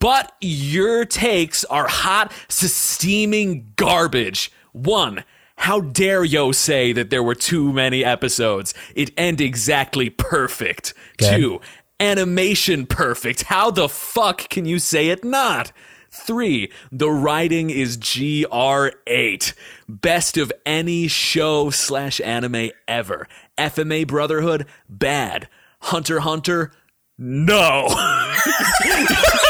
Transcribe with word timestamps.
but 0.00 0.32
your 0.40 1.04
takes 1.04 1.64
are 1.66 1.86
hot, 1.86 2.32
steaming 2.48 3.72
garbage. 3.76 4.50
One, 4.72 5.24
how 5.56 5.80
dare 5.80 6.24
yo 6.24 6.52
say 6.52 6.92
that 6.92 7.10
there 7.10 7.22
were 7.22 7.34
too 7.34 7.72
many 7.72 8.04
episodes? 8.04 8.74
It 8.96 9.12
end 9.16 9.40
exactly 9.40 10.10
perfect. 10.10 10.94
Good. 11.18 11.36
Two, 11.36 11.60
animation 12.00 12.86
perfect. 12.86 13.44
How 13.44 13.70
the 13.70 13.88
fuck 13.88 14.48
can 14.48 14.64
you 14.64 14.78
say 14.78 15.08
it 15.08 15.22
not? 15.22 15.70
Three, 16.10 16.72
the 16.90 17.10
writing 17.10 17.70
is 17.70 17.96
GR8. 17.98 19.54
Best 19.88 20.36
of 20.36 20.52
any 20.66 21.06
show 21.06 21.70
slash 21.70 22.20
anime 22.22 22.70
ever. 22.88 23.28
FMA 23.56 24.06
Brotherhood, 24.06 24.66
bad. 24.88 25.48
Hunter 25.82 26.20
Hunter, 26.20 26.72
no. 27.16 27.88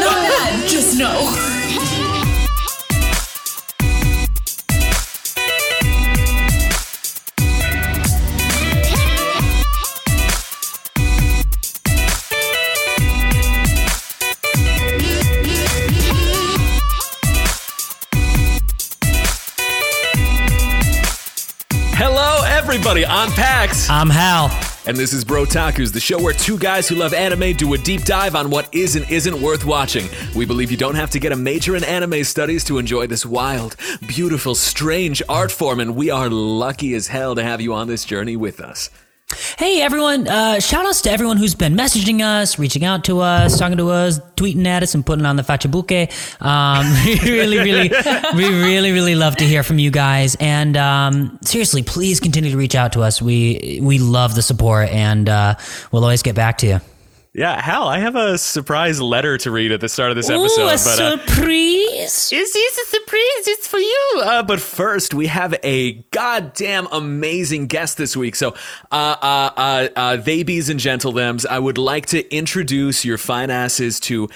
Not 0.00 0.18
bad, 0.28 0.68
just 0.68 0.98
no. 0.98 1.57
Everybody. 22.78 23.04
I'm 23.04 23.32
Pax. 23.32 23.90
I'm 23.90 24.08
Hal. 24.08 24.50
And 24.86 24.96
this 24.96 25.12
is 25.12 25.24
Brotaku's, 25.24 25.90
the 25.90 25.98
show 25.98 26.22
where 26.22 26.32
two 26.32 26.56
guys 26.56 26.88
who 26.88 26.94
love 26.94 27.12
anime 27.12 27.56
do 27.56 27.74
a 27.74 27.78
deep 27.78 28.04
dive 28.04 28.36
on 28.36 28.50
what 28.50 28.72
is 28.72 28.94
and 28.94 29.10
isn't 29.10 29.42
worth 29.42 29.64
watching. 29.64 30.06
We 30.36 30.46
believe 30.46 30.70
you 30.70 30.76
don't 30.76 30.94
have 30.94 31.10
to 31.10 31.18
get 31.18 31.32
a 31.32 31.36
major 31.36 31.74
in 31.74 31.82
anime 31.82 32.22
studies 32.22 32.62
to 32.64 32.78
enjoy 32.78 33.08
this 33.08 33.26
wild, 33.26 33.74
beautiful, 34.06 34.54
strange 34.54 35.20
art 35.28 35.50
form, 35.50 35.80
and 35.80 35.96
we 35.96 36.10
are 36.10 36.30
lucky 36.30 36.94
as 36.94 37.08
hell 37.08 37.34
to 37.34 37.42
have 37.42 37.60
you 37.60 37.74
on 37.74 37.88
this 37.88 38.04
journey 38.04 38.36
with 38.36 38.60
us. 38.60 38.90
Hey 39.58 39.82
everyone, 39.82 40.26
uh, 40.26 40.58
shout 40.58 40.86
outs 40.86 41.02
to 41.02 41.10
everyone 41.10 41.36
who's 41.36 41.54
been 41.54 41.74
messaging 41.74 42.22
us, 42.22 42.58
reaching 42.58 42.82
out 42.82 43.04
to 43.04 43.20
us, 43.20 43.58
talking 43.58 43.76
to 43.76 43.90
us, 43.90 44.20
tweeting 44.36 44.64
at 44.66 44.82
us, 44.82 44.94
and 44.94 45.04
putting 45.04 45.26
on 45.26 45.36
the 45.36 45.42
Fachabuke. 45.42 46.08
Um, 46.40 46.86
we 47.04 47.30
really, 47.30 47.58
really, 47.58 47.90
we 48.34 48.48
really, 48.48 48.90
really 48.90 49.14
love 49.16 49.36
to 49.36 49.44
hear 49.44 49.62
from 49.62 49.78
you 49.78 49.90
guys. 49.90 50.34
And 50.40 50.78
um, 50.78 51.38
seriously, 51.42 51.82
please 51.82 52.20
continue 52.20 52.52
to 52.52 52.56
reach 52.56 52.74
out 52.74 52.94
to 52.94 53.02
us. 53.02 53.20
We 53.20 53.80
we 53.82 53.98
love 53.98 54.34
the 54.34 54.40
support, 54.40 54.88
and 54.88 55.28
uh, 55.28 55.56
we'll 55.92 56.04
always 56.04 56.22
get 56.22 56.34
back 56.34 56.58
to 56.58 56.66
you. 56.66 56.80
Yeah, 57.38 57.62
Hal, 57.62 57.86
I 57.86 58.00
have 58.00 58.16
a 58.16 58.36
surprise 58.36 59.00
letter 59.00 59.38
to 59.38 59.52
read 59.52 59.70
at 59.70 59.80
the 59.80 59.88
start 59.88 60.10
of 60.10 60.16
this 60.16 60.28
episode. 60.28 60.60
Ooh, 60.60 60.64
a 60.64 60.70
but, 60.70 60.98
uh, 60.98 61.24
surprise! 61.24 62.32
Is 62.32 62.52
this 62.52 62.78
a 62.78 62.86
surprise? 62.86 63.46
It's 63.46 63.68
for 63.68 63.78
you. 63.78 64.12
Uh, 64.24 64.42
but 64.42 64.60
first, 64.60 65.14
we 65.14 65.28
have 65.28 65.54
a 65.62 65.92
goddamn 66.10 66.88
amazing 66.90 67.68
guest 67.68 67.96
this 67.96 68.16
week. 68.16 68.34
So, 68.34 68.56
uh, 68.90 69.16
uh, 69.22 69.50
uh, 69.56 69.88
uh, 69.94 70.16
they 70.16 70.42
bees 70.42 70.68
and 70.68 70.80
gentlethems, 70.80 71.46
I 71.46 71.60
would 71.60 71.78
like 71.78 72.06
to 72.06 72.28
introduce 72.34 73.04
your 73.04 73.18
fine 73.18 73.50
asses 73.50 74.00
to 74.00 74.28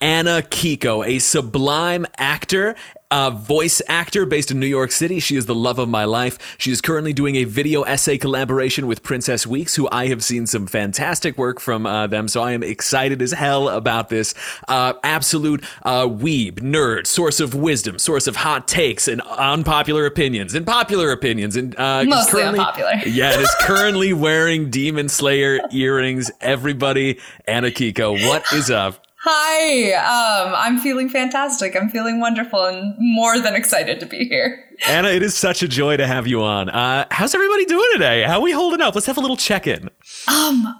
Anna 0.00 0.42
Kiko, 0.42 1.04
a 1.06 1.18
sublime 1.18 2.06
actor. 2.16 2.76
Uh, 3.10 3.30
voice 3.30 3.80
actor 3.88 4.26
based 4.26 4.50
in 4.50 4.60
New 4.60 4.66
York 4.66 4.92
City. 4.92 5.18
She 5.18 5.34
is 5.36 5.46
the 5.46 5.54
love 5.54 5.78
of 5.78 5.88
my 5.88 6.04
life. 6.04 6.38
She 6.58 6.70
is 6.70 6.82
currently 6.82 7.14
doing 7.14 7.36
a 7.36 7.44
video 7.44 7.80
essay 7.84 8.18
collaboration 8.18 8.86
with 8.86 9.02
Princess 9.02 9.46
Weekes, 9.46 9.76
who 9.76 9.88
I 9.90 10.08
have 10.08 10.22
seen 10.22 10.46
some 10.46 10.66
fantastic 10.66 11.38
work 11.38 11.58
from 11.58 11.86
uh, 11.86 12.06
them. 12.06 12.28
So 12.28 12.42
I 12.42 12.52
am 12.52 12.62
excited 12.62 13.22
as 13.22 13.32
hell 13.32 13.70
about 13.70 14.10
this. 14.10 14.34
Uh, 14.68 14.92
absolute 15.02 15.64
uh, 15.84 16.02
weeb, 16.04 16.56
nerd, 16.56 17.06
source 17.06 17.40
of 17.40 17.54
wisdom, 17.54 17.98
source 17.98 18.26
of 18.26 18.36
hot 18.36 18.68
takes 18.68 19.08
and 19.08 19.22
unpopular 19.22 20.04
opinions 20.04 20.52
and 20.54 20.66
popular 20.66 21.10
opinions. 21.10 21.56
And 21.56 21.74
uh, 21.78 22.04
Mostly 22.04 22.42
currently- 22.42 22.58
unpopular. 22.60 22.90
Yeah, 23.06 23.32
and 23.32 23.40
is 23.40 23.56
currently 23.62 24.12
wearing 24.12 24.68
Demon 24.68 25.08
Slayer 25.08 25.60
earrings. 25.72 26.30
Everybody, 26.42 27.18
Anna 27.46 27.68
Kiko, 27.70 28.28
what 28.28 28.44
is 28.52 28.70
up? 28.70 29.02
Hi, 29.24 29.92
um, 29.94 30.54
I'm 30.56 30.78
feeling 30.78 31.08
fantastic. 31.08 31.74
I'm 31.76 31.88
feeling 31.88 32.20
wonderful 32.20 32.64
and 32.66 32.94
more 32.98 33.40
than 33.40 33.54
excited 33.56 33.98
to 34.00 34.06
be 34.06 34.28
here. 34.28 34.64
Anna, 34.88 35.08
it 35.08 35.22
is 35.24 35.34
such 35.36 35.60
a 35.62 35.68
joy 35.68 35.96
to 35.96 36.06
have 36.06 36.28
you 36.28 36.40
on. 36.42 36.70
Uh, 36.70 37.04
how's 37.10 37.34
everybody 37.34 37.64
doing 37.64 37.88
today? 37.94 38.22
How 38.22 38.34
are 38.38 38.42
we 38.42 38.52
holding 38.52 38.80
up? 38.80 38.94
Let's 38.94 39.08
have 39.08 39.16
a 39.16 39.20
little 39.20 39.36
check 39.36 39.66
in. 39.66 39.90
Um, 40.28 40.72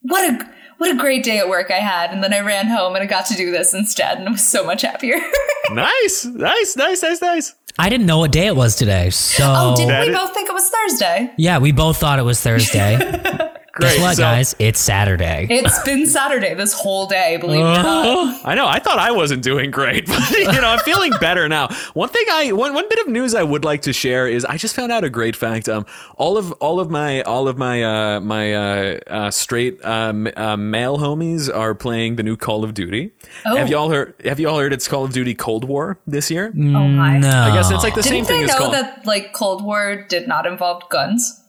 what 0.00 0.24
a 0.30 0.50
what 0.78 0.90
a 0.90 0.96
great 0.98 1.22
day 1.24 1.38
at 1.38 1.48
work 1.48 1.70
I 1.70 1.78
had, 1.78 2.10
and 2.12 2.22
then 2.22 2.32
I 2.34 2.40
ran 2.40 2.66
home 2.66 2.94
and 2.94 3.02
I 3.02 3.06
got 3.06 3.26
to 3.26 3.34
do 3.34 3.50
this 3.50 3.72
instead, 3.74 4.18
and 4.18 4.28
I 4.28 4.32
was 4.32 4.46
so 4.46 4.64
much 4.64 4.82
happier. 4.82 5.16
Nice, 5.72 6.24
nice, 6.24 6.76
nice, 6.76 7.02
nice, 7.02 7.20
nice. 7.20 7.52
I 7.76 7.88
didn't 7.88 8.06
know 8.06 8.18
what 8.18 8.30
day 8.30 8.46
it 8.46 8.54
was 8.54 8.76
today, 8.76 9.10
so 9.10 9.42
oh, 9.44 9.74
didn't 9.76 9.88
That 9.88 10.06
we 10.06 10.12
is- 10.12 10.16
both 10.16 10.32
think 10.32 10.48
it 10.48 10.52
was 10.52 10.70
Thursday? 10.70 11.32
yeah, 11.38 11.58
we 11.58 11.72
both 11.72 11.96
thought 11.96 12.20
it 12.20 12.22
was 12.22 12.40
Thursday. 12.40 12.94
Great. 13.76 13.96
Guess 13.96 14.00
what, 14.00 14.16
so- 14.16 14.22
guys? 14.22 14.56
It's 14.58 14.80
Saturday. 14.80 15.46
It's 15.50 15.82
been 15.82 16.06
Saturday 16.06 16.54
this 16.54 16.72
whole 16.72 17.06
day, 17.06 17.36
believe 17.36 17.60
it 17.60 17.62
or 17.62 17.82
not. 17.82 18.40
I 18.42 18.54
know. 18.54 18.66
I 18.66 18.78
thought 18.78 18.98
I 18.98 19.10
wasn't 19.10 19.42
doing 19.42 19.70
great, 19.70 20.06
but 20.06 20.30
you 20.30 20.46
know, 20.46 20.68
I'm 20.68 20.78
feeling 20.78 21.12
better 21.20 21.46
now. 21.46 21.68
One 21.92 22.08
thing 22.08 22.24
I 22.30 22.52
one, 22.52 22.72
one 22.72 22.88
bit 22.88 23.00
of 23.00 23.08
news 23.08 23.34
I 23.34 23.42
would 23.42 23.66
like 23.66 23.82
to 23.82 23.92
share 23.92 24.28
is 24.28 24.46
I 24.46 24.56
just 24.56 24.74
found 24.74 24.92
out 24.92 25.04
a 25.04 25.10
great 25.10 25.36
fact. 25.36 25.68
Um, 25.68 25.84
all 26.16 26.38
of 26.38 26.52
all 26.52 26.80
of 26.80 26.88
my 26.88 27.20
all 27.22 27.48
of 27.48 27.58
my 27.58 27.82
uh 27.82 28.20
my 28.20 28.54
uh, 28.54 28.98
uh 29.08 29.30
straight 29.30 29.84
um 29.84 30.26
uh, 30.38 30.56
male 30.56 30.96
homies 30.96 31.54
are 31.54 31.74
playing 31.74 32.16
the 32.16 32.22
new 32.22 32.36
Call 32.38 32.64
of 32.64 32.72
Duty. 32.72 33.12
Oh. 33.44 33.56
Have 33.56 33.68
you 33.68 33.76
all 33.76 33.90
heard? 33.90 34.14
Have 34.24 34.40
you 34.40 34.48
all 34.48 34.58
heard 34.58 34.72
it's 34.72 34.88
Call 34.88 35.04
of 35.04 35.12
Duty 35.12 35.34
Cold 35.34 35.64
War 35.64 35.98
this 36.06 36.30
year? 36.30 36.50
Oh 36.56 36.60
my! 36.88 37.18
no. 37.18 37.28
I 37.28 37.52
guess 37.54 37.70
it's 37.70 37.84
like 37.84 37.94
the 37.94 38.02
same 38.02 38.24
thing. 38.24 38.24
Didn't 38.24 38.28
thing 38.28 38.38
they 38.38 38.44
as 38.44 38.58
know 38.58 38.58
Call. 38.58 38.70
that 38.70 39.04
like 39.04 39.34
Cold 39.34 39.62
War 39.62 40.06
did 40.08 40.26
not 40.26 40.46
involve 40.46 40.88
guns? 40.88 41.42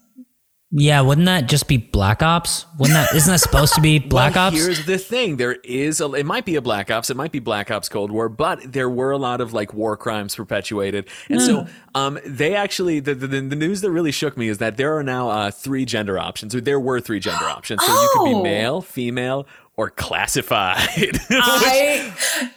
Yeah, 0.69 0.99
wouldn't 0.99 1.27
that 1.27 1.47
just 1.47 1.69
be 1.69 1.77
Black 1.77 2.21
Ops? 2.21 2.65
Wouldn't 2.77 2.93
that 2.93 3.15
isn't 3.15 3.31
that 3.31 3.39
supposed 3.39 3.73
to 3.75 3.81
be 3.81 3.99
Black 4.15 4.35
well, 4.35 4.47
Ops? 4.47 4.57
Here's 4.57 4.85
the 4.85 4.97
thing: 4.97 5.37
there 5.37 5.53
is 5.63 6.01
a. 6.01 6.11
It 6.11 6.25
might 6.25 6.43
be 6.43 6.55
a 6.57 6.61
Black 6.61 6.91
Ops. 6.91 7.09
It 7.09 7.15
might 7.15 7.31
be 7.31 7.39
Black 7.39 7.71
Ops 7.71 7.87
Cold 7.87 8.11
War, 8.11 8.27
but 8.27 8.73
there 8.73 8.89
were 8.89 9.11
a 9.11 9.17
lot 9.17 9.39
of 9.39 9.53
like 9.53 9.73
war 9.73 9.95
crimes 9.95 10.35
perpetuated, 10.35 11.07
and 11.29 11.41
so 11.41 11.67
um, 11.95 12.19
they 12.25 12.53
actually 12.53 12.99
the, 12.99 13.15
the 13.15 13.27
the 13.27 13.55
news 13.55 13.79
that 13.79 13.91
really 13.91 14.11
shook 14.11 14.35
me 14.35 14.49
is 14.49 14.57
that 14.57 14.75
there 14.75 14.97
are 14.97 15.03
now 15.03 15.29
uh, 15.29 15.51
three 15.51 15.85
gender 15.85 16.19
options. 16.19 16.53
Or 16.53 16.59
there 16.59 16.81
were 16.81 16.99
three 16.99 17.21
gender 17.21 17.45
options, 17.45 17.81
so 17.85 17.89
you 17.89 18.09
could 18.13 18.25
be 18.25 18.33
Oh. 18.33 18.43
male, 18.43 18.81
female, 18.81 19.47
or 19.77 19.91
classified. 19.91 20.77
I 21.29 22.11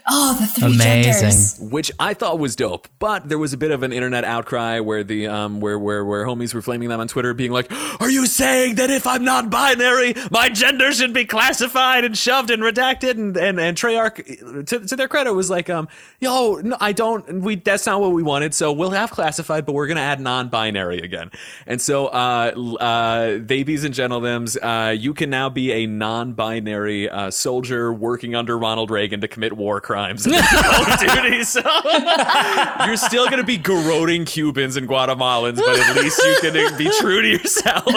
oh 0.09 0.39
the 0.41 0.47
three 0.47 0.75
Amazing. 0.75 1.13
genders. 1.13 1.59
which 1.61 1.93
I 1.99 2.15
thought 2.15 2.39
was 2.39 2.57
dope. 2.57 2.89
But 2.99 3.29
there 3.29 3.39
was 3.39 3.53
a 3.53 3.59
bit 3.59 3.71
of 3.71 3.83
an 3.83 3.93
internet 3.93 4.25
outcry 4.25 4.81
where 4.81 5.05
the 5.05 5.27
um 5.27 5.61
where 5.61 5.79
where 5.79 6.03
where 6.03 6.25
homies 6.25 6.55
were 6.55 6.63
flaming 6.63 6.89
them 6.89 6.99
on 6.99 7.09
Twitter, 7.09 7.35
being 7.35 7.53
like, 7.53 7.71
"Are 8.01 8.11
you 8.11 8.25
saying 8.25 8.77
that 8.77 8.89
if 8.91 9.07
I'm 9.07 9.23
non-binary, 9.23 10.15
my 10.31 10.49
gender 10.49 10.93
should 10.93 11.13
be 11.13 11.27
classified 11.27 12.05
and 12.05 12.17
shoved 12.17 12.51
and 12.51 12.63
redacted?" 12.63 13.11
And 13.11 13.37
and 13.37 13.61
and 13.61 13.77
Treyarch, 13.77 14.67
to, 14.67 14.81
to 14.81 14.97
their 14.97 15.09
credit, 15.09 15.35
was 15.35 15.51
like, 15.51 15.69
"Um, 15.69 15.89
yo, 16.21 16.55
no, 16.63 16.77
I 16.81 16.93
don't. 16.93 17.43
We 17.43 17.57
that's 17.57 17.85
not 17.85 18.01
what 18.01 18.13
we 18.13 18.23
wanted. 18.23 18.55
So 18.55 18.73
we'll 18.73 18.91
have 18.93 19.11
classified, 19.11 19.67
but 19.67 19.75
we're 19.75 19.89
gonna 19.89 20.01
add 20.01 20.21
non-binary 20.21 21.01
again." 21.01 21.31
And 21.67 21.83
so, 21.83 22.07
uh, 22.07 22.53
uh, 22.81 23.39
babies 23.39 23.85
and 23.85 23.95
gentlethems, 23.95 24.57
uh, 24.63 24.93
you 24.93 25.13
can 25.13 25.29
now 25.29 25.51
be 25.51 25.71
a 25.73 25.87
non-binary 25.87 27.10
uh, 27.11 27.31
soldier 27.31 27.93
working 27.93 28.35
under 28.35 28.59
Ronald 28.59 28.91
Reagan 28.91 29.21
to 29.21 29.29
commit 29.29 29.53
war 29.53 29.81
crimes 29.81 30.27
in 30.27 30.33
Call 30.51 30.93
of 30.93 30.99
Duty. 31.01 31.45
So 31.45 31.61
you're 32.87 32.97
still 32.97 33.27
going 33.27 33.39
to 33.39 33.45
be 33.45 33.59
garroting 33.59 34.27
Cubans 34.27 34.77
and 34.77 34.89
Guatemalans, 34.89 35.57
but 35.57 35.79
at 35.79 35.97
least 35.97 36.21
you 36.23 36.37
can 36.41 36.79
be 36.79 36.91
true 37.01 37.23
to 37.23 37.29
yourself. 37.29 37.85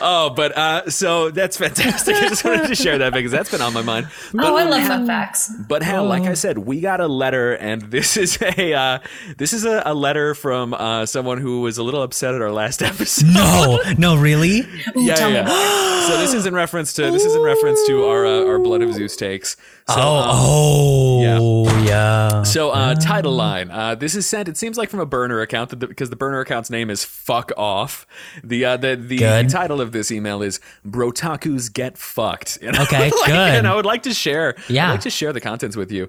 oh, 0.00 0.32
but 0.36 0.56
uh, 0.56 0.90
so 0.90 1.30
that's 1.30 1.56
fantastic. 1.56 2.16
I 2.16 2.28
just 2.28 2.44
wanted 2.44 2.68
to 2.68 2.74
share 2.74 2.98
that 2.98 3.12
because 3.12 3.30
that's 3.32 3.50
been 3.50 3.62
on 3.62 3.72
my 3.72 3.82
mind. 3.82 4.08
But, 4.32 4.44
Oh, 4.44 4.56
I 4.56 4.64
love 4.64 4.86
fun 4.86 5.06
facts. 5.06 5.50
but 5.68 5.82
Hal, 5.82 6.04
like 6.06 6.24
I 6.24 6.34
said, 6.34 6.58
we 6.58 6.80
got 6.80 7.00
a 7.00 7.08
letter, 7.08 7.54
and 7.54 7.82
this 7.82 8.16
is 8.16 8.40
a 8.40 8.74
uh, 8.74 8.98
this 9.38 9.52
is 9.52 9.64
a, 9.64 9.82
a 9.86 9.94
letter 9.94 10.34
from 10.34 10.74
uh, 10.74 11.06
someone 11.06 11.38
who 11.38 11.62
was 11.62 11.78
a 11.78 11.82
little 11.82 12.02
upset 12.02 12.34
at 12.34 12.42
our 12.42 12.52
last 12.52 12.82
episode. 12.82 13.26
no, 13.32 13.78
no, 13.98 14.16
really? 14.16 14.62
yeah, 14.96 15.14
tell 15.14 15.30
yeah. 15.30 15.48
yeah. 15.48 16.08
so 16.08 16.18
this 16.18 16.34
is 16.34 16.46
in 16.46 16.54
reference 16.54 16.92
to 16.94 17.10
this 17.10 17.24
is 17.24 17.33
in 17.34 17.42
reference 17.42 17.84
to 17.86 18.04
our 18.06 18.24
uh, 18.26 18.44
our 18.44 18.58
Blood 18.58 18.82
of 18.82 18.92
Zeus 18.94 19.16
takes. 19.16 19.56
So, 19.88 19.94
um, 19.94 20.30
oh, 20.32 21.66
oh, 21.68 21.84
yeah. 21.84 22.42
So, 22.42 22.70
uh, 22.70 22.94
title 22.94 23.32
line. 23.32 23.70
Uh, 23.70 23.94
this 23.94 24.14
is 24.14 24.26
sent. 24.26 24.48
It 24.48 24.56
seems 24.56 24.78
like 24.78 24.88
from 24.88 25.00
a 25.00 25.06
burner 25.06 25.40
account 25.40 25.70
that 25.70 25.80
the, 25.80 25.86
because 25.86 26.08
the 26.10 26.16
burner 26.16 26.40
account's 26.40 26.70
name 26.70 26.88
is 26.90 27.04
"fuck 27.04 27.52
off." 27.56 28.06
The 28.42 28.64
uh, 28.64 28.76
the 28.78 28.96
the 28.96 29.18
Good. 29.18 29.48
title 29.50 29.80
of 29.80 29.92
this 29.92 30.10
email 30.10 30.42
is 30.42 30.60
"Brotaku's 30.86 31.68
get 31.68 31.98
fucked." 31.98 32.58
And 32.62 32.76
Okay, 32.78 33.10
like, 33.10 33.26
good. 33.26 33.34
And 33.36 33.66
I 33.66 33.74
would 33.74 33.86
like 33.86 34.04
to 34.04 34.14
share. 34.14 34.54
Yeah. 34.68 34.88
I'd 34.88 34.92
like 34.92 35.00
to 35.02 35.10
share 35.10 35.32
the 35.32 35.40
contents 35.40 35.76
with 35.76 35.92
you. 35.92 36.08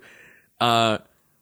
Uh, 0.61 0.99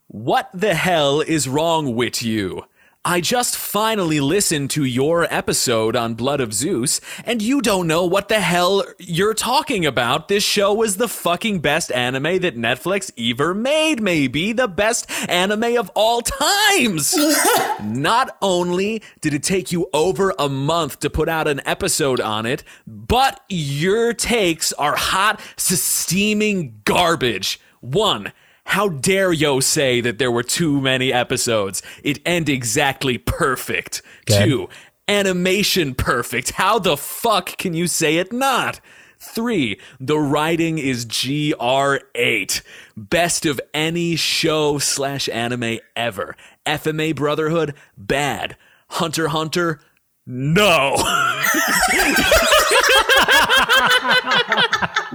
What 0.08 0.50
the 0.54 0.74
hell 0.76 1.22
is 1.22 1.48
wrong 1.48 1.96
with 1.96 2.22
you? 2.24 2.64
I 3.06 3.20
just 3.20 3.58
finally 3.58 4.22
listened 4.22 4.70
to 4.72 4.86
your 4.86 5.28
episode 5.30 5.94
on 5.94 6.14
Blood 6.14 6.40
of 6.40 6.54
Zeus, 6.54 7.02
and 7.26 7.42
you 7.42 7.62
don't 7.62 7.86
know 7.86 8.06
what 8.06 8.30
the 8.30 8.40
hell 8.40 8.86
you're 8.98 9.34
talking 9.34 9.86
about. 9.86 10.30
This 10.30 10.42
show 10.42 10.74
was 10.74 10.96
the 10.96 11.10
fucking 11.10 11.60
best 11.60 11.92
anime 11.92 12.40
that 12.40 12.56
Netflix 12.56 13.12
ever 13.20 13.54
made, 13.54 14.02
maybe 14.02 14.54
the 14.54 14.70
best 14.70 15.12
anime 15.30 15.76
of 15.78 15.92
all 15.96 16.22
times. 16.22 17.14
Not 17.84 18.38
only 18.42 19.02
did 19.20 19.34
it 19.34 19.44
take 19.44 19.74
you 19.74 19.90
over 19.92 20.34
a 20.40 20.48
month 20.48 21.02
to 21.02 21.10
put 21.10 21.28
out 21.28 21.50
an 21.50 21.60
episode 21.66 22.22
on 22.22 22.46
it, 22.46 22.64
but 22.88 23.44
your 23.50 24.14
takes 24.14 24.72
are 24.72 24.96
hot, 24.96 25.42
steaming 25.58 26.80
garbage. 26.86 27.60
One, 27.82 28.32
how 28.66 28.90
dare 28.90 29.32
yo 29.32 29.60
say 29.60 30.02
that 30.02 30.18
there 30.18 30.32
were 30.32 30.44
too 30.44 30.82
many 30.82 31.14
episodes? 31.14 31.82
It 32.04 32.20
end 32.26 32.50
exactly 32.50 33.18
perfect. 33.18 34.02
Good. 34.26 34.46
Two, 34.46 34.70
animation 35.08 35.96
perfect. 35.96 36.52
How 36.52 36.80
the 36.80 36.98
fuck 36.98 37.58
can 37.58 37.74
you 37.74 37.88
say 37.88 38.18
it 38.18 38.32
not? 38.32 38.80
Three, 39.20 39.80
the 40.00 40.20
writing 40.20 40.80
is 40.80 41.06
GR8. 41.06 42.62
Best 42.98 43.46
of 43.46 43.62
any 43.74 44.16
show 44.18 44.80
slash 44.80 45.30
anime 45.30 45.80
ever. 45.96 46.36
FMA 46.66 47.16
Brotherhood, 47.16 47.74
bad. 47.98 48.58
Hunter 48.90 49.30
Hunter, 49.30 49.80
no. 50.26 50.98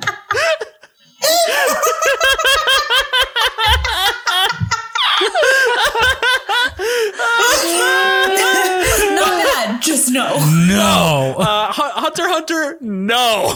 Not 9.15 9.45
bad, 9.45 9.83
just 9.83 10.11
no. 10.11 10.39
No. 10.67 11.37
Uh, 11.39 11.73
Hunter 11.73 12.29
Hunter, 12.29 12.79
no. 12.81 13.53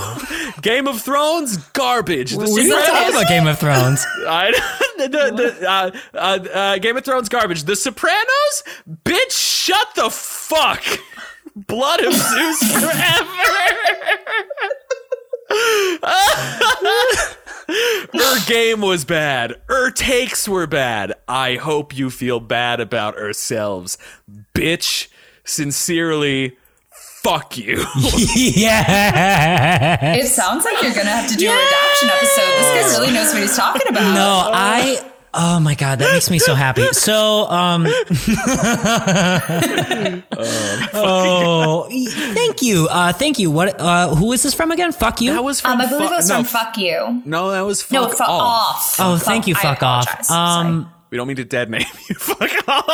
Game 0.61 0.87
of 0.87 1.01
Thrones, 1.03 1.57
garbage. 1.57 2.33
The 2.33 2.39
we 2.39 2.63
didn't 2.65 2.87
talk 2.87 3.11
about 3.11 3.29
Game 3.29 3.47
of 3.47 3.59
Thrones. 3.59 4.05
I, 4.27 4.53
the, 4.97 5.09
the, 5.09 5.31
the, 5.59 5.69
uh, 5.69 5.91
uh, 6.15 6.39
uh, 6.53 6.79
Game 6.79 6.97
of 6.97 7.05
Thrones 7.05 7.29
garbage. 7.29 7.65
The 7.65 7.77
Sopranos, 7.77 8.65
bitch, 9.05 9.31
shut 9.31 9.95
the 9.95 10.11
fuck. 10.11 10.85
Blood 11.55 12.03
of 12.03 12.15
Zeus 12.15 12.59
forever. 12.73 13.29
Her 17.69 18.45
game 18.47 18.81
was 18.81 19.05
bad. 19.05 19.61
Her 19.69 19.91
takes 19.91 20.49
were 20.49 20.67
bad. 20.67 21.15
I 21.29 21.57
hope 21.57 21.97
you 21.97 22.11
feel 22.11 22.41
bad 22.41 22.81
about 22.81 23.17
ourselves, 23.17 23.99
bitch. 24.55 25.09
Sincerely, 25.45 26.57
fuck 27.23 27.57
you. 27.57 27.85
yeah. 28.37 30.15
It 30.17 30.27
sounds 30.27 30.65
like 30.65 30.83
you're 30.83 30.95
gonna 30.95 31.11
have 31.11 31.31
to 31.31 31.37
do 31.37 31.49
a 31.49 31.53
redaction 31.55 32.09
episode. 32.09 32.47
This 32.59 32.93
guy 32.95 32.99
really 33.01 33.13
knows 33.13 33.33
what 33.33 33.43
he's 33.43 33.57
talking 33.57 33.89
about. 33.89 34.15
No, 34.15 34.51
I. 34.53 35.09
Oh 35.35 35.59
my 35.61 35.75
god, 35.75 35.99
that 36.01 36.13
makes 36.13 36.29
me 36.31 36.39
so 36.39 36.55
happy. 36.55 36.87
So, 36.93 37.49
um, 37.49 37.87
oh, 40.95 41.87
thank 42.35 42.63
you, 42.63 42.87
uh, 42.91 43.13
thank 43.13 43.39
you. 43.39 43.51
What? 43.51 43.81
Uh, 43.81 44.15
who 44.15 44.33
is 44.33 44.43
this 44.43 44.55
from 44.55 44.71
again? 44.73 44.93
Fuck 44.93 45.21
you. 45.21 45.33
That 45.33 45.45
was 45.45 45.61
from 45.61 45.73
Um, 45.73 45.81
I 45.83 45.87
believe 45.87 46.09
fu- 46.09 46.15
it 46.15 46.17
was 46.17 46.29
no, 46.29 46.35
from 46.37 46.45
Fuck 46.45 46.77
You. 46.77 47.23
No, 47.25 47.51
that 47.51 47.63
was 47.63 47.83
fuck 47.83 47.93
No, 47.93 48.09
fuck 48.11 48.29
off. 48.29 48.99
off. 48.99 49.01
oh, 49.01 49.17
thank 49.19 49.47
you. 49.47 49.55
I 49.57 49.61
Fuck 49.63 49.83
off. 49.83 50.05
apologize. 50.05 50.31
Um, 50.31 50.91
We 51.11 51.17
don't 51.19 51.27
mean 51.29 51.37
to 51.37 51.45
dead 51.45 51.71
name 51.71 51.85
you. 52.09 52.15
Fuck 52.17 52.69
off. 52.69 52.87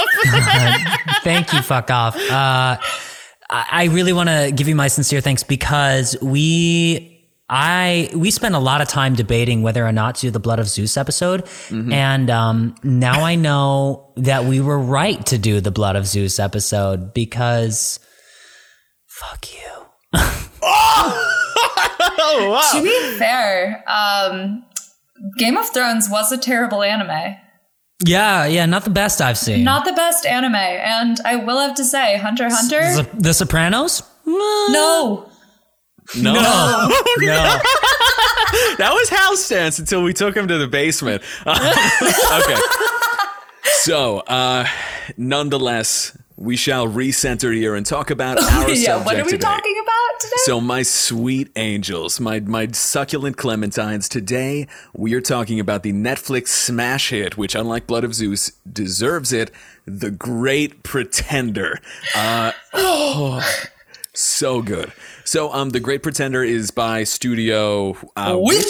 thank 1.25 1.52
you. 1.52 1.61
Fuck 1.62 1.90
off. 1.90 2.17
Uh, 2.17 2.76
I 2.81 2.81
I 3.50 3.85
really 3.87 4.12
want 4.12 4.29
to 4.29 4.52
give 4.55 4.69
you 4.69 4.75
my 4.76 4.88
sincere 4.88 5.20
thanks 5.20 5.43
because 5.43 6.17
we. 6.23 7.18
I 7.50 8.11
we 8.15 8.31
spent 8.31 8.55
a 8.55 8.59
lot 8.59 8.83
of 8.83 8.89
time 8.89 9.15
debating 9.15 9.62
whether 9.62 9.87
or 9.87 9.93
not 9.93 10.17
to 10.17 10.21
do 10.23 10.31
the 10.31 10.41
Blood 10.41 10.59
of 10.59 10.69
Zeus 10.69 10.97
episode, 10.99 11.49
and 11.71 12.29
um, 12.29 12.75
now 12.83 13.25
I 13.25 13.37
know 13.37 14.12
that 14.17 14.45
we 14.45 14.61
were 14.61 14.79
right 14.79 15.25
to 15.27 15.39
do 15.39 15.61
the 15.61 15.71
Blood 15.71 15.97
of 15.97 16.06
Zeus 16.06 16.39
episode 16.39 17.15
because 17.15 18.00
fuck 19.06 19.47
you. 19.53 19.87
oh, 20.62 21.25
To 22.75 22.83
be 22.83 23.19
fair, 23.19 23.83
um, 23.89 24.65
Game 25.39 25.56
of 25.56 25.69
Thrones 25.73 26.09
was 26.11 26.31
a 26.33 26.39
terrible 26.39 26.83
anime. 26.83 27.37
Yeah, 28.06 28.47
yeah, 28.47 28.67
not 28.67 28.85
the 28.85 28.91
best 28.91 29.21
I've 29.21 29.39
seen. 29.39 29.65
Not 29.65 29.85
the 29.85 29.93
best 29.93 30.25
anime, 30.25 30.55
and 30.55 31.19
I 31.25 31.37
will 31.37 31.59
have 31.59 31.75
to 31.77 31.85
say, 31.85 32.17
Hunter 32.19 32.45
x 32.45 32.56
Hunter. 32.56 33.03
the, 33.03 33.21
the 33.21 33.35
Sopranos. 33.35 34.03
No, 34.25 35.29
No. 36.17 36.35
no. 36.35 36.41
that 38.79 38.91
was 38.93 39.09
house 39.11 39.45
stance 39.45 39.79
until 39.79 40.03
we 40.03 40.15
took 40.15 40.37
him 40.37 40.49
to 40.49 40.59
the 40.59 40.67
basement. 40.67 41.23
okay. 41.47 42.61
So, 43.65 44.21
uh, 44.21 44.67
nonetheless, 45.17 46.17
we 46.37 46.57
shall 46.57 46.87
recenter 46.87 47.55
here 47.55 47.75
and 47.75 47.85
talk 47.85 48.11
about 48.11 48.39
our 48.39 48.71
yeah. 48.71 48.75
subject 48.75 49.07
What 49.07 49.17
are 49.17 49.25
we 49.25 49.33
today. 49.33 49.43
talking 49.43 49.77
about 49.83 50.21
today? 50.21 50.37
So, 50.45 50.61
my 50.61 50.83
sweet 50.83 51.51
angels, 51.57 52.21
my 52.21 52.41
my 52.41 52.69
succulent 52.69 53.37
clementines, 53.37 54.09
today 54.09 54.67
we 54.95 55.15
are 55.15 55.21
talking 55.21 55.61
about 55.61 55.83
the 55.83 55.93
Netflix 55.93 56.49
smash 56.49 57.11
hit, 57.11 57.37
which, 57.37 57.55
unlike 57.55 57.87
Blood 57.87 58.05
of 58.05 58.15
Zeus, 58.15 58.53
deserves 58.71 59.33
it. 59.33 59.51
The 59.85 60.11
Great 60.11 60.83
Pretender. 60.83 61.81
Uh, 62.15 62.53
oh, 62.73 63.43
so 64.15 64.63
good. 64.63 64.93
So, 65.29 65.53
um, 65.53 65.69
The 65.71 65.81
Great 65.81 66.03
Pretender 66.03 66.43
is 66.43 66.71
by 66.71 67.05
Studio 67.05 67.99
uh, 68.17 68.35
Wit? 68.39 68.65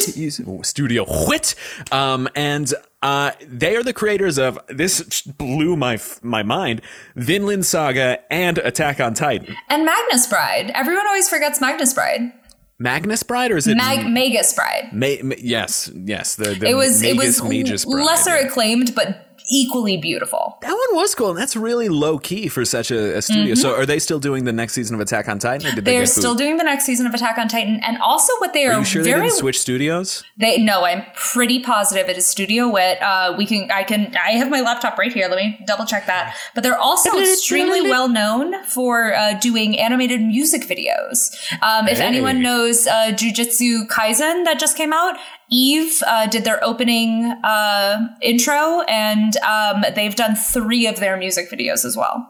Studio 0.67 1.05
Wit, 1.29 1.55
um, 1.93 2.29
and 2.35 2.75
uh, 3.01 3.31
they 3.47 3.77
are 3.77 3.85
the 3.85 3.93
creators 3.93 4.39
of 4.41 4.59
this 4.67 5.23
blew 5.23 5.77
my 5.77 6.01
my 6.21 6.43
mind, 6.43 6.83
Vinland 7.15 7.65
Saga 7.65 8.19
and 8.33 8.59
Attack 8.59 8.99
on 8.99 9.15
Titan. 9.15 9.55
and 9.69 9.85
Magnus 9.85 10.27
Bride. 10.27 10.73
Everyone 10.75 11.07
always 11.07 11.29
forgets 11.29 11.61
Magnus 11.61 11.95
Bride. 11.95 12.33
Magnus 12.81 13.23
Bride, 13.23 13.53
or 13.53 13.57
is 13.57 13.69
it 13.69 13.77
Mag- 13.77 14.09
Magus 14.09 14.53
Bride. 14.53 14.89
Ma- 14.93 15.23
ma- 15.23 15.37
yes, 15.39 15.93
yes. 15.95 16.35
The, 16.35 16.55
the 16.55 16.67
It 16.67 16.75
was 16.75 17.03
it 17.03 17.17
was 17.17 17.41
Magus 17.41 17.85
Bride, 17.85 18.03
lesser 18.05 18.31
yeah. 18.37 18.47
acclaimed, 18.49 18.97
but 18.97 19.28
equally 19.51 19.97
beautiful. 19.97 20.59
That 20.63 20.73
one 20.73 20.97
was 20.97 21.15
cool, 21.15 21.31
and 21.31 21.39
that's 21.39 21.57
really 21.57 21.89
low 21.89 22.19
key 22.19 22.49
for 22.49 22.65
such 22.65 22.91
a, 22.91 23.17
a 23.19 23.23
studio. 23.23 23.55
So, 23.55 23.75
are 23.75 23.87
they 23.87 23.99
still 23.99 24.19
doing 24.21 24.45
the 24.45 24.53
next 24.53 24.75
season 24.75 24.95
of 24.95 25.01
Attack 25.01 25.29
on 25.29 25.39
Titan? 25.39 25.63
They 25.63 25.69
Mm-hmm. 25.79 25.85
They're 25.85 26.07
still 26.07 26.35
doing 26.35 26.57
the 26.59 26.65
next 26.65 26.85
season 26.85 27.07
of 27.07 27.15
Attack 27.15 27.39
on 27.39 27.49
Titan, 27.49 27.81
and 27.83 27.99
also 28.03 28.33
what 28.39 28.53
they 28.53 28.67
are, 28.67 28.73
Are 28.75 28.79
you 28.81 28.85
sure 28.85 29.03
they 29.03 29.11
very 29.13 29.29
didn't 29.29 29.39
switch 29.39 29.59
studios? 29.61 30.23
They 30.37 30.59
no, 30.59 30.85
I'm 30.85 31.03
pretty 31.15 31.61
positive 31.61 32.09
it 32.09 32.17
is 32.19 32.27
Studio 32.27 32.69
Wit. 32.69 33.01
Uh, 33.03 33.35
we 33.39 33.47
can, 33.47 33.71
I 33.71 33.83
can, 33.85 34.15
I 34.17 34.33
have 34.33 34.51
my 34.51 34.61
laptop 34.61 34.99
right 34.99 35.13
here. 35.13 35.29
Let 35.29 35.37
me 35.37 35.59
double 35.67 35.85
check 35.87 36.07
that. 36.07 36.37
But 36.55 36.63
they're 36.63 36.79
also 36.79 37.19
extremely 37.19 37.81
well 37.83 38.09
known 38.09 38.63
for 38.65 39.15
uh, 39.15 39.35
doing 39.41 39.79
animated 39.79 40.21
music 40.21 40.63
videos. 40.63 41.35
Um, 41.63 41.89
if 41.89 41.99
Hey. 41.99 42.05
anyone 42.05 42.43
knows 42.43 42.87
uh, 42.87 43.13
Jujutsu 43.13 43.87
Kaisen 43.89 44.45
that 44.45 44.59
just 44.61 44.77
came 44.77 44.93
out, 44.93 45.17
Eve 45.51 46.03
uh, 46.07 46.27
did 46.27 46.45
their 46.45 46.63
opening 46.63 47.25
uh, 47.43 48.07
intro, 48.21 48.83
and 48.83 49.37
um, 49.39 49.85
they've 49.95 50.15
done 50.15 50.35
three 50.35 50.87
of 50.87 51.01
their 51.01 51.17
music 51.17 51.51
videos 51.51 51.85
as 51.85 51.97
well. 51.97 52.29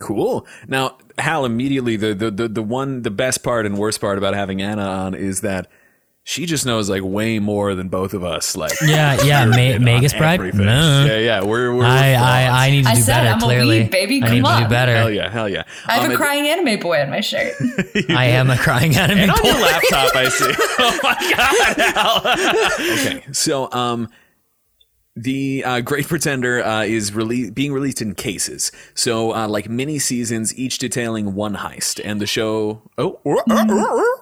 Cool. 0.00 0.46
Now, 0.66 0.98
Hal, 1.18 1.44
immediately 1.44 1.96
the, 1.96 2.14
the 2.14 2.30
the 2.30 2.48
the 2.48 2.62
one 2.62 3.02
the 3.02 3.10
best 3.10 3.42
part 3.44 3.64
and 3.64 3.78
worst 3.78 4.00
part 4.00 4.18
about 4.18 4.34
having 4.34 4.60
Anna 4.60 4.82
on 4.82 5.14
is 5.14 5.40
that 5.42 5.68
she 6.24 6.46
just 6.46 6.66
knows 6.66 6.90
like 6.90 7.02
way 7.04 7.38
more 7.38 7.74
than 7.76 7.88
both 7.88 8.12
of 8.12 8.24
us. 8.24 8.56
Like 8.56 8.72
Yeah, 8.84 9.22
yeah, 9.22 9.44
Ma- 9.78 9.78
Magus 9.78 10.12
Bride. 10.12 10.40
everything. 10.40 10.66
No. 10.66 11.04
Yeah, 11.06 11.18
yeah. 11.18 11.44
We're 11.44 11.72
we're 11.74 11.84
I, 11.84 12.14
frauds. 12.14 12.22
I, 12.24 12.66
I 12.66 12.70
need 12.70 12.82
to 12.84 12.90
I 12.90 12.94
do 12.96 13.00
said 13.02 13.14
better. 13.14 13.28
I'm 13.30 13.36
a 13.38 13.40
clearly, 13.40 13.80
lead, 13.82 13.90
baby. 13.92 14.16
I 14.22 14.26
Come 14.26 14.34
need 14.34 14.42
to 14.44 14.48
on. 14.48 14.62
do 14.64 14.68
better. 14.68 14.96
hell 14.96 15.10
yeah, 15.10 15.30
hell 15.30 15.48
yeah. 15.48 15.62
I 15.86 15.94
have 15.94 16.04
Um, 16.06 16.10
a 16.10 16.14
it- 16.14 16.16
crying 16.16 16.46
anime 16.48 16.80
boy 16.80 17.00
on 17.00 17.10
my 17.10 17.20
shirt. 17.20 17.54
I 18.10 18.24
am 18.26 18.50
a 18.50 18.56
crying 18.58 18.96
anime 18.96 19.18
and 19.18 19.30
on 19.30 19.40
boy. 19.42 19.48
your 19.50 19.60
laptop, 19.60 20.16
I 20.16 20.28
see. 20.28 20.52
Oh 20.80 20.98
my 21.02 21.34
god! 21.36 21.94
Hal. 21.94 22.96
okay, 22.98 23.24
so 23.32 23.70
um. 23.70 24.08
The 25.16 25.62
uh, 25.64 25.80
Great 25.80 26.08
Pretender 26.08 26.60
uh, 26.64 26.82
is 26.82 27.12
rele- 27.12 27.54
being 27.54 27.72
released 27.72 28.02
in 28.02 28.16
cases, 28.16 28.72
so 28.94 29.32
uh, 29.32 29.46
like 29.46 29.68
mini 29.68 30.00
seasons, 30.00 30.52
each 30.58 30.78
detailing 30.78 31.36
one 31.36 31.54
heist, 31.54 32.00
and 32.04 32.20
the 32.20 32.26
show. 32.26 32.82
Oh, 32.98 33.20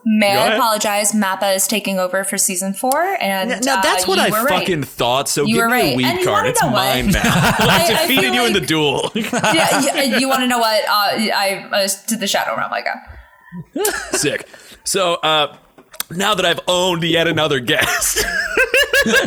May 0.05 0.37
I 0.37 0.55
apologize? 0.55 1.13
Mappa 1.13 1.57
is 1.57 1.67
taking 1.67 1.99
over 1.99 2.25
for 2.25 2.37
season 2.37 2.75
four, 2.75 3.01
and 3.23 3.65
Now 3.65 3.81
that's 3.81 4.05
uh, 4.05 4.07
what 4.07 4.19
you 4.19 4.25
I 4.25 4.31
were 4.43 4.45
right. 4.47 4.61
fucking 4.61 4.83
thought. 4.83 5.31
So 5.31 5.47
You 5.47 5.55
give 5.55 5.67
me 5.69 5.73
right. 5.73 5.93
a 5.95 5.97
weed 5.97 6.05
And 6.05 6.25
card. 6.27 6.47
It's 6.49 6.61
know 6.63 6.69
what? 6.69 6.75
mine 6.75 7.07
now. 7.13 7.23
I- 7.25 7.87
I 7.89 8.03
defeated 8.03 8.25
feel 8.25 8.35
you 8.35 8.47
in 8.47 8.53
the 8.53 8.61
duel. 8.61 9.11
yeah, 9.15 9.81
yeah, 9.81 10.19
you 10.19 10.29
want 10.29 10.41
to 10.43 10.47
know 10.47 10.59
what? 10.59 10.83
Uh, 10.85 10.91
I 10.91 11.69
uh, 11.73 11.89
did 12.07 12.21
the 12.21 12.27
Shadow 12.27 12.55
Realm. 12.55 12.71
I 12.71 12.83
go. 12.83 13.83
Sick. 14.19 14.47
So 14.85 15.15
uh, 15.15 15.57
now 16.11 16.35
that 16.35 16.45
I've 16.45 16.61
owned 16.69 17.03
yet 17.03 17.27
another 17.29 17.61
guest, 17.61 18.23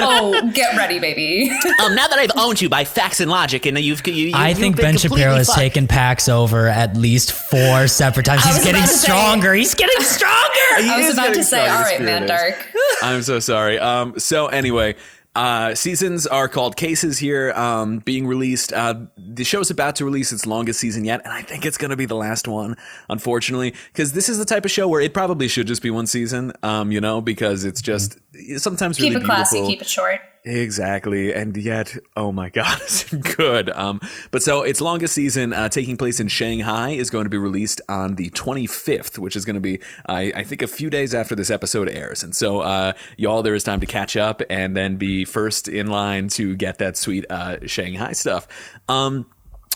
oh, 0.00 0.50
get 0.54 0.76
ready, 0.76 0.98
baby. 0.98 1.50
um, 1.82 1.94
now 1.94 2.08
that 2.08 2.18
I've 2.18 2.30
owned 2.36 2.60
you 2.60 2.68
by 2.68 2.84
facts 2.84 3.20
and 3.20 3.30
logic, 3.30 3.66
and 3.66 3.78
you've, 3.78 4.06
you, 4.06 4.12
you 4.14 4.32
I 4.34 4.50
you've 4.50 4.58
think 4.58 4.76
been 4.76 4.84
Ben 4.84 4.96
Shapiro 4.98 5.34
has 5.34 5.46
fucked. 5.48 5.58
taken 5.58 5.86
PAX 5.88 6.28
over 6.28 6.68
at 6.68 6.96
least 6.96 7.32
four 7.32 7.86
separate 7.88 8.26
times. 8.26 8.44
He's 8.44 8.58
getting 8.58 8.76
about 8.76 8.88
to 8.88 8.92
say- 8.94 9.04
stronger. 9.06 9.54
He's 9.54 9.74
getting 9.74 10.00
stronger. 10.02 10.32
He 10.78 10.88
I 10.90 11.02
was 11.02 11.12
about 11.14 11.34
to 11.34 11.44
say, 11.44 11.62
stronger, 11.64 11.72
all 11.72 11.80
right, 11.82 11.94
Spirit 11.94 12.04
man, 12.06 12.22
is. 12.24 12.28
dark. 12.28 12.68
I'm 13.02 13.22
so 13.22 13.38
sorry. 13.38 13.78
Um, 13.78 14.18
so 14.18 14.46
anyway, 14.46 14.94
uh, 15.34 15.74
seasons 15.74 16.26
are 16.26 16.48
called 16.48 16.76
cases 16.76 17.18
here, 17.18 17.52
um, 17.52 17.98
being 18.00 18.26
released. 18.26 18.72
Uh, 18.72 18.94
the 19.16 19.44
show's 19.44 19.70
about 19.70 19.96
to 19.96 20.04
release 20.04 20.32
its 20.32 20.46
longest 20.46 20.78
season 20.80 21.04
yet, 21.04 21.22
and 21.24 21.32
I 21.32 21.42
think 21.42 21.64
it's 21.64 21.78
going 21.78 21.90
to 21.90 21.96
be 21.96 22.04
the 22.06 22.16
last 22.16 22.46
one, 22.46 22.76
unfortunately, 23.08 23.74
because 23.92 24.12
this 24.12 24.28
is 24.28 24.38
the 24.38 24.44
type 24.44 24.64
of 24.64 24.70
show 24.70 24.88
where 24.88 25.00
it 25.00 25.14
probably 25.14 25.48
should 25.48 25.66
just 25.66 25.82
be 25.82 25.90
one 25.90 26.06
season, 26.06 26.52
um, 26.62 26.92
you 26.92 27.00
know, 27.00 27.20
because 27.20 27.64
it's 27.64 27.80
just 27.80 28.18
sometimes 28.58 28.98
Keep 28.98 29.14
really 29.14 29.22
it 29.22 29.26
classy, 29.26 29.56
beautiful. 29.56 29.70
keep 29.70 29.80
it 29.82 29.88
short. 29.88 30.20
Exactly, 30.44 31.32
and 31.32 31.56
yet, 31.56 31.96
oh 32.16 32.32
my 32.32 32.48
God, 32.48 32.80
it's 32.82 33.12
good. 33.14 33.70
Um, 33.70 34.00
but 34.32 34.42
so 34.42 34.62
its 34.62 34.80
longest 34.80 35.14
season, 35.14 35.52
uh, 35.52 35.68
taking 35.68 35.96
place 35.96 36.18
in 36.18 36.26
Shanghai, 36.26 36.90
is 36.90 37.10
going 37.10 37.24
to 37.24 37.30
be 37.30 37.38
released 37.38 37.80
on 37.88 38.16
the 38.16 38.28
25th, 38.30 39.18
which 39.18 39.36
is 39.36 39.44
going 39.44 39.54
to 39.54 39.60
be, 39.60 39.78
I, 40.06 40.32
I 40.34 40.42
think, 40.42 40.62
a 40.62 40.66
few 40.66 40.90
days 40.90 41.14
after 41.14 41.36
this 41.36 41.48
episode 41.48 41.88
airs. 41.88 42.24
And 42.24 42.34
so, 42.34 42.60
uh, 42.60 42.94
y'all, 43.16 43.42
there 43.42 43.54
is 43.54 43.62
time 43.62 43.78
to 43.80 43.86
catch 43.86 44.16
up 44.16 44.42
and 44.50 44.76
then 44.76 44.96
be 44.96 45.24
first 45.24 45.68
in 45.68 45.86
line 45.86 46.26
to 46.28 46.56
get 46.56 46.78
that 46.78 46.96
sweet 46.96 47.24
uh, 47.30 47.64
Shanghai 47.66 48.10
stuff. 48.12 48.48
Um, 48.88 49.26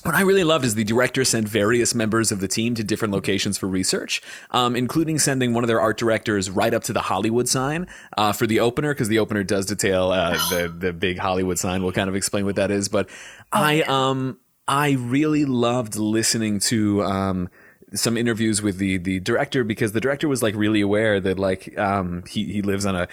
what 0.06 0.14
I 0.14 0.20
really 0.20 0.44
loved 0.44 0.64
is 0.64 0.76
the 0.76 0.84
director 0.84 1.24
sent 1.24 1.48
various 1.48 1.94
members 1.94 2.30
of 2.30 2.40
the 2.40 2.46
team 2.46 2.76
to 2.76 2.84
different 2.84 3.12
locations 3.12 3.58
for 3.58 3.66
research, 3.66 4.22
um, 4.52 4.76
including 4.76 5.18
sending 5.18 5.52
one 5.52 5.64
of 5.64 5.68
their 5.68 5.80
art 5.80 5.98
directors 5.98 6.48
right 6.48 6.72
up 6.72 6.84
to 6.84 6.92
the 6.92 7.00
Hollywood 7.00 7.48
sign 7.48 7.88
uh, 8.16 8.32
for 8.32 8.46
the 8.46 8.60
opener, 8.60 8.94
because 8.94 9.08
the 9.08 9.18
opener 9.18 9.42
does 9.42 9.66
detail 9.66 10.12
uh, 10.12 10.36
the 10.50 10.68
the 10.68 10.92
big 10.92 11.18
Hollywood 11.18 11.58
sign. 11.58 11.82
We'll 11.82 11.92
kind 11.92 12.08
of 12.08 12.14
explain 12.14 12.44
what 12.44 12.54
that 12.56 12.70
is, 12.70 12.88
but 12.88 13.10
I 13.52 13.82
um 13.82 14.38
I 14.68 14.92
really 14.92 15.44
loved 15.44 15.96
listening 15.96 16.60
to 16.60 17.02
um 17.02 17.48
some 17.94 18.16
interviews 18.16 18.62
with 18.62 18.78
the 18.78 18.96
the 18.98 19.20
director 19.20 19.62
because 19.62 19.92
the 19.92 20.00
director 20.00 20.26
was 20.28 20.42
like 20.42 20.54
really 20.54 20.80
aware 20.80 21.20
that 21.20 21.38
like 21.38 21.76
um 21.78 22.24
he 22.28 22.44
he 22.52 22.62
lives 22.62 22.84
on 22.84 22.96
a 22.96 23.06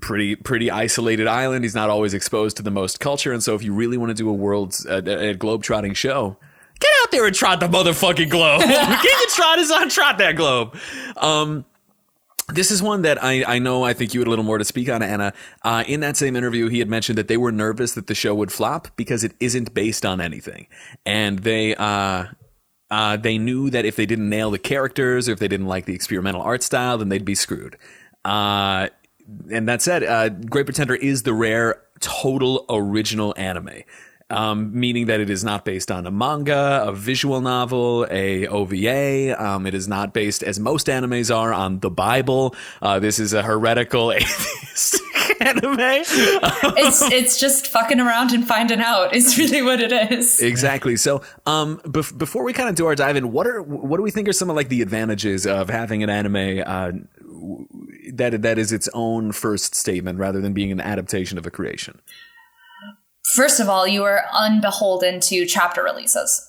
pretty 0.00 0.36
pretty 0.36 0.70
isolated 0.70 1.26
island 1.26 1.64
he's 1.64 1.74
not 1.74 1.88
always 1.88 2.12
exposed 2.12 2.56
to 2.56 2.62
the 2.62 2.70
most 2.70 3.00
culture 3.00 3.32
and 3.32 3.42
so 3.42 3.54
if 3.54 3.62
you 3.62 3.72
really 3.72 3.96
want 3.96 4.10
to 4.10 4.14
do 4.14 4.28
a 4.28 4.32
world 4.32 4.76
a, 4.88 5.28
a 5.30 5.34
globe 5.34 5.62
trotting 5.62 5.94
show 5.94 6.36
get 6.80 6.90
out 7.02 7.10
there 7.10 7.24
and 7.24 7.34
trot 7.34 7.60
the 7.60 7.66
motherfucking 7.66 8.28
globe 8.28 8.60
get 8.62 8.70
Trot 8.70 9.28
trotters 9.30 9.70
on 9.70 9.88
trot 9.88 10.18
that 10.18 10.36
globe 10.36 10.76
um 11.16 11.64
this 12.52 12.70
is 12.70 12.82
one 12.82 13.02
that 13.02 13.22
I, 13.24 13.42
I 13.54 13.58
know 13.58 13.84
I 13.84 13.94
think 13.94 14.12
you 14.12 14.20
had 14.20 14.26
a 14.26 14.30
little 14.30 14.44
more 14.44 14.58
to 14.58 14.66
speak 14.66 14.90
on, 14.90 15.02
Anna. 15.02 15.32
Uh, 15.62 15.82
in 15.86 16.00
that 16.00 16.14
same 16.14 16.36
interview, 16.36 16.68
he 16.68 16.78
had 16.78 16.90
mentioned 16.90 17.16
that 17.16 17.26
they 17.26 17.38
were 17.38 17.50
nervous 17.50 17.94
that 17.94 18.06
the 18.06 18.14
show 18.14 18.34
would 18.34 18.52
flop 18.52 18.88
because 18.96 19.24
it 19.24 19.32
isn't 19.40 19.72
based 19.72 20.04
on 20.04 20.20
anything. 20.20 20.66
And 21.06 21.38
they, 21.38 21.74
uh, 21.74 22.26
uh, 22.94 23.16
they 23.16 23.38
knew 23.38 23.70
that 23.70 23.84
if 23.84 23.96
they 23.96 24.06
didn't 24.06 24.28
nail 24.28 24.52
the 24.52 24.58
characters 24.58 25.28
or 25.28 25.32
if 25.32 25.40
they 25.40 25.48
didn't 25.48 25.66
like 25.66 25.84
the 25.84 25.94
experimental 25.96 26.40
art 26.40 26.62
style, 26.62 26.96
then 26.96 27.08
they'd 27.08 27.24
be 27.24 27.34
screwed. 27.34 27.76
Uh, 28.24 28.88
and 29.50 29.68
that 29.68 29.82
said, 29.82 30.04
uh, 30.04 30.28
Great 30.28 30.66
Pretender 30.66 30.94
is 30.94 31.24
the 31.24 31.32
rare 31.32 31.82
total 31.98 32.64
original 32.70 33.34
anime. 33.36 33.82
Um, 34.30 34.78
meaning 34.78 35.06
that 35.06 35.18
it 35.18 35.28
is 35.28 35.42
not 35.42 35.64
based 35.64 35.90
on 35.90 36.06
a 36.06 36.10
manga, 36.12 36.84
a 36.86 36.92
visual 36.92 37.40
novel, 37.40 38.06
a 38.12 38.46
OVA. 38.46 39.42
Um, 39.44 39.66
it 39.66 39.74
is 39.74 39.88
not 39.88 40.14
based, 40.14 40.44
as 40.44 40.60
most 40.60 40.86
animes 40.86 41.34
are, 41.34 41.52
on 41.52 41.80
the 41.80 41.90
Bible. 41.90 42.54
Uh, 42.80 43.00
this 43.00 43.18
is 43.18 43.32
a 43.32 43.42
heretical 43.42 44.12
atheist 44.12 45.00
anime. 45.40 45.76
It's 45.78 47.02
it's 47.02 47.38
just 47.38 47.66
fucking 47.68 48.00
around 48.00 48.32
and 48.32 48.46
finding 48.46 48.80
out. 48.80 49.14
Is 49.14 49.38
really 49.38 49.62
what 49.62 49.80
it 49.80 49.92
is. 50.12 50.40
Exactly. 50.40 50.96
So, 50.96 51.22
um, 51.46 51.78
bef- 51.84 52.16
before 52.16 52.44
we 52.44 52.52
kind 52.52 52.68
of 52.68 52.74
do 52.74 52.86
our 52.86 52.94
dive 52.94 53.16
in, 53.16 53.32
what 53.32 53.46
are 53.46 53.62
what 53.62 53.96
do 53.96 54.02
we 54.02 54.10
think 54.10 54.28
are 54.28 54.32
some 54.32 54.50
of 54.50 54.56
like 54.56 54.68
the 54.68 54.82
advantages 54.82 55.46
of 55.46 55.68
having 55.68 56.02
an 56.02 56.10
anime 56.10 56.62
uh, 56.66 56.92
that 58.12 58.42
that 58.42 58.58
is 58.58 58.72
its 58.72 58.88
own 58.94 59.32
first 59.32 59.74
statement 59.74 60.18
rather 60.18 60.40
than 60.40 60.52
being 60.52 60.72
an 60.72 60.80
adaptation 60.80 61.38
of 61.38 61.46
a 61.46 61.50
creation? 61.50 62.00
First 63.34 63.58
of 63.58 63.68
all, 63.68 63.86
you 63.86 64.04
are 64.04 64.26
unbeholden 64.32 65.20
to 65.20 65.46
chapter 65.46 65.82
releases, 65.82 66.48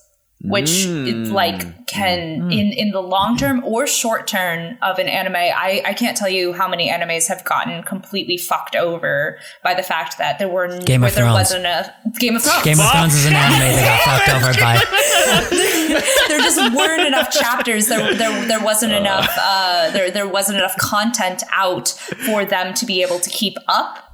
which 0.49 0.85
it, 0.85 1.15
like 1.31 1.65
mm. 1.65 1.87
can 1.87 2.41
mm. 2.41 2.53
in 2.53 2.71
in 2.73 2.91
the 2.91 3.01
long 3.01 3.35
mm. 3.35 3.39
term 3.39 3.63
or 3.63 3.87
short 3.87 4.27
term 4.27 4.77
of 4.81 4.99
an 4.99 5.07
anime. 5.07 5.35
I 5.35 5.81
I 5.85 5.93
can't 5.93 6.15
tell 6.15 6.29
you 6.29 6.53
how 6.53 6.67
many 6.67 6.89
animes 6.89 7.27
have 7.27 7.43
gotten 7.45 7.83
completely 7.83 8.37
fucked 8.37 8.75
over 8.75 9.39
by 9.63 9.73
the 9.73 9.83
fact 9.83 10.17
that 10.17 10.39
there 10.39 10.49
were 10.49 10.79
Game 10.79 11.03
of 11.03 11.15
there 11.15 11.25
Thrones. 11.25 11.33
wasn't 11.33 11.65
a 11.65 11.93
Game 12.19 12.35
of 12.35 12.43
Thrones. 12.43 12.63
Game 12.63 12.79
of 12.79 12.91
Thrones 12.91 13.15
is 13.15 13.25
an 13.25 13.33
anime 13.33 13.59
that 13.59 14.05
got 14.05 14.19
fucked 14.19 14.29
over 14.35 14.53
by. 14.59 15.05
there 16.27 16.39
just 16.39 16.75
weren't 16.75 17.07
enough 17.07 17.31
chapters. 17.31 17.87
There, 17.87 18.13
there, 18.13 18.47
there 18.47 18.63
wasn't 18.63 18.93
uh. 18.93 18.97
enough. 18.97 19.29
Uh, 19.39 19.89
there, 19.91 20.11
there 20.11 20.27
wasn't 20.27 20.57
enough 20.57 20.75
content 20.77 21.43
out 21.51 21.89
for 22.25 22.45
them 22.45 22.73
to 22.75 22.85
be 22.85 23.01
able 23.01 23.19
to 23.19 23.29
keep 23.29 23.57
up, 23.67 24.04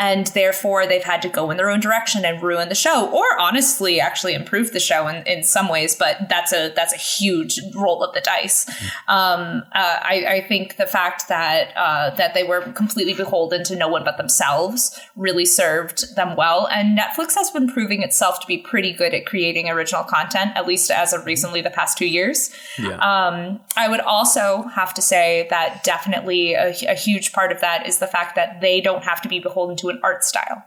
and 0.00 0.28
therefore 0.28 0.86
they've 0.86 1.04
had 1.04 1.20
to 1.20 1.28
go 1.28 1.50
in 1.50 1.58
their 1.58 1.68
own 1.68 1.78
direction 1.78 2.24
and 2.24 2.42
ruin 2.42 2.70
the 2.70 2.74
show, 2.74 3.10
or 3.10 3.38
honestly, 3.38 4.00
actually 4.00 4.32
improve 4.32 4.72
the 4.72 4.80
show 4.80 5.06
in, 5.06 5.22
in 5.26 5.44
some 5.44 5.68
ways. 5.68 5.94
But 5.94 6.28
that's 6.30 6.54
a 6.54 6.72
that's 6.74 6.94
a 6.94 6.96
huge 6.96 7.60
roll 7.76 8.02
of 8.02 8.14
the 8.14 8.22
dice. 8.22 8.66
Um, 9.08 9.62
uh, 9.72 9.98
I, 10.02 10.24
I 10.28 10.46
think 10.48 10.76
the 10.76 10.86
fact 10.86 11.28
that 11.28 11.76
uh, 11.76 12.10
that 12.16 12.32
they 12.32 12.44
were 12.44 12.62
completely 12.72 13.12
beholden 13.12 13.62
to 13.64 13.76
no 13.76 13.88
one 13.88 14.02
but 14.02 14.16
themselves 14.16 14.98
really 15.16 15.44
served 15.44 16.16
them 16.16 16.34
well, 16.34 16.66
and 16.68 16.98
Netflix 16.98 17.34
has 17.34 17.50
been 17.50 17.68
proving 17.68 18.02
itself 18.02 18.40
to 18.40 18.46
be 18.46 18.56
pretty 18.56 18.92
good 18.92 19.12
at 19.12 19.26
creating 19.26 19.68
original 19.68 20.02
content, 20.04 20.52
at 20.56 20.66
least 20.66 20.90
as 20.90 21.12
of 21.12 21.26
recently 21.26 21.60
the 21.60 21.70
past 21.70 21.98
two 21.98 22.06
years. 22.06 22.50
Yeah. 22.78 22.96
Um, 22.96 23.60
I 23.76 23.88
would 23.88 24.00
also 24.00 24.62
have 24.74 24.94
to 24.94 25.02
say 25.02 25.46
that 25.50 25.84
definitely 25.84 26.54
a, 26.54 26.74
a 26.88 26.94
huge 26.94 27.32
part 27.32 27.52
of 27.52 27.60
that 27.60 27.86
is 27.86 27.98
the 27.98 28.06
fact 28.06 28.34
that 28.36 28.62
they 28.62 28.80
don't 28.80 29.04
have 29.04 29.20
to 29.20 29.28
be 29.28 29.40
beholden 29.40 29.76
to 29.76 29.89
an 29.90 30.00
art 30.02 30.24
style, 30.24 30.64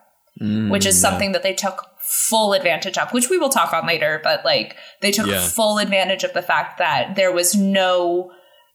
which 0.69 0.85
is 0.85 0.99
something 0.99 1.31
that 1.31 1.43
they 1.43 1.53
took 1.53 1.85
full 1.99 2.53
advantage 2.53 2.97
of, 2.97 3.11
which 3.13 3.29
we 3.29 3.37
will 3.37 3.49
talk 3.49 3.73
on 3.73 3.87
later. 3.87 4.19
But 4.23 4.43
like 4.45 4.75
they 5.01 5.11
took 5.11 5.27
Yeah. 5.27 5.39
full 5.47 5.77
advantage 5.79 6.23
of 6.23 6.33
the 6.33 6.41
fact 6.41 6.77
that 6.79 7.15
there 7.15 7.31
was 7.31 7.55
no 7.55 8.31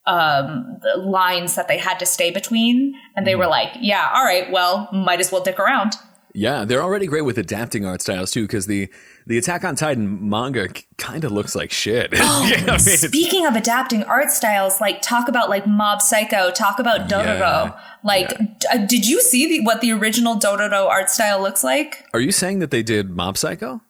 um 0.06 0.78
lines 0.96 1.54
that 1.54 1.68
they 1.68 1.76
had 1.76 1.98
to 1.98 2.06
stay 2.06 2.30
between 2.30 2.94
and 3.14 3.26
they 3.26 3.34
were 3.34 3.46
like 3.46 3.68
yeah 3.78 4.08
all 4.14 4.24
right 4.24 4.50
well 4.50 4.88
might 4.90 5.20
as 5.20 5.30
well 5.30 5.42
dick 5.42 5.58
around 5.58 5.92
Yeah, 6.38 6.64
they're 6.64 6.82
already 6.82 7.06
great 7.06 7.22
with 7.22 7.36
adapting 7.36 7.84
art 7.84 8.00
styles 8.00 8.30
too, 8.30 8.42
because 8.42 8.66
the 8.66 8.88
the 9.26 9.36
Attack 9.38 9.64
on 9.64 9.74
Titan 9.74 10.30
manga 10.30 10.68
kind 10.96 11.24
of 11.24 11.32
looks 11.32 11.56
like 11.56 11.72
shit. 11.72 12.12
Yeah, 12.18 12.64
I 12.68 12.70
mean, 12.70 12.78
Speaking 12.78 13.44
of 13.44 13.56
adapting 13.56 14.04
art 14.04 14.30
styles, 14.30 14.80
like 14.80 15.02
talk 15.02 15.28
about 15.28 15.48
like 15.50 15.66
Mob 15.66 16.00
Psycho, 16.00 16.52
talk 16.52 16.78
about 16.78 17.08
Dororo. 17.08 17.66
Yeah, 17.66 17.80
like, 18.04 18.38
d- 18.38 18.66
uh, 18.72 18.78
did 18.86 19.06
you 19.08 19.20
see 19.20 19.48
the, 19.48 19.64
what 19.64 19.80
the 19.80 19.90
original 19.92 20.36
Dororo 20.36 20.86
art 20.86 21.10
style 21.10 21.42
looks 21.42 21.64
like? 21.64 22.04
are 22.14 22.20
you 22.20 22.30
saying 22.30 22.60
that 22.60 22.70
they 22.70 22.84
did 22.84 23.10
Mob 23.10 23.36
Psycho? 23.36 23.80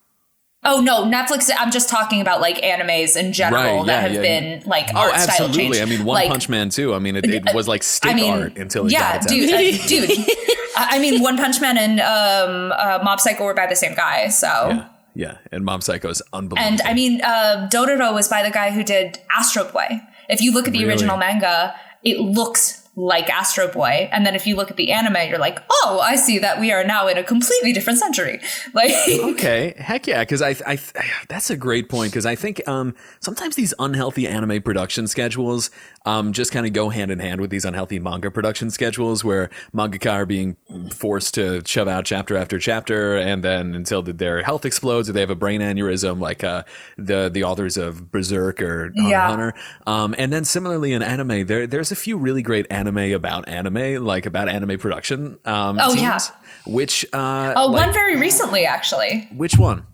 Oh 0.64 0.80
no, 0.80 1.04
Netflix. 1.04 1.48
I'm 1.56 1.70
just 1.70 1.88
talking 1.88 2.20
about 2.20 2.40
like 2.40 2.56
animes 2.62 3.16
in 3.16 3.32
general 3.32 3.62
Right, 3.62 3.76
yeah, 3.76 3.84
that 3.84 4.02
have 4.02 4.12
yeah, 4.12 4.20
been 4.20 4.62
like 4.66 4.88
Oh, 4.94 4.98
art 4.98 5.12
style 5.20 5.46
absolutely. 5.46 5.78
change. 5.78 5.80
I 5.80 5.84
mean, 5.84 6.04
One 6.04 6.14
like, 6.14 6.28
Punch 6.30 6.48
Man 6.48 6.68
too. 6.68 6.94
I 6.94 6.98
mean, 6.98 7.14
it, 7.16 7.24
it 7.26 7.54
was 7.54 7.68
like 7.68 7.82
stick 7.84 8.10
I 8.10 8.14
mean, 8.14 8.32
art 8.32 8.56
until 8.58 8.86
it 8.86 8.92
yeah, 8.92 9.18
got 9.18 9.28
dude, 9.28 9.80
dude. 9.86 10.10
I 10.76 10.98
mean, 10.98 11.22
One 11.22 11.36
Punch 11.36 11.60
Man 11.60 11.78
and 11.78 12.00
um, 12.00 12.72
uh, 12.76 12.98
Mob 13.04 13.20
Psycho 13.20 13.44
were 13.44 13.54
by 13.54 13.66
the 13.66 13.76
same 13.76 13.94
guy, 13.94 14.28
so. 14.28 14.46
Yeah, 14.46 14.88
yeah, 15.14 15.38
and 15.52 15.64
Mob 15.64 15.82
Psycho 15.82 16.08
is 16.08 16.22
unbelievable. 16.32 16.72
And 16.72 16.80
I 16.82 16.94
mean, 16.94 17.20
uh, 17.22 17.68
Dororo 17.72 18.12
was 18.12 18.28
by 18.28 18.42
the 18.42 18.50
guy 18.50 18.70
who 18.70 18.82
did 18.84 19.18
Astro 19.36 19.64
Boy. 19.70 20.00
If 20.28 20.40
you 20.40 20.52
look 20.52 20.66
at 20.66 20.72
the 20.72 20.80
Really? 20.80 20.90
original 20.90 21.16
manga, 21.16 21.74
it 22.04 22.18
looks 22.20 22.88
like 22.98 23.30
Astro 23.30 23.68
Boy, 23.68 24.08
and 24.10 24.26
then 24.26 24.34
if 24.34 24.44
you 24.44 24.56
look 24.56 24.72
at 24.72 24.76
the 24.76 24.90
anime, 24.90 25.28
you're 25.28 25.38
like, 25.38 25.62
oh, 25.70 26.00
I 26.02 26.16
see 26.16 26.40
that 26.40 26.58
we 26.58 26.72
are 26.72 26.82
now 26.82 27.06
in 27.06 27.16
a 27.16 27.22
completely 27.22 27.72
different 27.72 28.00
century. 28.00 28.40
Like, 28.74 28.92
Okay, 29.08 29.74
heck 29.78 30.06
yeah, 30.06 30.20
because 30.20 30.42
I, 30.42 30.56
I, 30.66 30.78
that's 31.28 31.48
a 31.50 31.56
great 31.56 31.88
point. 31.88 32.12
Because 32.12 32.26
I 32.26 32.34
think 32.34 32.66
um, 32.68 32.94
sometimes 33.20 33.56
these 33.56 33.72
unhealthy 33.78 34.26
anime 34.26 34.62
production 34.62 35.06
schedules 35.06 35.70
um, 36.08 36.32
just 36.32 36.52
kind 36.52 36.66
of 36.66 36.72
go 36.72 36.88
hand 36.88 37.10
in 37.10 37.18
hand 37.18 37.40
with 37.40 37.50
these 37.50 37.64
unhealthy 37.64 37.98
manga 37.98 38.30
production 38.30 38.70
schedules, 38.70 39.22
where 39.24 39.50
mangaka 39.74 40.12
are 40.12 40.26
being 40.26 40.56
forced 40.94 41.34
to 41.34 41.62
shove 41.66 41.88
out 41.88 42.04
chapter 42.04 42.36
after 42.36 42.58
chapter, 42.58 43.16
and 43.16 43.42
then 43.44 43.74
until 43.74 44.02
their 44.02 44.42
health 44.42 44.64
explodes 44.64 45.08
or 45.08 45.12
they 45.12 45.20
have 45.20 45.30
a 45.30 45.34
brain 45.34 45.60
aneurysm, 45.60 46.20
like 46.20 46.42
uh, 46.44 46.62
the 46.96 47.28
the 47.28 47.44
authors 47.44 47.76
of 47.76 48.10
Berserk 48.10 48.60
or 48.62 48.84
Hunter 48.96 49.10
Yeah. 49.10 49.28
Hunter. 49.28 49.54
Um, 49.86 50.14
and 50.18 50.32
then 50.32 50.44
similarly 50.44 50.92
in 50.92 51.02
anime, 51.02 51.46
there 51.46 51.66
there's 51.66 51.92
a 51.92 51.96
few 51.96 52.16
really 52.16 52.42
great 52.42 52.66
anime 52.70 53.12
about 53.12 53.48
anime, 53.48 54.04
like 54.04 54.24
about 54.26 54.48
anime 54.48 54.78
production. 54.78 55.38
Um, 55.44 55.78
Oh, 55.80 55.94
yeah. 55.94 56.18
Which 56.66 57.04
uh, 57.12 57.54
oh, 57.56 57.66
like- 57.66 57.86
one 57.86 57.92
very 57.94 58.16
recently, 58.16 58.64
actually. 58.64 59.28
which 59.34 59.56
one? 59.58 59.86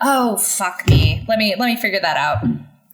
Oh, 0.00 0.36
fuck 0.36 0.86
me. 0.88 1.24
Let 1.28 1.38
me 1.38 1.54
let 1.58 1.66
me 1.66 1.76
figure 1.76 2.00
that 2.00 2.16
out. 2.16 2.38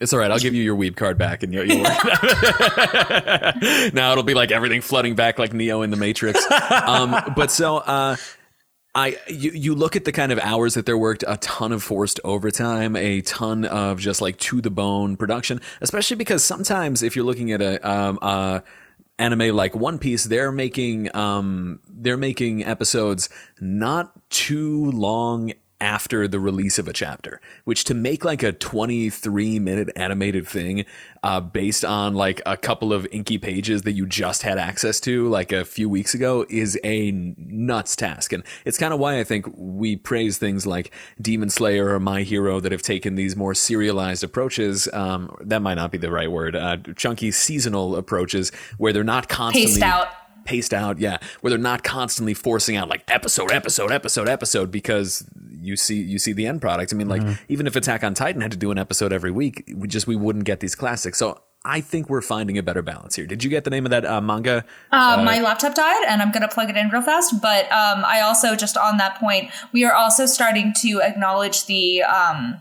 It's 0.00 0.12
all 0.12 0.18
right. 0.18 0.30
I'll 0.30 0.38
give 0.38 0.54
you 0.54 0.62
your 0.62 0.76
weeb 0.76 0.96
card 0.96 1.18
back, 1.18 1.42
and 1.42 1.52
you'll. 1.52 1.66
you'll 1.66 1.82
now 3.92 4.12
it'll 4.12 4.24
be 4.24 4.34
like 4.34 4.50
everything 4.50 4.80
flooding 4.80 5.14
back 5.14 5.38
like 5.38 5.52
Neo 5.52 5.82
in 5.82 5.90
the 5.90 5.96
Matrix. 5.96 6.40
Um, 6.50 7.14
but 7.36 7.50
so, 7.50 7.78
uh, 7.78 8.16
I 8.94 9.16
you, 9.28 9.50
you 9.50 9.74
look 9.74 9.96
at 9.96 10.04
the 10.04 10.12
kind 10.12 10.30
of 10.30 10.38
hours 10.38 10.74
that 10.74 10.86
they're 10.86 10.98
worked, 10.98 11.24
a 11.26 11.36
ton 11.38 11.72
of 11.72 11.82
forced 11.82 12.20
overtime, 12.22 12.96
a 12.96 13.20
ton 13.22 13.64
of 13.64 13.98
just 13.98 14.20
like 14.20 14.38
to 14.38 14.60
the 14.60 14.70
bone 14.70 15.16
production, 15.16 15.60
especially 15.80 16.16
because 16.16 16.44
sometimes 16.44 17.02
if 17.02 17.16
you're 17.16 17.24
looking 17.24 17.52
at 17.52 17.60
a 17.60 17.88
um, 17.88 18.18
uh, 18.22 18.60
anime 19.18 19.54
like 19.54 19.74
One 19.74 19.98
Piece, 19.98 20.24
they're 20.24 20.52
making 20.52 21.14
um, 21.14 21.80
they're 21.88 22.16
making 22.16 22.64
episodes 22.64 23.28
not 23.60 24.12
too 24.30 24.90
long 24.92 25.52
after 25.80 26.26
the 26.28 26.38
release 26.40 26.78
of 26.78 26.88
a 26.88 26.92
chapter, 26.92 27.40
which 27.64 27.84
to 27.84 27.94
make 27.94 28.24
like 28.24 28.42
a 28.42 28.52
23 28.52 29.58
minute 29.58 29.90
animated 29.96 30.46
thing 30.46 30.84
uh, 31.22 31.40
based 31.40 31.84
on 31.84 32.14
like 32.14 32.40
a 32.46 32.56
couple 32.56 32.92
of 32.92 33.06
inky 33.10 33.38
pages 33.38 33.82
that 33.82 33.92
you 33.92 34.06
just 34.06 34.42
had 34.42 34.58
access 34.58 35.00
to 35.00 35.28
like 35.28 35.52
a 35.52 35.64
few 35.64 35.88
weeks 35.88 36.14
ago 36.14 36.46
is 36.48 36.78
a 36.84 37.10
nuts 37.36 37.96
task. 37.96 38.32
And 38.32 38.42
it's 38.64 38.78
kind 38.78 38.94
of 38.94 39.00
why 39.00 39.18
I 39.18 39.24
think 39.24 39.46
we 39.56 39.96
praise 39.96 40.38
things 40.38 40.66
like 40.66 40.90
Demon 41.20 41.50
Slayer 41.50 41.94
or 41.94 42.00
My 42.00 42.22
Hero 42.22 42.60
that 42.60 42.72
have 42.72 42.82
taken 42.82 43.14
these 43.14 43.36
more 43.36 43.54
serialized 43.54 44.22
approaches. 44.24 44.88
Um, 44.92 45.34
that 45.40 45.60
might 45.60 45.74
not 45.74 45.90
be 45.90 45.98
the 45.98 46.10
right 46.10 46.30
word. 46.30 46.54
Uh, 46.56 46.76
chunky 46.96 47.30
seasonal 47.30 47.96
approaches 47.96 48.50
where 48.78 48.92
they're 48.92 49.04
not 49.04 49.28
constantly 49.28 49.72
Paced 49.72 49.82
out. 49.82 50.08
paced 50.44 50.74
out, 50.74 50.98
yeah, 50.98 51.18
where 51.40 51.50
they're 51.50 51.58
not 51.58 51.82
constantly 51.82 52.34
forcing 52.34 52.76
out 52.76 52.88
like 52.88 53.02
episode, 53.08 53.50
episode, 53.50 53.90
episode, 53.90 54.28
episode 54.28 54.70
because 54.70 55.24
you 55.64 55.76
see 55.76 56.02
you 56.02 56.18
see 56.18 56.32
the 56.32 56.46
end 56.46 56.60
product. 56.60 56.92
I 56.92 56.96
mean, 56.96 57.08
like 57.08 57.22
even 57.48 57.66
if 57.66 57.76
Attack 57.76 58.04
on 58.04 58.14
Titan 58.14 58.40
had 58.40 58.50
to 58.50 58.56
do 58.56 58.70
an 58.70 58.78
episode 58.78 59.12
every 59.12 59.30
week, 59.30 59.70
we 59.74 59.88
just 59.88 60.06
we 60.06 60.16
wouldn't 60.16 60.44
get 60.44 60.60
these 60.60 60.74
classics. 60.74 61.18
So 61.18 61.40
I 61.64 61.80
think 61.80 62.10
we're 62.10 62.20
finding 62.20 62.58
a 62.58 62.62
better 62.62 62.82
balance 62.82 63.16
here. 63.16 63.26
Did 63.26 63.42
you 63.42 63.48
get 63.48 63.64
the 63.64 63.70
name 63.70 63.86
of 63.86 63.90
that 63.90 64.04
uh, 64.04 64.20
manga? 64.20 64.66
Uh, 64.92 65.22
my 65.24 65.40
laptop 65.40 65.74
died, 65.74 66.04
and 66.06 66.20
I'm 66.20 66.30
going 66.30 66.42
to 66.42 66.48
plug 66.48 66.68
it 66.68 66.76
in 66.76 66.90
real 66.90 67.00
fast. 67.00 67.40
But 67.40 67.64
um, 67.72 68.04
I 68.04 68.20
also, 68.20 68.54
just 68.54 68.76
on 68.76 68.98
that 68.98 69.18
point, 69.18 69.50
we 69.72 69.84
are 69.84 69.94
also 69.94 70.26
starting 70.26 70.74
to 70.82 71.00
acknowledge 71.02 71.64
the 71.64 72.02
um, 72.02 72.60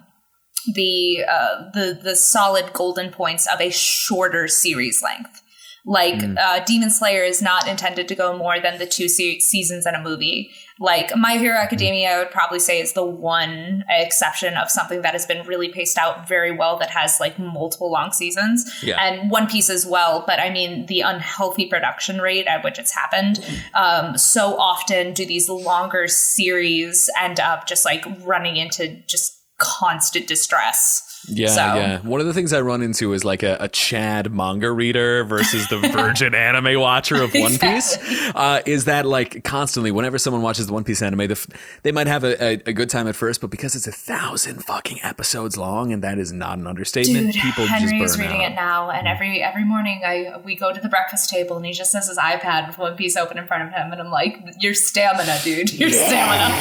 the 0.74 1.26
uh, 1.30 1.70
the 1.74 2.00
the 2.02 2.16
solid 2.16 2.72
golden 2.72 3.12
points 3.12 3.46
of 3.54 3.60
a 3.60 3.70
shorter 3.72 4.48
series 4.48 5.04
length. 5.04 5.42
Like 5.86 6.24
uh, 6.38 6.64
Demon 6.64 6.90
Slayer 6.90 7.24
is 7.24 7.42
not 7.42 7.68
intended 7.68 8.08
to 8.08 8.16
go 8.16 8.38
more 8.38 8.58
than 8.62 8.80
the 8.80 8.86
two 8.86 9.10
se- 9.10 9.40
seasons 9.40 9.86
and 9.86 9.98
a 9.98 10.02
movie. 10.02 10.50
Like 10.80 11.16
My 11.16 11.38
Hero 11.38 11.58
Academia, 11.58 12.10
I 12.10 12.18
would 12.20 12.32
probably 12.32 12.60
say 12.60 12.82
is 12.82 12.94
the 12.94 13.06
one 13.06 13.84
exception 13.90 14.56
of 14.56 14.70
something 14.70 15.02
that 15.04 15.14
has 15.14 15.26
been 15.26 15.46
really 15.46 15.70
paced 15.70 15.98
out 15.98 16.28
very 16.28 16.52
well 16.52 16.78
that 16.80 16.90
has 16.90 17.20
like 17.20 17.38
multiple 17.38 17.92
long 17.92 18.12
seasons. 18.12 18.70
Yeah. 18.82 19.02
And 19.02 19.30
One 19.30 19.48
Piece 19.48 19.70
as 19.70 19.86
well. 19.86 20.24
But 20.26 20.40
I 20.40 20.50
mean, 20.50 20.88
the 20.88 21.02
unhealthy 21.02 21.68
production 21.68 22.20
rate 22.20 22.48
at 22.48 22.64
which 22.64 22.80
it's 22.80 22.92
happened. 22.92 23.40
Um, 23.74 24.18
so 24.18 24.58
often 24.58 25.14
do 25.14 25.26
these 25.26 25.50
longer 25.50 26.08
series 26.08 27.10
end 27.20 27.40
up 27.40 27.68
just 27.68 27.86
like 27.86 28.06
running 28.24 28.58
into 28.58 29.02
just 29.08 29.40
constant 29.60 30.28
distress. 30.28 31.10
Yeah, 31.28 31.48
So- 31.48 31.62
yeah. 31.76 32.00
One 32.02 32.20
of 32.22 32.28
the 32.28 32.34
things 32.34 32.52
I 32.54 32.62
run 32.62 32.82
into 32.82 33.14
is 33.14 33.24
like 33.24 33.44
a, 33.44 33.58
a 33.60 33.68
Chad 33.70 34.34
manga 34.34 34.72
reader 34.72 35.24
versus 35.24 35.68
the 35.70 35.78
virgin 35.94 36.36
anime 36.36 36.80
watcher 36.80 37.22
of 37.24 37.34
One 37.34 37.58
Piece. 37.58 37.98
Uh, 38.36 38.62
is 38.66 38.86
that 38.86 39.06
like 39.06 39.44
constantly, 39.44 39.92
whenever 39.92 40.18
someone 40.18 40.42
watches 40.42 40.68
the 40.68 40.74
One 40.74 40.84
Piece 40.84 41.02
anime, 41.02 41.20
the, 41.28 41.32
f- 41.32 41.48
they 41.84 41.92
might 41.92 42.08
have 42.08 42.24
a, 42.24 42.44
a, 42.44 42.52
a 42.68 42.74
good 42.74 42.90
time 42.90 43.08
at 43.08 43.16
first, 43.16 43.42
but 43.42 43.50
because 43.50 43.76
it's 43.76 43.88
a 43.88 43.92
thousand 43.92 44.64
fucking 44.66 45.00
episodes 45.04 45.56
long, 45.58 45.94
and 45.94 46.04
that 46.04 46.18
is 46.18 46.32
not 46.34 46.58
an 46.58 46.68
understatement, 46.68 47.32
Dude, 47.34 47.42
people 47.42 47.66
Henry 47.68 48.00
just 48.00 48.12
is 48.12 48.18
burn 48.18 48.26
reading 48.28 48.44
out. 48.46 48.52
it 48.52 48.56
now, 48.56 48.90
and 48.90 49.08
every 49.08 49.42
every 49.42 49.64
morning 49.64 50.02
I 50.06 50.38
we 50.44 50.56
go 50.56 50.74
to 50.74 50.80
the 50.82 50.90
breakfast 50.90 51.30
table, 51.30 51.56
and 51.58 51.66
he 51.66 51.72
just 51.74 51.94
has 51.94 52.08
his 52.08 52.18
iPad 52.18 52.68
with 52.68 52.78
One 52.78 52.96
Piece 52.96 53.16
open 53.16 53.38
in 53.38 53.48
front 53.48 53.64
of 53.64 53.70
him, 53.70 53.92
and 53.92 54.02
I'm 54.02 54.12
like, 54.12 54.38
"Your 54.60 54.74
stamina, 54.74 55.40
dude, 55.44 55.72
your 55.74 55.90
stamina." 55.90 56.54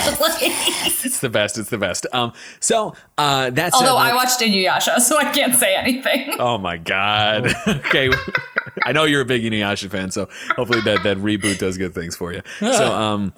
It's 1.05 1.21
the 1.21 1.29
best. 1.29 1.59
It's 1.59 1.71
the 1.71 1.79
best. 1.79 2.07
Um, 2.13 2.33
so 2.61 2.95
uh, 3.19 3.51
that's 3.51 3.75
Although 3.75 3.97
I 3.97 4.15
watched 4.15 4.41
Inuyasha, 4.53 5.01
so 5.01 5.19
I 5.19 5.33
can't 5.33 5.55
say 5.55 5.75
anything. 5.75 6.35
Oh 6.39 6.59
my 6.59 6.77
god. 6.77 7.55
okay. 7.67 8.11
I 8.85 8.93
know 8.93 9.05
you're 9.05 9.21
a 9.21 9.25
big 9.25 9.43
Inuyasha 9.43 9.91
fan, 9.91 10.11
so 10.11 10.29
hopefully 10.57 10.81
that, 10.83 11.03
that 11.05 11.19
reboot 11.19 11.59
does 11.59 11.79
good 11.79 11.95
things 11.95 12.17
for 12.17 12.33
you. 12.33 12.43
So 12.59 12.93
um 12.93 13.33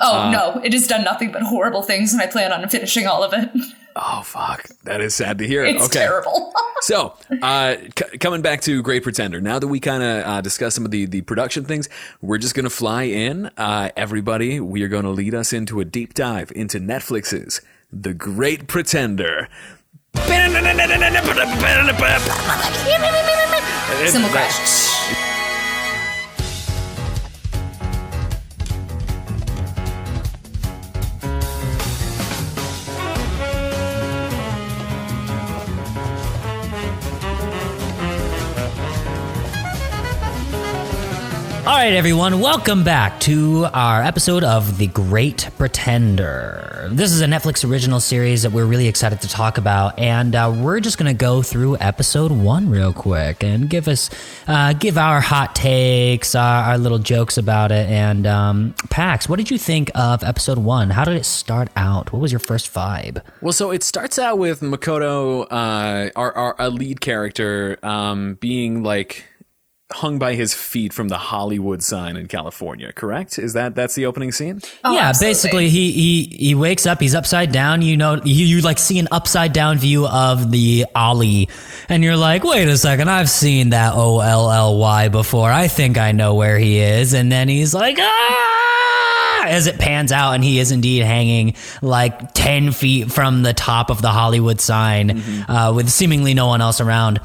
Oh 0.00 0.30
no, 0.30 0.60
it 0.62 0.72
has 0.72 0.86
done 0.86 1.04
nothing 1.04 1.30
but 1.32 1.42
horrible 1.42 1.82
things, 1.82 2.12
and 2.12 2.20
I 2.22 2.26
plan 2.26 2.52
on 2.52 2.68
finishing 2.68 3.06
all 3.06 3.22
of 3.22 3.32
it. 3.32 3.48
oh 3.96 4.22
fuck. 4.24 4.68
That 4.84 5.00
is 5.00 5.14
sad 5.14 5.38
to 5.38 5.46
hear. 5.46 5.64
It's 5.64 5.84
okay. 5.86 6.00
terrible. 6.00 6.52
So, 6.80 7.14
uh, 7.42 7.74
c- 7.98 8.18
coming 8.18 8.40
back 8.40 8.60
to 8.60 8.80
Great 8.82 9.02
Pretender, 9.02 9.40
now 9.40 9.58
that 9.58 9.66
we 9.66 9.80
kind 9.80 10.00
of 10.00 10.24
uh, 10.24 10.40
discussed 10.40 10.76
some 10.76 10.84
of 10.84 10.92
the, 10.92 11.06
the 11.06 11.22
production 11.22 11.64
things, 11.64 11.88
we're 12.22 12.38
just 12.38 12.54
going 12.54 12.64
to 12.64 12.70
fly 12.70 13.02
in. 13.02 13.46
Uh, 13.56 13.90
everybody, 13.96 14.60
we 14.60 14.84
are 14.84 14.88
going 14.88 15.02
to 15.02 15.10
lead 15.10 15.34
us 15.34 15.52
into 15.52 15.80
a 15.80 15.84
deep 15.84 16.14
dive 16.14 16.52
into 16.54 16.78
Netflix's 16.78 17.60
The 17.92 18.14
Great 18.14 18.68
Pretender. 18.68 19.48
Cymbal 24.06 24.30
crash. 24.30 24.87
All 41.68 41.74
right, 41.74 41.92
everyone, 41.92 42.40
welcome 42.40 42.82
back 42.82 43.20
to 43.20 43.66
our 43.74 44.02
episode 44.02 44.42
of 44.42 44.78
The 44.78 44.86
Great 44.86 45.50
Pretender. 45.58 46.88
This 46.90 47.12
is 47.12 47.20
a 47.20 47.26
Netflix 47.26 47.68
original 47.68 48.00
series 48.00 48.44
that 48.44 48.52
we're 48.52 48.64
really 48.64 48.88
excited 48.88 49.20
to 49.20 49.28
talk 49.28 49.58
about, 49.58 49.98
and 49.98 50.34
uh, 50.34 50.50
we're 50.56 50.80
just 50.80 50.96
going 50.96 51.14
to 51.14 51.18
go 51.18 51.42
through 51.42 51.76
episode 51.76 52.32
one 52.32 52.70
real 52.70 52.94
quick 52.94 53.44
and 53.44 53.68
give 53.68 53.86
us, 53.86 54.08
uh, 54.46 54.72
give 54.72 54.96
our 54.96 55.20
hot 55.20 55.54
takes, 55.54 56.34
our, 56.34 56.70
our 56.70 56.78
little 56.78 56.98
jokes 56.98 57.36
about 57.36 57.70
it. 57.70 57.86
And 57.90 58.26
um, 58.26 58.74
Pax, 58.88 59.28
what 59.28 59.36
did 59.36 59.50
you 59.50 59.58
think 59.58 59.90
of 59.94 60.24
episode 60.24 60.56
one? 60.56 60.88
How 60.88 61.04
did 61.04 61.18
it 61.18 61.26
start 61.26 61.68
out? 61.76 62.14
What 62.14 62.22
was 62.22 62.32
your 62.32 62.38
first 62.38 62.72
vibe? 62.72 63.22
Well, 63.42 63.52
so 63.52 63.72
it 63.72 63.82
starts 63.82 64.18
out 64.18 64.38
with 64.38 64.60
Makoto, 64.62 65.46
uh, 65.50 66.08
our, 66.16 66.32
our, 66.32 66.58
our 66.58 66.70
lead 66.70 67.02
character, 67.02 67.78
um, 67.82 68.36
being 68.36 68.82
like 68.82 69.26
hung 69.90 70.18
by 70.18 70.34
his 70.34 70.52
feet 70.52 70.92
from 70.92 71.08
the 71.08 71.16
Hollywood 71.16 71.82
sign 71.82 72.16
in 72.16 72.28
California, 72.28 72.92
correct? 72.92 73.38
Is 73.38 73.54
that, 73.54 73.74
that's 73.74 73.94
the 73.94 74.04
opening 74.04 74.32
scene? 74.32 74.60
Oh, 74.84 74.92
yeah, 74.92 75.08
absolutely. 75.08 75.30
basically 75.30 75.68
he, 75.70 75.92
he 75.92 76.24
he 76.36 76.54
wakes 76.54 76.86
up, 76.86 77.00
he's 77.00 77.14
upside 77.14 77.52
down, 77.52 77.80
you 77.80 77.96
know 77.96 78.20
you, 78.24 78.44
you 78.44 78.60
like 78.60 78.78
see 78.78 78.98
an 78.98 79.08
upside 79.10 79.52
down 79.52 79.78
view 79.78 80.06
of 80.06 80.50
the 80.50 80.84
Ollie 80.94 81.48
and 81.88 82.04
you're 82.04 82.16
like, 82.16 82.44
"Wait 82.44 82.68
a 82.68 82.76
second, 82.76 83.08
I've 83.08 83.30
seen 83.30 83.70
that 83.70 83.94
O 83.94 84.20
L 84.20 84.50
L 84.50 84.78
Y 84.78 85.08
before. 85.08 85.50
I 85.50 85.68
think 85.68 85.96
I 85.96 86.12
know 86.12 86.34
where 86.34 86.58
he 86.58 86.78
is." 86.80 87.14
And 87.14 87.32
then 87.32 87.48
he's 87.48 87.72
like, 87.74 87.96
"Ah!" 87.98 89.44
as 89.46 89.66
it 89.66 89.78
pans 89.78 90.12
out 90.12 90.32
and 90.32 90.44
he 90.44 90.58
is 90.58 90.70
indeed 90.70 91.02
hanging 91.02 91.54
like 91.80 92.34
10 92.34 92.72
feet 92.72 93.10
from 93.10 93.42
the 93.42 93.54
top 93.54 93.88
of 93.88 94.02
the 94.02 94.10
Hollywood 94.10 94.60
sign 94.60 95.22
uh, 95.48 95.72
with 95.74 95.88
seemingly 95.88 96.34
no 96.34 96.46
one 96.48 96.60
else 96.60 96.80
around. 96.82 97.20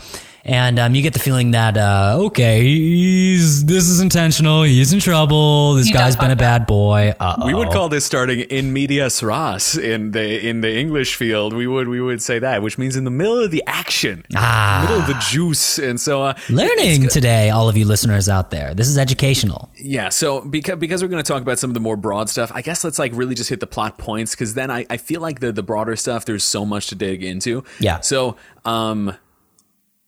And 0.46 0.78
um, 0.78 0.94
you 0.94 1.02
get 1.02 1.14
the 1.14 1.20
feeling 1.20 1.52
that 1.52 1.78
uh, 1.78 2.18
okay, 2.26 2.62
he's 2.64 3.64
this 3.66 3.88
is 3.88 4.02
intentional. 4.02 4.64
He's 4.64 4.92
in 4.92 5.00
trouble. 5.00 5.76
This 5.76 5.88
He 5.88 5.94
guy's 5.94 6.18
been 6.18 6.32
a 6.32 6.36
bad 6.36 6.66
boy. 6.68 7.14
Uh-oh. 7.18 7.46
We 7.46 7.54
would 7.54 7.70
call 7.70 7.88
this 7.88 8.04
starting 8.06 8.42
in 8.42 8.74
medias 8.74 9.24
res 9.24 9.78
in 9.78 10.12
the 10.12 10.46
in 10.46 10.60
the 10.60 10.76
English 10.78 11.16
field. 11.16 11.54
We 11.54 11.66
would 11.66 11.88
we 11.88 12.02
would 12.02 12.22
say 12.22 12.40
that, 12.40 12.62
which 12.62 12.78
means 12.78 12.98
in 12.98 13.06
the 13.06 13.10
middle 13.10 13.40
of 13.40 13.52
the 13.52 13.64
action, 13.68 14.26
Ah. 14.36 14.82
middle 14.86 15.02
of 15.02 15.08
the 15.08 15.18
juice, 15.32 15.80
and 15.80 15.98
so 16.00 16.24
uh, 16.24 16.34
learning 16.50 17.08
today, 17.08 17.50
all 17.50 17.70
of 17.70 17.78
you 17.78 17.86
listeners 17.86 18.28
out 18.28 18.52
there. 18.52 18.74
This 18.74 18.90
is 18.90 18.98
educational. 18.98 19.70
yeah. 19.78 20.10
So 20.10 20.42
because 20.42 20.78
because 20.78 21.02
we're 21.02 21.08
going 21.10 21.24
to 21.24 21.28
talk 21.32 21.42
about 21.42 21.58
some 21.58 21.70
of 21.70 21.74
the 21.74 21.80
more 21.80 21.96
broad 21.96 22.30
stuff, 22.30 22.52
I 22.54 22.62
guess 22.62 22.84
let's 22.84 23.00
like 23.00 23.14
really 23.16 23.36
just 23.36 23.50
hit 23.50 23.62
the 23.62 23.68
plot 23.68 23.98
points 23.98 24.32
because 24.36 24.56
then 24.56 24.70
I, 24.70 24.86
I 24.90 24.98
feel 24.98 25.22
like 25.22 25.40
the 25.40 25.54
the 25.54 25.64
broader 25.64 25.96
stuff 25.96 26.26
there's 26.26 26.44
so 26.44 26.66
much 26.66 26.88
to 26.88 26.96
dig 26.96 27.24
into. 27.24 27.64
Yeah. 27.80 28.02
So 28.02 28.36
um. 28.66 29.16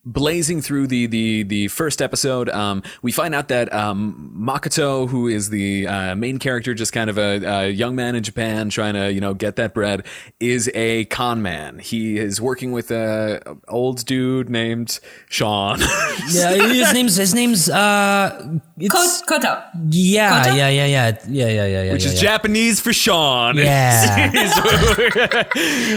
Blazing 0.07 0.61
through 0.61 0.87
the 0.87 1.07
the 1.07 1.43
the 1.43 1.67
first 1.69 2.01
episode, 2.01 2.47
um, 2.49 2.83
we 3.01 3.11
find 3.11 3.33
out 3.33 3.47
that 3.47 3.73
um, 3.73 4.31
Makoto, 4.37 5.09
who 5.09 5.27
is 5.27 5.49
the 5.49 5.87
uh, 5.87 6.15
main 6.15 6.37
character, 6.37 6.73
just 6.73 6.93
kind 6.93 7.09
of 7.09 7.17
a, 7.17 7.43
a 7.43 7.69
young 7.69 7.95
man 7.95 8.15
in 8.15 8.21
Japan 8.23 8.69
trying 8.69 8.93
to 8.93 9.11
you 9.11 9.19
know 9.19 9.33
get 9.33 9.55
that 9.55 9.73
bread, 9.73 10.05
is 10.39 10.69
a 10.75 11.05
con 11.05 11.41
man. 11.41 11.79
He 11.79 12.17
is 12.17 12.39
working 12.39 12.71
with 12.71 12.91
a 12.91 13.57
old 13.67 14.05
dude 14.05 14.49
named 14.49 14.99
Sean. 15.29 15.79
Yeah, 16.29 16.53
his 16.55 16.93
name's 16.93 17.15
his 17.17 17.33
name's 17.35 17.69
uh, 17.69 18.59
it's 18.77 19.21
Ko- 19.21 19.37
Koto. 19.37 19.63
Yeah, 19.89 20.43
Koto? 20.43 20.55
yeah, 20.55 20.69
yeah, 20.69 20.85
yeah, 20.85 21.17
yeah, 21.27 21.47
yeah, 21.47 21.65
yeah, 21.65 21.83
yeah. 21.83 21.93
which 21.93 22.03
yeah, 22.03 22.09
is 22.09 22.15
yeah. 22.15 22.29
Japanese 22.29 22.79
for 22.79 22.93
Sean. 22.93 23.55
Yeah. 23.65 24.31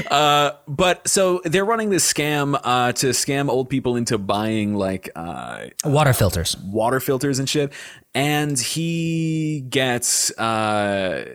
uh, 0.10 0.52
but 0.66 1.06
so 1.06 1.40
they're 1.44 1.64
running 1.64 1.90
this 1.90 2.10
scam 2.10 2.58
uh, 2.62 2.92
to 2.92 3.08
scam 3.08 3.48
old 3.48 3.68
people 3.68 3.96
into 3.98 4.16
buying 4.16 4.74
like 4.74 5.10
uh, 5.14 5.66
Water 5.84 6.14
filters. 6.14 6.56
water 6.56 7.00
filters 7.00 7.38
and 7.38 7.48
shit, 7.48 7.72
and 8.14 8.58
he 8.58 9.66
gets 9.68 10.30
uh, 10.38 11.26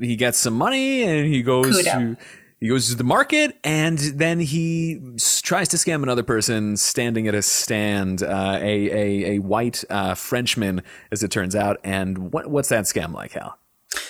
he 0.00 0.14
gets 0.14 0.38
some 0.38 0.54
money 0.54 1.02
and 1.02 1.26
he 1.26 1.42
goes 1.42 1.66
Kudo. 1.84 2.16
to. 2.16 2.16
He 2.60 2.68
goes 2.68 2.88
to 2.88 2.96
the 2.96 3.04
market 3.04 3.56
and 3.62 3.96
then 3.98 4.40
he 4.40 5.00
s- 5.14 5.40
tries 5.40 5.68
to 5.68 5.76
scam 5.76 6.02
another 6.02 6.24
person 6.24 6.76
standing 6.76 7.28
at 7.28 7.34
a 7.36 7.40
stand, 7.40 8.20
uh, 8.20 8.58
a, 8.60 8.90
a, 8.90 9.30
a 9.34 9.38
white 9.38 9.84
uh, 9.88 10.14
Frenchman, 10.16 10.82
as 11.12 11.22
it 11.22 11.30
turns 11.30 11.54
out. 11.54 11.76
And 11.84 12.32
what, 12.32 12.50
what's 12.50 12.68
that 12.70 12.86
scam 12.86 13.14
like, 13.14 13.30
Hal? 13.30 13.56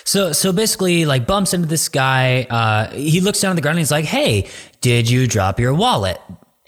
So 0.03 0.31
so 0.31 0.51
basically, 0.51 1.05
like 1.05 1.27
bumps 1.27 1.53
into 1.53 1.67
this 1.67 1.89
guy. 1.89 2.47
Uh, 2.49 2.89
he 2.89 3.21
looks 3.21 3.39
down 3.39 3.51
at 3.51 3.55
the 3.55 3.61
ground 3.61 3.75
and 3.77 3.79
he's 3.81 3.91
like, 3.91 4.05
"Hey, 4.05 4.49
did 4.81 5.07
you 5.07 5.27
drop 5.27 5.59
your 5.59 5.75
wallet?" 5.75 6.19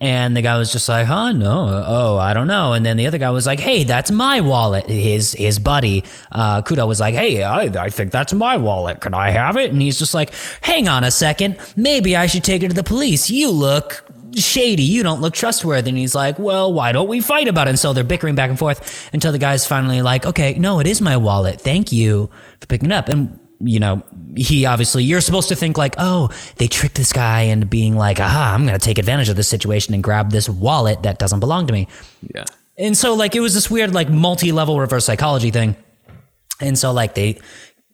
And 0.01 0.35
the 0.35 0.41
guy 0.41 0.57
was 0.57 0.71
just 0.71 0.89
like, 0.89 1.05
"Huh, 1.05 1.31
no, 1.31 1.83
oh, 1.85 2.17
I 2.17 2.33
don't 2.33 2.47
know." 2.47 2.73
And 2.73 2.83
then 2.83 2.97
the 2.97 3.05
other 3.05 3.19
guy 3.19 3.29
was 3.29 3.45
like, 3.45 3.59
"Hey, 3.59 3.83
that's 3.83 4.09
my 4.09 4.41
wallet." 4.41 4.89
His 4.89 5.33
his 5.33 5.59
buddy 5.59 6.03
uh, 6.31 6.63
Kudo 6.63 6.87
was 6.87 6.99
like, 6.99 7.13
"Hey, 7.13 7.43
I, 7.43 7.65
I 7.65 7.89
think 7.91 8.11
that's 8.11 8.33
my 8.33 8.57
wallet. 8.57 8.99
Can 8.99 9.13
I 9.13 9.29
have 9.29 9.57
it?" 9.57 9.71
And 9.71 9.79
he's 9.79 9.99
just 9.99 10.15
like, 10.15 10.33
"Hang 10.61 10.87
on 10.87 11.03
a 11.03 11.11
second. 11.11 11.57
Maybe 11.75 12.15
I 12.15 12.25
should 12.25 12.43
take 12.43 12.63
it 12.63 12.69
to 12.69 12.73
the 12.73 12.83
police. 12.83 13.29
You 13.29 13.51
look." 13.51 14.03
Shady, 14.33 14.83
you 14.83 15.03
don't 15.03 15.19
look 15.19 15.33
trustworthy. 15.33 15.89
And 15.89 15.97
he's 15.97 16.15
like, 16.15 16.39
Well, 16.39 16.71
why 16.71 16.93
don't 16.93 17.09
we 17.09 17.19
fight 17.19 17.49
about 17.49 17.67
it? 17.67 17.71
And 17.71 17.77
so 17.77 17.91
they're 17.91 18.05
bickering 18.05 18.33
back 18.33 18.49
and 18.49 18.57
forth 18.57 19.09
until 19.11 19.33
the 19.33 19.37
guy's 19.37 19.67
finally 19.67 20.01
like, 20.01 20.25
Okay, 20.25 20.53
no, 20.53 20.79
it 20.79 20.87
is 20.87 21.01
my 21.01 21.17
wallet. 21.17 21.59
Thank 21.59 21.91
you 21.91 22.29
for 22.61 22.67
picking 22.67 22.91
it 22.91 22.93
up. 22.93 23.09
And 23.09 23.37
you 23.63 23.79
know, 23.79 24.03
he 24.35 24.65
obviously, 24.65 25.03
you're 25.03 25.21
supposed 25.21 25.49
to 25.49 25.55
think 25.55 25.77
like, 25.77 25.95
oh, 25.97 26.29
they 26.57 26.67
tricked 26.67 26.95
this 26.95 27.13
guy 27.13 27.41
into 27.41 27.65
being 27.65 27.95
like, 27.95 28.19
aha, 28.19 28.53
I'm 28.53 28.65
going 28.65 28.77
to 28.77 28.83
take 28.83 28.97
advantage 28.97 29.29
of 29.29 29.35
this 29.35 29.47
situation 29.47 29.93
and 29.93 30.03
grab 30.03 30.31
this 30.31 30.47
wallet 30.49 31.03
that 31.03 31.19
doesn't 31.19 31.39
belong 31.39 31.67
to 31.67 31.73
me. 31.73 31.87
Yeah. 32.33 32.45
And 32.77 32.97
so, 32.97 33.13
like, 33.13 33.35
it 33.35 33.41
was 33.41 33.53
this 33.53 33.69
weird, 33.69 33.93
like, 33.93 34.09
multi 34.09 34.51
level 34.51 34.79
reverse 34.79 35.05
psychology 35.05 35.51
thing. 35.51 35.75
And 36.59 36.77
so, 36.77 36.91
like, 36.91 37.15
they 37.15 37.39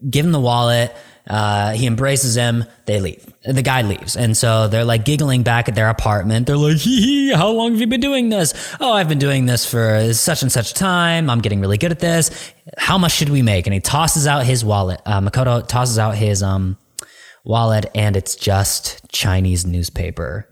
give 0.10 0.26
him 0.26 0.32
the 0.32 0.40
wallet. 0.40 0.96
Uh, 1.28 1.74
he 1.74 1.86
embraces 1.86 2.36
him. 2.36 2.64
They 2.86 3.00
leave. 3.02 3.26
The 3.44 3.62
guy 3.62 3.82
leaves. 3.82 4.16
And 4.16 4.36
so 4.36 4.68
they're 4.68 4.86
like 4.86 5.06
giggling 5.06 5.44
back 5.44 5.68
at 5.68 5.76
their 5.76 5.90
apartment. 5.90 6.48
They're 6.48 6.58
like, 6.58 6.78
hee 6.78 7.02
hee, 7.02 7.34
how 7.34 7.50
long 7.50 7.72
have 7.72 7.82
you 7.82 7.88
been 7.88 8.02
doing 8.02 8.30
this? 8.30 8.54
Oh, 8.80 8.94
I've 8.94 9.10
been 9.10 9.20
doing 9.20 9.46
this 9.46 9.70
for 9.70 10.14
such 10.14 10.42
and 10.42 10.52
such 10.52 10.74
time. 10.74 11.30
I'm 11.30 11.40
getting 11.40 11.60
really 11.60 11.78
good 11.78 11.92
at 11.92 12.00
this. 12.00 12.54
How 12.78 12.98
much 12.98 13.12
should 13.12 13.30
we 13.30 13.42
make? 13.42 13.68
And 13.68 13.74
he 13.74 13.80
tosses 13.80 14.26
out 14.26 14.46
his 14.46 14.64
wallet. 14.64 15.02
Uh, 15.06 15.22
Makoto 15.22 15.68
tosses 15.68 16.00
out 16.00 16.16
his 16.16 16.42
um, 16.42 16.78
wallet, 17.44 17.86
and 17.94 18.16
it's 18.16 18.36
just 18.36 19.02
Chinese 19.10 19.66
newspaper 19.66 20.48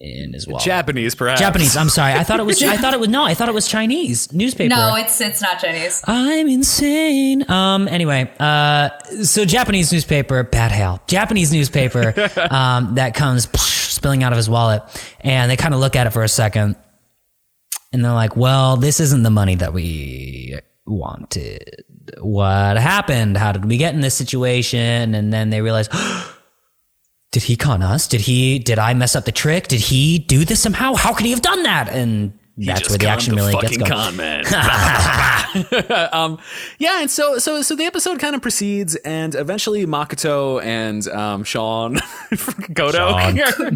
in 0.00 0.32
his 0.32 0.46
wallet. 0.46 0.62
Japanese, 0.64 1.14
perhaps. 1.14 1.40
Japanese. 1.40 1.76
I'm 1.76 1.88
sorry. 1.88 2.12
I 2.12 2.22
thought 2.22 2.40
it 2.40 2.46
was. 2.46 2.62
I 2.62 2.76
thought 2.78 2.94
it 2.94 3.00
was. 3.00 3.08
No, 3.08 3.24
I 3.24 3.34
thought 3.34 3.48
it 3.48 3.54
was 3.54 3.66
Chinese 3.66 4.32
newspaper. 4.32 4.68
No, 4.68 4.94
it's 4.94 5.20
it's 5.20 5.42
not 5.42 5.58
Chinese. 5.58 6.02
I'm 6.06 6.48
insane. 6.48 7.48
Um. 7.50 7.88
Anyway, 7.88 8.30
uh, 8.38 8.90
so 9.22 9.44
Japanese 9.44 9.92
newspaper, 9.92 10.42
bad 10.44 10.70
hail. 10.70 11.02
Japanese 11.06 11.52
newspaper, 11.52 12.14
um, 12.50 12.94
that 12.94 13.14
comes 13.14 13.48
spilling 13.60 14.22
out 14.22 14.32
of 14.32 14.36
his 14.36 14.48
wallet, 14.48 14.82
and 15.20 15.50
they 15.50 15.56
kind 15.56 15.74
of 15.74 15.80
look 15.80 15.96
at 15.96 16.06
it 16.06 16.10
for 16.10 16.22
a 16.22 16.28
second, 16.28 16.76
and 17.92 18.04
they're 18.04 18.12
like, 18.12 18.36
"Well, 18.36 18.76
this 18.76 19.00
isn't 19.00 19.24
the 19.24 19.30
money 19.30 19.56
that 19.56 19.72
we 19.72 20.58
wanted. 20.86 21.84
What 22.20 22.78
happened? 22.78 23.36
How 23.36 23.52
did 23.52 23.64
we 23.64 23.76
get 23.78 23.94
in 23.94 24.00
this 24.00 24.14
situation?" 24.14 25.14
And 25.14 25.32
then 25.32 25.50
they 25.50 25.60
realize. 25.60 25.88
Did 27.30 27.42
he 27.44 27.56
con 27.56 27.82
us? 27.82 28.08
Did 28.08 28.22
he? 28.22 28.58
Did 28.58 28.78
I 28.78 28.94
mess 28.94 29.14
up 29.14 29.24
the 29.24 29.32
trick? 29.32 29.68
Did 29.68 29.80
he 29.80 30.18
do 30.18 30.44
this 30.44 30.60
somehow? 30.60 30.94
How 30.94 31.12
could 31.12 31.26
he 31.26 31.32
have 31.32 31.42
done 31.42 31.62
that? 31.64 31.88
And 31.88 32.32
that's 32.66 32.88
where 32.88 32.98
the 32.98 33.08
action 33.08 33.34
the 33.34 33.42
really 33.42 33.60
gets 33.60 33.76
going. 33.76 33.90
con 33.90 34.16
man. 34.16 34.44
um, 36.12 36.38
yeah, 36.78 37.00
and 37.00 37.10
so 37.10 37.38
so 37.38 37.62
so 37.62 37.74
the 37.74 37.84
episode 37.84 38.18
kind 38.18 38.34
of 38.34 38.42
proceeds, 38.42 38.96
and 38.96 39.34
eventually 39.34 39.86
Makoto 39.86 40.62
and 40.62 41.06
um, 41.08 41.44
Sean 41.44 41.96
Kodo 42.32 43.14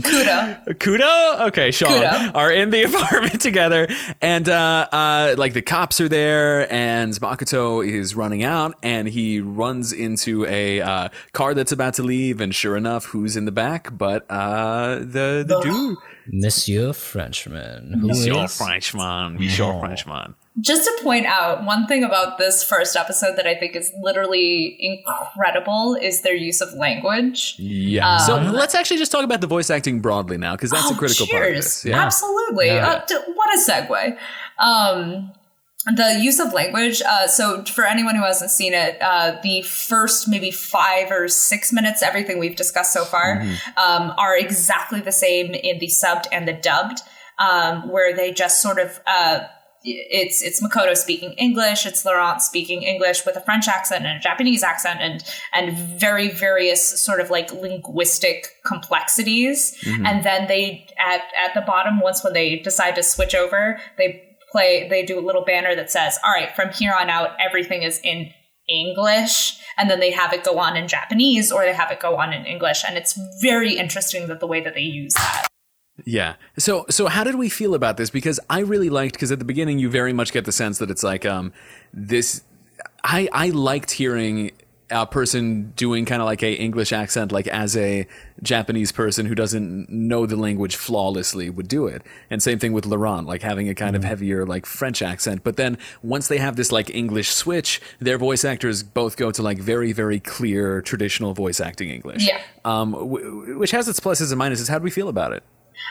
Kudo. 0.01 0.77
Kudo, 0.79 1.41
okay, 1.49 1.71
Sean 1.71 1.91
Kudo. 1.91 2.35
are 2.35 2.51
in 2.51 2.71
the 2.71 2.83
apartment 2.85 3.41
together, 3.41 3.89
and 4.21 4.49
uh, 4.49 4.89
uh, 4.93 5.35
like 5.39 5.55
the 5.55 5.63
cops 5.63 6.01
are 6.01 6.09
there, 6.09 6.71
and 6.73 7.13
Makoto 7.15 7.87
is 7.87 8.15
running 8.15 8.43
out, 8.43 8.75
and 8.83 9.09
he 9.09 9.41
runs 9.41 9.93
into 9.93 10.45
a 10.47 10.81
uh, 10.81 11.09
car 11.33 11.55
that's 11.55 11.73
about 11.73 11.95
to 11.95 12.03
leave, 12.03 12.41
and 12.41 12.55
sure 12.55 12.77
enough, 12.77 13.07
who's 13.07 13.37
in 13.37 13.45
the 13.45 13.53
back? 13.53 13.97
But 13.97 14.27
uh, 14.29 14.97
the 14.97 15.45
the 15.47 15.61
dude, 15.63 15.99
Monsieur 16.27 16.93
Frenchman. 16.93 17.95
Who 18.01 18.09
Monsieur 18.09 18.45
is- 18.45 18.57
Frenchman, 18.57 19.35
Monsieur 19.39 19.79
Frenchman. 19.81 20.35
Just 20.61 20.85
to 20.85 21.03
point 21.03 21.25
out, 21.25 21.65
one 21.65 21.87
thing 21.87 22.05
about 22.05 22.37
this 22.37 22.63
first 22.63 22.95
episode 22.95 23.37
that 23.37 23.47
I 23.47 23.55
think 23.55 23.75
is 23.75 23.91
literally 24.03 24.77
incredible 24.81 25.95
is 25.95 26.21
their 26.21 26.35
use 26.35 26.61
of 26.61 26.75
language. 26.75 27.55
Yeah. 27.59 28.19
so 28.19 28.37
let's 28.37 28.75
actually 28.75 28.99
just 28.99 29.11
talk 29.11 29.25
about 29.25 29.41
the 29.41 29.47
voice 29.47 29.71
acting 29.71 30.01
broadly 30.01 30.37
now, 30.37 30.53
because 30.55 30.71
that's 30.71 30.91
a 30.91 30.95
Oh, 30.95 30.97
critical 30.99 31.27
part 31.27 31.49
of 31.49 31.55
this. 31.55 31.85
Yeah. 31.87 32.05
Absolutely. 32.05 32.69
Uh, 32.71 33.01
d- 33.09 33.15
what 33.35 33.49
a 33.57 33.59
segue. 33.59 34.19
Um, 34.59 35.33
the 35.87 36.19
use 36.21 36.39
of 36.39 36.53
language. 36.53 37.03
Uh, 37.03 37.27
so, 37.27 37.65
for 37.65 37.85
anyone 37.85 38.15
who 38.15 38.23
hasn't 38.23 38.51
seen 38.51 38.73
it, 38.73 39.01
uh, 39.03 39.37
the 39.43 39.63
first 39.63 40.29
maybe 40.29 40.51
five 40.51 41.11
or 41.11 41.29
six 41.29 41.73
minutes, 41.73 42.03
everything 42.03 42.39
we've 42.39 42.57
discussed 42.57 42.93
so 42.93 43.05
far, 43.05 43.37
Mm-hmm. 43.43 43.79
um, 43.79 44.15
are 44.19 44.37
exactly 44.37 45.01
the 45.01 45.13
same 45.13 45.55
in 45.55 45.79
the 45.79 45.87
subbed 45.87 46.27
and 46.31 46.47
the 46.47 46.53
dubbed, 46.53 47.01
um, 47.39 47.91
where 47.91 48.15
they 48.15 48.33
just 48.33 48.61
sort 48.63 48.79
of. 48.79 49.01
Uh, 49.07 49.41
it's 49.85 50.41
it's 50.43 50.63
Makoto 50.63 50.97
speaking 50.97 51.33
English, 51.33 51.87
it's 51.87 52.05
Laurent 52.05 52.41
speaking 52.41 52.85
English 52.85 53.27
with 53.27 53.35
a 53.35 53.41
French 53.41 53.67
accent 53.67 54.07
and 54.07 54.17
a 54.17 54.21
Japanese 54.21 54.63
accent 54.63 55.01
and 55.01 55.25
and 55.53 55.77
very 55.77 56.29
various 56.29 57.03
sort 57.03 57.21
of 57.21 57.31
like 57.31 57.53
linguistic 57.53 58.47
complexities. 58.65 59.77
And 60.07 60.25
then 60.25 60.47
they 60.47 60.87
at 60.99 61.23
at 61.37 61.55
the 61.55 61.63
bottom 61.63 61.99
once 61.99 62.23
when 62.23 62.33
they 62.33 62.61
decide 62.61 62.95
to 62.95 63.03
switch 63.03 63.35
over, 63.35 63.81
they 63.99 64.32
play 64.53 64.89
they 64.89 65.05
do 65.05 65.19
a 65.19 65.25
little 65.25 65.45
banner 65.45 65.75
that 65.75 65.91
says, 65.91 66.19
"All 66.25 66.33
right, 66.33 66.55
from 66.55 66.71
here 66.71 66.95
on 66.99 67.11
out 67.11 67.31
everything 67.41 67.83
is 67.83 68.01
in 68.05 68.33
English." 68.69 69.59
And 69.79 69.91
then 69.91 70.01
they 70.01 70.11
have 70.11 70.33
it 70.33 70.45
go 70.45 70.59
on 70.59 70.77
in 70.77 70.87
Japanese 70.87 71.51
or 71.51 71.65
they 71.65 71.73
have 71.73 71.91
it 71.91 71.99
go 71.99 72.19
on 72.19 72.33
in 72.33 72.45
English 72.45 72.85
and 72.87 72.99
it's 72.99 73.19
very 73.41 73.73
interesting 73.79 74.29
that 74.29 74.39
the 74.39 74.47
way 74.47 74.61
that 74.61 74.75
they 74.75 74.83
use 74.83 75.15
that. 75.15 75.49
Yeah. 76.05 76.35
So 76.59 76.87
so 76.89 77.07
how 77.07 77.25
did 77.25 77.37
we 77.37 77.49
feel 77.49 77.75
about 77.75 77.97
this? 77.97 78.11
Because 78.11 78.41
I 78.49 78.61
really 78.61 78.91
liked 78.91 79.15
because 79.15 79.33
at 79.33 79.39
the 79.39 79.45
beginning 79.45 79.79
you 79.79 79.91
very 79.91 80.13
much 80.13 80.33
get 80.33 80.45
the 80.45 80.53
sense 80.53 80.79
that 80.79 80.91
it's 80.91 81.03
like 81.03 81.25
um 81.27 81.53
this 81.93 82.43
I 83.05 83.29
I 83.33 83.49
liked 83.49 83.93
hearing 83.93 84.53
a 84.93 85.07
person 85.07 85.73
doing 85.75 86.05
kind 86.05 86.21
of 86.23 86.27
like 86.27 86.43
a 86.43 86.53
English 86.53 86.93
accent 86.93 87.33
like 87.33 87.49
as 87.49 87.77
a 87.77 88.07
Japanese 88.43 88.93
person 88.93 89.27
who 89.27 89.35
doesn't 89.35 89.89
know 89.89 90.27
the 90.27 90.37
language 90.37 90.77
flawlessly 90.77 91.49
would 91.51 91.69
do 91.69 91.87
it. 91.87 92.03
And 92.31 92.43
same 92.43 92.59
thing 92.59 92.73
with 92.73 92.87
Laurent, 92.87 93.27
like 93.27 93.43
having 93.43 93.69
a 93.69 93.75
kind 93.75 93.97
of 93.97 94.05
heavier 94.05 94.45
like 94.47 94.67
French 94.67 95.03
accent. 95.03 95.43
But 95.43 95.57
then 95.57 95.79
once 96.03 96.29
they 96.29 96.39
have 96.39 96.57
this 96.57 96.71
like 96.71 96.95
English 96.95 97.31
switch, 97.31 97.81
their 97.99 98.19
voice 98.19 98.45
actors 98.45 98.83
both 98.83 99.17
go 99.17 99.31
to 99.31 99.43
like 99.43 99.59
very 99.59 99.93
very 99.93 100.21
clear 100.21 100.83
traditional 100.83 101.35
voice 101.35 101.61
acting 101.61 101.91
English. 101.91 102.27
Yeah. 102.29 102.41
Um 102.65 102.93
w- 102.93 103.59
which 103.59 103.71
has 103.71 103.89
its 103.89 104.01
pluses 104.01 104.33
and 104.33 104.41
minuses. 104.41 104.69
How 104.69 104.79
do 104.79 104.85
we 104.85 104.91
feel 104.91 105.09
about 105.09 105.33
it? 105.33 105.43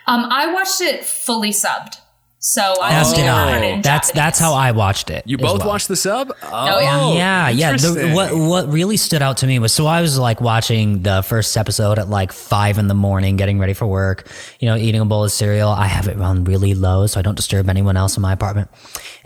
Um, 0.08 0.26
I 0.30 0.52
watched 0.54 0.82
it 0.82 1.04
fully 1.04 1.52
subbed. 1.52 2.01
So 2.44 2.74
I 2.82 2.96
As 2.96 3.10
only 3.10 3.18
did 3.18 3.26
it 3.28 3.30
I. 3.30 3.82
That's 3.82 4.12
that's 4.14 4.40
how 4.40 4.56
I 4.56 4.72
watched 4.72 5.12
it. 5.12 5.22
You 5.28 5.38
both 5.38 5.60
well. 5.60 5.68
watched 5.68 5.88
the 5.88 5.96
sub? 5.96 6.34
Oh, 6.42 6.80
yeah. 6.80 7.50
yeah, 7.50 7.50
yeah. 7.50 7.78
The, 7.78 8.14
what 8.16 8.36
what 8.36 8.74
really 8.74 8.98
stood 8.98 9.22
out 9.22 9.38
to 9.38 9.48
me 9.48 9.60
was 9.60 9.72
so 9.72 9.86
I 9.86 10.02
was 10.02 10.18
like 10.18 10.42
watching 10.42 11.04
the 11.04 11.22
first 11.22 11.56
episode 11.56 12.00
at 12.00 12.10
like 12.10 12.32
five 12.32 12.80
in 12.80 12.88
the 12.88 12.96
morning, 12.96 13.38
getting 13.38 13.60
ready 13.60 13.74
for 13.74 13.86
work. 13.86 14.28
You 14.60 14.66
know, 14.70 14.76
eating 14.76 15.02
a 15.02 15.06
bowl 15.06 15.24
of 15.24 15.32
cereal. 15.32 15.70
I 15.70 15.86
have 15.86 16.08
it 16.08 16.18
run 16.18 16.44
really 16.44 16.74
low 16.74 17.06
so 17.06 17.20
I 17.20 17.22
don't 17.22 17.36
disturb 17.36 17.70
anyone 17.70 17.96
else 17.96 18.18
in 18.18 18.22
my 18.24 18.34
apartment. 18.34 18.72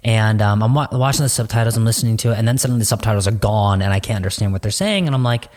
And 0.03 0.41
um, 0.41 0.61
I'm 0.61 0.73
wa- 0.73 0.89
watching 0.91 1.23
the 1.23 1.29
subtitles. 1.29 1.77
I'm 1.77 1.85
listening 1.85 2.17
to 2.17 2.33
it, 2.33 2.37
and 2.37 2.45
then 2.45 2.57
suddenly 2.57 2.79
the 2.79 2.85
subtitles 2.85 3.29
are 3.29 3.31
gone, 3.31 3.81
and 3.81 3.93
I 3.93 4.01
can't 4.01 4.17
understand 4.17 4.51
what 4.51 4.61
they're 4.61 4.71
saying. 4.71 5.07
And 5.07 5.15
I'm 5.15 5.23
like. 5.23 5.47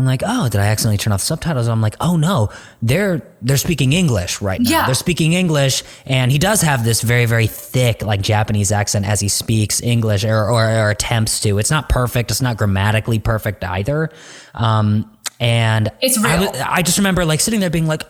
I'm 0.00 0.06
like, 0.06 0.22
oh, 0.24 0.48
did 0.48 0.60
I 0.62 0.68
accidentally 0.68 0.96
turn 0.96 1.12
off 1.12 1.20
the 1.20 1.26
subtitles? 1.26 1.68
I'm 1.68 1.82
like, 1.82 1.94
oh 2.00 2.16
no, 2.16 2.48
they're 2.80 3.20
they're 3.42 3.58
speaking 3.58 3.92
English 3.92 4.40
right 4.40 4.58
now. 4.58 4.70
Yeah. 4.70 4.86
They're 4.86 4.94
speaking 4.94 5.34
English, 5.34 5.82
and 6.06 6.32
he 6.32 6.38
does 6.38 6.62
have 6.62 6.84
this 6.84 7.02
very 7.02 7.26
very 7.26 7.46
thick 7.46 8.00
like 8.02 8.22
Japanese 8.22 8.72
accent 8.72 9.06
as 9.06 9.20
he 9.20 9.28
speaks 9.28 9.82
English 9.82 10.24
or 10.24 10.48
or, 10.50 10.64
or 10.66 10.88
attempts 10.90 11.40
to. 11.40 11.58
It's 11.58 11.70
not 11.70 11.90
perfect. 11.90 12.30
It's 12.30 12.40
not 12.40 12.56
grammatically 12.56 13.18
perfect 13.18 13.62
either. 13.62 14.08
Um, 14.54 15.14
and 15.38 15.90
It's 16.00 16.16
I, 16.24 16.40
real. 16.40 16.52
I 16.64 16.80
just 16.80 16.96
remember 16.96 17.26
like 17.26 17.40
sitting 17.40 17.60
there 17.60 17.68
being 17.70 17.86
like, 17.86 18.02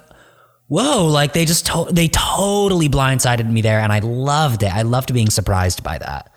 whoa, 0.68 1.07
like 1.07 1.33
they 1.33 1.44
just 1.44 1.66
to- 1.66 1.88
they 1.90 2.07
totally 2.07 2.88
blindsided 2.88 3.50
me 3.50 3.62
there, 3.62 3.81
and 3.81 3.92
I 3.92 3.98
loved 3.98 4.62
it. 4.62 4.72
I 4.72 4.83
loved 4.83 5.12
being 5.12 5.31
surprised 5.31 5.83
by 5.83 5.98
that. 5.98 6.33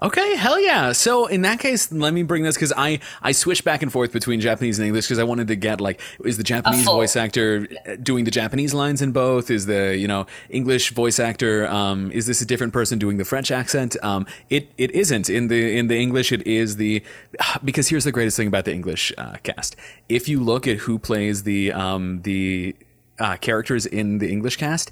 Okay, 0.00 0.36
hell 0.36 0.60
yeah. 0.60 0.92
So 0.92 1.26
in 1.26 1.42
that 1.42 1.58
case, 1.58 1.90
let 1.90 2.14
me 2.14 2.22
bring 2.22 2.44
this 2.44 2.54
because 2.54 2.72
I 2.76 3.00
I 3.20 3.32
switched 3.32 3.64
back 3.64 3.82
and 3.82 3.92
forth 3.92 4.12
between 4.12 4.40
Japanese 4.40 4.78
and 4.78 4.86
English 4.86 5.06
because 5.06 5.18
I 5.18 5.24
wanted 5.24 5.48
to 5.48 5.56
get 5.56 5.80
like 5.80 6.00
is 6.24 6.36
the 6.36 6.44
Japanese 6.44 6.84
voice 6.84 7.16
actor 7.16 7.66
uh, 7.86 7.96
doing 8.00 8.24
the 8.24 8.30
Japanese 8.30 8.72
lines 8.72 9.02
in 9.02 9.10
both? 9.10 9.50
Is 9.50 9.66
the 9.66 9.96
you 9.96 10.06
know 10.06 10.26
English 10.50 10.92
voice 10.92 11.18
actor 11.18 11.66
um, 11.66 12.12
is 12.12 12.26
this 12.26 12.40
a 12.40 12.46
different 12.46 12.72
person 12.72 13.00
doing 13.00 13.16
the 13.16 13.24
French 13.24 13.50
accent? 13.50 13.96
Um, 14.04 14.24
it 14.50 14.70
it 14.78 14.92
isn't 14.92 15.28
in 15.28 15.48
the 15.48 15.76
in 15.76 15.88
the 15.88 15.98
English. 15.98 16.30
It 16.30 16.46
is 16.46 16.76
the 16.76 17.02
because 17.64 17.88
here's 17.88 18.04
the 18.04 18.12
greatest 18.12 18.36
thing 18.36 18.46
about 18.46 18.66
the 18.66 18.72
English 18.72 19.12
uh, 19.18 19.36
cast. 19.42 19.74
If 20.08 20.28
you 20.28 20.38
look 20.38 20.68
at 20.68 20.76
who 20.78 21.00
plays 21.00 21.42
the 21.42 21.72
um, 21.72 22.22
the 22.22 22.76
uh, 23.18 23.36
characters 23.36 23.86
in 23.86 24.18
the 24.18 24.30
English 24.30 24.56
cast. 24.56 24.90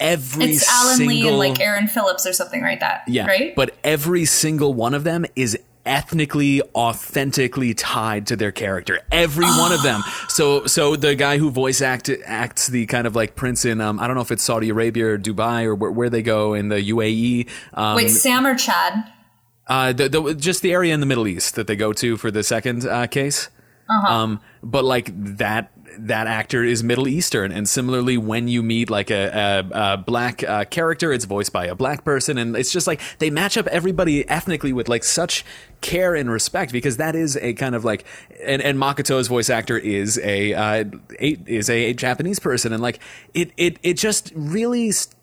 Every 0.00 0.44
It's 0.44 0.68
Alan 0.68 1.06
Lee 1.06 1.26
and 1.26 1.38
like 1.38 1.60
Aaron 1.60 1.88
Phillips 1.88 2.26
or 2.26 2.32
something 2.32 2.62
like 2.62 2.80
that. 2.80 3.02
yeah, 3.08 3.26
Right? 3.26 3.54
But 3.54 3.74
every 3.82 4.24
single 4.24 4.72
one 4.74 4.94
of 4.94 5.04
them 5.04 5.26
is 5.34 5.58
ethnically 5.86 6.60
authentically 6.74 7.72
tied 7.72 8.26
to 8.26 8.36
their 8.36 8.52
character 8.52 9.00
every 9.10 9.46
one 9.46 9.72
of 9.72 9.82
them 9.82 10.02
so 10.28 10.66
so 10.66 10.96
the 10.96 11.14
guy 11.14 11.38
who 11.38 11.50
voice 11.50 11.80
act 11.80 12.10
acts 12.26 12.66
the 12.66 12.84
kind 12.86 13.06
of 13.06 13.16
like 13.16 13.34
prince 13.34 13.64
in 13.64 13.80
um 13.80 13.98
i 13.98 14.06
don't 14.06 14.14
know 14.14 14.20
if 14.20 14.30
it's 14.30 14.42
saudi 14.42 14.68
arabia 14.68 15.06
or 15.06 15.18
dubai 15.18 15.64
or 15.64 15.74
where, 15.74 15.90
where 15.90 16.10
they 16.10 16.20
go 16.20 16.52
in 16.52 16.68
the 16.68 16.90
uae 16.90 17.48
um 17.72 17.96
Wait, 17.96 18.10
Sam 18.10 18.46
or 18.46 18.54
Chad? 18.54 19.10
uh 19.66 19.94
the, 19.94 20.10
the 20.10 20.34
just 20.34 20.60
the 20.60 20.72
area 20.72 20.92
in 20.92 21.00
the 21.00 21.06
middle 21.06 21.26
east 21.26 21.54
that 21.54 21.66
they 21.66 21.76
go 21.76 21.94
to 21.94 22.18
for 22.18 22.30
the 22.30 22.42
second 22.42 22.84
uh 22.84 23.06
case 23.06 23.48
um 24.06 24.40
but 24.62 24.84
like 24.84 25.10
that 25.14 25.72
that 26.06 26.26
actor 26.26 26.64
is 26.64 26.82
Middle 26.82 27.08
Eastern, 27.08 27.52
and 27.52 27.68
similarly, 27.68 28.16
when 28.16 28.48
you 28.48 28.62
meet 28.62 28.90
like 28.90 29.10
a, 29.10 29.64
a, 29.72 29.92
a 29.92 29.96
black 29.96 30.42
uh, 30.42 30.64
character, 30.64 31.12
it's 31.12 31.24
voiced 31.24 31.52
by 31.52 31.66
a 31.66 31.74
black 31.74 32.04
person, 32.04 32.38
and 32.38 32.56
it's 32.56 32.72
just 32.72 32.86
like 32.86 33.00
they 33.18 33.30
match 33.30 33.56
up 33.56 33.66
everybody 33.68 34.28
ethnically 34.28 34.72
with 34.72 34.88
like 34.88 35.04
such 35.04 35.44
care 35.80 36.14
and 36.14 36.30
respect 36.30 36.72
because 36.72 36.96
that 36.96 37.14
is 37.14 37.36
a 37.38 37.52
kind 37.54 37.74
of 37.74 37.84
like, 37.84 38.04
and, 38.42 38.62
and 38.62 38.78
Makoto's 38.78 39.28
voice 39.28 39.50
actor 39.50 39.76
is 39.76 40.18
a, 40.18 40.54
uh, 40.54 40.84
a 41.20 41.38
is 41.46 41.68
a 41.70 41.92
Japanese 41.94 42.38
person, 42.38 42.72
and 42.72 42.82
like 42.82 43.00
it 43.34 43.52
it 43.56 43.78
it 43.82 43.94
just 43.94 44.32
really. 44.34 44.90
St- 44.92 45.14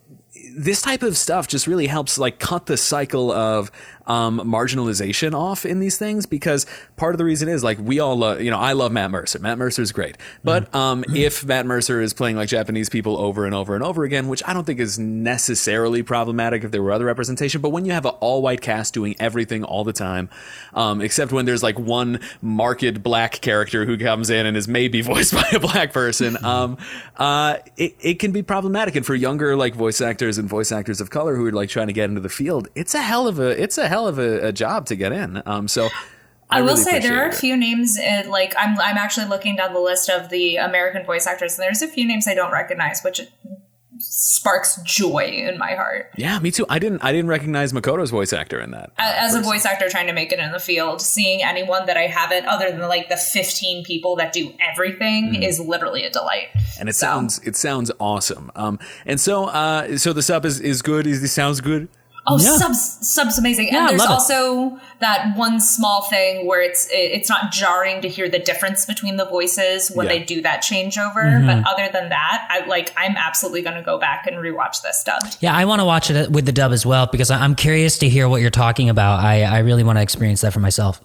this 0.58 0.82
type 0.82 1.04
of 1.04 1.18
stuff 1.18 1.48
just 1.48 1.68
really 1.68 1.88
helps 1.88 2.18
like 2.18 2.40
cut 2.40 2.66
the 2.66 2.78
cycle 2.78 3.32
of 3.32 3.72
um, 4.08 4.40
marginalization 4.40 5.34
off 5.34 5.66
in 5.66 5.80
these 5.80 5.98
things 5.98 6.26
because 6.26 6.66
part 6.96 7.14
of 7.14 7.18
the 7.18 7.26
reason 7.26 7.50
is 7.50 7.64
like 7.64 7.78
we 7.80 8.00
all 8.00 8.16
love 8.16 8.42
you 8.42 8.52
know 8.52 8.60
I 8.60 8.74
love 8.74 8.92
Matt 8.92 9.12
Mercer. 9.12 9.40
Matt 9.40 9.58
Mercer 9.58 9.82
is 9.82 9.92
great. 9.92 10.18
But 10.44 10.74
um, 10.76 11.04
if 11.14 11.46
Matt 11.46 11.66
Mercer 11.66 12.02
is 12.02 12.14
playing 12.14 12.36
like 12.36 12.50
Japanese 12.50 12.90
people 12.90 13.18
over 13.18 13.46
and 13.46 13.56
over 13.56 13.76
and 13.76 13.84
over 13.84 14.04
again 14.04 14.28
which 14.28 14.44
I 14.48 14.54
don't 14.54 14.66
think 14.66 14.80
is 14.80 15.00
necessarily 15.00 16.04
problematic 16.04 16.64
if 16.64 16.72
there 16.72 16.84
were 16.84 16.92
other 16.92 17.06
representation 17.06 17.62
but 17.62 17.70
when 17.70 17.86
you 17.86 17.92
have 17.92 18.06
an 18.06 18.14
all 18.20 18.42
white 18.42 18.62
cast 18.62 18.94
doing 18.94 19.16
everything 19.20 19.64
all 19.64 19.84
the 19.84 19.94
time 19.94 20.30
um, 20.74 21.02
except 21.02 21.32
when 21.32 21.46
there's 21.46 21.64
like 21.64 21.80
one 21.80 22.20
marked 22.42 23.02
black 23.02 23.42
character 23.42 23.86
who 23.86 23.98
comes 23.98 24.30
in 24.30 24.46
and 24.46 24.56
is 24.56 24.68
maybe 24.68 25.02
voiced 25.06 25.34
by 25.34 25.48
a 25.54 25.60
black 25.60 25.94
person 25.94 26.38
um, 26.46 26.78
uh, 27.18 27.58
it, 27.78 27.96
it 28.00 28.20
can 28.20 28.32
be 28.32 28.44
problematic. 28.44 28.96
And 28.96 29.06
for 29.06 29.16
younger 29.16 29.56
like 29.56 29.76
voice 29.76 30.02
actors 30.02 30.38
and 30.38 30.48
voice 30.48 30.72
actors 30.72 31.02
of 31.02 31.10
color 31.10 31.36
who 31.36 31.46
are 31.46 31.52
like 31.52 31.70
trying 31.70 31.88
to 31.88 31.94
get 31.94 32.10
into 32.10 32.22
the 32.22 32.30
field 32.30 32.68
it's 32.76 32.94
a 32.94 33.02
hell 33.02 33.28
of 33.28 33.40
a 33.40 33.62
it's 33.62 33.78
a 33.78 33.88
hell 33.96 34.08
of 34.08 34.18
a, 34.20 34.48
a 34.48 34.52
job 34.52 34.86
to 34.88 34.96
get 34.96 35.12
in 35.12 35.42
um, 35.46 35.68
so 35.68 35.88
I, 36.50 36.62
will 36.62 36.68
really 36.78 36.84
say 36.84 37.00
there 37.00 37.20
are 37.24 37.30
a 37.30 37.34
few 37.34 37.56
names. 37.58 37.98
In, 37.98 38.30
like 38.30 38.54
I'm, 38.64 38.78
I'm 38.80 38.98
actually 39.06 39.26
looking 39.34 39.56
down 39.56 39.74
the 39.74 39.80
list 39.92 40.10
of 40.10 40.30
the 40.30 40.58
American 40.58 41.04
voice 41.04 41.26
actors, 41.26 41.52
and 41.58 41.64
there's 41.66 41.82
a 41.82 41.88
few 41.96 42.06
names 42.12 42.28
I 42.28 42.36
don't 42.36 42.52
recognize, 42.52 43.02
which 43.02 43.20
sparks 43.98 44.80
joy 44.84 45.24
in 45.50 45.58
my 45.58 45.74
heart. 45.74 46.12
yeah 46.18 46.38
me 46.40 46.52
too 46.52 46.66
I 46.70 46.80
didn't 46.80 47.02
I 47.04 47.12
didn't 47.14 47.30
recognize 47.30 47.72
Makoto's 47.74 48.12
voice 48.12 48.34
actor 48.34 48.60
in 48.60 48.72
that 48.72 48.92
A- 49.00 49.22
As 49.22 49.34
a 49.36 49.42
voice 49.42 49.66
actor 49.66 49.88
trying 49.90 50.08
to 50.08 50.14
make 50.14 50.32
it 50.34 50.40
in 50.40 50.52
the 50.52 50.60
field, 50.60 51.02
seeing 51.02 51.42
anyone 51.44 51.86
that 51.86 51.96
I 51.98 52.08
haven't, 52.08 52.46
other 52.46 52.70
than 52.72 52.82
like 52.82 53.08
the 53.10 53.18
15 53.18 53.84
people 53.86 54.16
that 54.18 54.34
do 54.34 54.54
everything, 54.72 55.32
Mm-hmm. 55.32 55.44
is 55.44 55.60
literally 55.60 56.04
a 56.04 56.10
delight. 56.10 56.50
and 56.80 56.90
it 56.90 56.94
So- 56.96 57.08
sounds 57.08 57.40
it 57.40 57.56
sounds 57.56 57.90
awesome 58.00 58.52
um, 58.56 58.80
and 59.06 59.20
so 59.20 59.46
uh, 59.46 59.98
so 59.98 60.12
the 60.14 60.22
sub 60.22 60.46
is, 60.46 60.60
is 60.60 60.82
good 60.82 61.08
is 61.08 61.22
the 61.22 61.28
sounds 61.30 61.62
good 61.62 61.88
Oh, 62.28 62.40
Yeah. 62.40 62.58
subs, 62.58 62.98
subs 63.08 63.38
amazing. 63.38 63.68
Yeah, 63.72 63.82
and 63.82 63.90
there's 63.90 64.00
love 64.00 64.10
it. 64.10 64.14
also 64.14 64.80
that 65.00 65.34
one 65.38 65.60
small 65.60 66.02
thing 66.10 66.48
where 66.48 66.62
it's 66.62 66.88
it's 66.92 67.30
not 67.30 67.52
jarring 67.52 68.02
to 68.02 68.10
hear 68.10 68.28
the 68.28 68.40
difference 68.40 68.86
between 68.86 69.18
the 69.18 69.26
voices 69.26 69.90
when 69.94 70.08
Yeah. 70.08 70.14
they 70.14 70.20
do 70.24 70.42
that 70.42 70.64
changeover. 70.64 71.16
Mm-hmm. 71.16 71.46
But 71.46 71.64
other 71.72 71.88
than 71.92 72.10
that, 72.10 72.48
I 72.50 72.66
like 72.66 72.92
I'm 72.98 73.16
absolutely 73.16 73.62
going 73.62 73.76
to 73.76 73.84
go 73.84 74.00
back 74.00 74.26
and 74.26 74.38
rewatch 74.38 74.82
this 74.82 75.00
stuff. 75.00 75.38
Yeah, 75.40 75.56
I 75.56 75.66
want 75.66 75.82
to 75.82 75.86
watch 75.86 76.10
it 76.10 76.32
with 76.32 76.46
the 76.48 76.52
dub 76.52 76.72
as 76.72 76.86
well 76.86 77.06
because 77.06 77.30
I- 77.30 77.40
I'm 77.44 77.54
curious 77.54 78.00
to 78.00 78.10
hear 78.10 78.28
what 78.28 78.42
you're 78.42 78.50
talking 78.50 78.90
about. 78.90 79.20
I, 79.20 79.44
I 79.44 79.60
really 79.60 79.84
want 79.84 79.98
to 80.00 80.02
experience 80.02 80.42
that 80.42 80.52
for 80.54 80.60
myself. 80.62 81.02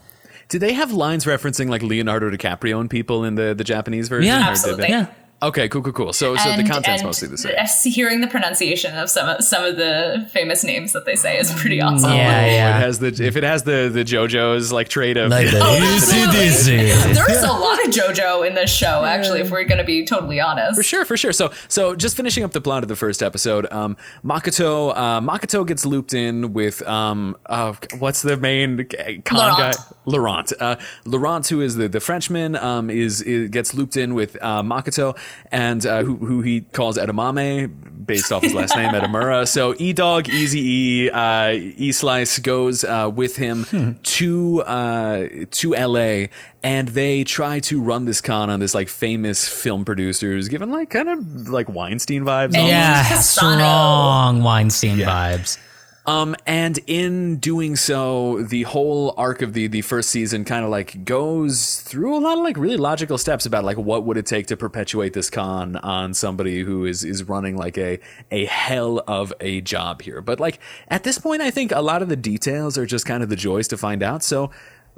Do 0.48 0.58
they 0.58 0.72
have 0.72 0.90
lines 0.92 1.26
referencing 1.26 1.68
like 1.68 1.82
Leonardo 1.82 2.30
DiCaprio 2.30 2.80
and 2.80 2.88
people 2.90 3.24
in 3.24 3.34
the, 3.34 3.54
the 3.54 3.62
Japanese 3.62 4.08
version? 4.08 4.26
Yeah. 4.26 4.48
Absolutely. 4.48 4.88
Yeah. 4.88 5.06
Okay, 5.42 5.68
cool, 5.70 5.82
cool, 5.82 5.92
cool. 5.94 6.12
So, 6.12 6.36
so 6.36 6.54
the 6.56 6.64
content's 6.64 7.02
mostly 7.02 7.28
the 7.28 7.38
same. 7.38 7.54
s- 7.56 7.82
Hearing 8.00 8.20
the 8.20 8.26
pronunciation 8.26 8.94
of 8.96 9.08
some 9.08 9.26
of, 9.28 9.42
some 9.42 9.64
of 9.64 9.76
the 9.76 10.28
famous 10.32 10.62
names 10.64 10.92
that 10.92 11.06
they 11.06 11.16
say 11.16 11.38
is 11.38 11.50
pretty 11.52 11.80
awesome. 11.80 12.10
Yeah, 12.12 12.16
Oh, 12.42 12.46
yeah. 12.46 12.76
It 12.78 12.80
has 12.82 12.98
the 12.98 13.06
if 13.08 13.36
it 13.36 13.42
has 13.42 13.62
the 13.62 13.88
the 13.92 14.04
JoJo's 14.04 14.70
like 14.72 14.88
trait 14.90 15.16
of 15.16 15.30
Like 15.30 15.46
the 15.50 15.58
ACDC. 15.58 17.14
There's 17.14 17.42
a 17.42 17.46
lot 17.52 17.82
of 17.86 17.90
JoJo 17.90 18.46
in 18.46 18.54
this 18.54 18.70
show, 18.70 19.04
actually, 19.04 19.40
if 19.40 19.50
we're 19.50 19.64
going 19.64 19.78
to 19.78 19.84
be 19.84 20.04
totally 20.04 20.40
honest. 20.40 20.76
For 20.76 20.82
sure, 20.82 21.04
for 21.04 21.16
sure. 21.16 21.32
So, 21.32 21.50
so 21.68 21.94
just 21.94 22.16
finishing 22.16 22.44
up 22.44 22.52
the 22.52 22.60
plot 22.60 22.82
of 22.82 22.88
the 22.88 22.96
first 22.96 23.22
episode, 23.22 23.70
um, 23.72 23.96
Makoto, 24.24 24.92
uh, 24.96 25.20
Makoto 25.20 25.66
gets 25.66 25.84
looped 25.86 26.14
in 26.14 26.52
with, 26.52 26.82
um, 26.86 27.36
uh, 27.46 27.72
what's 27.98 28.22
the 28.22 28.36
main 28.36 28.86
con 29.24 29.38
Laurent. 29.38 29.76
guy? 29.76 29.82
Laurent. 30.06 30.52
Uh, 30.60 30.76
Laurent, 31.04 31.46
who 31.48 31.60
is 31.60 31.76
the, 31.76 31.88
the 31.88 32.00
Frenchman, 32.00 32.56
um, 32.56 32.90
is, 32.90 33.22
is 33.22 33.48
gets 33.50 33.74
looped 33.74 33.96
in 33.96 34.14
with 34.14 34.36
uh, 34.42 34.62
Makoto, 34.62 35.16
and 35.52 35.84
uh, 35.84 36.02
who, 36.02 36.16
who 36.16 36.40
he 36.42 36.60
calls 36.60 36.96
Edamame, 36.98 38.06
based 38.06 38.32
off 38.32 38.42
his 38.42 38.54
last 38.54 38.76
name, 38.76 38.90
Edamura. 38.92 39.46
So, 39.46 39.74
E 39.78 39.92
Dog, 39.92 40.28
Easy 40.28 40.60
E, 40.60 41.10
uh, 41.10 41.50
E 41.52 41.92
Slice 41.92 42.38
goes 42.38 42.84
uh, 42.84 43.10
with 43.14 43.36
him 43.36 43.98
to 44.02 44.62
uh, 44.62 45.28
to 45.50 45.74
L.A. 45.76 46.30
and 46.62 46.88
they 46.88 47.24
try 47.24 47.60
to 47.60 47.80
run 47.80 48.04
this 48.04 48.20
con 48.20 48.50
on 48.50 48.60
this 48.60 48.74
like 48.74 48.88
famous 48.88 49.48
film 49.48 49.84
producers, 49.84 50.48
given 50.48 50.70
like 50.70 50.90
kind 50.90 51.08
of 51.08 51.48
like 51.48 51.68
Weinstein 51.68 52.24
vibes. 52.24 52.54
Yeah, 52.54 53.04
Cassano. 53.04 53.56
strong 53.56 54.42
Weinstein 54.42 54.98
vibes. 54.98 55.58
Um, 56.06 56.34
and 56.46 56.78
in 56.86 57.36
doing 57.36 57.76
so, 57.76 58.42
the 58.42 58.62
whole 58.62 59.14
arc 59.18 59.42
of 59.42 59.52
the 59.52 59.66
the 59.66 59.82
first 59.82 60.08
season 60.08 60.44
kind 60.44 60.64
of 60.64 60.70
like 60.70 61.04
goes 61.04 61.80
through 61.80 62.16
a 62.16 62.20
lot 62.20 62.38
of 62.38 62.44
like 62.44 62.56
really 62.56 62.78
logical 62.78 63.18
steps 63.18 63.44
about 63.44 63.64
like 63.64 63.76
what 63.76 64.04
would 64.04 64.16
it 64.16 64.24
take 64.24 64.46
to 64.46 64.56
perpetuate 64.56 65.12
this 65.12 65.28
con 65.28 65.76
on 65.76 66.14
somebody 66.14 66.62
who 66.62 66.86
is 66.86 67.04
is 67.04 67.24
running 67.24 67.56
like 67.56 67.76
a 67.76 68.00
a 68.30 68.46
hell 68.46 69.02
of 69.06 69.32
a 69.40 69.60
job 69.60 70.00
here. 70.00 70.22
But 70.22 70.40
like 70.40 70.58
at 70.88 71.04
this 71.04 71.18
point, 71.18 71.42
I 71.42 71.50
think 71.50 71.70
a 71.70 71.82
lot 71.82 72.00
of 72.00 72.08
the 72.08 72.16
details 72.16 72.78
are 72.78 72.86
just 72.86 73.04
kind 73.04 73.22
of 73.22 73.28
the 73.28 73.36
joys 73.36 73.68
to 73.68 73.76
find 73.76 74.02
out. 74.02 74.22
So 74.22 74.50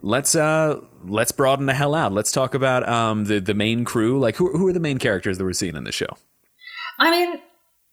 let's 0.02 0.36
uh 0.36 0.80
let's 1.04 1.32
broaden 1.32 1.66
the 1.66 1.74
hell 1.74 1.96
out. 1.96 2.12
Let's 2.12 2.30
talk 2.30 2.54
about 2.54 2.88
um 2.88 3.24
the 3.24 3.40
the 3.40 3.54
main 3.54 3.84
crew. 3.84 4.20
Like 4.20 4.36
who 4.36 4.56
who 4.56 4.68
are 4.68 4.72
the 4.72 4.80
main 4.80 4.98
characters 4.98 5.36
that 5.38 5.44
we're 5.44 5.52
seeing 5.52 5.74
in 5.74 5.82
the 5.82 5.92
show? 5.92 6.16
I 7.00 7.10
mean, 7.10 7.40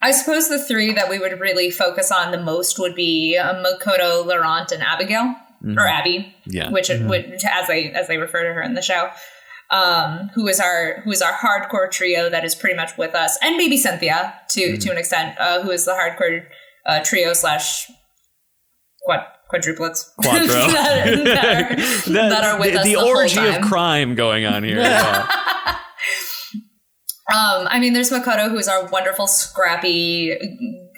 I 0.01 0.12
suppose 0.12 0.47
the 0.47 0.63
three 0.63 0.93
that 0.93 1.09
we 1.09 1.19
would 1.19 1.39
really 1.39 1.69
focus 1.69 2.12
on 2.12 2.31
the 2.31 2.41
most 2.41 2.79
would 2.79 2.95
be 2.95 3.38
uh, 3.38 3.62
Makoto, 3.63 4.25
Laurent, 4.25 4.71
and 4.71 4.81
Abigail, 4.81 5.35
or 5.77 5.85
Abby, 5.85 6.33
Yeah. 6.45 6.69
which 6.71 6.89
which 6.89 7.43
as 7.45 7.67
they 7.67 7.91
as 7.91 8.07
they 8.07 8.17
refer 8.17 8.43
to 8.43 8.53
her 8.53 8.62
in 8.62 8.75
the 8.75 8.81
show. 8.81 9.09
Um, 9.71 10.31
who 10.33 10.47
is 10.47 10.59
our 10.59 11.01
who 11.03 11.12
is 11.12 11.21
our 11.21 11.33
hardcore 11.33 11.91
trio 11.91 12.29
that 12.29 12.43
is 12.43 12.55
pretty 12.55 12.75
much 12.75 12.97
with 12.97 13.13
us, 13.13 13.38
and 13.43 13.55
maybe 13.57 13.77
Cynthia 13.77 14.33
to 14.51 14.77
to 14.77 14.89
an 14.89 14.97
extent, 14.97 15.38
uh, 15.39 15.62
who 15.62 15.69
is 15.71 15.85
the 15.85 15.91
hardcore 15.91 16.45
uh, 16.88 17.03
trio 17.03 17.33
slash 17.33 17.85
quad 19.03 19.25
quadruplets 19.53 20.05
Quadro. 20.23 20.47
that, 20.47 21.07
are, 21.07 21.23
that, 21.23 21.71
are, 21.71 21.75
The, 21.75 22.12
that 22.13 22.43
are 22.43 22.59
with 22.59 22.73
the, 22.73 22.79
us 22.79 22.85
the 22.85 22.93
the 22.93 22.99
whole 22.99 23.17
orgy 23.17 23.45
of 23.45 23.62
crime 23.62 24.15
going 24.15 24.45
on 24.45 24.63
here. 24.63 24.77
Yeah. 24.79 25.38
Um, 27.32 27.68
I 27.70 27.80
mean, 27.80 27.94
there's 27.94 28.10
Makoto, 28.10 28.50
who's 28.50 28.68
our 28.68 28.86
wonderful, 28.88 29.28
scrappy, 29.28 30.88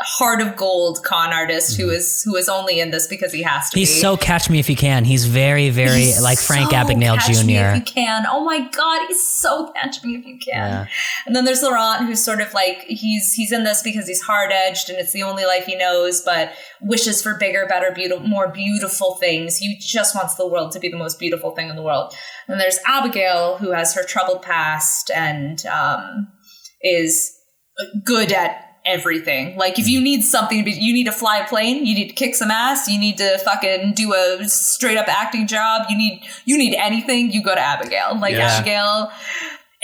heart 0.00 0.40
of 0.40 0.56
gold 0.56 1.02
con 1.04 1.32
artist 1.32 1.76
who 1.76 1.90
is 1.90 2.22
who 2.22 2.36
is 2.36 2.48
only 2.48 2.80
in 2.80 2.90
this 2.90 3.06
because 3.06 3.32
he 3.32 3.42
has 3.42 3.70
to 3.70 3.78
He's 3.78 3.92
be. 3.94 4.00
so 4.00 4.16
catch 4.16 4.48
me 4.50 4.58
if 4.58 4.68
you 4.68 4.76
can. 4.76 5.04
He's 5.04 5.26
very, 5.26 5.70
very 5.70 6.00
He's 6.00 6.22
like 6.22 6.38
Frank 6.38 6.70
so 6.70 6.76
Abagnale 6.76 7.18
catch 7.18 7.44
me 7.44 7.56
if 7.56 7.72
Jr. 7.72 7.76
you 7.76 7.82
can. 7.82 8.24
Oh 8.30 8.44
my 8.44 8.68
god, 8.68 9.06
he's 9.08 9.26
so 9.26 9.72
catch 9.72 10.02
me 10.04 10.16
if 10.16 10.24
you 10.24 10.38
can. 10.38 10.54
Yeah. 10.54 10.86
And 11.26 11.34
then 11.34 11.44
there's 11.44 11.62
Laurent, 11.62 12.06
who's 12.06 12.22
sort 12.22 12.40
of 12.40 12.52
like 12.54 12.82
he's 12.82 13.32
he's 13.32 13.52
in 13.52 13.64
this 13.64 13.82
because 13.82 14.06
he's 14.06 14.22
hard 14.22 14.52
edged 14.52 14.88
and 14.90 14.98
it's 14.98 15.12
the 15.12 15.22
only 15.22 15.44
life 15.44 15.66
he 15.66 15.76
knows, 15.76 16.22
but 16.22 16.52
wishes 16.80 17.22
for 17.22 17.36
bigger, 17.38 17.66
better, 17.66 17.90
beautiful, 17.92 18.26
more 18.26 18.48
beautiful 18.48 19.16
things. 19.16 19.58
He 19.58 19.78
just 19.80 20.14
wants 20.14 20.34
the 20.34 20.46
world 20.46 20.72
to 20.72 20.80
be 20.80 20.88
the 20.88 20.96
most 20.96 21.18
beautiful 21.18 21.50
thing 21.52 21.68
in 21.68 21.76
the 21.76 21.82
world. 21.82 22.14
And 22.48 22.60
there's 22.60 22.78
Abigail, 22.86 23.58
who 23.58 23.72
has 23.72 23.94
her 23.94 24.04
troubled 24.04 24.42
past 24.42 25.10
and 25.14 25.64
um, 25.66 26.28
is 26.82 27.32
good 28.04 28.32
at 28.32 28.65
everything. 28.86 29.56
Like 29.56 29.78
if 29.78 29.88
you 29.88 30.00
need 30.00 30.22
something 30.22 30.66
you 30.66 30.92
need 30.92 31.04
to 31.04 31.12
fly 31.12 31.38
a 31.38 31.46
plane, 31.46 31.84
you 31.86 31.94
need 31.94 32.08
to 32.08 32.14
kick 32.14 32.34
some 32.34 32.50
ass, 32.50 32.88
you 32.88 32.98
need 32.98 33.18
to 33.18 33.38
fucking 33.38 33.94
do 33.94 34.14
a 34.14 34.48
straight 34.48 34.96
up 34.96 35.08
acting 35.08 35.46
job, 35.46 35.86
you 35.88 35.96
need 35.96 36.22
you 36.44 36.56
need 36.56 36.74
anything, 36.76 37.32
you 37.32 37.42
go 37.42 37.54
to 37.54 37.60
Abigail. 37.60 38.18
Like 38.18 38.34
Yeah. 38.34 38.48
Abigail 38.48 39.10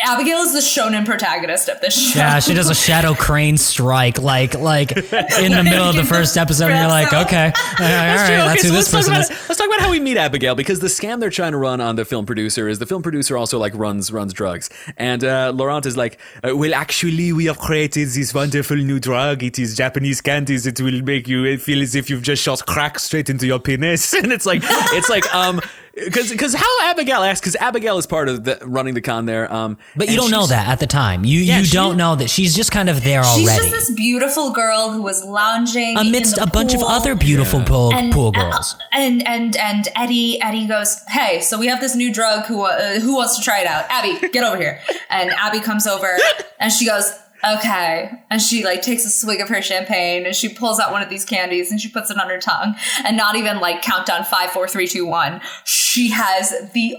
Abigail 0.04 0.38
is 0.38 0.52
the 0.52 0.58
shonen 0.60 1.04
protagonist 1.06 1.68
of 1.68 1.80
this 1.80 1.94
show. 2.12 2.18
Yeah, 2.18 2.40
she 2.40 2.54
does 2.54 2.68
a 2.70 2.74
shadow 2.74 3.14
crane 3.14 3.56
strike, 3.56 4.18
like 4.20 4.58
like 4.58 4.92
in 4.96 5.52
the 5.52 5.62
middle 5.64 5.88
of 5.88 5.96
the 5.96 6.04
first 6.14 6.36
episode, 6.36 6.70
and 6.70 6.78
you're 6.80 6.88
like, 6.88 7.12
okay, 7.12 7.46
all 7.46 7.50
right, 7.50 7.52
That's 7.78 8.28
true. 8.28 8.36
that's 8.36 8.58
Okay, 8.60 8.68
who 8.68 8.68
so 8.68 8.74
this 8.74 8.74
let's 8.74 8.90
talk 8.90 8.98
person 8.98 9.12
about 9.12 9.30
is. 9.30 9.48
let's 9.48 9.58
talk 9.60 9.66
about 9.68 9.80
how 9.80 9.90
we 9.90 10.00
meet 10.00 10.16
Abigail 10.16 10.54
because 10.54 10.80
the 10.80 10.88
scam 10.88 11.20
they're 11.20 11.30
trying 11.30 11.52
to 11.52 11.58
run 11.58 11.80
on 11.80 11.96
the 11.96 12.04
film 12.04 12.26
producer 12.26 12.68
is 12.68 12.78
the 12.78 12.86
film 12.86 13.02
producer 13.02 13.36
also 13.36 13.58
like 13.58 13.74
runs 13.74 14.10
runs 14.12 14.32
drugs. 14.32 14.70
And 14.96 15.22
uh, 15.24 15.52
Laurent 15.54 15.86
is 15.86 15.96
like 15.96 16.18
uh, 16.42 16.56
well 16.56 16.74
actually 16.74 17.32
we 17.32 17.44
have 17.46 17.58
created 17.58 18.08
this 18.08 18.34
wonderful 18.34 18.76
new 18.76 18.98
drug. 18.98 19.42
It 19.42 19.58
is 19.58 19.76
Japanese 19.76 20.20
candies. 20.20 20.66
It 20.66 20.80
will 20.80 21.02
make 21.02 21.28
you 21.28 21.56
feel 21.58 21.80
as 21.82 21.94
if 21.94 22.10
you've 22.10 22.22
just 22.22 22.42
shot 22.42 22.64
crack 22.66 22.98
straight 22.98 23.30
into 23.30 23.46
your 23.46 23.58
penis. 23.60 24.12
And 24.22 24.32
it's 24.32 24.46
like 24.46 24.62
it's 24.64 25.08
like 25.08 25.32
um 25.34 25.60
because 25.94 26.30
because 26.30 26.54
how 26.54 26.90
Abigail 26.90 27.22
asks 27.22 27.40
because 27.40 27.56
Abigail 27.56 27.98
is 27.98 28.06
part 28.06 28.28
of 28.28 28.44
the 28.44 28.58
running 28.64 28.94
the 28.94 29.00
con 29.00 29.26
there 29.26 29.52
um 29.52 29.76
But 29.94 30.08
you 30.08 30.16
don't 30.16 30.30
know 30.30 30.46
that 30.46 30.68
at 30.68 30.80
the 30.80 30.86
time. 30.86 31.24
You 31.24 31.40
Yeah, 31.40 31.58
you 31.58 31.66
don't 31.66 31.96
know 31.96 32.16
that 32.16 32.30
she's 32.30 32.54
just 32.54 32.72
kind 32.72 32.88
of 32.88 33.04
there 33.04 33.22
She's 33.24 33.48
already, 33.48 33.62
She's 33.62 33.70
just 33.72 33.88
this 33.88 33.96
beautiful 33.96 34.52
girl 34.52 34.90
who 34.90 35.02
was 35.02 35.24
lounging 35.24 35.96
amidst 35.98 36.36
in 36.36 36.42
a 36.42 36.46
the 36.46 36.50
bunch 36.52 36.74
of 36.74 36.82
other 36.82 37.14
beautiful 37.14 37.62
pool, 37.62 37.92
and, 37.92 38.12
pool 38.12 38.28
uh, 38.28 38.50
girls. 38.50 38.76
and 38.92 39.26
and 39.26 39.56
and 39.56 39.88
Eddie 39.96 40.40
Eddie 40.40 40.66
goes, 40.66 41.00
"Hey, 41.08 41.40
so 41.40 41.58
we 41.58 41.66
have 41.66 41.80
this 41.80 41.94
new 41.94 42.12
drug. 42.12 42.46
Who 42.46 42.62
uh, 42.62 43.00
who 43.00 43.16
wants 43.16 43.36
to 43.38 43.44
try 43.44 43.60
it 43.60 43.66
out? 43.66 43.84
Abby, 43.88 44.28
get 44.28 44.44
over 44.44 44.56
here." 44.56 44.80
And 45.10 45.30
Abby 45.30 45.60
comes 45.60 45.86
over, 45.86 46.16
and 46.60 46.72
she 46.72 46.86
goes, 46.86 47.12
"Okay." 47.44 48.10
And 48.30 48.40
she 48.40 48.64
like 48.64 48.82
takes 48.82 49.04
a 49.04 49.10
swig 49.10 49.40
of 49.40 49.48
her 49.48 49.62
champagne, 49.62 50.26
and 50.26 50.34
she 50.34 50.48
pulls 50.48 50.78
out 50.80 50.92
one 50.92 51.02
of 51.02 51.08
these 51.08 51.24
candies, 51.24 51.70
and 51.70 51.80
she 51.80 51.88
puts 51.88 52.10
it 52.10 52.18
on 52.18 52.28
her 52.28 52.38
tongue, 52.38 52.74
and 53.04 53.16
not 53.16 53.36
even 53.36 53.60
like 53.60 53.82
countdown 53.82 54.24
five, 54.24 54.50
four, 54.50 54.68
three, 54.68 54.86
two, 54.86 55.06
one. 55.06 55.40
She 55.64 56.10
has 56.10 56.70
the 56.72 56.96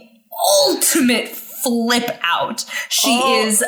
ultimate 0.67 1.29
flip 1.63 2.09
out. 2.23 2.65
She 2.89 3.19
oh. 3.21 3.45
is 3.45 3.63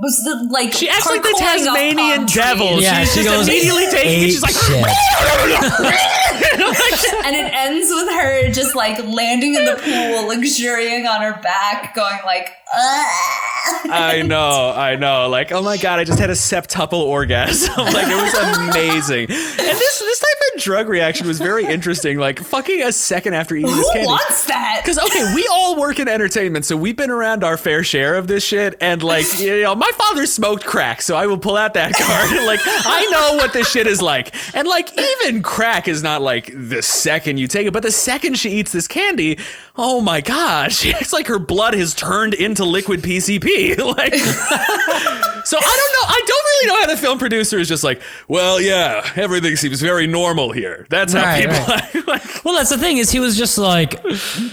was 0.00 0.24
the, 0.24 0.48
like 0.50 0.72
she 0.72 0.88
acts 0.88 1.06
like 1.06 1.22
the 1.22 1.36
Tasmanian 1.38 2.26
devil. 2.26 2.80
Yeah, 2.80 3.00
she's 3.00 3.14
she 3.14 3.22
just 3.22 3.34
goes 3.34 3.48
immediately 3.48 3.86
taking 3.90 4.22
it 4.22 4.30
she's 4.30 4.42
like 4.42 4.54
and 7.24 7.36
it 7.36 7.52
ends 7.52 7.88
with 7.90 8.08
her 8.10 8.50
just 8.52 8.74
like 8.74 8.98
landing 9.04 9.54
in 9.54 9.64
the 9.64 9.76
pool, 9.76 10.28
luxuriating 10.28 11.06
on 11.06 11.22
her 11.22 11.40
back, 11.42 11.94
going 11.94 12.18
like, 12.24 12.52
I 12.76 14.22
know, 14.26 14.72
I 14.74 14.96
know. 14.96 15.28
Like, 15.28 15.52
oh 15.52 15.62
my 15.62 15.76
god, 15.76 15.98
I 15.98 16.04
just 16.04 16.18
had 16.18 16.30
a 16.30 16.34
septuple 16.34 17.04
orgasm. 17.04 17.74
like, 17.76 18.08
it 18.08 18.16
was 18.16 18.34
amazing. 18.58 19.30
And 19.30 19.38
this 19.78 19.98
this 19.98 20.18
type 20.18 20.54
of 20.54 20.62
drug 20.62 20.88
reaction 20.88 21.26
was 21.26 21.38
very 21.38 21.64
interesting. 21.64 22.18
Like, 22.18 22.40
fucking 22.40 22.82
a 22.82 22.92
second 22.92 23.34
after 23.34 23.54
eating 23.54 23.70
this 23.70 23.86
Who 23.88 23.92
candy. 23.92 24.06
wants 24.06 24.46
that? 24.46 24.80
Because 24.82 24.98
okay, 24.98 25.34
we 25.34 25.48
all 25.52 25.78
work 25.78 25.98
in 25.98 26.08
entertainment, 26.08 26.64
so 26.64 26.76
we've 26.76 26.96
been 26.96 27.10
around 27.10 27.23
our 27.24 27.56
fair 27.56 27.82
share 27.82 28.14
of 28.16 28.26
this 28.26 28.44
shit. 28.44 28.76
And 28.80 29.02
like, 29.02 29.26
you 29.40 29.62
know, 29.62 29.74
my 29.74 29.90
father 29.94 30.26
smoked 30.26 30.64
crack, 30.64 31.02
so 31.02 31.16
I 31.16 31.26
will 31.26 31.38
pull 31.38 31.56
out 31.56 31.74
that 31.74 31.92
card. 31.94 32.30
like, 32.46 32.60
I 32.64 33.06
know 33.10 33.36
what 33.36 33.52
this 33.52 33.70
shit 33.70 33.86
is 33.86 34.02
like. 34.02 34.34
And 34.54 34.68
like, 34.68 34.90
even 34.98 35.42
crack 35.42 35.88
is 35.88 36.02
not 36.02 36.22
like 36.22 36.52
the 36.54 36.82
second 36.82 37.38
you 37.38 37.48
take 37.48 37.66
it, 37.66 37.72
but 37.72 37.82
the 37.82 37.92
second 37.92 38.38
she 38.38 38.50
eats 38.50 38.72
this 38.72 38.86
candy, 38.86 39.38
oh 39.76 40.00
my 40.00 40.20
gosh, 40.20 40.84
it's 41.00 41.12
like 41.12 41.26
her 41.26 41.38
blood 41.38 41.74
has 41.74 41.94
turned 41.94 42.34
into 42.34 42.64
liquid 42.64 43.00
PCP. 43.02 43.78
like, 43.96 45.32
so 45.54 45.66
I 45.66 45.76
don't 45.76 45.92
know. 45.92 46.14
I 46.14 46.22
don't 46.26 46.44
really 46.44 46.66
know 46.68 46.80
how 46.80 46.94
the 46.94 47.00
film 47.00 47.18
producer 47.18 47.58
is 47.58 47.68
just 47.68 47.84
like, 47.84 48.00
well, 48.28 48.60
yeah, 48.60 49.08
everything 49.16 49.56
seems 49.56 49.80
very 49.80 50.06
normal 50.06 50.52
here. 50.52 50.86
That's 50.90 51.12
how 51.12 51.22
Right, 51.24 51.48
people. 51.90 52.04
like, 52.12 52.44
Well, 52.44 52.54
that's 52.54 52.70
the 52.70 52.78
thing 52.78 52.98
is 52.98 53.10
he 53.10 53.20
was 53.20 53.36
just 53.36 53.58
like, 53.58 54.02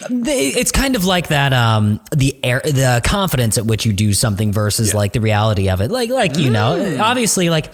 they, 0.09 0.49
it's 0.49 0.71
kind 0.71 0.95
of 0.95 1.05
like 1.05 1.29
that, 1.29 1.53
um, 1.53 1.99
the 2.15 2.37
air, 2.43 2.61
the 2.63 3.01
confidence 3.03 3.57
at 3.57 3.65
which 3.65 3.85
you 3.85 3.93
do 3.93 4.13
something 4.13 4.51
versus 4.53 4.93
like 4.93 5.13
the 5.13 5.21
reality 5.21 5.69
of 5.69 5.81
it. 5.81 5.91
Like, 5.91 6.09
like 6.09 6.37
you 6.37 6.49
know, 6.49 6.97
obviously, 7.01 7.49
like 7.49 7.71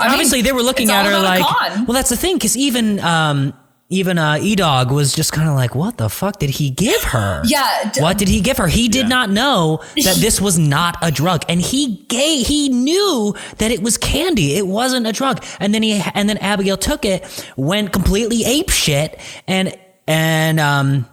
obviously 0.00 0.42
they 0.42 0.52
were 0.52 0.62
looking 0.62 0.90
at 0.90 1.06
her 1.06 1.18
like, 1.18 1.86
well, 1.86 1.94
that's 1.94 2.10
the 2.10 2.16
thing 2.16 2.36
because 2.36 2.56
even 2.56 3.00
um, 3.00 3.52
even 3.88 4.18
uh, 4.18 4.38
E 4.40 4.56
Dog 4.56 4.90
was 4.90 5.14
just 5.14 5.32
kind 5.32 5.48
of 5.48 5.54
like, 5.54 5.74
what 5.74 5.96
the 5.96 6.08
fuck 6.08 6.38
did 6.40 6.50
he 6.50 6.70
give 6.70 7.02
her? 7.04 7.42
Yeah, 7.44 7.90
d- 7.92 8.00
what 8.02 8.18
did 8.18 8.26
he 8.26 8.40
give 8.40 8.56
her? 8.56 8.66
He 8.66 8.88
did 8.88 9.08
not 9.08 9.30
know 9.30 9.80
that 10.04 10.16
this 10.16 10.40
was 10.40 10.58
not 10.58 10.96
a 11.02 11.10
drug, 11.12 11.44
and 11.48 11.60
he 11.60 12.04
gave 12.08 12.46
he 12.46 12.68
knew 12.68 13.34
that 13.58 13.70
it 13.70 13.82
was 13.82 13.96
candy. 13.96 14.54
It 14.56 14.66
wasn't 14.66 15.06
a 15.06 15.12
drug, 15.12 15.44
and 15.60 15.72
then 15.72 15.82
he 15.82 16.02
and 16.14 16.28
then 16.28 16.38
Abigail 16.38 16.76
took 16.76 17.04
it, 17.04 17.24
went 17.56 17.92
completely 17.92 18.44
ape 18.44 18.70
shit, 18.70 19.18
and 19.46 19.76
and 20.06 20.60
um. 20.60 21.06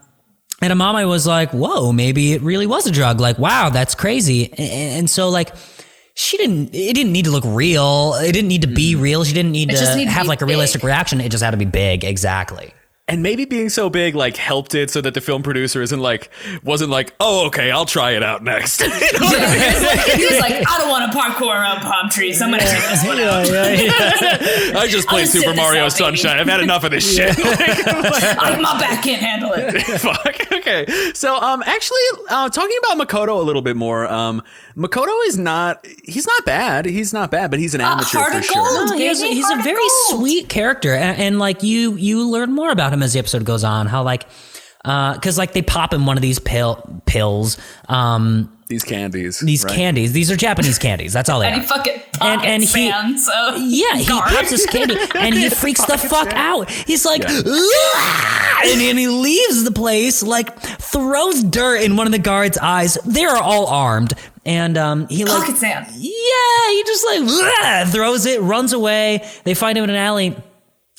And 0.61 0.71
Amame 0.71 1.09
was 1.09 1.27
like, 1.27 1.51
"Whoa, 1.51 1.91
maybe 1.91 2.31
it 2.31 2.41
really 2.41 2.67
was 2.67 2.87
a 2.87 2.91
drug. 2.91 3.19
Like, 3.19 3.37
wow, 3.37 3.69
that's 3.69 3.95
crazy." 3.95 4.49
And, 4.53 4.59
and 4.99 5.09
so, 5.09 5.27
like, 5.27 5.53
she 6.15 6.37
didn't. 6.37 6.73
It 6.75 6.93
didn't 6.93 7.11
need 7.11 7.25
to 7.25 7.31
look 7.31 7.43
real. 7.45 8.13
It 8.15 8.31
didn't 8.33 8.47
need 8.49 8.61
to 8.61 8.67
be 8.67 8.95
real. 8.95 9.23
She 9.23 9.33
didn't 9.33 9.51
need 9.51 9.69
It 9.69 9.77
just 9.77 9.91
to 9.93 9.97
needed 9.97 10.09
to 10.09 10.13
have 10.15 10.23
be 10.23 10.29
like 10.29 10.41
a 10.41 10.45
realistic 10.45 10.81
big. 10.81 10.87
reaction. 10.87 11.21
It 11.21 11.29
just 11.31 11.43
had 11.43 11.51
to 11.51 11.57
be 11.57 11.65
big. 11.65 12.03
Exactly. 12.03 12.73
And 13.05 13.21
maybe 13.21 13.43
being 13.43 13.67
so 13.67 13.89
big 13.89 14.15
like 14.15 14.37
helped 14.37 14.73
it 14.75 14.89
so 14.89 15.01
that 15.01 15.13
the 15.13 15.19
film 15.19 15.43
producer 15.43 15.81
isn't 15.81 15.99
like 15.99 16.29
wasn't 16.63 16.89
like, 16.89 17.13
oh 17.19 17.47
okay, 17.47 17.69
I'll 17.69 17.85
try 17.85 18.11
it 18.11 18.23
out 18.23 18.43
next. 18.43 18.79
You 18.83 18.87
know 18.87 18.95
what 19.25 19.41
I 19.41 19.51
mean? 19.51 20.19
he 20.19 20.25
was 20.25 20.39
like, 20.39 20.53
I 20.65 20.77
don't 20.79 20.87
want 20.89 21.11
to 21.11 21.17
parkour 21.17 21.47
around 21.53 21.81
palm 21.81 22.09
trees. 22.09 22.41
I'm 22.41 22.51
gonna 22.51 22.63
take 22.63 22.79
this 22.89 23.03
one 23.05 23.19
out. 23.19 23.45
I 24.77 24.87
just 24.87 25.09
played 25.09 25.27
Super 25.27 25.53
Mario 25.53 25.81
out, 25.83 25.91
baby. 25.91 26.17
Sunshine. 26.17 26.39
I've 26.39 26.47
had 26.47 26.61
enough 26.61 26.85
of 26.85 26.91
this 26.91 27.13
shit. 27.15 27.35
I, 27.37 28.57
my 28.61 28.79
back 28.79 29.03
can't 29.03 29.21
handle 29.21 29.51
it. 29.53 29.81
Fuck. 29.99 30.53
Okay. 30.53 30.85
So, 31.13 31.35
um, 31.35 31.61
actually, 31.65 31.99
uh, 32.29 32.47
talking 32.49 32.77
about 32.85 33.05
Makoto 33.05 33.37
a 33.39 33.43
little 33.43 33.61
bit 33.61 33.75
more. 33.75 34.07
Um, 34.07 34.41
Makoto 34.75 35.13
is 35.27 35.37
not. 35.37 35.85
He's 36.03 36.25
not 36.25 36.45
bad. 36.45 36.85
He's 36.85 37.13
not 37.13 37.29
bad, 37.31 37.51
but 37.51 37.59
he's 37.59 37.75
an 37.75 37.81
amateur 37.81 38.17
heart 38.19 38.31
for 38.31 38.37
of 38.39 38.45
sure. 38.45 38.55
gold. 38.55 38.89
No, 38.89 38.97
he's, 38.97 39.21
Baby, 39.21 39.35
he's 39.35 39.45
heart 39.45 39.59
a 39.59 39.63
very 39.63 39.77
gold. 39.77 40.19
sweet 40.21 40.49
character, 40.49 40.93
and, 40.95 41.19
and 41.21 41.39
like 41.39 41.61
you, 41.63 41.95
you 41.95 42.27
learn 42.27 42.51
more 42.51 42.71
about 42.71 42.91
him 42.93 43.03
as 43.03 43.13
the 43.13 43.19
episode 43.19 43.45
goes 43.45 43.63
on. 43.63 43.85
How 43.87 44.01
like, 44.03 44.25
because 44.83 45.37
like 45.37 45.53
they 45.53 45.61
pop 45.61 45.93
him 45.93 46.05
one 46.05 46.17
of 46.17 46.21
these 46.23 46.39
pill 46.39 47.01
pills, 47.05 47.57
um, 47.87 48.51
These 48.67 48.83
candies. 48.83 49.39
these 49.39 49.63
right? 49.63 49.73
candies. 49.73 50.11
These 50.13 50.31
are 50.31 50.35
Japanese 50.35 50.79
candies. 50.79 51.13
That's 51.13 51.29
all 51.29 51.39
they 51.39 51.47
And 51.47 51.57
are. 51.57 51.61
he 51.61 51.67
fucking 51.67 52.01
And- 52.21 52.41
and 52.43 52.61
he- 52.63 52.67
sand, 52.67 53.19
so 53.19 53.55
Yeah, 53.57 53.95
he 53.95 54.05
Guard. 54.07 54.29
pops 54.29 54.49
this 54.49 54.65
candy 54.65 54.97
and 55.15 55.35
he 55.35 55.49
freaks 55.51 55.85
the 55.85 55.97
fuck 55.99 56.33
out. 56.33 56.69
He's 56.71 57.05
like, 57.05 57.23
"Ah!" 57.27 58.61
and 58.65 58.81
then 58.81 58.97
he 58.97 59.07
leaves 59.07 59.63
the 59.63 59.71
place, 59.71 60.23
like 60.23 60.57
throws 60.59 61.43
dirt 61.43 61.81
in 61.83 61.95
one 61.95 62.07
of 62.07 62.11
the 62.11 62.19
guards' 62.19 62.57
eyes. 62.57 62.97
They 63.05 63.23
are 63.25 63.37
all 63.37 63.67
armed, 63.67 64.13
and 64.45 64.77
um, 64.77 65.07
he 65.07 65.25
like, 65.25 65.41
Pocket 65.41 65.57
sand. 65.57 65.87
yeah, 65.95 66.69
he 66.69 66.83
just 66.85 67.05
like 67.05 67.87
throws 67.89 68.25
it, 68.25 68.41
runs 68.41 68.73
away. 68.73 69.27
They 69.43 69.53
find 69.53 69.77
him 69.77 69.83
in 69.85 69.89
an 69.89 69.95
alley. 69.95 70.35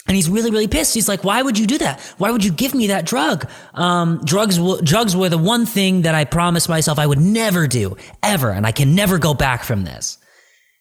And 0.06 0.14
he's 0.14 0.28
really, 0.28 0.50
really 0.50 0.68
pissed. 0.68 0.92
He's 0.92 1.08
like, 1.08 1.24
"Why 1.24 1.40
would 1.40 1.58
you 1.58 1.66
do 1.66 1.78
that? 1.78 1.98
Why 2.18 2.30
would 2.30 2.44
you 2.44 2.52
give 2.52 2.74
me 2.74 2.88
that 2.88 3.06
drug? 3.06 3.48
Um, 3.72 4.20
drugs, 4.22 4.58
w- 4.58 4.82
drugs 4.82 5.16
were 5.16 5.30
the 5.30 5.38
one 5.38 5.64
thing 5.64 6.02
that 6.02 6.14
I 6.14 6.26
promised 6.26 6.68
myself 6.68 6.98
I 6.98 7.06
would 7.06 7.20
never 7.20 7.66
do, 7.66 7.96
ever, 8.22 8.50
and 8.50 8.66
I 8.66 8.72
can 8.72 8.94
never 8.94 9.18
go 9.18 9.32
back 9.32 9.64
from 9.64 9.84
this." 9.84 10.18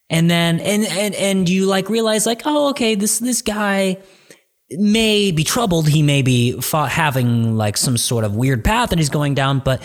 and 0.10 0.30
then 0.30 0.60
and 0.60 0.84
and 0.86 1.15
and 1.15 1.47
you 1.47 1.65
like 1.65 1.89
realize 1.89 2.26
like 2.26 2.41
oh 2.43 2.71
okay 2.71 2.93
this 2.93 3.19
this 3.19 3.41
guy 3.41 3.97
may 4.71 5.32
be 5.32 5.45
troubled 5.45 5.88
he 5.88 6.02
may 6.02 6.21
be 6.21 6.60
having 6.89 7.56
like 7.56 7.78
some 7.78 7.95
sort 7.95 8.26
of 8.26 8.36
weird 8.36 8.65
path 8.65 8.91
and 8.91 8.99
he's 8.99 9.10
going 9.10 9.34
down 9.34 9.60
but 9.60 9.82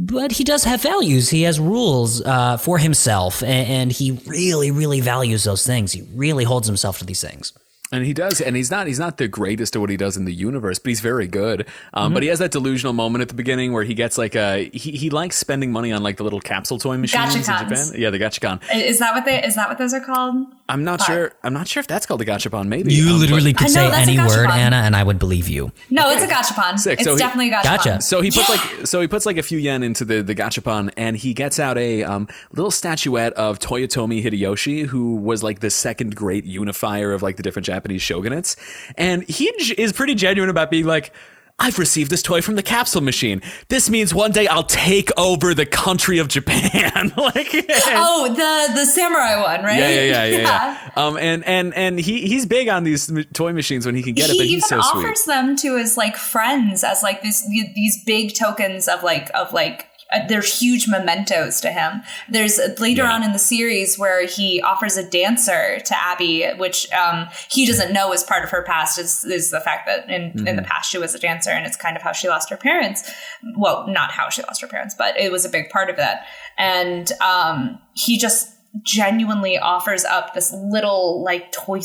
but 0.00 0.30
he 0.32 0.44
does 0.44 0.62
have 0.64 0.80
values 0.80 1.28
he 1.30 1.42
has 1.42 1.58
rules 1.58 2.22
uh, 2.22 2.56
for 2.56 2.78
himself 2.78 3.42
and, 3.42 3.68
and 3.68 3.92
he 3.92 4.12
really 4.26 4.70
really 4.70 5.00
values 5.00 5.42
those 5.42 5.66
things 5.66 5.92
he 5.92 6.02
really 6.14 6.44
holds 6.44 6.66
himself 6.68 6.98
to 6.98 7.04
these 7.04 7.20
things 7.20 7.52
And 7.90 8.04
he 8.04 8.12
does, 8.12 8.42
and 8.42 8.54
he's 8.54 8.70
not 8.70 8.86
he's 8.86 8.98
not 8.98 9.16
the 9.16 9.28
greatest 9.28 9.74
at 9.74 9.80
what 9.80 9.88
he 9.88 9.96
does 9.96 10.14
in 10.18 10.26
the 10.26 10.32
universe, 10.34 10.78
but 10.78 10.90
he's 10.90 11.00
very 11.00 11.26
good. 11.26 11.60
Um, 11.94 12.04
Mm-hmm. 12.04 12.14
But 12.14 12.22
he 12.22 12.28
has 12.28 12.38
that 12.38 12.52
delusional 12.52 12.92
moment 12.92 13.22
at 13.22 13.28
the 13.28 13.34
beginning 13.42 13.72
where 13.72 13.82
he 13.90 13.94
gets 13.94 14.18
like 14.18 14.36
a 14.36 14.68
he, 14.74 14.92
he 14.92 15.08
likes 15.08 15.36
spending 15.38 15.72
money 15.72 15.90
on 15.96 16.02
like 16.02 16.16
the 16.18 16.22
little 16.28 16.40
capsule 16.52 16.78
toy 16.78 16.98
machines 16.98 17.34
in 17.34 17.40
Gachacons. 17.40 17.88
Japan. 17.88 18.00
Yeah, 18.02 18.10
the 18.10 18.18
gachacon. 18.18 18.60
Is 18.74 18.98
that 18.98 19.14
what 19.14 19.24
they? 19.24 19.42
Is 19.42 19.54
that 19.54 19.68
what 19.70 19.78
those 19.78 19.94
are 19.94 20.04
called? 20.04 20.36
I'm 20.70 20.84
not 20.84 21.00
sure. 21.02 21.32
I'm 21.42 21.54
not 21.54 21.66
sure 21.66 21.80
if 21.80 21.86
that's 21.86 22.04
called 22.04 22.20
the 22.20 22.26
gachapon. 22.26 22.68
Maybe 22.68 22.92
you 22.92 23.04
Um, 23.06 23.12
but- 23.14 23.20
literally 23.20 23.52
could 23.54 23.68
know, 23.68 23.90
say 23.90 23.90
any 24.02 24.18
word 24.18 24.50
anna 24.50 24.76
and 24.76 24.94
i 24.94 25.02
would 25.02 25.18
believe 25.18 25.48
you 25.48 25.72
No, 25.88 26.10
it's 26.10 26.22
a 26.22 26.26
gachapon. 26.26 26.78
Sick. 26.78 26.98
It's 27.00 27.04
So 27.04 27.14
he- 27.14 27.18
definitely 27.18 27.50
a 27.50 27.54
gachapon. 27.54 27.62
Gotcha. 27.64 28.00
So 28.02 28.20
he 28.20 28.30
puts 28.30 28.48
like 28.50 28.86
so 28.86 29.00
he 29.00 29.08
puts 29.08 29.24
like 29.24 29.38
a 29.38 29.42
few 29.42 29.58
yen 29.58 29.82
into 29.82 30.04
the 30.04 30.22
the 30.22 30.34
gachapon, 30.34 30.90
and 30.96 31.16
he 31.16 31.32
gets 31.32 31.58
out 31.58 31.78
a 31.78 32.04
um, 32.04 32.28
little 32.52 32.70
statuette 32.70 33.32
of 33.32 33.58
Toyotomi 33.58 34.22
Hideyoshi, 34.22 34.86
who 34.86 35.16
was 35.16 35.42
like 35.42 35.60
the 35.60 35.70
second 35.70 36.14
great 36.14 36.44
unifier 36.44 37.12
of 37.12 37.22
like 37.22 37.36
the 37.36 37.42
different 37.42 37.64
Japanese 37.66 38.02
shogunates, 38.02 38.56
and 38.96 39.22
he 39.28 39.50
j- 39.58 39.74
is 39.78 39.92
pretty 39.92 40.14
genuine 40.14 40.50
about 40.50 40.70
being 40.70 40.84
like. 40.84 41.12
I've 41.60 41.78
received 41.78 42.10
this 42.10 42.22
toy 42.22 42.40
from 42.40 42.54
the 42.54 42.62
capsule 42.62 43.00
machine. 43.02 43.42
This 43.68 43.90
means 43.90 44.14
one 44.14 44.30
day 44.30 44.46
I'll 44.46 44.62
take 44.62 45.10
over 45.18 45.54
the 45.54 45.66
country 45.66 46.18
of 46.18 46.28
Japan. 46.28 47.12
like, 47.16 47.48
oh, 47.52 48.28
the 48.28 48.74
the 48.74 48.86
samurai 48.86 49.40
one, 49.40 49.64
right? 49.64 49.78
yeah, 49.78 49.88
yeah, 49.88 50.04
yeah, 50.04 50.24
yeah, 50.24 50.38
yeah. 50.38 50.90
Um, 50.98 51.16
and 51.16 51.44
and 51.44 51.74
and 51.74 51.98
he 51.98 52.26
he's 52.26 52.44
big 52.44 52.68
on 52.68 52.82
these 52.82 53.12
toy 53.32 53.52
machines 53.52 53.86
when 53.86 53.94
he 53.94 54.02
can 54.02 54.14
get 54.14 54.30
it, 54.30 54.32
he 54.32 54.38
but 54.38 54.44
even 54.46 54.54
he's 54.54 54.66
so 54.66 54.80
sweet. 54.80 55.06
offers 55.06 55.24
them 55.24 55.54
to 55.56 55.76
his 55.76 55.96
like 55.96 56.16
friends 56.16 56.82
as 56.82 57.02
like 57.02 57.22
this 57.22 57.46
these 57.48 58.02
big 58.04 58.34
tokens 58.34 58.88
of 58.88 59.02
like 59.04 59.30
of 59.34 59.52
like 59.52 59.87
uh, 60.12 60.20
there's 60.28 60.58
huge 60.60 60.88
mementos 60.88 61.60
to 61.60 61.70
him. 61.70 62.02
There's 62.30 62.58
uh, 62.58 62.74
later 62.78 63.02
Yeah. 63.02 63.12
on 63.12 63.22
in 63.22 63.32
the 63.32 63.38
series 63.38 63.98
where 63.98 64.26
he 64.26 64.60
offers 64.62 64.96
a 64.96 65.02
dancer 65.08 65.80
to 65.80 65.94
Abby, 66.02 66.46
which 66.56 66.90
um, 66.92 67.28
he 67.50 67.66
doesn't 67.66 67.92
know 67.92 68.12
is 68.12 68.22
part 68.24 68.42
of 68.44 68.50
her 68.50 68.62
past. 68.62 68.98
Is 68.98 69.24
is 69.24 69.50
the 69.50 69.60
fact 69.60 69.86
that 69.86 70.08
in 70.08 70.22
in 70.22 70.32
Mm-hmm. 70.32 70.56
the 70.56 70.62
past 70.62 70.90
she 70.90 70.98
was 70.98 71.14
a 71.14 71.18
dancer, 71.18 71.50
and 71.50 71.66
it's 71.66 71.76
kind 71.76 71.96
of 71.96 72.02
how 72.02 72.12
she 72.12 72.28
lost 72.28 72.48
her 72.50 72.56
parents. 72.56 73.10
Well, 73.56 73.86
not 73.88 74.10
how 74.10 74.28
she 74.30 74.42
lost 74.42 74.60
her 74.62 74.68
parents, 74.68 74.94
but 74.96 75.18
it 75.18 75.30
was 75.30 75.44
a 75.44 75.48
big 75.50 75.68
part 75.70 75.90
of 75.90 75.96
that. 75.96 76.24
And 76.56 77.10
um, 77.20 77.78
he 77.94 78.18
just 78.18 78.54
genuinely 78.82 79.58
offers 79.58 80.04
up 80.04 80.34
this 80.34 80.52
little 80.52 81.22
like 81.24 81.50
toy 81.52 81.80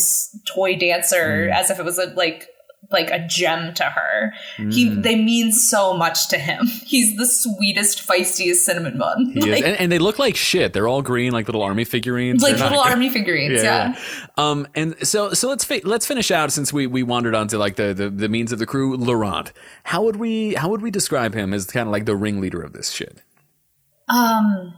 toy 0.53 0.75
dancer 0.77 1.47
Mm. 1.49 1.53
as 1.55 1.69
if 1.69 1.79
it 1.79 1.85
was 1.85 1.97
a 1.97 2.07
like 2.15 2.47
like 2.93 3.09
a 3.09 3.25
gem 3.27 3.73
to 3.73 3.83
her. 3.83 4.31
He 4.69 4.87
they 4.87 5.15
mean 5.15 5.51
so 5.51 5.93
much 5.95 6.29
to 6.29 6.37
him. 6.37 6.65
He's 6.85 7.17
the 7.17 7.25
sweetest, 7.25 8.07
feistiest 8.07 8.57
cinnamon 8.57 8.97
bun. 8.97 9.31
He 9.33 9.39
is. 9.39 9.45
Like, 9.53 9.63
And, 9.65 9.77
and 9.79 9.91
they 9.91 9.99
look 9.99 10.19
like 10.19 10.35
shit. 10.35 10.71
They're 10.73 10.87
all 10.87 11.01
green, 11.01 11.31
like 11.33 11.47
little 11.47 11.63
army 11.63 11.83
figurines. 11.83 12.41
like 12.41 12.55
They're 12.57 12.69
little 12.69 12.83
good. 12.83 12.91
army 12.91 13.09
figurines. 13.09 13.61
Yeah. 13.63 13.95
Um, 14.37 14.67
and 14.75 14.95
so 15.05 15.33
so 15.33 15.49
let's 15.49 15.63
fi- 15.65 15.81
let's 15.83 16.05
finish 16.05 16.31
out 16.31 16.51
since 16.51 16.71
we 16.71 16.87
we 16.87 17.03
wandered 17.03 17.35
onto 17.35 17.57
like 17.57 17.75
the, 17.75 17.93
the 17.93 18.09
the 18.09 18.29
means 18.29 18.51
of 18.51 18.59
the 18.59 18.65
crew. 18.65 18.95
Laurent, 18.95 19.51
how 19.83 20.03
would 20.03 20.15
we 20.17 20.53
how 20.53 20.69
would 20.69 20.81
we 20.81 20.91
describe 20.91 21.33
him 21.33 21.53
as 21.53 21.65
kind 21.67 21.87
of 21.87 21.91
like 21.91 22.05
the 22.05 22.15
ringleader 22.15 22.61
of 22.61 22.73
this 22.73 22.89
shit? 22.91 23.21
Um 24.09 24.73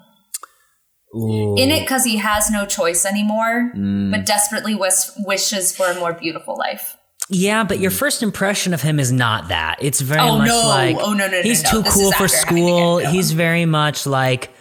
Ooh. 1.15 1.55
in 1.57 1.71
it 1.71 1.81
because 1.81 2.03
he 2.03 2.17
has 2.17 2.49
no 2.51 2.65
choice 2.65 3.05
anymore, 3.05 3.71
Mm. 3.75 4.11
but 4.11 4.25
desperately 4.25 4.75
wish, 4.75 4.95
wishes 5.19 5.75
for 5.75 5.87
a 5.87 5.95
more 5.99 6.13
beautiful 6.13 6.57
life. 6.57 6.97
Yeah, 7.29 7.63
but 7.63 7.79
your 7.79 7.91
first 7.91 8.21
impression 8.21 8.73
of 8.73 8.81
him 8.81 8.99
is 8.99 9.11
not 9.11 9.47
that. 9.49 9.77
It's 9.81 9.99
very 10.01 10.21
Oh, 10.21 10.37
much 10.37 10.47
no. 10.47 10.67
like 10.67 10.95
Oh, 10.99 11.13
no, 11.13 11.27
no, 11.27 11.27
no, 11.27 11.41
he's 11.41 11.63
no. 11.63 11.69
too 11.71 11.81
This 11.81 11.93
cool 11.93 12.11
for 12.11 12.25
after 12.25 12.37
having 12.37 12.55
to 12.63 12.69
school. 12.69 12.97
He's 12.99 13.31
very 13.31 13.65
much 13.65 14.05
like 14.05 14.51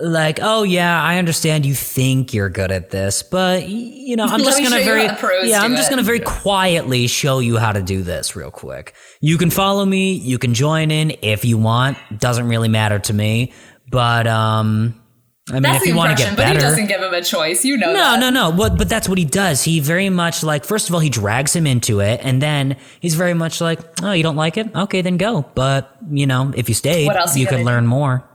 like 0.00 0.38
oh 0.40 0.62
yeah, 0.62 1.02
I 1.02 1.18
understand 1.18 1.66
you 1.66 1.74
think 1.74 2.32
you're 2.32 2.48
good 2.48 2.72
at 2.72 2.88
this, 2.90 3.22
but 3.22 3.68
you 3.68 4.16
know, 4.16 4.24
I'm 4.28 4.40
just 4.40 4.62
gonna 4.62 4.82
very 4.82 5.06
how 5.06 5.14
the 5.14 5.18
pros 5.20 5.48
yeah, 5.48 5.60
I'm 5.60 5.72
just 5.76 5.88
it. 5.88 5.90
to 5.98 6.04
very 6.04 6.20
quietly 6.20 7.06
show 7.08 7.40
you 7.40 7.58
how 7.58 7.72
to 7.72 7.82
do 7.82 8.02
this 8.02 8.34
real 8.34 8.50
quick. 8.50 8.94
You 9.20 9.36
can 9.36 9.50
follow 9.50 9.84
me, 9.84 10.12
you 10.14 10.38
can 10.38 10.54
join 10.54 10.90
in 10.90 11.16
if 11.20 11.44
you 11.44 11.58
want. 11.58 11.98
Doesn't 12.16 12.48
really 12.48 12.68
matter 12.68 13.00
to 13.00 13.12
me, 13.12 13.52
but 13.90 14.26
um 14.26 15.01
I 15.48 15.54
mean, 15.54 15.62
That's 15.62 15.76
if 15.78 15.82
the 15.82 15.88
you 15.88 15.96
want 15.96 16.16
to 16.16 16.22
impression, 16.28 16.36
get 16.36 16.46
but 16.46 16.56
he 16.56 16.62
doesn't 16.62 16.86
give 16.86 17.00
him 17.02 17.12
a 17.12 17.20
choice. 17.22 17.64
You 17.64 17.76
know 17.76 17.88
no, 17.88 17.94
that. 17.94 18.20
no, 18.20 18.30
no. 18.30 18.50
What? 18.50 18.78
But 18.78 18.88
that's 18.88 19.08
what 19.08 19.18
he 19.18 19.24
does. 19.24 19.64
He 19.64 19.80
very 19.80 20.08
much 20.08 20.44
like. 20.44 20.64
First 20.64 20.88
of 20.88 20.94
all, 20.94 21.00
he 21.00 21.10
drags 21.10 21.54
him 21.54 21.66
into 21.66 21.98
it, 22.00 22.20
and 22.22 22.40
then 22.40 22.76
he's 23.00 23.16
very 23.16 23.34
much 23.34 23.60
like, 23.60 23.80
"Oh, 24.04 24.12
you 24.12 24.22
don't 24.22 24.36
like 24.36 24.56
it? 24.56 24.72
Okay, 24.74 25.02
then 25.02 25.16
go." 25.16 25.44
But 25.56 25.96
you 26.10 26.26
know, 26.28 26.52
if 26.56 26.68
you 26.68 26.76
stayed, 26.76 27.06
you 27.06 27.40
you 27.40 27.46
could 27.46 27.56
gonna 27.56 27.64
learn 27.64 27.86
more. 27.88 28.28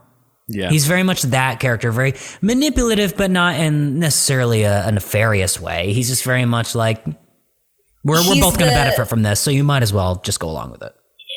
Yeah, 0.50 0.68
He's 0.70 0.86
very 0.86 1.02
much 1.02 1.22
that 1.22 1.60
character, 1.60 1.90
very 1.92 2.14
manipulative, 2.42 3.16
but 3.16 3.30
not 3.30 3.56
in 3.56 3.98
necessarily 3.98 4.62
a, 4.64 4.86
a 4.86 4.92
nefarious 4.92 5.60
way. 5.60 5.92
He's 5.94 6.08
just 6.08 6.24
very 6.24 6.44
much 6.44 6.74
like, 6.74 7.04
"We're 8.04 8.20
we're 8.26 8.40
both 8.40 8.58
going 8.58 8.70
to 8.70 8.76
benefit 8.76 9.08
from 9.08 9.22
this, 9.22 9.40
so 9.40 9.50
you 9.50 9.64
might 9.64 9.82
as 9.82 9.92
well 9.92 10.16
just 10.16 10.40
go 10.40 10.48
along 10.48 10.72
with 10.72 10.82
it." 10.82 10.92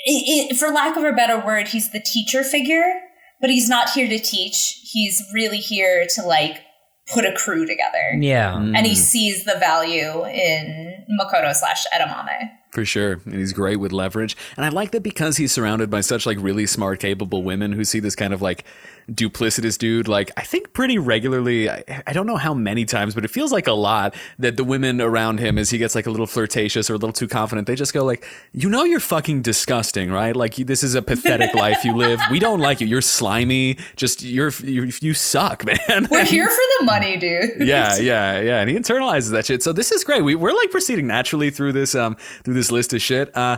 I- 0.07 0.49
I- 0.51 0.55
for 0.55 0.69
lack 0.69 0.97
of 0.97 1.03
a 1.03 1.11
better 1.13 1.39
word, 1.45 1.69
he's 1.69 1.91
the 1.91 1.99
teacher 1.99 2.43
figure, 2.43 2.83
but 3.41 3.49
he's 3.49 3.67
not 3.67 3.89
here 3.89 4.07
to 4.07 4.19
teach. 4.19 4.79
He's 4.83 5.21
really 5.33 5.57
here 5.57 6.05
to 6.15 6.21
like 6.23 6.61
put 7.13 7.25
a 7.25 7.33
crew 7.33 7.65
together. 7.65 8.13
Yeah. 8.19 8.55
And 8.55 8.75
Mm. 8.75 8.85
he 8.85 8.95
sees 8.95 9.43
the 9.43 9.55
value 9.59 10.25
in 10.25 11.05
Makoto 11.19 11.53
slash 11.53 11.85
Edamame. 11.93 12.51
for 12.71 12.85
sure. 12.85 13.19
And 13.25 13.33
he's 13.35 13.51
great 13.51 13.77
with 13.81 13.91
leverage. 13.91 14.37
And 14.55 14.65
I 14.65 14.69
like 14.69 14.91
that 14.91 15.03
because 15.03 15.35
he's 15.35 15.51
surrounded 15.51 15.89
by 15.89 15.99
such 15.99 16.25
like 16.25 16.37
really 16.39 16.65
smart, 16.65 17.01
capable 17.01 17.43
women 17.43 17.73
who 17.73 17.83
see 17.83 17.99
this 17.99 18.15
kind 18.15 18.33
of 18.33 18.41
like 18.41 18.63
duplicitous 19.13 19.77
dude. 19.77 20.07
Like 20.07 20.31
I 20.37 20.41
think 20.41 20.73
pretty 20.73 20.97
regularly. 20.97 21.69
I, 21.69 21.83
I 22.07 22.13
don't 22.13 22.27
know 22.27 22.37
how 22.37 22.53
many 22.53 22.85
times, 22.85 23.15
but 23.15 23.25
it 23.25 23.29
feels 23.29 23.51
like 23.51 23.67
a 23.67 23.73
lot 23.73 24.15
that 24.39 24.57
the 24.57 24.63
women 24.63 25.01
around 25.01 25.39
him, 25.39 25.57
as 25.57 25.69
he 25.69 25.77
gets 25.77 25.95
like 25.95 26.05
a 26.05 26.11
little 26.11 26.27
flirtatious 26.27 26.89
or 26.89 26.93
a 26.93 26.97
little 26.97 27.13
too 27.13 27.27
confident, 27.27 27.67
they 27.67 27.75
just 27.75 27.93
go 27.93 28.03
like, 28.03 28.25
"You 28.51 28.69
know, 28.69 28.83
you're 28.83 28.99
fucking 28.99 29.41
disgusting, 29.41 30.11
right? 30.11 30.35
Like 30.35 30.55
this 30.55 30.83
is 30.83 30.95
a 30.95 31.01
pathetic 31.01 31.53
life 31.55 31.83
you 31.83 31.95
live. 31.95 32.19
We 32.29 32.39
don't 32.39 32.59
like 32.59 32.81
you. 32.81 32.87
You're 32.87 33.01
slimy. 33.01 33.77
Just 33.95 34.23
you're 34.23 34.51
you, 34.63 34.91
you 35.01 35.13
suck, 35.13 35.65
man." 35.89 36.07
We're 36.09 36.25
here 36.25 36.47
for 36.47 36.55
the 36.79 36.85
money, 36.85 37.17
dude. 37.25 37.67
yeah, 37.67 37.97
yeah, 37.97 38.39
yeah. 38.39 38.59
And 38.61 38.69
he 38.69 38.75
internalizes 38.75 39.31
that 39.31 39.45
shit. 39.45 39.63
So 39.63 39.73
this 39.73 39.91
is 39.91 40.03
great. 40.03 40.23
We, 40.23 40.35
we're 40.35 40.53
like 40.53 40.71
proceeding 40.71 41.07
naturally 41.07 41.49
through 41.49 41.73
this 41.73 41.95
um 41.95 42.15
through 42.43 42.53
this 42.55 42.71
list 42.71 42.93
of 42.93 43.01
shit. 43.01 43.35
Uh, 43.35 43.57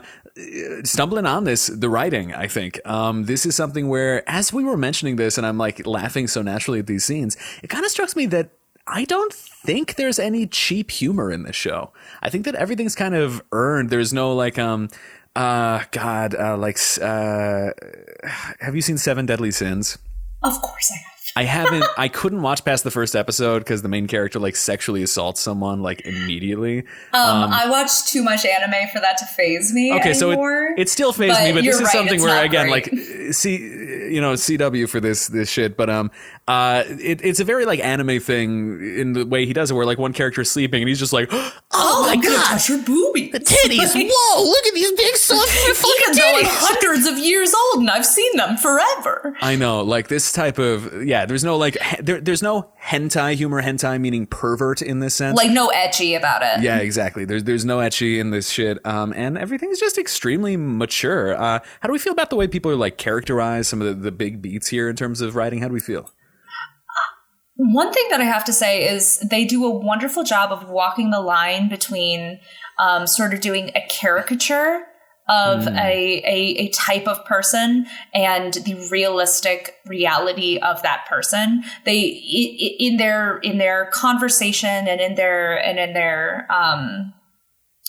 stumbling 0.84 1.26
on 1.28 1.44
this, 1.44 1.68
the 1.68 1.90
writing. 1.90 2.34
I 2.34 2.48
think 2.48 2.80
um 2.86 3.26
this 3.26 3.46
is 3.46 3.56
something 3.56 3.88
where, 3.88 4.28
as 4.30 4.52
we 4.52 4.64
were 4.64 4.78
mentioning 4.78 5.16
this, 5.16 5.38
and 5.44 5.50
I'm 5.50 5.58
like 5.58 5.86
laughing 5.86 6.28
so 6.28 6.42
naturally 6.42 6.80
at 6.80 6.88
these 6.88 7.04
scenes, 7.04 7.36
it 7.62 7.70
kind 7.70 7.84
of 7.86 7.92
strikes 7.92 8.16
me 8.16 8.26
that. 8.28 8.50
I 8.86 9.06
don't 9.06 9.32
think 9.32 9.96
there's 9.96 10.20
any 10.20 10.46
cheap 10.46 10.92
humor 10.92 11.32
in 11.32 11.44
this 11.44 11.56
show. 11.56 11.94
I 12.22 12.30
think 12.30 12.44
that 12.44 12.56
everything's 12.56 12.96
kind 12.96 13.16
of 13.16 13.42
earned. 13.54 13.90
There's 13.90 14.12
no 14.12 14.36
like 14.36 14.60
um 14.60 14.90
uh 15.38 15.84
god 15.92 16.36
uh 16.36 16.58
like 16.58 16.78
uh 17.02 17.70
have 18.60 18.76
you 18.76 18.82
seen 18.82 18.98
Seven 18.98 19.26
Deadly 19.26 19.52
Sins? 19.52 19.98
Of 20.44 20.62
course 20.62 20.92
I 20.92 20.98
have. 20.98 21.13
I 21.36 21.44
haven't. 21.44 21.84
I 21.98 22.10
couldn't 22.10 22.42
watch 22.42 22.64
past 22.64 22.84
the 22.84 22.92
first 22.92 23.16
episode 23.16 23.60
because 23.60 23.82
the 23.82 23.90
main 23.90 24.08
character 24.08 24.40
like 24.40 24.56
sexually 24.56 25.02
assaults 25.02 25.42
someone 25.42 25.82
like 25.82 26.02
immediately. 26.06 26.80
Um, 27.12 27.52
I 27.52 27.68
watched 27.70 28.10
too 28.10 28.24
much 28.24 28.46
anime 28.46 28.90
for 28.92 29.00
that 29.00 29.18
to 29.18 29.26
faze 29.26 29.74
me. 29.74 29.94
Okay, 29.94 30.14
so 30.14 30.32
it, 30.32 30.80
it 30.82 30.90
still 30.90 31.12
fazed 31.12 31.40
me, 31.42 31.54
but 31.54 31.64
this 31.64 31.76
is 31.76 31.82
right, 31.82 31.92
something 31.92 32.22
where 32.22 32.44
again, 32.44 32.70
great. 32.70 32.94
like, 32.94 33.34
see, 33.34 33.58
you 33.58 34.22
know, 34.22 34.34
CW 34.34 34.88
for 34.88 35.00
this 35.00 35.28
this 35.28 35.50
shit, 35.50 35.76
but 35.76 35.90
um, 35.90 36.12
uh, 36.48 36.84
it, 36.88 37.24
it's 37.24 37.40
a 37.40 37.46
very 37.46 37.66
like 37.66 37.80
anime 37.80 38.20
thing 38.20 38.98
in 38.98 39.14
the 39.14 39.26
way 39.26 39.46
he 39.46 39.54
does 39.54 39.72
it, 39.72 39.74
where 39.74 39.86
like 39.86 39.98
one 39.98 40.14
character 40.14 40.42
is 40.42 40.52
sleeping 40.52 40.84
and 40.84 40.90
he's 40.90 41.00
just 41.00 41.14
like, 41.14 41.32
oh, 41.74 41.98
oh 41.98 42.02
my 42.08 42.16
my 42.16 42.22
god, 42.22 42.36
god, 42.36 42.46
touch 42.46 42.70
your 42.70 42.80
boobies, 42.80 43.32
Titties! 43.34 44.10
Whoa! 44.12 44.44
Look 44.44 44.66
at 44.68 44.74
these 44.74 44.92
big 44.94 45.16
soft 45.16 45.50
Even 45.58 46.18
though 46.18 46.38
I'm 46.38 46.46
hundreds 46.46 47.08
of 47.08 47.18
years 47.18 47.54
old 47.54 47.82
and 47.82 47.90
I've 47.90 48.06
seen 48.06 48.36
them 48.38 48.58
forever. 48.58 49.36
I 49.42 49.56
know, 49.56 49.82
like 49.82 50.08
this 50.08 50.32
type 50.32 50.58
of 50.60 51.04
yeah. 51.06 51.26
There's 51.26 51.44
no 51.44 51.58
like 51.58 51.78
he- 51.82 52.02
there, 52.02 52.22
there's 52.22 52.42
no 52.44 52.70
hentai 52.82 53.36
humor, 53.36 53.62
hentai 53.62 54.00
meaning 54.00 54.26
pervert 54.28 54.82
in 54.82 55.00
this 55.00 55.16
sense. 55.16 55.38
Like 55.38 55.52
no 55.52 55.68
edgy 55.70 56.16
about 56.16 56.42
it. 56.44 56.64
Yeah, 56.64 56.78
exactly. 56.78 57.26
There's 57.26 57.44
there's 57.44 57.66
no 57.66 57.78
ecchi 57.78 58.20
in 58.20 58.32
this 58.32 58.50
shit, 58.50 58.84
um, 58.86 59.14
and 59.16 59.38
everything's 59.38 59.80
just 59.80 59.98
extremely 59.98 60.58
mature. 60.58 61.36
Uh, 61.36 61.60
how 61.80 61.88
do 61.88 61.94
we 61.94 62.00
feel 62.00 62.14
about 62.14 62.30
the 62.30 62.36
way 62.36 62.48
people 62.48 62.72
are 62.72 62.76
like 62.76 62.98
characterize 62.98 63.68
some 63.68 63.82
of 63.82 63.88
the, 63.88 63.94
the 63.94 64.12
big 64.12 64.42
beats 64.42 64.68
here 64.68 64.90
in 64.90 64.96
terms 64.96 65.22
of 65.22 65.36
writing? 65.36 65.60
How 65.62 65.68
do 65.68 65.74
we 65.74 65.80
feel? 65.80 66.10
One 67.56 67.94
thing 67.94 68.08
that 68.10 68.20
I 68.20 68.26
have 68.26 68.46
to 68.46 68.54
say 68.54 68.88
is 68.88 69.20
they 69.20 69.46
do 69.46 69.66
a 69.66 69.70
wonderful 69.70 70.24
job 70.24 70.52
of 70.52 70.70
walking 70.70 71.12
the 71.12 71.22
line 71.22 71.70
between 71.70 72.40
um, 72.80 73.06
sort 73.06 73.34
of 73.34 73.42
doing 73.42 73.70
a 73.76 73.86
caricature 73.90 74.86
of 75.30 75.68
a, 75.68 76.22
a, 76.26 76.56
a 76.58 76.70
type 76.70 77.08
of 77.08 77.24
person 77.26 77.86
and 78.14 78.56
the 78.56 78.76
realistic 78.92 79.76
reality 79.86 80.58
of 80.58 80.82
that 80.82 81.06
person. 81.08 81.64
They 81.86 82.02
in 82.80 82.98
their 82.98 83.38
in 83.38 83.58
their 83.58 83.86
conversation 83.94 84.88
and 84.88 85.00
in 85.00 85.16
their 85.16 85.58
and 85.64 85.80
in 85.80 85.94
their 85.94 86.46
um, 86.52 87.14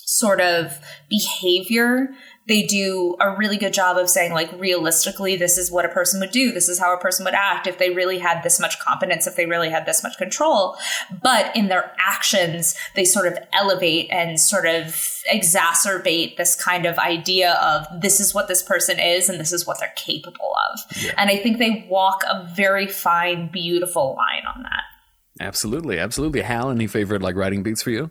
sort 0.07 0.41
of 0.41 0.79
behavior 1.11 2.09
they 2.47 2.63
do 2.63 3.17
a 3.21 3.37
really 3.37 3.57
good 3.57 3.73
job 3.73 3.97
of 3.97 4.11
saying 4.11 4.33
like 4.33 4.51
realistically 4.59 5.37
this 5.37 5.57
is 5.57 5.71
what 5.71 5.85
a 5.85 5.89
person 5.89 6.21
would 6.21 6.31
do. 6.31 6.53
This 6.53 6.69
is 6.69 6.79
how 6.79 6.95
a 6.95 7.01
person 7.01 7.25
would 7.25 7.35
act 7.35 7.67
if 7.67 7.79
they 7.79 7.91
really 7.91 8.19
had 8.19 8.43
this 8.43 8.61
much 8.61 8.79
competence 8.81 9.27
if 9.27 9.37
they 9.37 9.47
really 9.47 9.71
had 9.71 9.87
this 9.87 10.03
much 10.03 10.17
control. 10.19 10.77
But 11.23 11.55
in 11.57 11.69
their 11.69 11.93
actions 11.99 12.75
they 12.95 13.05
sort 13.05 13.27
of 13.27 13.39
elevate 13.53 14.09
and 14.11 14.39
sort 14.39 14.67
of 14.67 14.85
exacerbate 15.33 16.37
this 16.37 16.55
kind 16.55 16.87
of 16.87 16.99
idea 16.99 17.55
of 17.55 17.87
this 18.01 18.21
is 18.21 18.35
what 18.35 18.49
this 18.49 18.63
person 18.63 18.99
is 18.99 19.29
and 19.29 19.41
this 19.41 19.53
is 19.53 19.67
what 19.67 19.81
they're 19.81 19.93
capable 19.97 20.53
of. 20.73 20.81
And 21.17 21.31
i 21.31 21.37
think 21.37 21.59
they 21.59 21.87
walk 21.89 22.23
a 22.29 22.49
very 22.55 22.87
fine 22.87 23.49
beautiful 23.51 24.17
line 24.17 24.45
on 24.55 24.63
that. 24.63 24.83
Absolutely, 25.41 25.99
absolutely. 25.99 26.43
Hal, 26.43 26.71
any 26.71 26.87
favorite 26.87 27.23
like 27.23 27.35
writing 27.35 27.63
beats 27.63 27.83
for 27.83 27.91
you? 27.91 28.11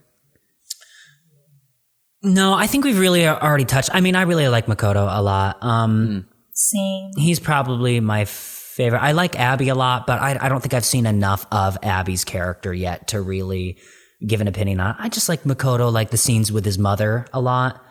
No, 2.23 2.53
I 2.53 2.67
think 2.67 2.85
we've 2.85 2.99
really 2.99 3.27
already 3.27 3.65
touched. 3.65 3.89
I 3.93 3.99
mean, 4.01 4.15
I 4.15 4.21
really 4.23 4.47
like 4.47 4.65
Makoto 4.67 5.07
a 5.09 5.21
lot. 5.21 5.57
Um, 5.61 6.25
same 6.53 7.11
he's 7.17 7.39
probably 7.39 7.99
my 7.99 8.25
favorite. 8.25 8.99
I 8.99 9.11
like 9.11 9.37
Abby 9.37 9.69
a 9.69 9.75
lot, 9.75 10.07
but 10.07 10.19
I, 10.21 10.37
I 10.39 10.49
don't 10.49 10.61
think 10.61 10.73
I've 10.73 10.85
seen 10.85 11.05
enough 11.05 11.45
of 11.51 11.77
Abby's 11.83 12.23
character 12.23 12.73
yet 12.73 13.09
to 13.09 13.21
really 13.21 13.77
give 14.25 14.39
an 14.39 14.47
opinion 14.47 14.79
on. 14.79 14.91
it. 14.91 14.95
I 14.99 15.09
just 15.09 15.27
like 15.27 15.43
Makoto, 15.43 15.91
like 15.91 16.11
the 16.11 16.17
scenes 16.17 16.51
with 16.51 16.63
his 16.63 16.79
mother 16.79 17.27
a 17.33 17.41
lot. 17.41 17.83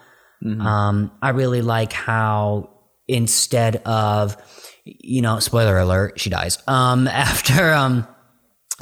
Um, 0.61 1.12
I 1.22 1.28
really 1.30 1.62
like 1.62 1.93
how 1.93 2.70
instead 3.07 3.76
of, 3.76 4.37
you 4.85 5.22
know, 5.22 5.39
spoiler 5.39 5.78
alert, 5.78 6.18
she 6.18 6.30
dies. 6.30 6.59
Um, 6.66 7.07
after 7.12 7.72
um, 7.72 8.09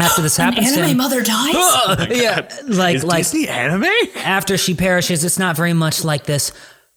after 0.00 0.22
this 0.22 0.36
happens, 0.36 0.72
to 0.72 0.78
Anime 0.78 0.90
him- 0.90 0.96
mother 0.96 1.22
dies. 1.22 1.54
yeah, 2.10 2.48
like 2.66 2.96
Is 2.96 3.04
like 3.04 3.18
Disney 3.24 3.48
anime? 3.48 3.84
after 4.16 4.56
she 4.56 4.74
perishes, 4.74 5.24
it's 5.24 5.38
not 5.38 5.56
very 5.56 5.72
much 5.72 6.04
like 6.04 6.24
this. 6.24 6.52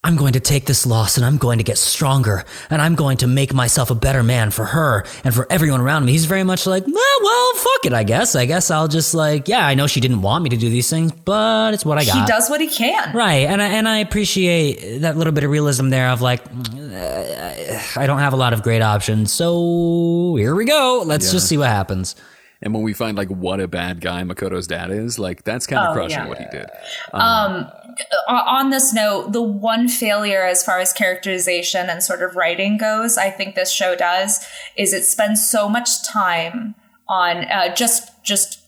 I'm 0.05 0.17
going 0.17 0.33
to 0.33 0.41
take 0.41 0.65
this 0.65 0.85
loss 0.85 1.15
and 1.15 1.25
I'm 1.25 1.37
going 1.37 1.59
to 1.59 1.63
get 1.63 1.77
stronger 1.77 2.43
and 2.69 2.81
I'm 2.81 2.95
going 2.95 3.15
to 3.19 3.27
make 3.27 3.53
myself 3.53 3.89
a 3.89 3.95
better 3.95 4.21
man 4.21 4.51
for 4.51 4.65
her 4.65 5.05
and 5.23 5.33
for 5.33 5.47
everyone 5.49 5.79
around 5.79 6.03
me. 6.03 6.11
He's 6.11 6.25
very 6.25 6.43
much 6.43 6.67
like, 6.67 6.85
well, 6.85 7.17
well, 7.23 7.53
fuck 7.53 7.85
it, 7.85 7.93
I 7.93 8.03
guess. 8.03 8.35
I 8.35 8.45
guess 8.45 8.69
I'll 8.69 8.89
just 8.89 9.13
like, 9.13 9.47
yeah, 9.47 9.65
I 9.65 9.75
know 9.75 9.87
she 9.87 10.01
didn't 10.01 10.21
want 10.21 10.43
me 10.43 10.49
to 10.49 10.57
do 10.57 10.69
these 10.69 10.89
things, 10.89 11.13
but 11.13 11.73
it's 11.73 11.85
what 11.85 11.97
I 11.97 12.03
got. 12.03 12.15
he 12.19 12.25
does 12.25 12.49
what 12.49 12.59
he 12.59 12.67
can. 12.67 13.15
Right, 13.15 13.47
and 13.47 13.61
I, 13.61 13.67
and 13.67 13.87
I 13.87 13.99
appreciate 13.99 14.99
that 15.03 15.15
little 15.15 15.31
bit 15.31 15.45
of 15.45 15.51
realism 15.51 15.87
there 15.87 16.09
of 16.09 16.19
like, 16.19 16.41
uh, 16.47 17.79
I 17.95 18.05
don't 18.05 18.19
have 18.19 18.33
a 18.33 18.37
lot 18.37 18.51
of 18.51 18.61
great 18.61 18.81
options, 18.81 19.31
so 19.31 20.35
here 20.37 20.53
we 20.53 20.65
go. 20.65 21.03
Let's 21.05 21.31
just 21.31 21.47
see 21.47 21.57
what 21.57 21.69
happens. 21.69 22.17
And 22.63 22.73
when 22.73 22.81
we 22.81 22.93
find 22.93 23.17
like 23.17 23.27
what 23.27 23.59
a 23.59 23.67
bad 23.67 23.99
guy 24.01 24.23
Makoto's 24.23 24.65
dad 24.67 24.89
is, 24.89 25.19
like 25.19 25.43
that's 25.43 25.67
kind 25.67 25.85
of 25.85 25.91
Oh, 25.91 25.93
crushing 25.93 26.19
yeah. 26.19 26.27
what 26.27 26.37
he 26.39 26.45
did. 26.49 26.67
O- 27.13 28.33
on 28.33 28.69
this 28.71 28.93
note, 28.93 29.33
the 29.33 29.41
one 29.41 29.87
failure 29.87 30.43
as 30.43 30.63
far 30.63 30.79
as 30.79 30.91
characterization 30.93 31.89
and 31.89 32.01
sort 32.01 32.23
of 32.23 32.35
writing 32.35 32.77
goes, 32.77 33.17
I 33.17 33.29
think 33.29 33.53
this 33.55 33.71
show 33.71 33.95
does, 33.95 34.43
is 34.77 34.93
it 34.93 35.03
spends 35.03 35.47
so 35.47 35.69
much 35.69 36.03
time 36.07 36.73
on 37.07 37.45
uh, 37.51 37.75
just 37.75 38.23
just 38.23 38.59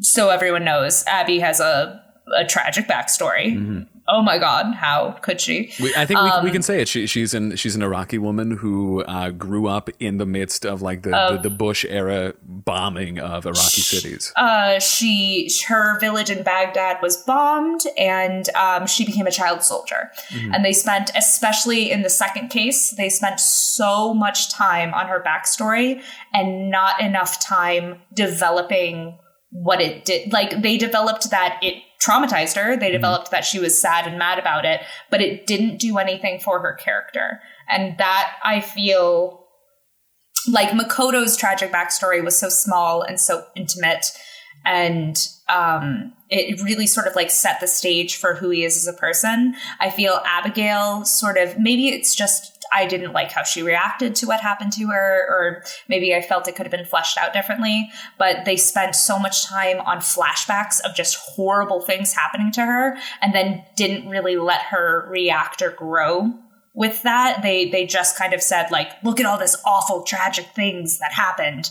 so 0.00 0.28
everyone 0.30 0.64
knows, 0.64 1.04
Abby 1.06 1.38
has 1.40 1.60
a 1.60 2.02
a 2.36 2.44
tragic 2.44 2.86
backstory. 2.86 3.86
Oh 4.10 4.22
my 4.22 4.38
god, 4.38 4.74
how 4.74 5.12
could 5.20 5.38
she? 5.40 5.70
We, 5.80 5.94
I 5.94 6.06
think 6.06 6.20
we, 6.22 6.30
Um, 6.30 6.44
we 6.44 6.50
can 6.50 6.62
say 6.62 6.80
it. 6.80 6.88
She, 6.88 7.06
she's 7.06 7.34
an 7.34 7.56
she's 7.56 7.76
an 7.76 7.82
Iraqi 7.82 8.16
woman 8.16 8.52
who 8.52 9.04
uh, 9.04 9.30
grew 9.30 9.68
up 9.68 9.90
in 10.00 10.16
the 10.16 10.24
midst 10.24 10.64
of 10.64 10.80
like 10.80 11.02
the, 11.02 11.10
the, 11.10 11.48
the 11.48 11.50
Bush 11.50 11.84
era 11.88 12.32
bombing 12.42 13.18
of 13.18 13.44
Iraqi 13.44 13.82
cities. 13.82 14.32
Uh, 14.36 14.78
she 14.78 15.50
her 15.68 15.98
village 16.00 16.30
in 16.30 16.42
Baghdad 16.42 16.98
was 17.02 17.18
bombed, 17.18 17.82
and 17.98 18.48
um, 18.56 18.86
she 18.86 19.04
became 19.04 19.26
a 19.26 19.30
child 19.30 19.62
soldier. 19.62 20.10
And 20.52 20.64
they 20.64 20.72
spent, 20.72 21.10
especially 21.14 21.90
in 21.90 22.02
the 22.02 22.10
second 22.10 22.48
case, 22.48 22.90
they 22.96 23.10
spent 23.10 23.40
so 23.40 24.14
much 24.14 24.50
time 24.50 24.94
on 24.94 25.06
her 25.08 25.22
backstory 25.22 26.02
and 26.32 26.70
not 26.70 27.00
enough 27.00 27.40
time 27.40 28.00
developing 28.14 29.18
what 29.50 29.80
it 29.80 30.04
did. 30.04 30.32
Like 30.32 30.62
they 30.62 30.78
developed 30.78 31.30
that 31.30 31.58
it 31.62 31.82
traumatized 32.02 32.56
her. 32.56 32.76
They 32.76 32.90
developed 32.90 33.30
that 33.30 33.44
she 33.44 33.58
was 33.58 33.80
sad 33.80 34.06
and 34.06 34.18
mad 34.18 34.38
about 34.38 34.64
it, 34.64 34.80
but 35.10 35.20
it 35.20 35.46
didn't 35.46 35.78
do 35.78 35.98
anything 35.98 36.40
for 36.40 36.60
her 36.60 36.74
character. 36.74 37.40
And 37.68 37.98
that 37.98 38.36
I 38.44 38.60
feel 38.60 39.46
like 40.50 40.70
Makoto's 40.70 41.36
tragic 41.36 41.72
backstory 41.72 42.22
was 42.22 42.38
so 42.38 42.48
small 42.48 43.02
and 43.02 43.20
so 43.20 43.44
intimate 43.56 44.06
and 44.64 45.28
um, 45.48 46.12
it 46.28 46.60
really 46.62 46.86
sort 46.86 47.06
of 47.06 47.16
like 47.16 47.30
set 47.30 47.60
the 47.60 47.66
stage 47.66 48.16
for 48.16 48.34
who 48.34 48.50
he 48.50 48.64
is 48.64 48.76
as 48.76 48.86
a 48.86 48.98
person. 48.98 49.54
I 49.80 49.90
feel 49.90 50.20
Abigail 50.26 51.04
sort 51.04 51.38
of 51.38 51.58
maybe 51.58 51.88
it's 51.88 52.14
just 52.14 52.57
I 52.72 52.86
didn't 52.86 53.12
like 53.12 53.30
how 53.30 53.42
she 53.42 53.62
reacted 53.62 54.14
to 54.16 54.26
what 54.26 54.40
happened 54.40 54.72
to 54.74 54.86
her, 54.86 55.26
or 55.28 55.62
maybe 55.88 56.14
I 56.14 56.22
felt 56.22 56.48
it 56.48 56.56
could 56.56 56.66
have 56.66 56.72
been 56.72 56.86
fleshed 56.86 57.18
out 57.18 57.32
differently. 57.32 57.90
But 58.18 58.44
they 58.44 58.56
spent 58.56 58.94
so 58.94 59.18
much 59.18 59.46
time 59.46 59.80
on 59.80 59.98
flashbacks 59.98 60.80
of 60.84 60.94
just 60.94 61.16
horrible 61.16 61.80
things 61.80 62.12
happening 62.12 62.52
to 62.52 62.64
her, 62.64 62.96
and 63.22 63.34
then 63.34 63.64
didn't 63.76 64.08
really 64.08 64.36
let 64.36 64.62
her 64.62 65.08
react 65.10 65.62
or 65.62 65.70
grow 65.70 66.32
with 66.74 67.02
that. 67.02 67.42
They 67.42 67.68
they 67.68 67.86
just 67.86 68.16
kind 68.16 68.32
of 68.32 68.42
said 68.42 68.70
like, 68.70 68.90
"Look 69.02 69.20
at 69.20 69.26
all 69.26 69.38
this 69.38 69.56
awful, 69.66 70.02
tragic 70.02 70.46
things 70.54 70.98
that 70.98 71.12
happened." 71.12 71.70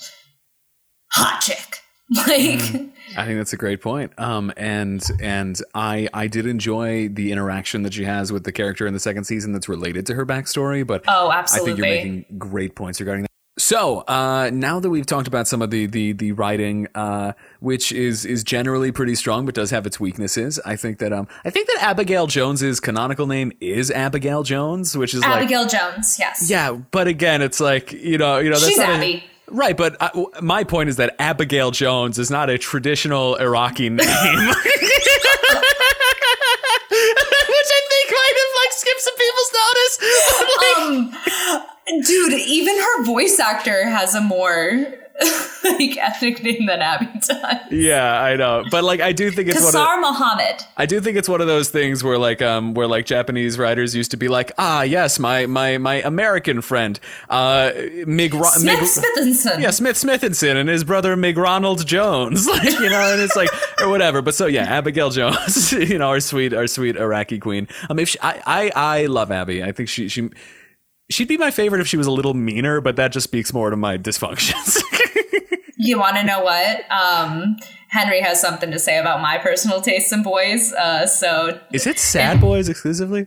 Hot 1.14 1.41
chick, 1.41 1.82
like. 2.16 2.60
Mm. 2.60 2.91
I 3.18 3.26
think 3.26 3.38
that's 3.39 3.53
a 3.53 3.57
great 3.57 3.82
point. 3.82 4.11
Um, 4.18 4.53
and 4.55 5.03
and 5.20 5.59
I 5.74 6.07
I 6.13 6.28
did 6.28 6.45
enjoy 6.45 7.09
the 7.09 7.32
interaction 7.32 7.84
that 7.84 7.93
she 7.93 8.03
has 8.05 8.32
with 8.32 8.43
the 8.43 8.51
character 8.51 8.86
in 8.88 8.93
the 8.93 8.99
second 8.99 9.24
season 9.26 9.53
that's 9.53 9.68
related 9.68 10.05
to 10.07 10.15
her 10.15 10.26
backstory. 10.26 10.86
But 10.86 11.03
Oh, 11.07 11.32
absolutely, 11.32 11.72
I 11.72 11.76
think 11.76 11.78
you're 12.05 12.13
making 12.13 12.38
great 12.38 12.76
points 12.76 12.99
regarding 12.99 13.24
that. 13.24 13.28
So 13.59 14.01
uh, 14.01 14.51
now 14.53 14.80
that 14.80 14.91
we've 14.91 15.05
talked 15.07 15.28
about 15.28 15.47
some 15.47 15.63
of 15.63 15.72
the 15.72 15.88
the 15.88 16.11
the 16.13 16.32
writing, 16.34 16.88
uh, 16.93 17.34
which 17.59 17.91
is 17.91 18.24
is 18.24 18.43
generally 18.43 18.91
pretty 18.91 19.15
strong, 19.15 19.47
but 19.47 19.55
does 19.55 19.72
have 19.72 19.88
its 19.88 19.99
weaknesses, 19.99 20.59
I 20.63 20.76
think 20.76 20.99
that 20.99 21.11
um 21.11 21.28
I 21.43 21.49
think 21.49 21.68
that 21.70 21.80
Abigail 21.82 22.28
Jones's 22.28 22.80
canonical 22.80 23.26
name 23.26 23.51
is 23.59 23.89
Abigail 23.89 24.43
Jones, 24.43 24.95
which 24.95 25.15
is 25.15 25.22
like 25.22 25.38
Abigail 25.38 25.65
Jones, 25.65 26.18
yes. 26.20 26.47
yeah, 26.51 26.72
but 26.91 27.07
again, 27.07 27.41
it's 27.41 27.59
like 27.59 27.91
you 27.93 28.20
know 28.20 28.38
you 28.38 28.51
know 28.51 28.57
that's 28.57 28.68
She's 28.68 28.78
not 28.78 28.89
a- 28.89 28.93
Abby. 28.93 29.24
Right. 29.50 29.76
But 29.78 29.95
uh, 30.00 30.10
my 30.41 30.64
point 30.64 30.89
is 30.89 30.95
that 30.98 31.16
Abigail 31.20 31.72
Jones 31.72 32.20
is 32.20 32.30
not 32.32 32.50
a 32.50 32.58
traditional 32.58 33.36
Iraqi 33.36 33.89
name. 33.89 33.98
Which 36.89 37.70
I 37.70 37.82
think 37.89 38.12
might 38.12 38.38
have 38.38 38.54
like 38.62 38.72
skipped 38.74 39.02
some 39.02 39.16
people's 39.18 39.52
notice. 39.54 39.98
Like, 40.58 40.78
Um, 40.78 42.02
dude, 42.04 42.34
even 42.34 42.78
her 42.78 43.04
voice 43.06 43.39
actor 43.39 43.88
has 43.88 44.16
a 44.16 44.22
more 44.22 44.86
like 45.63 45.97
ethnic 45.97 46.43
name 46.43 46.65
than 46.68 46.82
Abby 46.82 47.07
does. 47.28 47.57
yeah, 47.72 48.22
I 48.22 48.36
know, 48.36 48.63
but 48.70 48.84
like 48.84 48.99
I 49.01 49.11
do 49.11 49.32
think 49.32 49.49
it's 49.49 49.63
one 49.63 49.76
of 49.76 49.99
Muhammad. 49.99 50.61
I 50.78 50.86
do 50.86 51.01
think 51.01 51.18
it's 51.18 51.28
one 51.28 51.41
of 51.41 51.47
those 51.47 51.70
things 51.70 52.03
where 52.03 52.18
like 52.18 52.41
um 52.41 52.74
where 52.74 52.88
like 52.88 53.05
Japanese 53.05 53.57
writers 53.57 53.95
used 53.95 54.11
to 54.11 54.18
be 54.18 54.28
like 54.28 54.51
ah 54.57 54.84
yes 54.84 55.18
my 55.18 55.45
my 55.47 55.78
my 55.80 55.95
American 55.95 56.61
friend 56.61 56.99
uh 57.30 57.72
Mig, 58.05 58.34
Ro- 58.34 58.43
Smith 58.43 58.80
Mig 58.80 58.89
Smithinson. 58.89 59.61
yeah 59.61 59.72
Smith 59.72 59.95
Smithinson 59.97 60.55
and 60.55 60.70
his 60.70 60.84
brother 60.84 61.15
Mig 61.15 61.38
Ronald 61.38 61.86
Jones 61.86 62.47
like 62.57 62.80
you 62.80 62.89
know 62.89 63.13
and 63.13 63.22
it's 63.22 63.36
like 63.36 63.49
or 63.82 63.89
whatever 63.89 64.22
but 64.22 64.36
so 64.36 64.45
yeah 64.45 64.63
Abigail 64.63 65.09
Jones 65.09 65.72
you 65.74 65.97
know 65.97 66.09
our 66.09 66.20
sweet 66.20 66.53
our 66.53 66.68
sweet 66.68 66.95
Iraqi 66.95 67.39
queen 67.39 67.68
um 67.89 67.97
if 67.97 68.09
she, 68.09 68.20
I 68.22 68.41
I 68.45 68.72
I 68.76 69.05
love 69.07 69.32
Abby 69.32 69.63
I 69.63 69.72
think 69.72 69.89
she 69.89 70.09
she 70.09 70.30
she'd 71.10 71.28
be 71.28 71.38
my 71.38 71.51
favorite 71.51 71.82
if 71.82 71.88
she 71.88 71.97
was 71.97 72.08
a 72.08 72.12
little 72.12 72.34
meaner 72.34 72.82
but 72.82 72.95
that 72.95 73.12
just 73.12 73.24
speaks 73.26 73.53
more 73.53 73.70
to 73.70 73.78
my 73.78 73.97
dysfunctions 73.97 74.82
You 75.80 75.99
want 75.99 76.18
to 76.18 76.24
know 76.24 76.41
what? 76.43 76.91
Um, 76.91 77.55
Henry 77.89 78.20
has 78.20 78.41
something 78.41 78.72
to 78.72 78.80
say 78.80 78.97
about 78.97 79.22
my 79.22 79.38
personal 79.38 79.80
tastes 79.80 80.12
in 80.12 80.24
boys. 80.24 80.74
Uh, 80.74 81.05
so 81.05 81.60
is 81.72 81.86
it 81.86 81.99
sad 81.99 82.41
boys 82.41 82.68
exclusively 82.68 83.22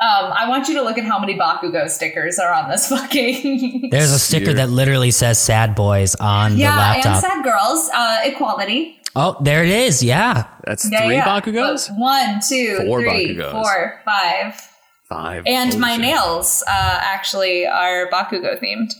um, 0.00 0.32
I 0.32 0.48
want 0.48 0.66
you 0.66 0.74
to 0.76 0.82
look 0.82 0.96
at 0.96 1.04
how 1.04 1.18
many 1.18 1.36
Bakugo 1.38 1.88
stickers 1.90 2.38
are 2.38 2.52
on 2.54 2.70
this 2.70 2.88
fucking. 2.88 3.90
There's 3.90 4.10
a 4.12 4.18
sticker 4.18 4.46
Dear. 4.46 4.54
that 4.54 4.70
literally 4.70 5.10
says 5.10 5.38
"Sad 5.38 5.74
Boys" 5.74 6.14
on 6.14 6.56
the 6.56 6.62
laptop. 6.64 7.04
yeah, 7.04 7.12
and 7.12 7.20
sad 7.20 7.44
girls. 7.44 7.90
Uh, 7.94 8.20
equality. 8.24 8.98
oh, 9.14 9.36
there 9.42 9.62
it 9.62 9.68
is. 9.68 10.02
Yeah, 10.02 10.46
that's 10.64 10.90
Yeah, 10.90 11.04
three 11.04 11.16
yeah. 11.16 11.26
Bakugos 11.26 11.90
One, 11.98 12.40
two, 12.48 12.78
Four 12.86 13.02
three, 13.02 13.36
Bakugos. 13.36 13.52
four, 13.52 14.00
five. 14.06 14.69
Five 15.10 15.42
And 15.46 15.78
my 15.78 15.92
shit. 15.92 16.00
nails 16.00 16.62
uh, 16.66 16.98
actually 17.02 17.66
are 17.66 18.08
Bakugo 18.10 18.58
themed. 18.58 18.94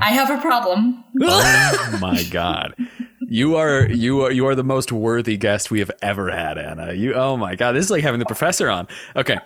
I 0.00 0.12
have 0.12 0.30
a 0.30 0.38
problem. 0.40 1.02
Oh 1.22 1.98
my 2.00 2.22
god. 2.30 2.74
You 3.20 3.56
are 3.56 3.86
you 3.88 4.22
are 4.22 4.30
you 4.30 4.46
are 4.46 4.54
the 4.54 4.64
most 4.64 4.92
worthy 4.92 5.36
guest 5.36 5.70
we 5.70 5.80
have 5.80 5.90
ever 6.02 6.30
had, 6.30 6.56
Anna. 6.58 6.92
You 6.92 7.14
oh 7.14 7.36
my 7.36 7.56
god, 7.56 7.72
this 7.72 7.86
is 7.86 7.90
like 7.90 8.02
having 8.02 8.20
the 8.20 8.26
professor 8.26 8.70
on. 8.70 8.86
Okay. 9.16 9.38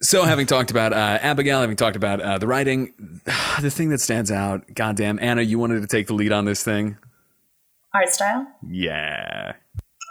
So 0.00 0.22
having 0.24 0.46
talked 0.46 0.70
about 0.70 0.92
uh, 0.92 1.18
Abigail, 1.20 1.60
having 1.60 1.76
talked 1.76 1.96
about 1.96 2.20
uh, 2.20 2.38
the 2.38 2.46
writing, 2.46 2.92
the 3.60 3.70
thing 3.70 3.88
that 3.90 4.00
stands 4.00 4.30
out, 4.30 4.62
goddamn, 4.74 5.18
Anna, 5.20 5.42
you 5.42 5.58
wanted 5.58 5.80
to 5.80 5.86
take 5.88 6.06
the 6.06 6.14
lead 6.14 6.32
on 6.32 6.44
this 6.44 6.62
thing. 6.62 6.96
Art 7.94 8.08
style. 8.10 8.46
Yeah. 8.68 9.54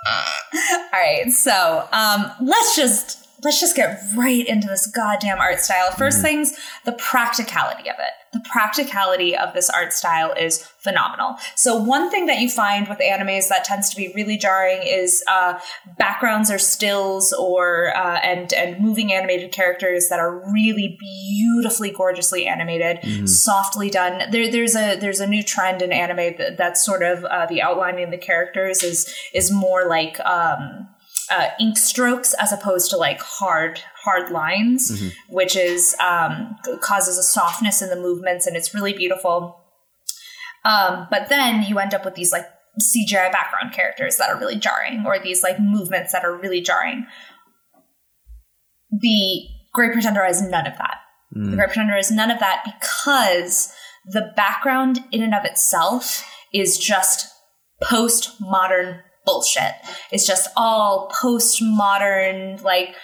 All 0.14 0.90
right, 0.94 1.32
so 1.32 1.88
um, 1.92 2.32
let's 2.42 2.76
just 2.76 3.27
let's 3.44 3.60
just 3.60 3.76
get 3.76 4.02
right 4.16 4.46
into 4.48 4.68
this 4.68 4.88
goddamn 4.88 5.40
art 5.40 5.60
style. 5.60 5.92
1st 5.92 6.22
things, 6.22 6.54
the 6.86 6.94
practicality 6.94 7.90
of 7.90 7.96
it. 8.00 8.14
The 8.34 8.44
practicality 8.52 9.38
of 9.38 9.54
this 9.54 9.70
art 9.70 9.94
style 9.94 10.34
is 10.34 10.64
phenomenal. 10.80 11.36
So 11.56 11.76
one 11.76 12.10
thing 12.10 12.26
that 12.26 12.40
you 12.40 12.50
find 12.50 12.88
with 12.88 13.00
animes 13.00 13.48
that 13.48 13.64
tends 13.64 13.90
to 13.92 13.96
be 13.96 14.12
really 14.14 14.38
jarring 14.38 14.80
is 14.84 15.24
uh, 15.30 15.60
backgrounds 15.98 16.52
or 16.52 16.58
stills 16.58 17.32
or 17.32 17.96
uh, 17.96 18.20
and 18.24 18.52
and 18.54 18.84
moving 18.84 19.14
animated 19.14 19.52
characters 19.52 20.10
that 20.10 20.20
are 20.20 20.52
really 20.52 20.98
beautifully, 21.00 21.92
gorgeously 21.92 22.46
animated, 22.46 23.00
softly 23.30 23.90
done. 23.90 24.30
There, 24.32 24.52
there's 24.52 24.76
a 24.76 24.98
there's 24.98 25.22
a 25.22 25.28
new 25.28 25.44
trend 25.44 25.82
in 25.82 25.94
anime 25.94 26.36
that, 26.38 26.58
that's 26.58 26.84
sort 26.86 27.04
of 27.04 27.24
uh, 27.24 27.46
the 27.46 27.62
outlining 27.62 28.04
of 28.04 28.12
the 28.12 28.18
characters 28.18 28.84
is 28.84 29.14
is 29.34 29.52
more 29.52 29.88
like. 29.88 30.20
Um, 30.22 30.90
uh, 31.32 31.50
ink 31.60 31.78
strokes 31.78 32.34
as 32.40 32.52
opposed 32.52 32.90
to 32.92 32.98
like 32.98 33.20
hard 33.20 33.82
hard 34.04 34.32
lines, 34.32 34.92
Mm-hmm. 34.92 35.36
which 35.36 35.56
is 35.56 35.96
um, 36.04 36.56
causes 36.82 37.18
a 37.18 37.24
softness 37.24 37.82
in 37.82 37.90
the 37.90 37.96
movements, 37.96 38.48
and 38.48 38.56
it's 38.56 38.74
really 38.74 38.94
beautiful. 38.94 39.64
Um, 40.66 41.08
but 41.10 41.30
then 41.30 41.64
you 41.64 41.80
end 41.80 41.94
up 41.94 42.04
with 42.06 42.16
these 42.16 42.32
like 42.32 42.46
CGI 42.82 43.32
background 43.32 43.74
characters 43.74 44.18
that 44.18 44.30
are 44.30 44.38
really 44.40 44.58
jarring, 44.58 45.04
or 45.06 45.20
these 45.20 45.44
like 45.44 45.60
movements 45.60 46.12
that 46.12 46.24
are 46.24 46.36
really 46.38 46.62
jarring. 46.62 47.06
The 48.92 49.44
Great 49.74 49.92
Pretender 49.94 50.24
has 50.24 50.42
none 50.42 50.66
of 50.68 50.78
that. 50.78 50.98
The 51.34 51.56
Great 51.56 51.68
Pretender 51.68 51.96
has 51.96 52.10
none 52.10 52.32
of 52.32 52.40
that 52.40 52.64
because 52.66 53.72
the 54.06 54.32
background 54.36 55.02
in 55.12 55.22
and 55.22 55.36
of 55.36 55.44
itself 55.46 56.26
is 56.54 56.78
just 56.78 57.28
postmodern 57.84 59.02
bullshit. 59.28 59.74
It's 60.12 60.26
just 60.26 60.50
all 60.58 61.12
postmodern, 61.22 62.64
like 62.64 62.96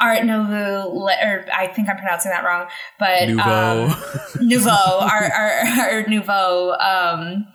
Art 0.00 0.24
Nouveau, 0.24 0.90
or 0.90 1.46
I 1.54 1.66
think 1.66 1.88
I'm 1.88 1.96
pronouncing 1.96 2.30
that 2.30 2.44
wrong, 2.44 2.68
but 2.98 3.28
Nouveau. 3.28 3.88
um, 3.88 3.96
Nouveau, 4.40 4.70
Art, 5.00 5.32
Art, 5.36 5.78
Art 5.78 6.08
Nouveau, 6.08 6.72
um, 6.72 7.46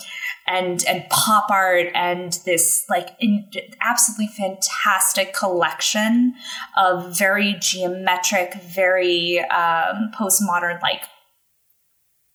and 0.47 0.83
and 0.87 1.03
pop 1.09 1.49
art, 1.49 1.87
and 1.93 2.39
this 2.45 2.85
like 2.89 3.09
in, 3.19 3.49
absolutely 3.81 4.27
fantastic 4.27 5.33
collection 5.33 6.35
of 6.77 7.17
very 7.17 7.57
geometric, 7.59 8.53
very 8.61 9.39
um, 9.39 10.11
postmodern 10.17 10.81
like 10.81 11.01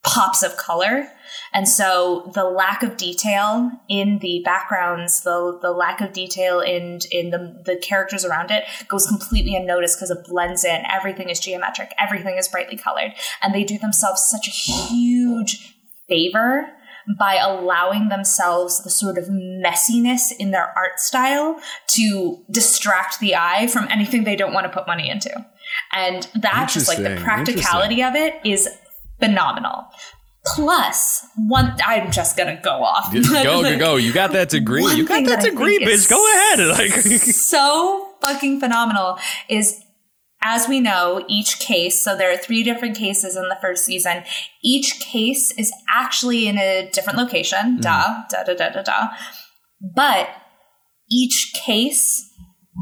pops 0.05 0.43
of 0.43 0.57
color. 0.57 1.09
And 1.55 1.69
so 1.69 2.31
the 2.35 2.45
lack 2.45 2.83
of 2.83 2.97
detail 2.97 3.71
in 3.89 4.19
the 4.19 4.43
backgrounds, 4.45 5.23
the 5.23 5.59
the 5.61 5.71
lack 5.71 6.01
of 6.01 6.13
detail 6.13 6.61
in 6.61 7.01
in 7.11 7.31
the 7.31 7.63
the 7.65 7.77
characters 7.77 8.25
around 8.25 8.51
it 8.51 8.65
goes 8.89 9.07
completely 9.07 9.55
unnoticed 9.55 9.99
because 9.99 10.11
it 10.11 10.25
blends 10.27 10.65
in. 10.65 10.83
Everything 10.91 11.29
is 11.29 11.41
geometric, 11.41 11.93
everything 11.99 12.37
is 12.37 12.49
brightly 12.49 12.77
colored, 12.77 13.13
and 13.43 13.55
they 13.55 13.65
do 13.65 13.79
themselves 13.79 14.23
such 14.29 14.49
a 14.49 14.51
huge 14.51 15.77
favor 16.09 16.67
by 17.19 17.37
allowing 17.37 18.09
themselves 18.09 18.83
the 18.85 18.91
sort 18.91 19.19
of 19.19 19.27
messiness 19.27 20.33
in 20.39 20.53
their 20.53 20.73
art 20.77 20.99
style 20.99 21.61
to 21.89 22.45
distract 22.51 23.19
the 23.21 23.35
eye 23.35 23.67
from 23.67 23.89
anything 23.91 24.25
they 24.25 24.37
don't 24.37 24.53
want 24.53 24.65
to 24.65 24.73
put 24.73 24.87
money 24.87 25.11
into. 25.11 25.33
And 25.93 26.29
that 26.37 26.71
just 26.71 26.89
like 26.89 26.99
the 26.99 27.21
practicality 27.23 28.03
of 28.03 28.15
it 28.15 28.35
is 28.45 28.69
phenomenal. 29.23 29.85
Plus, 30.45 31.25
one 31.37 31.77
I'm 31.87 32.11
just 32.11 32.37
gonna 32.37 32.61
go 32.61 32.83
off. 32.83 33.13
Go, 33.13 33.23
but, 33.31 33.45
go, 33.45 33.79
go. 33.79 33.97
You 33.97 34.13
got 34.13 34.33
that 34.33 34.49
degree. 34.49 34.83
You 34.83 35.07
got 35.07 35.25
that 35.27 35.41
that 35.41 35.51
degree, 35.51 35.79
bitch. 35.79 36.09
Go 36.11 36.19
ahead. 36.33 36.59
Like, 36.69 36.91
so 36.91 38.09
fucking 38.21 38.61
phenomenal 38.61 39.19
is 39.49 39.83
as 40.43 40.69
we 40.69 40.81
know, 40.81 41.25
each 41.29 41.61
case, 41.61 42.03
so 42.03 42.17
there 42.17 42.33
are 42.33 42.37
three 42.37 42.65
different 42.65 42.97
cases 42.97 43.37
in 43.37 43.49
the 43.49 43.57
first 43.61 43.85
season. 43.85 44.25
Each 44.63 44.99
case 44.99 45.53
is 45.57 45.73
actually 45.89 46.49
in 46.49 46.59
a 46.59 46.91
different 46.93 47.19
location. 47.19 47.81
Duh, 47.81 48.25
da, 48.29 48.43
da, 48.43 48.55
da, 48.55 48.71
da, 48.71 48.83
da. 48.83 49.09
But 49.95 50.29
each 51.09 51.53
case 51.65 52.32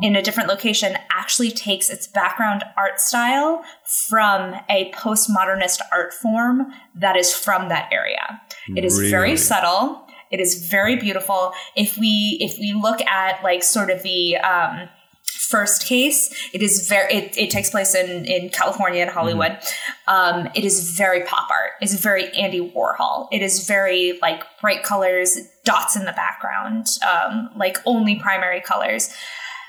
in 0.02 0.16
a 0.16 0.22
different 0.22 0.48
location 0.48 0.96
actually 1.10 1.50
takes 1.50 1.90
its 1.90 2.06
background 2.06 2.64
art 2.76 3.00
style 3.00 3.64
from 4.08 4.54
a 4.68 4.90
postmodernist 4.92 5.80
art 5.92 6.12
form 6.14 6.72
that 6.94 7.16
is 7.16 7.34
from 7.34 7.68
that 7.68 7.88
area. 7.92 8.40
It 8.76 8.84
is 8.84 8.98
very 8.98 9.36
subtle. 9.36 10.06
It 10.30 10.40
is 10.40 10.68
very 10.68 10.96
beautiful. 10.96 11.52
If 11.76 11.98
we 11.98 12.38
if 12.40 12.56
we 12.58 12.72
look 12.72 13.00
at 13.02 13.42
like 13.42 13.64
sort 13.64 13.90
of 13.90 14.02
the 14.02 14.36
um, 14.36 14.88
first 15.24 15.86
case, 15.86 16.32
it 16.52 16.62
is 16.62 16.88
very 16.88 17.12
it, 17.12 17.36
it 17.36 17.50
takes 17.50 17.70
place 17.70 17.94
in 17.96 18.24
in 18.26 18.48
California 18.50 19.02
and 19.02 19.10
Hollywood. 19.10 19.58
Um, 20.06 20.48
it 20.54 20.64
is 20.64 20.90
very 20.96 21.24
pop 21.24 21.50
art. 21.50 21.72
It's 21.80 21.94
very 21.94 22.32
Andy 22.32 22.60
Warhol. 22.60 23.26
It 23.32 23.42
is 23.42 23.66
very 23.66 24.18
like 24.22 24.44
bright 24.60 24.84
colors, 24.84 25.36
dots 25.64 25.96
in 25.96 26.04
the 26.04 26.12
background, 26.12 26.86
um, 27.08 27.50
like 27.56 27.78
only 27.84 28.14
primary 28.14 28.60
colors. 28.60 29.12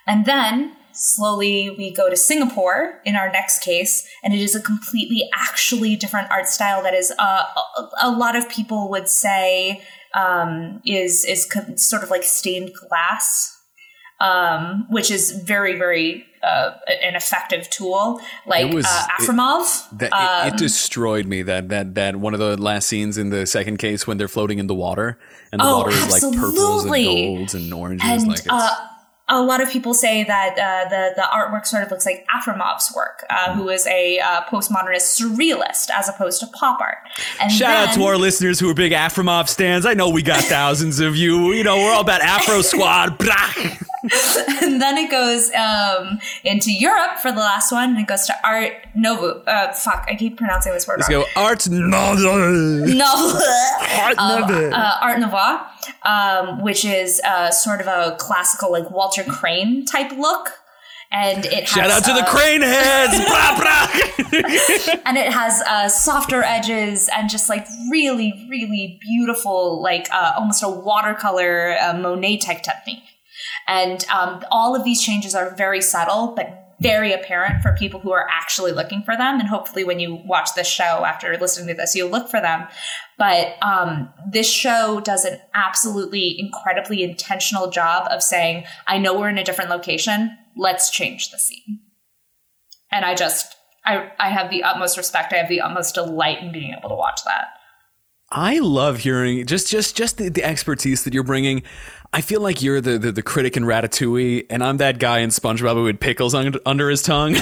And 0.08 0.26
then 0.26 0.76
slowly 0.94 1.74
we 1.78 1.94
go 1.94 2.10
to 2.10 2.18
Singapore 2.18 3.00
in 3.06 3.16
our 3.16 3.32
next 3.32 3.64
case, 3.64 4.08
and 4.24 4.34
it 4.34 4.42
is 4.42 4.56
a 4.56 4.62
completely 4.62 5.30
actually 5.34 5.96
different 5.96 6.30
art 6.32 6.48
style 6.48 6.84
that 6.84 6.94
is 6.94 7.14
uh, 7.18 7.44
a, 7.78 7.90
a 8.04 8.12
lot 8.12 8.36
of 8.36 8.50
people 8.50 8.90
would 8.90 9.08
say 9.08 9.82
um, 10.14 10.82
is 10.86 11.24
is 11.26 11.46
co- 11.46 11.76
sort 11.76 12.04
of 12.04 12.10
like 12.10 12.24
stained 12.24 12.72
glass, 12.90 13.58
um, 14.20 14.86
which 14.90 15.10
is 15.12 15.32
very 15.32 15.78
very 15.78 16.26
uh, 16.44 16.72
an 17.04 17.16
effective 17.16 17.70
tool. 17.70 18.20
Like 18.46 18.74
was- 18.74 18.86
uh, 18.86 19.06
it- 19.20 19.26
that, 20.00 20.12
um, 20.14 20.48
it, 20.48 20.54
it 20.54 20.58
destroyed 20.58 21.26
me. 21.28 21.42
That 21.44 21.70
that 21.70 21.96
that 21.96 22.16
one 22.18 22.34
of 22.34 22.40
the 22.42 22.58
last 22.58 22.88
scenes 22.88 23.18
in 23.18 23.30
the 23.30 23.46
second 23.46 23.78
case 23.78 24.06
when 24.06 24.18
they're 24.18 24.28
floating 24.28 24.60
in 24.60 24.68
the 24.68 24.76
water 24.76 25.18
and 25.54 25.62
the 25.62 25.66
Oh, 25.66 25.78
water 25.78 25.92
is 25.92 26.12
like 26.12 26.22
purples 26.36 26.84
and 26.86 26.94
golds 27.06 27.54
and 27.56 27.74
oranges. 27.74 28.08
and 28.10 28.28
like 28.28 28.40
it's, 28.40 28.48
uh, 28.50 28.88
a 29.32 29.42
lot 29.42 29.62
of 29.62 29.70
people 29.70 29.94
say 29.94 30.24
that 30.26 30.52
uh, 30.60 30.90
the 30.90 31.14
the 31.16 31.24
artwork 31.24 31.66
sort 31.66 31.84
of 31.84 31.90
looks 31.90 32.06
like 32.06 32.26
Afromov's 32.36 32.94
work, 32.96 33.24
uh, 33.30 33.54
who 33.56 33.70
is 33.70 33.88
a 33.88 34.20
uh, 34.20 34.42
postmodernist 34.44 35.20
surrealist 35.20 35.90
as 35.94 36.08
opposed 36.10 36.40
to 36.42 36.48
pop 36.48 36.80
art. 36.82 36.98
And 37.42 37.52
Shout 37.52 37.88
out 37.90 37.94
to 37.96 38.04
our 38.04 38.18
listeners 38.18 38.60
who 38.60 38.70
are 38.70 38.74
big 38.74 38.92
Afromov 38.92 39.48
stands. 39.48 39.86
I 39.86 39.94
know 39.94 40.10
we 40.10 40.22
got 40.22 40.44
thousands 40.58 41.00
of 41.00 41.16
you. 41.16 41.54
You 41.54 41.64
know, 41.64 41.78
we're 41.78 41.92
all 41.94 42.02
about 42.02 42.22
Afro 42.22 42.62
Squad. 42.72 43.18
And 44.64 44.82
then 44.82 44.98
it 44.98 45.12
goes 45.12 45.52
um, 45.54 46.20
into 46.44 46.72
Europe 46.72 47.20
for 47.22 47.32
the 47.32 47.38
last 47.40 47.72
one, 47.72 47.92
and 47.92 48.00
it 48.00 48.08
goes 48.08 48.26
to 48.26 48.34
Art 48.44 48.74
Nouveau. 48.96 49.44
Uh, 49.46 49.72
fuck, 49.74 50.06
I 50.10 50.16
keep 50.16 50.38
pronouncing 50.38 50.74
this 50.74 50.88
word 50.88 51.00
Let's 51.00 51.14
wrong. 51.14 51.24
go. 51.36 51.42
Art 51.42 51.70
Nouveau. 51.70 52.86
Nouveau. 52.86 53.40
Art 54.02 54.18
Nouveau. 54.18 54.70
uh, 54.72 54.98
Art 55.02 55.20
Nouveau, 55.20 55.60
um, 56.04 56.62
which 56.62 56.86
is 56.86 57.22
uh, 57.26 57.52
sort 57.52 57.82
of 57.82 57.88
a 57.88 58.16
classical, 58.20 58.72
like 58.72 58.90
Walter 58.92 59.24
Crane 59.24 59.86
type 59.86 60.12
look. 60.12 60.50
And 61.14 61.46
it 61.46 61.68
has, 61.68 61.70
Shout 61.70 61.92
out 61.92 62.06
to 62.06 62.14
the 62.14 62.22
uh, 62.22 62.32
crane 62.32 62.62
heads. 62.62 63.20
Blah, 63.26 63.58
blah. 63.60 65.02
and 65.06 65.18
it 65.18 65.30
has 65.34 65.62
uh, 65.64 65.90
softer 65.90 66.42
edges 66.42 67.10
and 67.14 67.30
just 67.30 67.50
like 67.50 67.68
really, 67.92 68.48
really 68.50 68.98
beautiful, 69.02 69.82
like 69.84 70.08
uh, 70.14 70.32
almost 70.38 70.64
a 70.64 70.70
watercolor 70.70 71.76
uh, 71.82 71.94
Monet 71.94 72.38
type 72.38 72.64
technique. 72.64 73.04
And 73.68 74.06
um, 74.08 74.44
all 74.52 74.74
of 74.74 74.86
these 74.86 75.02
changes 75.02 75.36
are 75.36 75.54
very 75.56 75.82
subtle, 75.82 76.34
but 76.34 76.61
very 76.82 77.14
apparent 77.14 77.62
for 77.62 77.74
people 77.74 78.00
who 78.00 78.12
are 78.12 78.28
actually 78.30 78.72
looking 78.72 79.04
for 79.04 79.16
them. 79.16 79.40
And 79.40 79.48
hopefully, 79.48 79.84
when 79.84 80.00
you 80.00 80.20
watch 80.26 80.56
this 80.56 80.68
show 80.68 81.06
after 81.06 81.38
listening 81.38 81.68
to 81.68 81.74
this, 81.76 81.96
you'll 81.96 82.10
look 82.10 82.28
for 82.28 82.42
them. 82.42 82.68
But 83.18 83.56
um, 83.62 84.10
this 84.32 84.52
show 84.52 85.00
does 85.00 85.24
an 85.24 85.40
absolutely 85.54 86.36
incredibly 86.40 87.04
intentional 87.04 87.70
job 87.70 88.08
of 88.10 88.24
saying, 88.24 88.66
I 88.88 88.98
know 88.98 89.18
we're 89.18 89.30
in 89.30 89.38
a 89.38 89.44
different 89.44 89.70
location. 89.70 90.36
Let's 90.58 90.90
change 90.90 91.30
the 91.30 91.38
scene. 91.38 91.82
And 92.92 93.06
I 93.06 93.14
just, 93.14 93.56
I, 93.86 94.12
I 94.20 94.30
have 94.30 94.50
the 94.50 94.64
utmost 94.64 94.98
respect. 94.98 95.34
I 95.34 95.38
have 95.38 95.50
the 95.50 95.62
utmost 95.62 95.96
delight 95.96 96.40
in 96.42 96.52
being 96.52 96.74
able 96.78 96.90
to 96.90 96.96
watch 96.96 97.22
that. 97.26 97.50
I 98.32 98.60
love 98.60 99.00
hearing 99.00 99.46
just 99.46 99.70
just 99.70 99.98
just 99.98 100.18
the, 100.18 100.30
the 100.30 100.44
expertise 100.44 101.04
that 101.04 101.14
you're 101.14 101.24
bringing. 101.24 101.64
I 102.14 102.20
feel 102.20 102.42
like 102.42 102.62
you're 102.62 102.82
the, 102.82 102.98
the, 102.98 103.14
the 103.14 103.24
critic 103.24 103.56
in 103.56 103.64
Ratatouille, 103.64 104.48
and 104.50 104.62
I'm 104.62 104.78
that 104.78 105.00
guy 105.00 105.20
in 105.20 105.30
SpongeBob 105.30 105.76
who 105.76 105.86
had 105.86 106.02
pickles 106.02 106.36
un- 106.36 106.56
under 106.66 106.90
his 106.90 107.02
tongue. 107.02 107.34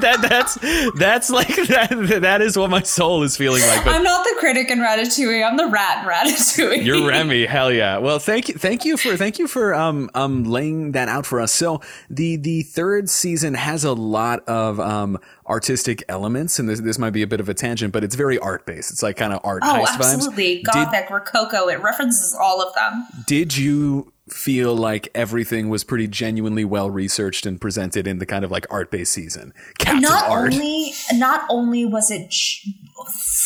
that 0.00 0.18
that's 0.22 0.54
that's 0.98 1.28
like 1.28 1.54
that 1.68 2.20
that 2.22 2.40
is 2.40 2.56
what 2.56 2.70
my 2.70 2.82
soul 2.82 3.22
is 3.24 3.36
feeling 3.36 3.60
like. 3.66 3.84
But 3.84 3.96
I'm 3.96 4.02
not 4.02 4.24
the 4.24 4.34
critic 4.38 4.70
in 4.70 4.78
Ratatouille. 4.78 5.46
I'm 5.46 5.58
the 5.58 5.66
rat 5.66 6.02
in 6.02 6.10
Ratatouille. 6.10 6.82
You're 6.82 7.06
Remy, 7.08 7.44
hell 7.44 7.70
yeah. 7.70 7.98
Well, 7.98 8.18
thank 8.18 8.48
you, 8.48 8.54
thank 8.54 8.86
you 8.86 8.96
for 8.96 9.18
thank 9.18 9.38
you 9.38 9.46
for 9.46 9.74
um 9.74 10.08
um 10.14 10.44
laying 10.44 10.92
that 10.92 11.08
out 11.08 11.26
for 11.26 11.40
us. 11.40 11.52
So 11.52 11.82
the 12.08 12.36
the 12.36 12.62
third 12.62 13.10
season 13.10 13.52
has 13.52 13.84
a 13.84 13.92
lot 13.92 14.48
of 14.48 14.80
um 14.80 15.18
artistic 15.48 16.02
elements, 16.08 16.58
and 16.58 16.68
this 16.68 16.80
this 16.80 16.98
might 16.98 17.10
be 17.10 17.22
a 17.22 17.26
bit 17.26 17.40
of 17.40 17.48
a 17.48 17.54
tangent, 17.54 17.92
but 17.92 18.02
it's 18.04 18.14
very 18.14 18.38
art 18.38 18.64
based. 18.66 18.90
It's 18.90 19.02
like 19.02 19.16
kind 19.16 19.32
of 19.32 19.40
art 19.44 19.62
Oh, 19.64 19.86
absolutely. 19.86 20.56
vibes. 20.62 20.72
Did, 20.72 20.90
Gothic, 20.90 21.10
Rococo. 21.10 21.68
It 21.68 21.80
references 21.82 22.34
all 22.40 22.62
of 22.62 22.74
them. 22.74 23.06
did 23.26 23.56
you 23.56 24.10
feel 24.30 24.74
like 24.74 25.10
everything 25.14 25.68
was 25.68 25.84
pretty 25.84 26.08
genuinely 26.08 26.64
well 26.64 26.88
researched 26.88 27.44
and 27.44 27.60
presented 27.60 28.06
in 28.06 28.18
the 28.20 28.24
kind 28.24 28.42
of 28.42 28.50
like 28.50 28.66
art 28.70 28.90
based 28.90 29.12
season? 29.12 29.52
Captain 29.78 30.00
not 30.00 30.24
Art. 30.30 30.54
only 30.54 30.92
not 31.12 31.42
only 31.50 31.84
was 31.84 32.10
it 32.10 32.32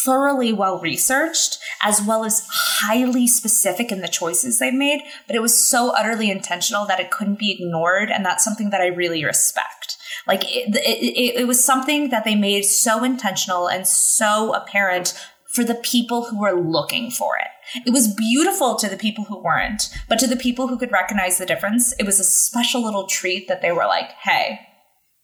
thoroughly 0.04 0.52
well 0.52 0.78
researched 0.80 1.58
as 1.82 2.00
well 2.00 2.24
as 2.24 2.46
highly 2.50 3.26
specific 3.26 3.90
in 3.90 4.00
the 4.00 4.08
choices 4.08 4.58
they 4.58 4.70
made 4.70 5.02
but 5.26 5.34
it 5.34 5.40
was 5.42 5.60
so 5.66 5.90
utterly 5.96 6.30
intentional 6.30 6.86
that 6.86 7.00
it 7.00 7.10
couldn't 7.10 7.38
be 7.38 7.50
ignored 7.50 8.10
and 8.10 8.24
that's 8.24 8.44
something 8.44 8.70
that 8.70 8.80
i 8.80 8.86
really 8.86 9.24
respect 9.24 9.96
like 10.28 10.44
it, 10.44 10.76
it, 10.76 11.40
it, 11.40 11.46
was 11.46 11.64
something 11.64 12.10
that 12.10 12.24
they 12.24 12.34
made 12.34 12.62
so 12.62 13.02
intentional 13.02 13.66
and 13.66 13.88
so 13.88 14.52
apparent 14.52 15.18
for 15.54 15.64
the 15.64 15.74
people 15.74 16.26
who 16.26 16.38
were 16.38 16.52
looking 16.52 17.10
for 17.10 17.36
it. 17.38 17.82
It 17.86 17.92
was 17.92 18.14
beautiful 18.14 18.76
to 18.76 18.88
the 18.88 18.96
people 18.96 19.24
who 19.24 19.42
weren't, 19.42 19.88
but 20.08 20.18
to 20.18 20.26
the 20.26 20.36
people 20.36 20.68
who 20.68 20.78
could 20.78 20.92
recognize 20.92 21.38
the 21.38 21.46
difference, 21.46 21.94
it 21.98 22.04
was 22.04 22.20
a 22.20 22.24
special 22.24 22.84
little 22.84 23.06
treat 23.06 23.48
that 23.48 23.62
they 23.62 23.72
were 23.72 23.86
like, 23.86 24.10
hey, 24.22 24.60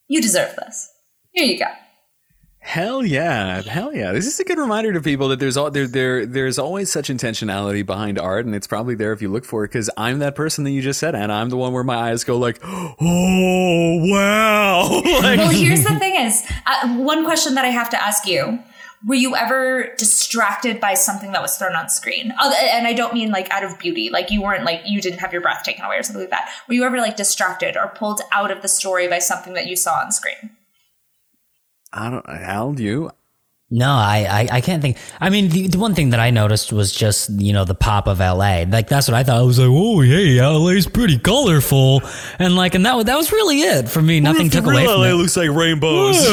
you 0.08 0.20
deserve 0.20 0.56
this. 0.56 0.90
Here 1.32 1.44
you 1.44 1.58
go. 1.58 1.66
Hell 2.64 3.04
yeah, 3.04 3.60
hell 3.60 3.94
yeah! 3.94 4.12
This 4.12 4.26
is 4.26 4.40
a 4.40 4.44
good 4.44 4.56
reminder 4.56 4.94
to 4.94 5.00
people 5.02 5.28
that 5.28 5.38
there's 5.38 5.58
all 5.58 5.70
there 5.70 5.86
there 5.86 6.24
there's 6.24 6.58
always 6.58 6.90
such 6.90 7.08
intentionality 7.08 7.84
behind 7.84 8.18
art, 8.18 8.46
and 8.46 8.54
it's 8.54 8.66
probably 8.66 8.94
there 8.94 9.12
if 9.12 9.20
you 9.20 9.28
look 9.28 9.44
for 9.44 9.64
it. 9.64 9.68
Because 9.68 9.90
I'm 9.98 10.18
that 10.20 10.34
person 10.34 10.64
that 10.64 10.70
you 10.70 10.80
just 10.80 10.98
said, 10.98 11.14
and 11.14 11.30
I'm 11.30 11.50
the 11.50 11.58
one 11.58 11.74
where 11.74 11.84
my 11.84 12.10
eyes 12.10 12.24
go 12.24 12.38
like, 12.38 12.58
oh 12.64 14.00
wow. 14.10 14.88
like, 15.20 15.38
Well, 15.38 15.50
here's 15.52 15.84
the 15.84 15.98
thing 15.98 16.16
is, 16.16 16.42
uh, 16.64 16.96
one 16.96 17.26
question 17.26 17.54
that 17.54 17.66
I 17.66 17.68
have 17.68 17.90
to 17.90 18.02
ask 18.02 18.26
you. 18.26 18.58
Were 19.06 19.14
you 19.14 19.36
ever 19.36 19.92
distracted 19.98 20.80
by 20.80 20.94
something 20.94 21.32
that 21.32 21.42
was 21.42 21.58
thrown 21.58 21.74
on 21.74 21.90
screen? 21.90 22.32
Uh, 22.42 22.50
and 22.58 22.86
I 22.86 22.94
don't 22.94 23.12
mean 23.12 23.30
like 23.30 23.50
out 23.50 23.62
of 23.62 23.78
beauty, 23.78 24.08
like 24.08 24.30
you 24.30 24.40
weren't 24.40 24.64
like 24.64 24.80
you 24.86 25.02
didn't 25.02 25.18
have 25.18 25.30
your 25.30 25.42
breath 25.42 25.62
taken 25.62 25.84
away 25.84 25.98
or 25.98 26.02
something 26.02 26.22
like 26.22 26.30
that. 26.30 26.48
Were 26.66 26.72
you 26.72 26.84
ever 26.84 26.96
like 26.96 27.14
distracted 27.14 27.76
or 27.76 27.88
pulled 27.88 28.22
out 28.32 28.50
of 28.50 28.62
the 28.62 28.68
story 28.68 29.06
by 29.06 29.18
something 29.18 29.52
that 29.52 29.66
you 29.66 29.76
saw 29.76 29.96
on 29.96 30.10
screen? 30.10 30.53
I 31.96 32.10
don't. 32.10 32.28
Hal, 32.28 32.78
you? 32.80 33.10
No, 33.70 33.88
I, 33.88 34.26
I, 34.50 34.56
I 34.56 34.60
can't 34.60 34.82
think. 34.82 34.98
I 35.20 35.30
mean, 35.30 35.48
the, 35.48 35.66
the 35.68 35.78
one 35.78 35.94
thing 35.94 36.10
that 36.10 36.20
I 36.20 36.30
noticed 36.30 36.72
was 36.72 36.92
just 36.92 37.30
you 37.30 37.52
know 37.52 37.64
the 37.64 37.74
pop 37.74 38.06
of 38.06 38.18
LA. 38.20 38.64
Like 38.68 38.88
that's 38.88 39.08
what 39.08 39.14
I 39.16 39.24
thought. 39.24 39.38
I 39.38 39.42
was 39.42 39.58
like, 39.58 39.68
oh 39.70 40.00
hey, 40.00 40.40
LA's 40.44 40.86
pretty 40.86 41.18
colorful, 41.18 42.02
and 42.38 42.54
like, 42.56 42.74
and 42.74 42.84
that 42.86 42.94
was 42.94 43.06
that 43.06 43.16
was 43.16 43.32
really 43.32 43.60
it 43.62 43.88
for 43.88 44.02
me. 44.02 44.20
Nothing 44.20 44.50
took 44.50 44.64
away 44.64 44.84
from 44.84 45.02
it. 45.02 45.14
looks 45.14 45.36
like 45.36 45.50
rainbows. 45.50 46.16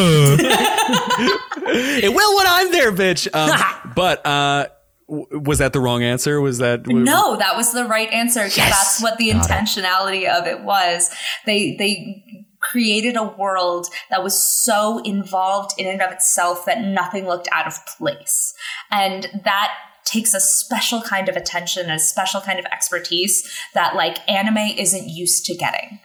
it 0.86 2.14
will 2.14 2.36
when 2.38 2.48
I'm 2.48 2.72
there, 2.72 2.92
bitch. 2.92 3.28
Um, 3.34 3.92
but 3.96 4.26
uh, 4.26 4.68
was 5.08 5.60
that 5.60 5.74
the 5.74 5.80
wrong 5.80 6.04
answer? 6.04 6.40
Was 6.40 6.60
that 6.60 6.88
No, 6.88 7.36
that 7.38 7.56
was 7.58 7.72
the 7.74 7.86
right 7.86 8.10
answer. 8.12 8.42
'cause 8.42 8.56
That's 8.56 9.02
what 9.02 9.18
the 9.18 9.32
Got 9.32 9.50
it. 9.50 9.54
intentionality 9.54 10.28
of 10.30 10.48
it 10.48 10.62
was. 10.64 11.10
They 11.46 11.76
they 11.76 12.24
created 12.62 13.18
a 13.18 13.24
world 13.24 13.88
that 14.10 14.24
was 14.24 14.42
so 14.42 15.00
involved 15.00 15.74
in 15.78 15.88
and 15.88 16.02
of 16.02 16.12
itself 16.12 16.66
that 16.66 16.82
nothing 16.82 17.28
looked 17.28 17.50
out 17.52 17.68
of 17.68 17.86
place. 17.86 18.54
And 18.92 19.28
that 19.44 19.74
takes 20.04 20.34
a 20.34 20.40
special 20.40 21.02
kind 21.02 21.30
of 21.30 21.38
attention 21.38 21.84
and 21.84 21.94
a 21.94 22.00
special 22.00 22.42
kind 22.42 22.60
of 22.60 22.66
expertise 22.66 23.50
that 23.74 23.96
like 23.96 24.18
anime 24.30 24.58
isn't 24.58 25.08
used 25.08 25.46
to 25.46 25.56
getting. 25.56 26.00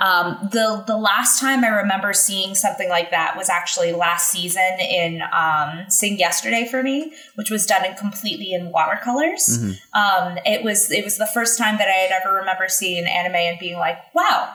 Um, 0.00 0.48
the 0.50 0.82
the 0.86 0.96
last 0.96 1.40
time 1.40 1.62
I 1.64 1.68
remember 1.68 2.12
seeing 2.12 2.54
something 2.54 2.88
like 2.88 3.10
that 3.10 3.36
was 3.36 3.50
actually 3.50 3.92
last 3.92 4.30
season 4.30 4.78
in 4.80 5.20
um, 5.32 5.84
Sing 5.88 6.18
Yesterday 6.18 6.66
for 6.70 6.82
me, 6.82 7.12
which 7.34 7.50
was 7.50 7.66
done 7.66 7.84
in 7.84 7.94
completely 7.96 8.52
in 8.52 8.70
watercolors. 8.70 9.58
Um, 9.92 10.38
it 10.46 10.64
was 10.64 10.90
it 10.90 11.04
was 11.04 11.18
the 11.18 11.26
first 11.26 11.58
time 11.58 11.76
that 11.78 11.88
I 11.88 11.92
had 11.92 12.12
ever 12.12 12.36
remember 12.36 12.68
seeing 12.68 13.04
anime 13.04 13.34
and 13.34 13.58
being 13.58 13.76
like, 13.78 13.98
wow, 14.14 14.54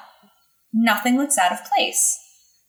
nothing 0.75 1.17
looks 1.17 1.37
out 1.37 1.51
of 1.51 1.63
place. 1.65 2.19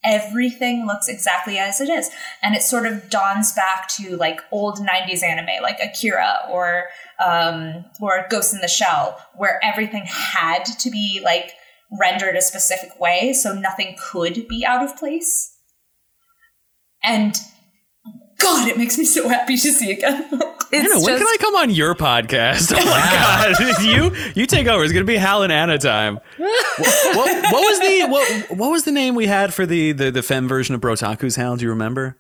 Everything 0.05 0.87
looks 0.87 1.09
exactly 1.09 1.59
as 1.59 1.81
it 1.81 1.89
is. 1.89 2.09
And 2.43 2.55
it 2.55 2.63
sort 2.63 2.87
of 2.87 3.11
dawns 3.11 3.53
back 3.53 3.89
to 3.97 4.17
like 4.17 4.41
old 4.53 4.79
90s 4.79 5.25
anime, 5.25 5.63
like 5.63 5.79
Akira 5.83 6.49
or 6.49 6.85
um, 7.25 7.85
or 8.01 8.27
Ghost 8.31 8.55
in 8.55 8.61
the 8.61 8.69
Shell, 8.69 9.21
where 9.35 9.59
everything 9.65 10.05
had 10.07 10.65
to 10.65 10.91
be 10.91 11.21
like 11.25 11.53
rendered 11.99 12.37
a 12.37 12.43
specific 12.43 12.99
way, 13.01 13.33
so 13.33 13.53
nothing 13.53 13.97
could 14.01 14.47
be 14.49 14.65
out 14.65 14.85
of 14.85 14.97
place. 14.97 15.53
And 17.03 17.37
God, 18.39 18.69
it 18.69 18.77
makes 18.77 18.99
me 18.99 19.05
so 19.05 19.29
happy 19.29 19.55
to 19.57 19.73
see 19.73 19.87
you 19.89 19.93
again. 19.95 20.29
I 20.33 20.83
don't 20.83 20.91
know, 20.91 21.01
when 21.01 21.17
can 21.19 21.27
I 21.27 21.37
come 21.41 21.55
on 21.57 21.71
your 21.71 21.95
podcast? 21.95 22.73
Oh 22.79 22.85
my 22.85 23.55
god, 23.55 23.81
you 23.83 24.15
you 24.35 24.47
take 24.47 24.67
over. 24.67 24.83
It's 24.85 24.93
gonna 24.93 25.05
be 25.07 25.17
Hal 25.17 25.43
and 25.43 25.53
Anna 25.53 25.79
time. 25.79 26.21
what, 26.37 27.17
what, 27.17 27.53
what 27.53 27.61
was 27.63 27.81
the 27.81 28.07
what, 28.09 28.59
what 28.59 28.71
was 28.71 28.85
the 28.85 28.93
name 28.93 29.15
we 29.15 29.27
had 29.27 29.55
for 29.55 29.65
the 29.65 29.93
the, 29.93 30.11
the 30.11 30.23
femme 30.23 30.49
version 30.49 30.75
of 30.75 30.81
Brotaku's 30.81 31.37
Hal? 31.37 31.57
Do 31.57 31.65
you 31.65 31.71
remember? 31.71 32.17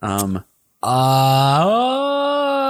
Um, 0.00 0.44
Uh, 0.82 1.62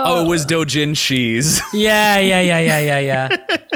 oh, 0.07 0.25
it 0.25 0.29
was 0.29 0.45
Dojin 0.47 0.97
Cheese. 0.97 1.61
yeah, 1.73 2.19
yeah, 2.19 2.41
yeah, 2.41 2.59
yeah, 2.59 2.79
yeah, 2.81 2.99
yeah. 2.99 3.57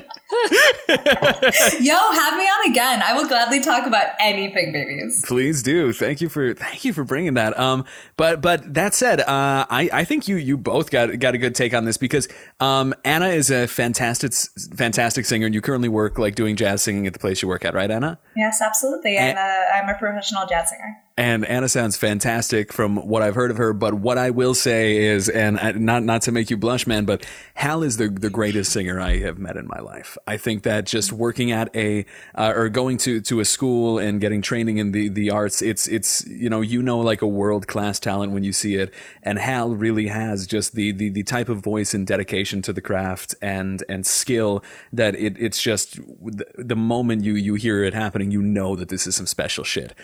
Yo, 1.80 1.94
have 1.94 2.36
me 2.36 2.44
on 2.44 2.70
again. 2.70 3.02
I 3.02 3.12
will 3.14 3.26
gladly 3.26 3.60
talk 3.60 3.86
about 3.86 4.08
anything, 4.20 4.72
babies. 4.72 5.22
Please 5.26 5.62
do. 5.62 5.92
Thank 5.92 6.20
you 6.20 6.28
for 6.28 6.54
thank 6.54 6.84
you 6.84 6.92
for 6.92 7.04
bringing 7.04 7.34
that. 7.34 7.58
Um, 7.58 7.84
but 8.16 8.40
but 8.40 8.74
that 8.74 8.94
said, 8.94 9.20
uh, 9.20 9.66
I 9.68 9.88
I 9.92 10.04
think 10.04 10.28
you 10.28 10.36
you 10.36 10.56
both 10.56 10.90
got 10.90 11.18
got 11.18 11.34
a 11.34 11.38
good 11.38 11.54
take 11.54 11.74
on 11.74 11.84
this 11.84 11.96
because 11.96 12.28
um, 12.60 12.94
Anna 13.04 13.28
is 13.28 13.50
a 13.50 13.66
fantastic 13.66 14.32
fantastic 14.76 15.24
singer, 15.24 15.46
and 15.46 15.54
you 15.54 15.60
currently 15.60 15.88
work 15.88 16.18
like 16.18 16.34
doing 16.34 16.56
jazz 16.56 16.82
singing 16.82 17.06
at 17.06 17.12
the 17.12 17.18
place 17.18 17.42
you 17.42 17.48
work 17.48 17.64
at, 17.64 17.74
right, 17.74 17.90
Anna? 17.90 18.18
Yes, 18.36 18.60
absolutely. 18.60 19.18
I'm 19.18 19.36
a, 19.36 19.64
I'm 19.74 19.88
a 19.88 19.98
professional 19.98 20.46
jazz 20.46 20.70
singer. 20.70 21.02
And 21.22 21.44
Anna 21.44 21.68
sounds 21.68 21.96
fantastic 21.96 22.72
from 22.72 22.96
what 22.96 23.22
I've 23.22 23.36
heard 23.36 23.52
of 23.52 23.56
her. 23.56 23.72
But 23.72 23.94
what 23.94 24.18
I 24.18 24.30
will 24.30 24.54
say 24.54 25.04
is, 25.04 25.28
and 25.28 25.56
not 25.78 26.02
not 26.02 26.22
to 26.22 26.32
make 26.32 26.50
you 26.50 26.56
blush, 26.56 26.84
man, 26.84 27.04
but 27.04 27.24
Hal 27.54 27.84
is 27.84 27.96
the 27.96 28.08
the 28.08 28.28
greatest 28.28 28.72
singer 28.72 28.98
I 28.98 29.18
have 29.18 29.38
met 29.38 29.56
in 29.56 29.68
my 29.68 29.78
life. 29.78 30.18
I 30.26 30.36
think 30.36 30.64
that 30.64 30.84
just 30.84 31.12
working 31.12 31.52
at 31.52 31.74
a 31.76 32.06
uh, 32.34 32.52
or 32.56 32.68
going 32.68 32.96
to 32.98 33.20
to 33.20 33.38
a 33.38 33.44
school 33.44 34.00
and 34.00 34.20
getting 34.20 34.42
training 34.42 34.78
in 34.78 34.90
the 34.90 35.10
the 35.10 35.30
arts, 35.30 35.62
it's 35.62 35.86
it's 35.86 36.26
you 36.26 36.50
know 36.50 36.60
you 36.60 36.82
know 36.82 36.98
like 36.98 37.22
a 37.22 37.28
world 37.28 37.68
class 37.68 38.00
talent 38.00 38.32
when 38.32 38.42
you 38.42 38.52
see 38.52 38.74
it. 38.74 38.92
And 39.22 39.38
Hal 39.38 39.76
really 39.76 40.08
has 40.08 40.44
just 40.44 40.74
the 40.74 40.90
the 40.90 41.08
the 41.08 41.22
type 41.22 41.48
of 41.48 41.60
voice 41.60 41.94
and 41.94 42.04
dedication 42.04 42.62
to 42.62 42.72
the 42.72 42.80
craft 42.80 43.36
and 43.40 43.84
and 43.88 44.04
skill 44.04 44.64
that 44.92 45.14
it 45.14 45.36
it's 45.38 45.62
just 45.62 45.94
the, 46.20 46.46
the 46.58 46.74
moment 46.74 47.22
you 47.22 47.34
you 47.34 47.54
hear 47.54 47.84
it 47.84 47.94
happening, 47.94 48.32
you 48.32 48.42
know 48.42 48.74
that 48.74 48.88
this 48.88 49.06
is 49.06 49.14
some 49.14 49.28
special 49.28 49.62
shit. 49.62 49.94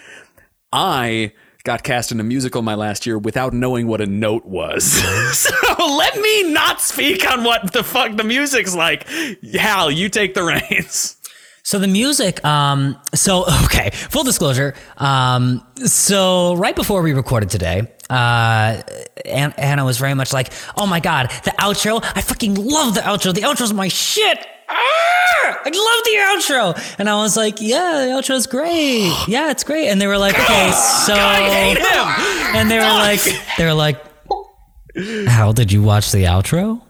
I 0.72 1.32
got 1.64 1.82
cast 1.82 2.12
in 2.12 2.20
a 2.20 2.24
musical 2.24 2.62
my 2.62 2.74
last 2.74 3.06
year 3.06 3.18
without 3.18 3.52
knowing 3.52 3.86
what 3.86 4.00
a 4.00 4.06
note 4.06 4.44
was. 4.46 4.84
so 5.36 5.50
let 5.78 6.18
me 6.20 6.52
not 6.52 6.80
speak 6.80 7.30
on 7.30 7.44
what 7.44 7.72
the 7.72 7.84
fuck 7.84 8.16
the 8.16 8.24
music's 8.24 8.74
like. 8.74 9.06
Hal, 9.54 9.90
you 9.90 10.08
take 10.08 10.34
the 10.34 10.42
reins. 10.42 11.16
So 11.62 11.78
the 11.78 11.86
music, 11.88 12.42
um, 12.46 12.98
so 13.14 13.44
okay, 13.64 13.90
full 13.92 14.24
disclosure. 14.24 14.74
Um, 14.96 15.62
so 15.84 16.54
right 16.54 16.74
before 16.74 17.02
we 17.02 17.12
recorded 17.12 17.50
today, 17.50 17.92
uh, 18.08 18.80
An- 19.26 19.52
Anna 19.58 19.84
was 19.84 19.98
very 19.98 20.14
much 20.14 20.32
like, 20.32 20.50
"Oh 20.78 20.86
my 20.86 21.00
god, 21.00 21.30
the 21.44 21.50
outro! 21.58 22.02
I 22.14 22.22
fucking 22.22 22.54
love 22.54 22.94
the 22.94 23.02
outro. 23.02 23.34
The 23.34 23.42
outro's 23.42 23.74
my 23.74 23.88
shit. 23.88 24.46
Ah, 24.68 25.60
I 25.64 25.70
love 25.70 26.04
the 26.04 26.16
outro." 26.74 26.96
And 26.98 27.08
I 27.08 27.16
was 27.16 27.36
like, 27.36 27.60
"Yeah, 27.60 28.04
the 28.06 28.12
outro's 28.12 28.46
great. 28.46 29.12
Yeah, 29.28 29.50
it's 29.50 29.64
great." 29.64 29.88
And 29.88 30.00
they 30.00 30.06
were 30.06 30.18
like, 30.18 30.34
"Okay, 30.38 30.70
so," 31.06 31.14
I 31.14 31.48
hate 31.48 31.78
him. 31.78 32.56
and 32.56 32.70
they 32.70 32.76
were 32.78 32.84
like, 32.84 33.20
they 33.56 33.64
were 33.64 33.74
like, 33.74 33.98
"How 35.28 35.52
did 35.52 35.70
you 35.72 35.82
watch 35.82 36.12
the 36.12 36.24
outro?" 36.24 36.82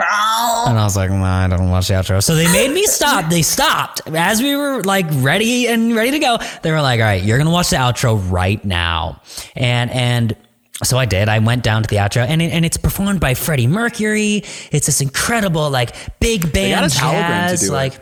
And 0.00 0.78
I 0.78 0.84
was 0.84 0.96
like, 0.96 1.10
nah, 1.10 1.44
I 1.44 1.48
don't 1.48 1.70
watch 1.70 1.88
the 1.88 1.94
outro. 1.94 2.22
So 2.22 2.36
they 2.36 2.46
made 2.52 2.70
me 2.70 2.84
stop. 2.84 3.28
They 3.30 3.42
stopped 3.42 4.00
as 4.06 4.40
we 4.40 4.54
were 4.54 4.80
like 4.84 5.06
ready 5.10 5.66
and 5.66 5.96
ready 5.96 6.12
to 6.12 6.18
go. 6.20 6.38
They 6.62 6.70
were 6.70 6.80
like, 6.80 7.00
all 7.00 7.06
right, 7.06 7.20
you're 7.22 7.36
gonna 7.36 7.50
watch 7.50 7.70
the 7.70 7.76
outro 7.76 8.30
right 8.30 8.64
now. 8.64 9.20
And 9.56 9.90
and 9.90 10.36
so 10.82 10.98
I 10.98 11.06
did. 11.06 11.28
I 11.28 11.38
went 11.40 11.62
down 11.64 11.82
to 11.82 11.88
the 11.88 11.96
outro, 11.96 12.26
and 12.26 12.40
it, 12.40 12.52
and 12.52 12.64
it's 12.64 12.76
performed 12.76 13.20
by 13.20 13.34
Freddie 13.34 13.66
Mercury. 13.66 14.42
It's 14.70 14.86
this 14.86 15.00
incredible 15.00 15.70
like 15.70 15.94
big 16.20 16.52
band 16.52 16.84
his 16.84 16.94
hologram 16.94 17.48
to 17.48 17.50
jazz. 17.50 17.60
do 17.60 17.66
it. 17.68 17.72
like 17.72 18.00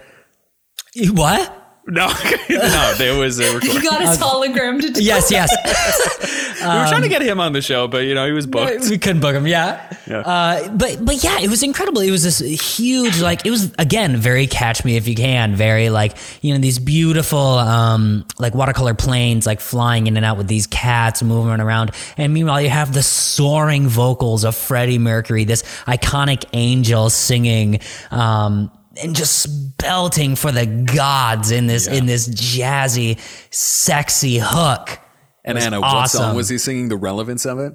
what? 1.13 1.66
No, 1.89 2.09
no, 2.51 2.95
there 2.99 3.17
was 3.17 3.39
a 3.39 3.45
You 3.45 3.55
recording. 3.61 3.83
got 3.83 4.01
his 4.01 4.19
hologram 4.19 4.81
to 4.81 4.91
do 4.91 5.01
Yes, 5.03 5.31
yes. 5.31 5.51
we 6.61 6.67
were 6.67 6.89
trying 6.89 7.03
to 7.03 7.09
get 7.09 7.23
him 7.23 7.39
on 7.39 7.53
the 7.53 7.63
show, 7.63 7.87
but 7.87 7.99
you 7.99 8.15
know 8.15 8.27
he 8.27 8.33
was 8.33 8.47
booked. 8.47 8.89
we 8.91 8.99
couldn't 8.99 9.21
book 9.21 9.37
him. 9.37 9.47
Yeah. 9.47 9.97
Yeah. 10.07 10.19
Uh, 10.19 10.69
but 10.71 11.05
but 11.05 11.23
yeah, 11.23 11.39
it 11.41 11.49
was 11.49 11.63
incredible. 11.63 12.01
It 12.01 12.11
was 12.11 12.25
this 12.25 12.39
huge, 12.77 13.21
like 13.21 13.47
it 13.47 13.51
was 13.51 13.73
again 13.79 14.17
very 14.17 14.49
catch 14.49 14.85
me 14.85 14.97
if 14.97 15.07
you 15.07 15.15
can, 15.15 15.55
very 15.55 15.89
like 15.91 16.17
you 16.43 16.55
know 16.55 16.59
these 16.61 16.81
beautiful 16.81 17.39
um 17.39 18.25
like 18.39 18.55
watercolor 18.55 18.95
planes 18.95 19.47
like 19.47 19.61
flying 19.61 20.09
in 20.09 20.17
and 20.17 20.27
out 20.27 20.39
with 20.39 20.49
these 20.49 20.67
cats 20.67 21.23
moving 21.23 21.61
around, 21.61 21.93
and 22.17 22.35
meanwhile 22.35 22.61
you 22.61 22.69
have 22.69 22.95
the 22.95 23.03
soaring 23.03 23.87
vocals 23.87 24.45
of 24.45 24.57
Freddie 24.57 24.99
Mercury, 24.99 25.45
this 25.45 25.63
iconic 25.87 26.45
angel 26.53 27.11
singing. 27.11 27.79
Um, 28.11 28.73
and 29.03 29.15
just 29.15 29.77
belting 29.79 30.37
for 30.37 30.53
the 30.53 30.67
gods 30.67 31.51
in 31.51 31.67
this 31.67 31.87
in 31.87 32.07
this 32.07 32.29
jazzy, 32.29 33.19
sexy 33.51 34.39
hook. 34.43 34.99
And 35.45 35.53
It 35.53 35.55
was 35.55 35.67
Anna, 35.67 35.81
what 35.81 36.11
song 36.11 36.35
was 36.35 36.49
he 36.49 36.59
singing? 36.59 36.89
The 36.89 36.97
relevance 36.97 37.47
of 37.47 37.59
it? 37.59 37.75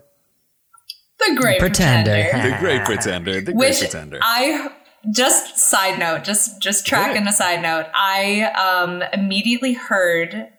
the 1.28 1.36
great 1.40 1.60
Pretender. 1.60 2.12
pretender. 2.30 2.50
The 2.50 2.58
Great 2.58 2.86
Pretender. 2.86 3.42
The 3.42 3.54
Great 3.54 3.56
Which 3.56 3.80
Pretender. 3.80 4.20
I 4.22 4.72
just 5.14 5.58
side 5.58 6.00
note, 6.00 6.24
just 6.24 6.62
just 6.62 6.86
tracking 6.86 7.28
a 7.28 7.32
side 7.32 7.62
note. 7.62 7.86
I 7.94 8.44
um 8.54 9.04
immediately 9.14 9.74
heard 9.74 10.50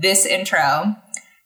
this 0.00 0.26
intro. 0.26 0.96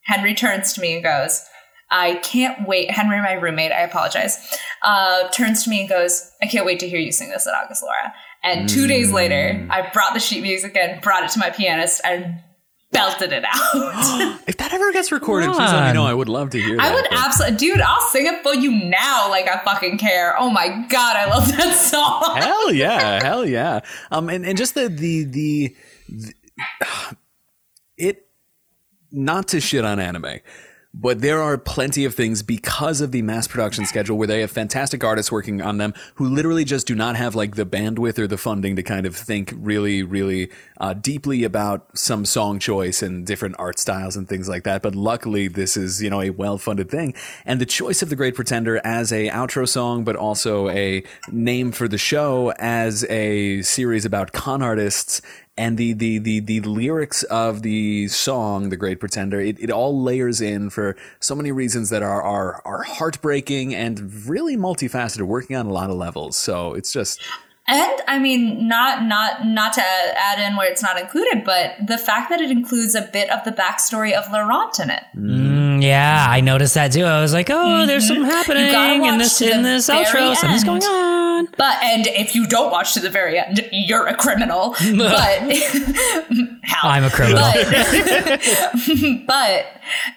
Henry 0.06 0.34
turns 0.34 0.72
to 0.74 0.80
me 0.80 0.94
and 0.94 1.04
goes, 1.04 1.44
I 1.90 2.16
can't 2.16 2.66
wait. 2.66 2.90
Henry, 2.90 3.20
my 3.22 3.34
roommate, 3.34 3.72
I 3.72 3.80
apologize, 3.80 4.38
uh, 4.82 5.28
turns 5.28 5.64
to 5.64 5.70
me 5.70 5.80
and 5.80 5.88
goes, 5.88 6.30
I 6.42 6.46
can't 6.46 6.66
wait 6.66 6.80
to 6.80 6.88
hear 6.88 6.98
you 6.98 7.12
sing 7.12 7.30
this 7.30 7.46
at 7.46 7.54
August 7.54 7.82
Laura. 7.82 8.12
And 8.44 8.68
two 8.68 8.86
days 8.86 9.10
later, 9.10 9.66
I 9.70 9.90
brought 9.92 10.12
the 10.14 10.20
sheet 10.20 10.42
music 10.42 10.76
and 10.76 11.00
brought 11.00 11.24
it 11.24 11.30
to 11.30 11.38
my 11.38 11.50
pianist 11.50 12.00
and 12.04 12.40
belted 12.92 13.32
it 13.32 13.44
out. 13.44 14.40
If 14.46 14.58
that 14.58 14.72
ever 14.74 14.92
gets 14.92 15.10
recorded, 15.10 15.48
please 15.48 15.58
let 15.72 15.88
me 15.88 15.92
know. 15.94 16.04
I 16.04 16.12
would 16.14 16.28
love 16.28 16.50
to 16.50 16.60
hear 16.60 16.76
that. 16.76 16.84
I 16.84 16.94
would 16.94 17.06
but- 17.10 17.18
absolutely, 17.18 17.56
dude, 17.56 17.80
I'll 17.80 18.00
sing 18.08 18.26
it 18.26 18.42
for 18.42 18.54
you 18.54 18.70
now 18.70 19.28
like 19.30 19.48
I 19.48 19.58
fucking 19.64 19.98
care. 19.98 20.34
Oh 20.38 20.50
my 20.50 20.86
God, 20.88 21.16
I 21.16 21.28
love 21.30 21.48
that 21.56 21.74
song. 21.74 22.36
hell 22.36 22.72
yeah 22.72 23.22
hell 23.22 23.46
yeah 23.46 23.80
um 24.10 24.28
and, 24.28 24.44
and 24.46 24.56
just 24.58 24.74
the 24.74 24.88
the 24.88 25.24
the, 25.24 25.76
the 26.08 26.34
it 27.96 28.26
not 29.10 29.48
to 29.48 29.60
shit 29.60 29.84
on 29.84 29.98
anime 29.98 30.40
but 30.96 31.20
there 31.20 31.42
are 31.42 31.58
plenty 31.58 32.04
of 32.04 32.14
things 32.14 32.42
because 32.42 33.00
of 33.00 33.10
the 33.10 33.20
mass 33.20 33.48
production 33.48 33.84
schedule 33.84 34.16
where 34.16 34.28
they 34.28 34.40
have 34.40 34.50
fantastic 34.50 35.02
artists 35.02 35.32
working 35.32 35.60
on 35.60 35.78
them 35.78 35.92
who 36.14 36.28
literally 36.28 36.64
just 36.64 36.86
do 36.86 36.94
not 36.94 37.16
have 37.16 37.34
like 37.34 37.56
the 37.56 37.66
bandwidth 37.66 38.16
or 38.16 38.28
the 38.28 38.38
funding 38.38 38.76
to 38.76 38.82
kind 38.82 39.04
of 39.04 39.16
think 39.16 39.52
really, 39.56 40.04
really 40.04 40.50
uh, 40.78 40.94
deeply 40.94 41.44
about 41.44 41.86
some 41.96 42.24
song 42.24 42.58
choice 42.58 43.02
and 43.02 43.26
different 43.26 43.56
art 43.58 43.78
styles 43.78 44.16
and 44.16 44.28
things 44.28 44.48
like 44.48 44.64
that. 44.64 44.82
But 44.82 44.94
luckily, 44.94 45.48
this 45.48 45.76
is 45.76 46.02
you 46.02 46.10
know 46.10 46.20
a 46.20 46.30
well-funded 46.30 46.90
thing, 46.90 47.14
and 47.44 47.60
the 47.60 47.66
choice 47.66 48.02
of 48.02 48.08
the 48.10 48.16
Great 48.16 48.34
Pretender 48.34 48.80
as 48.84 49.12
a 49.12 49.28
outro 49.28 49.68
song, 49.68 50.04
but 50.04 50.16
also 50.16 50.68
a 50.68 51.02
name 51.30 51.72
for 51.72 51.88
the 51.88 51.98
show 51.98 52.52
as 52.58 53.04
a 53.04 53.62
series 53.62 54.04
about 54.04 54.32
con 54.32 54.62
artists 54.62 55.20
and 55.56 55.78
the, 55.78 55.92
the, 55.92 56.18
the, 56.18 56.40
the 56.40 56.60
lyrics 56.60 57.22
of 57.24 57.62
the 57.62 58.08
song, 58.08 58.70
The 58.70 58.76
Great 58.76 58.98
Pretender, 58.98 59.40
it, 59.40 59.56
it 59.60 59.70
all 59.70 60.02
layers 60.02 60.40
in 60.40 60.68
for 60.68 60.96
so 61.20 61.36
many 61.36 61.52
reasons 61.52 61.90
that 61.90 62.02
are, 62.02 62.22
are, 62.22 62.60
are 62.64 62.82
heartbreaking 62.82 63.72
and 63.72 64.26
really 64.26 64.56
multifaceted, 64.56 65.22
working 65.22 65.54
on 65.54 65.66
a 65.66 65.72
lot 65.72 65.90
of 65.90 65.96
levels. 65.96 66.36
So 66.36 66.74
it's 66.74 66.92
just, 66.92 67.20
And 67.66 68.02
I 68.06 68.18
mean, 68.18 68.68
not 68.68 69.04
not 69.04 69.46
not 69.46 69.72
to 69.74 69.82
add 69.82 70.38
in 70.38 70.56
where 70.56 70.70
it's 70.70 70.82
not 70.82 71.00
included, 71.00 71.44
but 71.44 71.74
the 71.86 71.96
fact 71.96 72.28
that 72.28 72.40
it 72.40 72.50
includes 72.50 72.94
a 72.94 73.02
bit 73.02 73.30
of 73.30 73.42
the 73.44 73.52
backstory 73.52 74.12
of 74.12 74.30
Laurent 74.30 74.78
in 74.80 74.90
it. 74.90 75.02
Mm, 75.16 75.73
yeah, 75.84 76.26
I 76.28 76.40
noticed 76.40 76.74
that 76.74 76.92
too. 76.92 77.04
I 77.04 77.20
was 77.20 77.32
like, 77.32 77.48
oh, 77.50 77.86
there's 77.86 78.04
mm-hmm. 78.04 78.22
something 78.22 78.30
happening 78.30 78.72
gotta 78.72 79.12
in 79.12 79.18
this 79.18 79.40
in 79.40 79.62
this 79.62 79.86
very 79.86 80.04
outro. 80.04 80.36
Something's 80.36 80.64
going 80.64 80.82
on. 80.82 81.48
But 81.56 81.82
and 81.82 82.06
if 82.06 82.34
you 82.34 82.46
don't 82.46 82.70
watch 82.70 82.94
to 82.94 83.00
the 83.00 83.10
very 83.10 83.38
end, 83.38 83.68
you're 83.72 84.06
a 84.06 84.16
criminal. 84.16 84.74
But 84.94 85.40
how? 86.62 86.88
I'm 86.88 87.04
a 87.04 87.10
criminal. 87.10 87.42
But, 87.42 89.26
but 89.26 89.66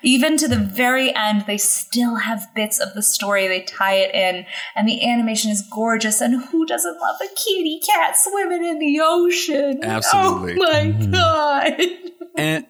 even 0.02 0.38
to 0.38 0.48
the 0.48 0.58
very 0.58 1.14
end, 1.16 1.46
they 1.46 1.58
still 1.58 2.16
have 2.16 2.48
bits 2.54 2.80
of 2.80 2.94
the 2.94 3.02
story. 3.02 3.48
They 3.48 3.62
tie 3.62 3.96
it 3.96 4.14
in, 4.14 4.46
and 4.76 4.88
the 4.88 5.10
animation 5.10 5.52
is 5.52 5.62
gorgeous. 5.62 6.22
And 6.22 6.44
who 6.46 6.66
doesn't 6.66 7.00
love 7.00 7.18
a 7.22 7.28
kitty 7.36 7.80
cat 7.80 8.16
swimming 8.18 8.64
in 8.64 8.80
the 8.80 9.00
ocean? 9.02 9.80
Absolutely. 9.84 10.54
Oh 10.54 10.72
my 10.72 10.82
mm-hmm. 10.86 11.12
god! 11.12 11.82
and 12.38 12.66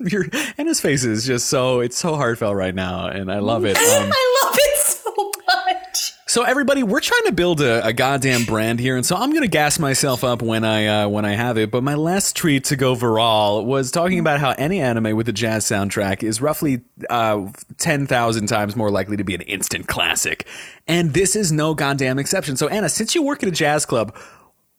your, 0.04 0.26
and 0.58 0.68
his 0.68 0.80
face 0.80 1.04
is 1.04 1.26
just 1.26 1.48
so, 1.48 1.80
it's 1.80 1.96
so 1.96 2.16
heartfelt 2.16 2.56
right 2.56 2.74
now. 2.74 3.06
And 3.06 3.30
I 3.30 3.38
love 3.38 3.64
it. 3.64 3.76
Um, 3.86 4.10
I 4.12 4.42
love 4.44 4.54
it 4.58 4.78
so 4.78 5.32
much. 5.46 6.12
So 6.28 6.42
everybody, 6.42 6.82
we're 6.82 7.00
trying 7.00 7.22
to 7.26 7.32
build 7.32 7.60
a, 7.60 7.86
a 7.86 7.92
goddamn 7.92 8.44
brand 8.44 8.78
here, 8.80 8.96
and 8.96 9.06
so 9.06 9.16
I'm 9.16 9.32
gonna 9.32 9.46
gas 9.46 9.78
myself 9.78 10.24
up 10.24 10.42
when 10.42 10.64
I 10.64 11.04
uh, 11.04 11.08
when 11.08 11.24
I 11.24 11.32
have 11.32 11.56
it. 11.56 11.70
But 11.70 11.82
my 11.82 11.94
last 11.94 12.36
tweet 12.36 12.64
to 12.64 12.76
go 12.76 12.94
viral 12.94 13.64
was 13.64 13.90
talking 13.90 14.18
about 14.18 14.40
how 14.40 14.50
any 14.58 14.80
anime 14.80 15.16
with 15.16 15.28
a 15.28 15.32
jazz 15.32 15.64
soundtrack 15.64 16.22
is 16.22 16.42
roughly 16.42 16.82
uh, 17.08 17.46
ten 17.78 18.06
thousand 18.06 18.48
times 18.48 18.76
more 18.76 18.90
likely 18.90 19.16
to 19.16 19.24
be 19.24 19.34
an 19.34 19.40
instant 19.42 19.86
classic, 19.86 20.46
and 20.86 21.14
this 21.14 21.36
is 21.36 21.52
no 21.52 21.74
goddamn 21.74 22.18
exception. 22.18 22.56
So 22.56 22.68
Anna, 22.68 22.88
since 22.88 23.14
you 23.14 23.22
work 23.22 23.42
at 23.42 23.48
a 23.48 23.52
jazz 23.52 23.86
club. 23.86 24.14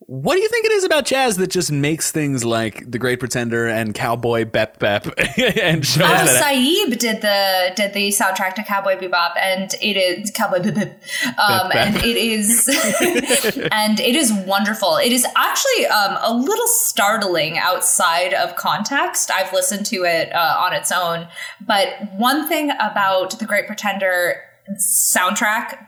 What 0.00 0.36
do 0.36 0.40
you 0.40 0.48
think 0.48 0.64
it 0.64 0.72
is 0.72 0.84
about 0.84 1.06
jazz 1.06 1.38
that 1.38 1.48
just 1.50 1.72
makes 1.72 2.12
things 2.12 2.44
like 2.44 2.88
The 2.88 2.98
Great 3.00 3.18
Pretender 3.18 3.66
and 3.66 3.92
Cowboy 3.92 4.44
Bep 4.44 4.78
Bep 4.78 5.06
and 5.38 5.84
shows 5.84 6.04
Uh, 6.04 6.24
that 6.24 6.42
Saeed 6.42 6.98
did 7.00 7.20
the 7.20 7.72
did 7.74 7.94
the 7.94 8.08
soundtrack 8.10 8.54
to 8.54 8.62
Cowboy 8.62 8.96
Bebop, 8.96 9.32
and 9.36 9.74
it 9.82 9.96
is 9.96 10.30
Cowboy 10.30 10.60
Bebop, 10.60 10.92
um, 11.36 11.68
Bep, 11.68 11.72
bep. 11.72 11.86
and 11.86 11.96
it 11.96 12.16
is 12.16 12.68
and 13.72 13.98
it 13.98 14.14
is 14.14 14.32
wonderful. 14.32 14.96
It 14.96 15.12
is 15.12 15.26
actually 15.36 15.86
um, 15.88 16.16
a 16.22 16.32
little 16.32 16.68
startling 16.68 17.58
outside 17.58 18.32
of 18.34 18.54
context. 18.54 19.32
I've 19.32 19.52
listened 19.52 19.84
to 19.86 20.04
it 20.04 20.32
uh, 20.32 20.56
on 20.60 20.74
its 20.74 20.92
own, 20.92 21.26
but 21.66 21.88
one 22.16 22.46
thing 22.48 22.70
about 22.80 23.36
the 23.40 23.44
Great 23.46 23.66
Pretender 23.66 24.42
soundtrack 24.76 25.86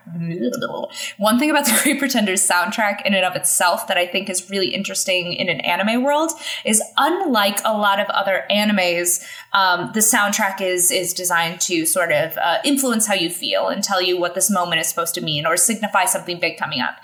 one 1.19 1.39
thing 1.39 1.51
about 1.51 1.65
the 1.65 1.79
great 1.83 1.99
pretenders 1.99 2.47
soundtrack 2.47 3.05
in 3.05 3.15
and 3.15 3.25
of 3.25 3.37
itself 3.37 3.87
that 3.87 3.97
i 3.97 4.07
think 4.07 4.29
is 4.29 4.49
really 4.51 4.69
interesting 4.69 5.33
in 5.33 5.49
an 5.49 5.61
anime 5.61 6.03
world 6.03 6.33
is 6.65 6.83
unlike 6.97 7.61
a 7.65 7.77
lot 7.77 8.01
of 8.01 8.09
other 8.09 8.45
animes 8.51 9.23
um, 9.53 9.91
the 9.95 10.01
soundtrack 10.01 10.61
is 10.61 10.91
is 10.91 11.13
designed 11.13 11.61
to 11.61 11.85
sort 11.85 12.13
of 12.13 12.37
uh, 12.39 12.59
influence 12.65 13.07
how 13.07 13.15
you 13.15 13.31
feel 13.31 13.69
and 13.69 13.83
tell 13.85 14.01
you 14.01 14.19
what 14.19 14.35
this 14.35 14.51
moment 14.51 14.81
is 14.81 14.89
supposed 14.89 15.15
to 15.15 15.21
mean 15.21 15.47
or 15.47 15.57
signify 15.57 16.05
something 16.05 16.39
big 16.41 16.57
coming 16.57 16.81
up 16.81 16.97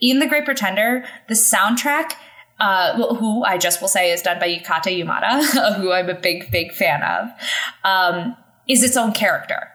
in 0.00 0.18
the 0.18 0.26
great 0.26 0.44
pretender 0.44 1.04
the 1.28 1.34
soundtrack 1.34 2.12
uh, 2.60 3.14
who 3.16 3.44
I 3.44 3.58
just 3.58 3.80
will 3.80 3.88
say 3.88 4.12
is 4.12 4.22
done 4.22 4.38
by 4.38 4.48
Yutaka 4.48 4.86
Yamada, 4.86 5.76
who 5.80 5.90
I'm 5.90 6.08
a 6.08 6.14
big, 6.14 6.48
big 6.52 6.72
fan 6.72 7.02
of, 7.02 7.28
um, 7.82 8.36
is 8.68 8.84
its 8.84 8.96
own 8.96 9.12
character. 9.12 9.71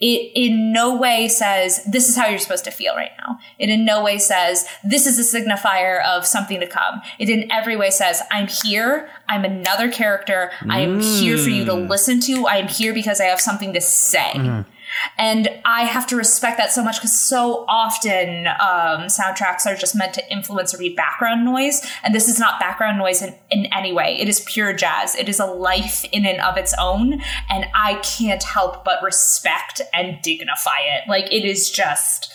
It 0.00 0.32
in 0.34 0.72
no 0.72 0.96
way 0.96 1.28
says 1.28 1.82
this 1.84 2.08
is 2.08 2.16
how 2.16 2.26
you're 2.26 2.38
supposed 2.38 2.64
to 2.64 2.70
feel 2.70 2.94
right 2.94 3.12
now. 3.18 3.38
It 3.58 3.68
in 3.68 3.84
no 3.84 4.02
way 4.02 4.18
says 4.18 4.66
this 4.84 5.06
is 5.06 5.18
a 5.18 5.38
signifier 5.38 6.04
of 6.04 6.26
something 6.26 6.60
to 6.60 6.66
come. 6.66 7.00
It 7.18 7.28
in 7.28 7.50
every 7.50 7.76
way 7.76 7.90
says 7.90 8.22
I'm 8.30 8.48
here. 8.64 9.10
I'm 9.28 9.44
another 9.44 9.90
character. 9.90 10.50
I 10.68 10.80
am 10.80 11.00
here 11.00 11.38
for 11.38 11.50
you 11.50 11.64
to 11.64 11.72
mm. 11.72 11.88
listen 11.88 12.20
to. 12.20 12.46
I 12.46 12.56
am 12.56 12.68
here 12.68 12.92
because 12.92 13.20
I 13.20 13.24
have 13.24 13.40
something 13.40 13.72
to 13.72 13.80
say. 13.80 14.32
Mm-hmm. 14.34 14.70
And 15.18 15.48
I 15.64 15.84
have 15.84 16.06
to 16.08 16.16
respect 16.16 16.58
that 16.58 16.72
so 16.72 16.82
much 16.82 16.98
because 16.98 17.18
so 17.18 17.64
often 17.68 18.46
um, 18.46 19.08
soundtracks 19.08 19.66
are 19.66 19.76
just 19.76 19.94
meant 19.94 20.14
to 20.14 20.32
influence 20.32 20.74
or 20.74 20.78
be 20.78 20.94
background 20.94 21.44
noise. 21.44 21.80
And 22.02 22.14
this 22.14 22.28
is 22.28 22.38
not 22.38 22.60
background 22.60 22.98
noise 22.98 23.22
in, 23.22 23.34
in 23.50 23.66
any 23.66 23.92
way. 23.92 24.16
It 24.20 24.28
is 24.28 24.40
pure 24.40 24.72
jazz. 24.72 25.14
It 25.14 25.28
is 25.28 25.40
a 25.40 25.46
life 25.46 26.04
in 26.12 26.26
and 26.26 26.40
of 26.40 26.56
its 26.56 26.74
own. 26.78 27.22
And 27.50 27.66
I 27.74 27.96
can't 27.96 28.42
help 28.42 28.84
but 28.84 29.02
respect 29.02 29.80
and 29.92 30.20
dignify 30.22 30.80
it. 30.80 31.08
Like 31.08 31.32
it 31.32 31.44
is 31.44 31.70
just. 31.70 32.32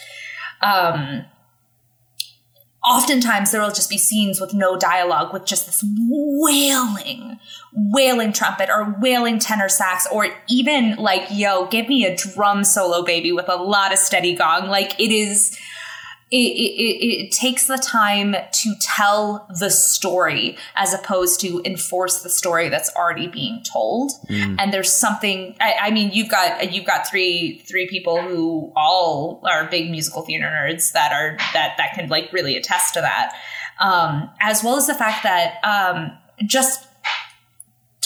Um, 0.62 1.26
oftentimes 2.88 3.52
there 3.52 3.62
will 3.62 3.72
just 3.72 3.90
be 3.90 3.98
scenes 3.98 4.40
with 4.40 4.54
no 4.54 4.78
dialogue 4.78 5.34
with 5.34 5.46
just 5.46 5.66
this 5.66 5.84
wailing 6.10 7.40
wailing 7.74 8.34
trumpet 8.34 8.70
or 8.70 8.96
wailing 9.00 9.40
tenor 9.40 9.70
sax 9.70 10.08
or 10.12 10.28
even 10.50 10.96
like 10.96 11.28
yo 11.32 11.68
give 11.68 11.88
me 11.88 12.06
a 12.06 12.16
drum 12.16 12.64
solo 12.64 13.04
baby 13.04 13.32
with 13.32 13.50
a 13.50 13.56
lot 13.56 13.92
of 13.92 14.00
steady 14.00 14.36
gong. 14.36 14.68
Like 14.68 15.00
it 15.00 15.12
is 15.12 15.58
it, 16.30 16.36
it, 16.36 17.06
it, 17.06 17.32
takes 17.32 17.68
the 17.68 17.78
time 17.78 18.34
to 18.34 18.76
tell 18.82 19.48
the 19.62 19.70
story 19.70 20.58
as 20.76 20.94
opposed 20.94 21.40
to 21.40 21.62
enforce 21.64 22.22
the 22.22 22.30
story 22.30 22.68
that's 22.68 22.94
already 22.98 23.28
being 23.28 23.64
told. 23.64 24.12
And 24.60 24.74
there's 24.74 24.92
something 24.92 25.56
I, 25.62 25.76
I 25.84 25.92
mean 25.92 26.12
you've 26.12 26.30
got 26.30 26.74
you've 26.74 26.86
got 26.86 27.08
three 27.08 27.60
three 27.60 27.88
people 27.88 28.22
who 28.22 28.74
all 28.76 29.42
are 29.50 29.70
big 29.70 29.90
musical 29.90 30.22
theater 30.24 30.46
nerds 30.46 30.92
that 30.92 31.14
are 31.14 31.38
that 31.54 31.76
that 31.78 31.94
can 31.96 32.10
like 32.10 32.34
really 32.34 32.58
attest 32.58 32.94
to 32.96 33.02
that. 33.02 33.34
Um, 33.80 34.30
as 34.42 34.64
well 34.64 34.76
as 34.76 34.88
the 34.88 34.96
fact 34.96 35.24
that 35.24 35.64
um, 35.64 36.12
just 36.46 36.87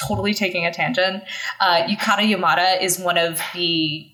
totally 0.07 0.33
taking 0.33 0.65
a 0.65 0.73
tangent. 0.73 1.23
Uh, 1.59 1.83
yutaka 1.83 2.27
yamada 2.29 2.81
is 2.81 2.99
one 2.99 3.17
of 3.17 3.39
the 3.53 4.10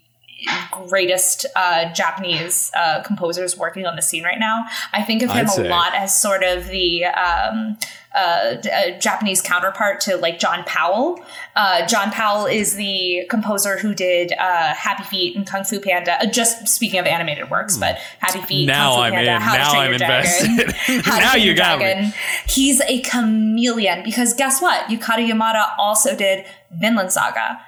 greatest 0.72 1.46
uh, 1.56 1.92
Japanese 1.94 2.72
uh, 2.78 3.02
composers 3.04 3.58
working 3.58 3.86
on 3.86 3.96
the 3.96 4.02
scene 4.02 4.24
right 4.24 4.40
now. 4.40 4.66
I 4.94 5.04
think 5.04 5.24
of 5.24 5.32
him 5.32 5.48
a 5.48 5.68
lot 5.68 5.94
as 5.96 6.20
sort 6.20 6.44
of 6.44 6.68
the 6.68 7.06
um, 7.06 7.78
uh, 8.18 8.56
uh, 8.74 9.00
Japanese 9.00 9.42
counterpart 9.42 10.02
to 10.02 10.18
like 10.18 10.40
John 10.40 10.64
Powell. 10.66 11.24
Uh, 11.56 11.86
John 11.86 12.10
Powell 12.10 12.46
is 12.46 12.76
the 12.76 13.26
composer 13.30 13.78
who 13.78 13.94
did 13.94 14.34
uh, 14.34 14.74
Happy 14.74 15.04
Feet 15.04 15.36
and 15.36 15.46
Kung 15.46 15.64
Fu 15.64 15.80
Panda. 15.80 16.18
Just 16.32 16.68
speaking 16.68 17.00
of 17.00 17.06
animated 17.06 17.50
works, 17.52 17.78
but 17.78 17.98
Happy 18.20 18.42
Feet, 18.42 18.66
Now 18.66 18.90
Kung 18.90 18.96
Fu 18.96 19.02
I'm 19.04 19.12
Panda, 19.14 19.36
in. 19.36 19.42
How 19.42 19.58
Now 19.58 19.80
I'm 19.80 19.94
invested. 19.94 20.74
Now 21.06 21.36
you 21.36 21.54
got 21.54 21.80
me. 21.80 22.14
He's 22.48 22.82
a 22.82 23.02
chameleon 23.02 24.04
because 24.04 24.34
guess 24.34 24.62
what? 24.62 24.88
Yutaka 24.88 25.28
Yamada 25.30 25.74
also 25.78 26.16
did 26.16 26.46
Vinland 26.72 27.12
Saga. 27.12 27.60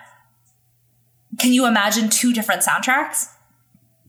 Can 1.40 1.54
you 1.54 1.66
imagine 1.66 2.10
two 2.10 2.34
different 2.34 2.62
soundtracks? 2.64 3.28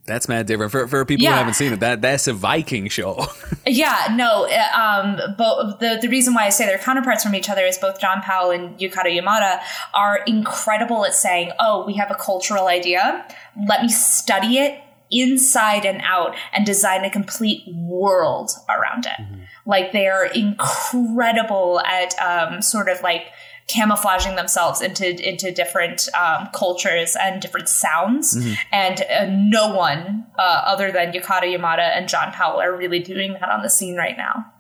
That's 0.07 0.29
mad 0.29 0.47
different 0.47 0.73
for 0.73 0.89
for 0.89 1.05
people 1.05 1.23
Yeah. 1.25 1.33
who 1.33 1.37
haven't 1.39 1.55
seen 1.55 1.73
it. 1.73 1.81
That 1.81 2.03
that's 2.03 2.27
a 2.27 2.33
Viking 2.33 2.89
show. 2.89 3.27
Yeah, 3.67 4.09
no. 4.13 4.47
uh, 4.49 4.79
Um, 4.81 5.21
but 5.37 5.79
the 5.81 5.99
the 6.01 6.09
reason 6.09 6.35
why 6.35 6.47
I 6.47 6.49
say 6.49 6.65
they're 6.67 6.79
counterparts 6.79 7.23
from 7.23 7.35
each 7.35 7.49
other 7.51 7.63
is 7.63 7.77
both 7.79 8.01
John 8.01 8.21
Powell 8.23 8.51
and 8.51 8.77
Yutaka 8.79 9.07
Yamada 9.17 9.61
are 9.95 10.21
incredible 10.27 11.05
at 11.05 11.15
saying, 11.15 11.53
"Oh, 11.61 11.85
we 11.87 11.93
have 11.95 12.11
a 12.11 12.15
cultural 12.15 12.67
idea. 12.69 13.25
Let 13.69 13.83
me 13.83 13.89
study 13.91 14.59
it 14.59 14.81
inside 15.11 15.85
and 15.85 16.01
out 16.03 16.35
and 16.53 16.65
design 16.67 17.05
a 17.05 17.11
complete 17.11 17.63
world 17.73 18.51
around 18.69 19.07
it." 19.07 19.25
Like 19.67 19.93
they 19.93 20.09
are 20.09 20.25
incredible 20.25 21.81
at 21.81 22.15
um, 22.21 22.63
sort 22.63 22.89
of 22.89 23.01
like 23.03 23.27
camouflaging 23.73 24.37
themselves 24.37 24.81
into 24.81 25.07
into 25.27 25.53
different 25.53 26.09
um, 26.19 26.49
cultures 26.55 27.17
and 27.21 27.41
different 27.41 27.69
sounds 27.69 28.37
and 28.73 29.03
uh, 29.03 29.27
no 29.29 29.75
one 29.75 30.27
uh, 30.39 30.63
other 30.65 30.91
than 30.91 31.13
Yutaka 31.13 31.43
Yamada 31.43 31.97
and 31.97 32.09
John 32.09 32.33
Powell 32.33 32.61
are 32.61 32.77
really 32.77 32.99
doing 32.99 33.35
that 33.35 33.49
on 33.49 33.63
the 33.63 33.71
scene 33.71 33.97
right 33.97 34.17
now. 34.17 34.53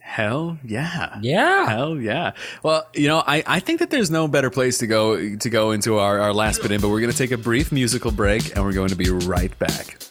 Hell 0.00 0.58
yeah. 0.64 1.18
Yeah. 1.22 1.68
Hell 1.68 1.96
yeah. 2.00 2.32
Well, 2.64 2.84
you 2.94 3.06
know, 3.06 3.22
I, 3.24 3.44
I 3.46 3.60
think 3.60 3.78
that 3.78 3.90
there's 3.90 4.10
no 4.10 4.26
better 4.26 4.50
place 4.50 4.78
to 4.78 4.88
go 4.88 5.36
to 5.36 5.50
go 5.50 5.70
into 5.70 5.98
our, 5.98 6.18
our 6.18 6.34
last 6.34 6.62
bit 6.62 6.72
in, 6.72 6.80
but 6.80 6.88
we're 6.88 7.00
gonna 7.00 7.12
take 7.12 7.30
a 7.30 7.38
brief 7.38 7.70
musical 7.70 8.10
break 8.10 8.56
and 8.56 8.64
we're 8.64 8.72
going 8.72 8.88
to 8.88 8.96
be 8.96 9.08
right 9.08 9.56
back. 9.60 10.09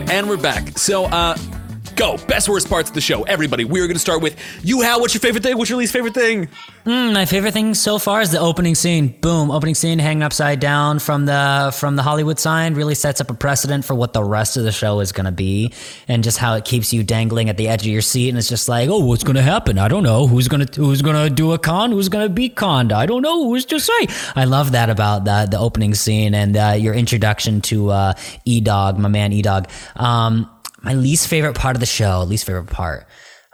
Right, 0.00 0.10
and 0.10 0.28
we're 0.28 0.36
back. 0.36 0.78
So, 0.78 1.04
uh, 1.04 1.36
go. 1.98 2.16
Best 2.28 2.48
worst 2.48 2.70
parts 2.70 2.88
of 2.88 2.94
the 2.94 3.00
show. 3.00 3.24
Everybody, 3.24 3.64
we're 3.64 3.86
gonna 3.88 3.98
start 3.98 4.22
with 4.22 4.36
you, 4.62 4.80
Hal. 4.80 5.00
What's 5.00 5.14
your 5.14 5.20
favorite 5.20 5.42
thing? 5.42 5.58
What's 5.58 5.68
your 5.68 5.78
least 5.78 5.92
favorite 5.92 6.14
thing? 6.14 6.48
Mm, 6.86 7.12
my 7.12 7.26
favorite 7.26 7.52
thing 7.52 7.74
so 7.74 7.98
far 7.98 8.20
is 8.20 8.30
the 8.30 8.38
opening 8.38 8.74
scene. 8.74 9.08
Boom, 9.20 9.50
opening 9.50 9.74
scene 9.74 9.98
hanging 9.98 10.22
upside 10.22 10.60
down 10.60 11.00
from 11.00 11.26
the 11.26 11.74
from 11.76 11.96
the 11.96 12.02
Hollywood 12.02 12.38
sign 12.38 12.74
really 12.74 12.94
sets 12.94 13.20
up 13.20 13.30
a 13.30 13.34
precedent 13.34 13.84
for 13.84 13.94
what 13.94 14.12
the 14.12 14.22
rest 14.22 14.56
of 14.56 14.62
the 14.62 14.72
show 14.72 15.00
is 15.00 15.10
going 15.10 15.26
to 15.26 15.32
be, 15.32 15.72
and 16.06 16.22
just 16.22 16.38
how 16.38 16.54
it 16.54 16.64
keeps 16.64 16.92
you 16.92 17.02
dangling 17.02 17.48
at 17.48 17.56
the 17.56 17.66
edge 17.66 17.82
of 17.82 17.92
your 17.92 18.00
seat, 18.00 18.28
and 18.28 18.38
it's 18.38 18.48
just 18.48 18.68
like, 18.68 18.88
oh, 18.88 19.04
what's 19.04 19.24
going 19.24 19.36
to 19.36 19.42
happen? 19.42 19.76
I 19.76 19.88
don't 19.88 20.04
know 20.04 20.26
who's 20.28 20.46
going 20.46 20.64
to 20.64 20.80
who's 20.80 21.02
going 21.02 21.16
to 21.16 21.34
do 21.34 21.52
a 21.52 21.58
con, 21.58 21.90
who's 21.90 22.08
going 22.08 22.26
to 22.26 22.32
be 22.32 22.48
conned. 22.48 22.92
I 22.92 23.06
don't 23.06 23.22
know 23.22 23.48
who's 23.48 23.64
to 23.66 23.80
say. 23.80 24.06
I 24.36 24.44
love 24.44 24.72
that 24.72 24.88
about 24.88 25.24
the 25.24 25.48
the 25.50 25.58
opening 25.58 25.94
scene 25.94 26.32
and 26.32 26.56
uh, 26.56 26.76
your 26.78 26.94
introduction 26.94 27.60
to 27.62 27.90
uh, 27.90 28.14
E 28.44 28.60
Dog, 28.60 28.98
my 28.98 29.08
man 29.08 29.32
E 29.32 29.42
Dog. 29.42 29.68
Um, 29.96 30.48
my 30.88 30.94
least 30.94 31.28
favorite 31.28 31.54
part 31.54 31.76
of 31.76 31.80
the 31.80 31.86
show, 31.86 32.22
least 32.22 32.46
favorite 32.46 32.70
part. 32.70 33.06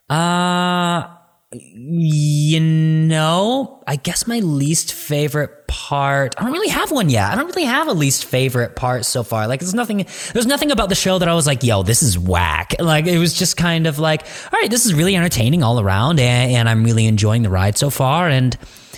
Uh 0.09 1.09
you 1.57 2.59
know, 2.61 3.83
I 3.87 3.97
guess 3.97 4.27
my 4.27 4.41
least 4.41 4.93
favorite 4.93 5.69
part. 5.69 6.35
I 6.37 6.43
don't 6.43 6.53
really 6.53 6.69
have 6.69 6.91
one 6.91 7.09
yet. 7.11 7.31
I 7.31 7.37
don't 7.37 7.47
really 7.47 7.65
have 7.65 7.87
a 7.87 7.93
least 7.93 8.25
favorite 8.25 8.75
part 8.75 9.05
so 9.05 9.23
far. 9.23 9.47
Like, 9.47 9.61
there's 9.61 9.75
nothing. 9.75 10.07
There's 10.33 10.47
nothing 10.47 10.73
about 10.73 10.89
the 10.89 10.97
show 10.97 11.19
that 11.19 11.29
I 11.29 11.35
was 11.35 11.47
like, 11.47 11.63
"Yo, 11.63 11.85
this 11.85 12.03
is 12.03 12.19
whack." 12.19 12.75
Like, 12.81 13.07
it 13.07 13.19
was 13.19 13.33
just 13.35 13.57
kind 13.57 13.87
of 13.87 14.01
like, 14.01 14.23
"All 14.23 14.61
right, 14.61 14.71
this 14.71 14.85
is 14.85 14.95
really 14.95 15.15
entertaining 15.15 15.63
all 15.63 15.79
around, 15.79 16.19
and, 16.19 16.53
and 16.53 16.69
I'm 16.69 16.83
really 16.83 17.07
enjoying 17.07 17.43
the 17.43 17.51
ride 17.51 17.79
so 17.79 17.89
far." 17.89 18.29
And 18.29 18.57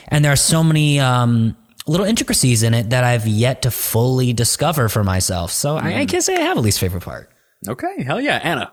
and 0.09 0.25
there 0.25 0.33
are 0.33 0.37
so 0.37 0.65
many 0.65 0.99
um, 0.99 1.57
little 1.87 2.07
intricacies 2.07 2.63
in 2.63 2.73
it 2.73 2.91
that 2.91 3.05
I've 3.05 3.27
yet 3.27 3.63
to 3.63 3.71
fully 3.71 4.33
discover 4.33 4.89
for 4.89 5.05
myself. 5.05 5.53
So 5.53 5.77
I, 5.77 6.01
I 6.01 6.07
can't 6.07 6.25
say 6.25 6.37
I 6.37 6.41
have 6.41 6.57
a 6.57 6.61
least 6.61 6.81
favorite 6.81 7.03
part. 7.03 7.31
Okay, 7.69 8.03
hell 8.03 8.21
yeah, 8.21 8.41
Anna. 8.43 8.73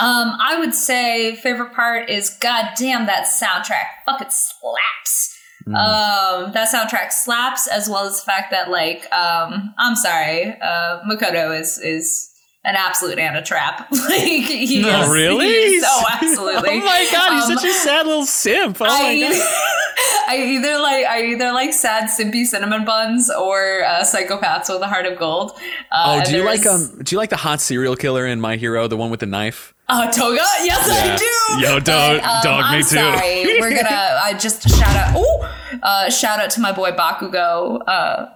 Um, 0.00 0.36
I 0.40 0.56
would 0.58 0.74
say 0.74 1.36
favorite 1.36 1.74
part 1.74 2.10
is 2.10 2.30
goddamn 2.40 3.06
that 3.06 3.26
soundtrack 3.26 4.04
fucking 4.06 4.30
slaps. 4.30 5.38
Um, 5.68 6.52
that 6.52 6.68
soundtrack 6.72 7.12
slaps 7.12 7.68
as 7.68 7.88
well 7.88 8.04
as 8.04 8.18
the 8.18 8.24
fact 8.26 8.50
that 8.50 8.68
like 8.68 9.10
um, 9.12 9.74
I'm 9.78 9.94
sorry, 9.94 10.56
uh, 10.60 11.00
Makoto 11.08 11.58
is 11.58 11.78
is 11.78 12.31
an 12.64 12.76
absolute 12.76 13.18
Anna 13.18 13.42
trap. 13.42 13.88
like 14.08 14.20
he 14.22 14.82
Oh, 14.84 15.02
is, 15.02 15.10
really? 15.12 15.78
oh, 15.84 16.04
absolutely. 16.12 16.70
Oh 16.70 16.76
my 16.78 17.08
god, 17.10 17.34
he's 17.34 17.50
Um, 17.50 17.56
such 17.58 17.64
a 17.68 17.72
sad 17.72 18.06
little 18.06 18.24
simp. 18.26 18.78
Oh 18.80 18.84
my 18.84 19.20
god. 19.20 19.32
I, 19.34 20.24
I 20.28 20.36
either 20.36 20.78
like 20.78 21.04
I 21.06 21.22
either 21.26 21.52
like 21.52 21.72
sad 21.72 22.04
simpy 22.08 22.44
cinnamon 22.46 22.84
buns 22.84 23.30
or 23.30 23.84
uh, 23.84 24.02
psychopaths 24.02 24.72
with 24.72 24.82
a 24.82 24.86
heart 24.88 25.06
of 25.06 25.18
gold. 25.18 25.52
Uh, 25.90 26.22
Oh, 26.24 26.30
do 26.30 26.36
you 26.36 26.44
like 26.44 26.64
um? 26.66 26.98
Do 27.02 27.14
you 27.14 27.18
like 27.18 27.30
the 27.30 27.36
hot 27.36 27.60
serial 27.60 27.96
killer 27.96 28.26
in 28.26 28.40
My 28.40 28.56
Hero, 28.56 28.86
the 28.88 28.96
one 28.96 29.10
with 29.10 29.20
the 29.20 29.26
knife? 29.26 29.74
Uh, 29.88 30.10
Toga? 30.10 30.36
Yes, 30.62 30.86
Yeah. 30.88 31.12
I 31.12 31.16
do. 31.60 31.66
Yo, 31.66 31.80
dog- 31.80 32.22
dog, 32.42 32.62
I'm 32.64 32.78
me 32.78 32.82
too. 32.82 32.96
Sorry, 32.96 33.60
we're 33.60 33.70
gonna 33.76 33.90
uh, 33.90 34.32
just 34.38 34.62
shout 34.68 34.96
out. 34.96 35.12
Oh, 35.16 35.54
uh, 35.82 36.08
shout 36.10 36.40
out 36.40 36.50
to 36.50 36.60
my 36.60 36.72
boy 36.72 36.92
Bakugo. 36.92 37.82
Uh, 37.86 38.26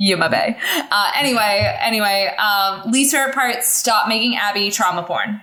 Yumabe. 0.00 0.56
Uh, 0.90 1.10
anyway, 1.16 1.76
anyway, 1.80 2.34
um, 2.38 2.90
least 2.90 3.12
favorite 3.12 3.34
part: 3.34 3.62
stop 3.64 4.08
making 4.08 4.36
Abby 4.36 4.70
trauma 4.70 5.02
porn. 5.02 5.42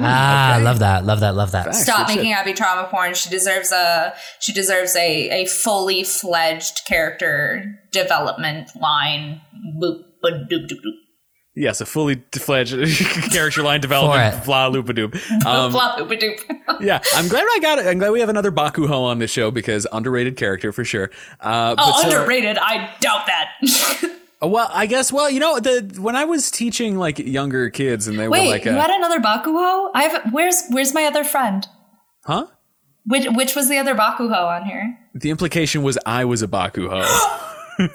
ah, 0.00 0.54
I 0.54 0.58
love 0.58 0.78
that. 0.78 1.04
Love 1.04 1.20
that. 1.20 1.34
Love 1.34 1.52
that. 1.52 1.66
Facts, 1.66 1.82
Stop 1.82 2.06
good 2.06 2.12
shit. 2.12 2.16
making 2.18 2.32
Abby 2.32 2.52
trauma 2.54 2.88
porn. 2.88 3.14
She 3.14 3.28
deserves 3.30 3.72
a 3.72 4.14
she 4.40 4.52
deserves 4.52 4.94
a 4.96 5.42
a 5.42 5.46
fully 5.46 6.04
fledged 6.04 6.82
character 6.86 7.64
development 7.92 8.70
line. 8.80 9.40
Boop, 9.80 10.04
ba, 10.22 10.30
doop, 10.30 10.68
doop, 10.68 10.80
doop. 10.84 10.96
Yes, 11.54 11.82
a 11.82 11.86
fully 11.86 12.22
fledged 12.32 12.72
character 13.32 13.62
line 13.62 13.80
development. 13.82 14.34
For 14.36 14.40
it. 14.40 14.44
Blah 14.46 14.70
loopa. 14.70 15.14
Um, 15.46 15.70
Flop, 15.72 15.98
doop, 15.98 16.10
doop. 16.18 16.80
yeah, 16.80 17.00
I'm 17.14 17.28
glad 17.28 17.44
I 17.44 17.58
got 17.60 17.78
it. 17.78 17.86
I'm 17.86 17.98
glad 17.98 18.10
we 18.12 18.20
have 18.20 18.30
another 18.30 18.50
Bakugo 18.50 18.90
on 19.02 19.18
this 19.18 19.30
show 19.30 19.50
because 19.50 19.86
underrated 19.92 20.36
character 20.36 20.72
for 20.72 20.84
sure. 20.84 21.10
Uh, 21.40 21.74
but 21.74 21.84
Oh, 21.86 22.02
so- 22.02 22.08
underrated. 22.08 22.56
I 22.58 22.94
doubt 23.00 23.26
that. 23.26 23.50
Well, 24.40 24.68
I 24.72 24.86
guess. 24.86 25.12
Well, 25.12 25.28
you 25.30 25.40
know, 25.40 25.60
the 25.60 25.94
when 26.00 26.16
I 26.16 26.24
was 26.24 26.50
teaching 26.50 26.96
like 26.96 27.18
younger 27.18 27.68
kids, 27.70 28.08
and 28.08 28.18
they 28.18 28.26
Wait, 28.28 28.46
were 28.46 28.50
like, 28.52 28.64
you 28.64 28.72
uh, 28.72 28.80
had 28.80 28.90
another 28.90 29.20
Bakugo? 29.20 29.90
I 29.94 30.04
have. 30.04 30.32
Where's 30.32 30.64
Where's 30.70 30.92
my 30.94 31.04
other 31.04 31.22
friend? 31.22 31.68
"Huh?" 32.24 32.46
Which 33.06 33.26
Which 33.28 33.54
was 33.54 33.68
the 33.68 33.76
other 33.78 33.94
Bakugo 33.94 34.46
on 34.48 34.64
here? 34.64 34.98
The 35.14 35.30
implication 35.30 35.82
was 35.82 35.96
I 36.06 36.24
was 36.24 36.42
a 36.42 36.48
Bakugo. 36.48 37.04
Did 37.78 37.90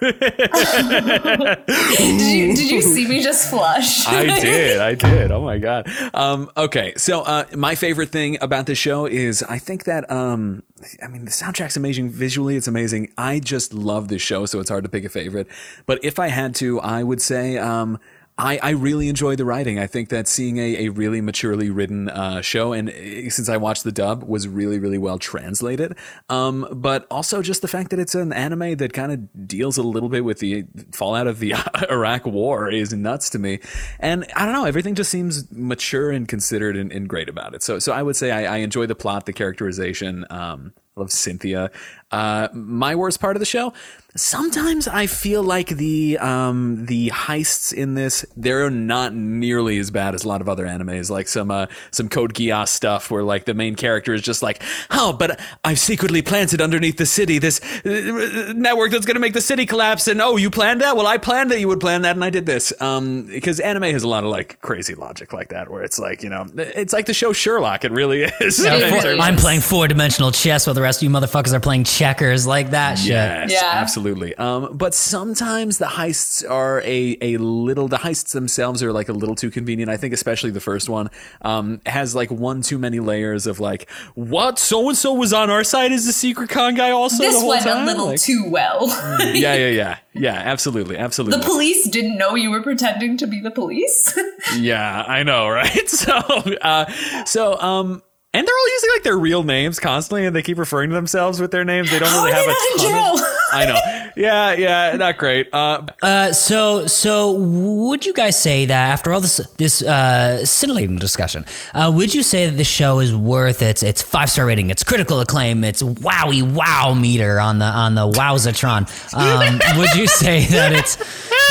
you 2.21 2.55
Did 2.55 2.71
you 2.71 2.82
see 2.82 3.07
me 3.07 3.21
just 3.21 3.49
flush? 3.49 4.07
I 4.07 4.39
did. 4.39 4.80
I 4.80 4.95
did. 4.95 5.32
Oh 5.32 5.41
my 5.41 5.57
god. 5.57 5.88
Um, 6.13 6.49
okay, 6.57 6.93
so 6.97 7.21
uh, 7.21 7.45
my 7.55 7.75
favorite 7.75 8.09
thing 8.09 8.38
about 8.41 8.65
this 8.65 8.78
show 8.78 9.05
is 9.05 9.43
I 9.43 9.59
think 9.59 9.84
that 9.86 10.09
um, 10.11 10.63
I 11.03 11.07
mean 11.07 11.25
the 11.25 11.32
soundtrack's 11.32 11.78
amazing. 11.78 12.09
Visually, 12.09 12.55
it's 12.55 12.67
amazing. 12.67 13.11
I 13.17 13.39
just 13.39 13.73
love 13.73 14.07
this 14.07 14.21
show, 14.21 14.45
so 14.45 14.59
it's 14.59 14.69
hard 14.69 14.84
to 14.84 14.89
pick 14.89 15.03
a 15.03 15.09
favorite. 15.09 15.47
But 15.86 16.03
if 16.03 16.19
I 16.19 16.28
had 16.28 16.55
to, 16.55 16.80
I 16.82 17.03
would 17.03 17.21
say 17.21 17.57
um, 17.57 17.99
I, 18.38 18.60
I 18.62 18.70
really 18.72 19.10
enjoy 19.10 19.36
the 19.36 19.46
writing. 19.46 19.80
I 19.80 19.88
think 19.88 20.10
that 20.10 20.28
seeing 20.28 20.58
a, 20.58 20.86
a 20.86 20.90
really 20.90 21.22
maturely 21.22 21.72
written 21.72 22.10
uh, 22.10 22.42
show, 22.42 22.72
and 22.72 22.90
uh, 22.90 23.30
since 23.30 23.50
I 23.50 23.58
watched 23.58 23.84
the 23.84 23.92
dub, 23.92 24.24
was 24.24 24.48
really, 24.48 24.78
really 24.78 25.00
well 25.00 25.18
translated. 25.18 25.96
Um, 26.30 26.68
but 26.72 27.08
also 27.10 27.42
just 27.42 27.64
the 27.64 27.68
fact 27.68 27.90
that 27.90 28.00
it's 28.00 28.14
an 28.14 28.32
anime 28.32 28.76
that 28.78 28.94
kind 28.94 29.12
of 29.12 29.48
deals 29.48 29.78
a 29.78 29.84
little 29.84 30.10
bit 30.10 30.24
with 30.24 30.40
the 30.40 30.66
fallout 30.92 31.26
of 31.26 31.40
the 31.40 31.56
Iraq 31.90 32.26
War 32.28 32.70
is 32.70 32.94
nuts 32.94 33.32
to 33.32 33.40
me. 33.40 33.60
And 34.00 34.26
I 34.36 34.46
don't 34.46 34.54
know, 34.54 34.66
everything 34.66 34.94
just 34.94 35.10
seems 35.10 35.52
mature 35.52 36.12
and 36.12 36.28
considered 36.28 36.78
and, 36.78 36.92
and 36.92 37.10
great 37.10 37.30
about 37.30 37.56
it. 37.56 37.64
So, 37.64 37.80
so 37.80 37.92
I 37.92 38.04
would 38.04 38.16
say 38.16 38.32
I, 38.32 38.56
I 38.56 38.58
enjoy 38.58 38.86
the 38.86 38.96
plot, 38.96 39.26
the 39.26 39.34
characterization. 39.34 40.26
Um, 40.30 40.74
I 40.96 41.00
love 41.00 41.12
Cynthia. 41.12 41.72
Uh, 42.12 42.47
my 42.53 42.95
worst 42.95 43.20
part 43.20 43.36
of 43.36 43.39
the 43.41 43.45
show. 43.45 43.74
Sometimes 44.16 44.88
I 44.88 45.05
feel 45.05 45.43
like 45.43 45.68
the 45.70 46.18
um, 46.18 46.86
the 46.88 47.10
heists 47.10 47.72
in 47.72 47.93
this 47.93 48.26
they're 48.36 48.70
not 48.72 49.14
nearly 49.14 49.78
as 49.78 49.91
bad 49.91 50.16
as 50.16 50.24
a 50.24 50.28
lot 50.28 50.41
of 50.41 50.49
other 50.49 50.66
animes, 50.66 51.12
like 51.12 51.28
some 51.28 51.51
uh, 51.51 51.68
some 51.91 52.10
Code 52.10 52.34
Geass 52.34 52.70
stuff, 52.70 53.12
where 53.12 53.22
like 53.24 53.45
the 53.45 53.53
main 53.53 53.76
character 53.76 54.16
is 54.16 54.24
just 54.24 54.41
like, 54.41 54.64
oh, 54.89 55.14
but 55.14 55.39
I've 55.64 55.78
secretly 55.78 56.24
planted 56.24 56.62
underneath 56.62 56.97
the 56.97 57.05
city 57.05 57.38
this 57.38 57.60
uh, 57.86 58.53
network 58.55 58.89
that's 58.91 59.05
going 59.05 59.16
to 59.16 59.20
make 59.22 59.34
the 59.34 59.41
city 59.41 59.68
collapse, 59.68 60.08
and 60.08 60.20
oh, 60.20 60.36
you 60.38 60.49
planned 60.49 60.82
that? 60.82 60.95
Well, 60.97 61.05
I 61.05 61.20
planned 61.20 61.51
that 61.51 61.60
you 61.60 61.68
would 61.68 61.80
plan 61.82 62.01
that, 62.01 62.16
and 62.16 62.24
I 62.24 62.32
did 62.32 62.47
this. 62.47 62.74
Um, 62.82 63.24
because 63.28 63.60
anime 63.60 63.84
has 63.84 64.01
a 64.01 64.08
lot 64.08 64.24
of 64.24 64.32
like 64.32 64.60
crazy 64.62 64.95
logic 64.95 65.32
like 65.32 65.49
that, 65.49 65.70
where 65.70 65.84
it's 65.84 65.99
like 65.99 66.24
you 66.24 66.30
know, 66.30 66.47
it's 66.55 66.93
like 66.93 67.05
the 67.05 67.14
show 67.14 67.34
Sherlock. 67.34 67.86
It 67.86 67.91
really 67.91 68.24
is. 68.41 68.64
Yeah, 68.64 68.78
In 68.78 68.82
it 68.82 68.89
terms 68.89 69.03
really 69.03 69.14
of- 69.20 69.26
I'm 69.26 69.36
playing 69.36 69.62
four 69.62 69.88
dimensional 69.88 70.32
chess 70.32 70.66
while 70.66 70.74
the 70.74 70.82
rest 70.82 70.99
of 70.99 71.03
you 71.03 71.12
motherfuckers 71.12 71.53
are 71.53 71.60
playing 71.60 71.84
checkers, 71.98 72.45
like 72.45 72.70
that 72.72 72.98
shit. 72.98 73.08
Yes, 73.10 73.52
Yeah. 73.52 73.72
absolutely. 73.74 74.36
Um, 74.36 74.78
but 74.78 74.93
sometimes 74.93 75.78
the 75.80 75.86
heists 75.86 76.48
are 76.50 76.82
a 76.82 77.18
a 77.22 77.38
little. 77.38 77.88
The 77.88 77.98
heists 77.98 78.32
themselves 78.34 78.84
are 78.84 78.93
like 78.93 79.10
a 79.10 79.14
little 79.14 79.36
too 79.36 79.50
convenient. 79.52 79.89
I 79.89 79.98
think, 79.98 80.14
especially 80.14 80.52
the 80.52 80.60
first 80.62 80.89
one, 80.89 81.10
um, 81.41 81.82
has 81.86 82.14
like 82.16 82.30
one 82.32 82.62
too 82.62 82.78
many 82.78 83.00
layers 83.00 83.48
of 83.48 83.60
like, 83.60 83.89
what 84.16 84.60
so 84.60 84.88
and 84.89 84.98
so 84.98 85.14
was 85.14 85.34
on 85.34 85.50
our 85.50 85.64
side 85.64 85.91
as 85.91 86.06
the 86.06 86.14
secret 86.14 86.50
con 86.50 86.76
guy 86.76 86.91
also. 86.91 87.18
this 87.24 87.34
the 87.34 87.39
whole 87.39 87.50
went 87.50 87.64
time? 87.64 87.84
a 87.84 87.86
little 87.86 88.06
Like- 88.08 88.22
too 88.22 88.43
well. 88.48 88.88
Yeah, 89.34 89.56
yeah, 89.56 89.70
yeah, 89.70 89.98
yeah. 90.14 90.34
Absolutely, 90.34 90.98
absolutely. 90.98 91.39
the 91.39 91.45
police 91.45 91.88
didn't 91.89 92.18
know 92.18 92.36
you 92.36 92.50
were 92.52 92.62
pretending 92.62 93.18
to 93.18 93.28
be 93.28 93.39
the 93.41 93.52
police. 93.52 94.18
Yeah, 94.58 95.04
I 95.08 95.24
know, 95.24 95.50
right? 95.62 95.89
So, 95.89 96.14
uh, 96.14 96.86
so, 97.26 97.60
um, 97.60 98.02
and 98.38 98.48
they're 98.48 98.56
all 98.56 98.70
using 98.70 98.90
like 98.96 99.04
their 99.04 99.18
real 99.18 99.44
names 99.44 99.80
constantly, 99.80 100.26
and 100.26 100.36
they 100.36 100.42
keep 100.44 100.58
referring 100.58 100.90
to 100.92 100.96
themselves 100.96 101.40
with 101.42 101.52
their 101.52 101.66
names. 101.66 101.90
They 101.92 102.00
don't 102.00 102.08
How 102.10 102.18
really 102.24 102.32
are 102.32 102.36
have 102.36 102.46
they 102.46 102.52
a 102.52 102.54
not 102.54 102.86
in 102.86 103.12
ton 103.14 103.20
of- 103.22 103.28
I 103.50 103.66
know. 103.66 104.12
Yeah, 104.18 104.52
yeah, 104.54 104.96
not 104.98 105.18
great. 105.18 105.48
Uh, 105.54 105.84
Uh, 106.02 106.34
so, 106.34 106.86
so 106.88 107.32
would 107.34 108.06
you 108.06 108.12
guys 108.14 108.38
say 108.42 108.66
that 108.66 108.90
after 108.92 109.14
all 109.14 109.22
this 109.22 109.38
this 109.58 109.82
uh, 109.82 110.44
scintillating 110.46 110.98
discussion, 110.98 111.46
uh, 111.74 111.90
would 111.96 112.14
you 112.14 112.24
say 112.24 112.48
that 112.50 112.58
the 112.58 112.64
show 112.66 113.00
is 113.00 113.16
worth 113.16 113.62
its 113.62 113.84
its 113.84 114.02
five 114.02 114.30
star 114.30 114.46
rating, 114.46 114.70
its 114.70 114.84
critical 114.84 115.20
acclaim, 115.22 115.64
its 115.64 115.82
wowie 115.82 116.44
wow 116.44 116.94
meter 116.94 117.40
on 117.40 117.60
the 117.60 117.66
on 117.66 117.96
the 117.96 118.10
Wowzatron? 118.10 118.84
Um, 119.14 119.80
would 119.80 119.96
you 119.96 120.08
say 120.08 120.46
that 120.48 120.74
it's 120.74 120.98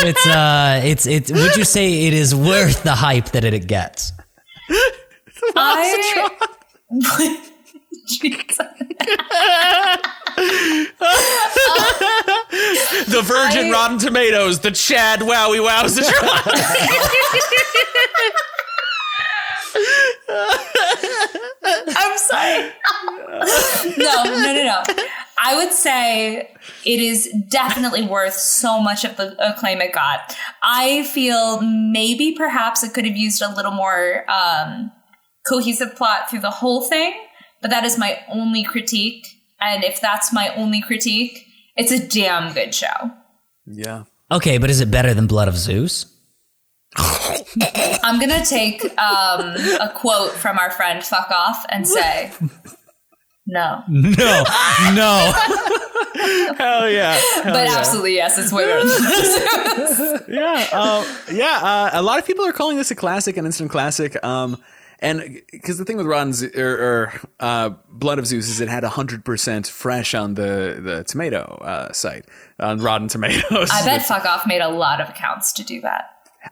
it's 0.05 0.26
uh 0.26 0.80
it's 0.84 1.07
it's 1.07 1.32
would 1.32 1.57
you 1.57 1.64
say 1.64 2.07
it 2.09 2.12
is 2.12 2.34
worth 2.34 2.82
the 2.82 2.95
hype 2.95 3.30
that 3.30 3.45
it 3.45 3.66
gets? 3.66 4.12
I. 5.57 6.30
Jesus. 8.07 8.59
the 13.09 13.22
Virgin 13.24 13.66
I- 13.66 13.70
Rotten 13.72 13.99
Tomatoes, 13.99 14.61
the 14.61 14.70
Chad 14.70 15.20
Wowie 15.20 15.61
Wows. 15.62 15.97
the 15.97 16.05
I'm 21.89 22.18
sorry. 22.18 22.72
no, 23.99 24.24
no, 24.24 24.53
no, 24.55 24.64
no. 24.64 24.82
I 25.39 25.57
would 25.57 25.72
say 25.72 26.55
it 26.84 27.01
is 27.01 27.28
definitely 27.49 28.07
worth 28.07 28.34
so 28.34 28.80
much 28.80 29.05
of 29.05 29.16
the 29.16 29.37
acclaim 29.45 29.80
it 29.80 29.93
got. 29.93 30.34
I 30.62 31.05
feel 31.05 31.61
maybe 31.61 32.32
perhaps 32.32 32.82
it 32.82 32.95
could 32.95 33.05
have 33.05 33.16
used 33.16 33.43
a 33.43 33.55
little 33.55 33.72
more 33.72 34.24
um, 34.30 34.91
cohesive 35.49 35.94
plot 35.97 36.30
through 36.30 36.40
the 36.40 36.51
whole 36.51 36.82
thing, 36.82 37.14
but 37.62 37.70
that 37.70 37.84
is 37.84 37.99
my 37.99 38.20
only 38.28 38.62
critique. 38.64 39.26
And 39.61 39.84
if 39.84 40.01
that's 40.01 40.32
my 40.32 40.55
only 40.57 40.82
critique, 40.82 41.47
it's 41.76 41.90
a 41.92 42.07
damn 42.07 42.53
good 42.53 42.74
show. 42.74 43.11
yeah. 43.66 44.05
Okay, 44.30 44.59
but 44.59 44.70
is 44.70 44.80
it 44.80 44.90
better 44.90 45.14
than 45.14 45.28
Blood 45.28 45.47
of 45.47 45.57
Zeus? 45.57 46.07
I'm 48.03 48.18
gonna 48.18 48.44
take 48.44 48.82
um, 48.99 49.55
a 49.80 49.92
quote 49.94 50.32
from 50.32 50.59
our 50.59 50.70
friend 50.72 51.03
Fuck 51.05 51.30
Off 51.30 51.64
and 51.68 51.86
say, 51.86 52.32
no. 53.47 53.82
No, 53.88 54.44
no. 54.94 55.32
Hell 56.59 56.90
yeah. 56.90 57.12
Hell 57.12 57.44
But 57.44 57.68
yeah. 57.68 57.74
absolutely, 57.78 58.14
yes, 58.14 58.38
it's 58.38 58.53
way 58.53 58.64
better 58.64 58.88
than 58.88 60.24
yeah, 60.34 60.66
uh, 60.72 61.05
yeah. 61.30 61.61
Uh, 61.62 61.90
a 61.92 62.03
lot 62.03 62.18
of 62.18 62.26
people 62.26 62.44
are 62.44 62.53
calling 62.53 62.76
this 62.76 62.90
a 62.90 62.97
classic, 62.97 63.36
an 63.36 63.47
instant 63.47 63.70
classic. 63.70 64.22
Um, 64.24 64.61
and 65.01 65.42
because 65.53 65.78
the 65.78 65.84
thing 65.84 65.97
with 65.97 66.07
Rotten 66.07 66.32
Z- 66.32 66.51
or, 66.57 66.70
or 66.70 67.12
uh, 67.40 67.70
Blood 67.88 68.18
of 68.18 68.26
Zeus 68.26 68.49
is 68.49 68.61
it 68.61 68.68
had 68.68 68.84
hundred 68.84 69.24
percent 69.24 69.66
fresh 69.66 70.14
on 70.14 70.34
the 70.34 70.78
the 70.82 71.05
tomato 71.05 71.59
uh, 71.62 71.92
site 71.92 72.24
on 72.59 72.80
Rotten 72.80 73.09
Tomatoes. 73.09 73.70
I 73.72 73.84
bet 73.84 74.07
Fuck 74.07 74.24
Off 74.24 74.47
made 74.47 74.61
a 74.61 74.68
lot 74.68 75.01
of 75.01 75.09
accounts 75.09 75.53
to 75.55 75.64
do 75.64 75.80
that. 75.82 76.11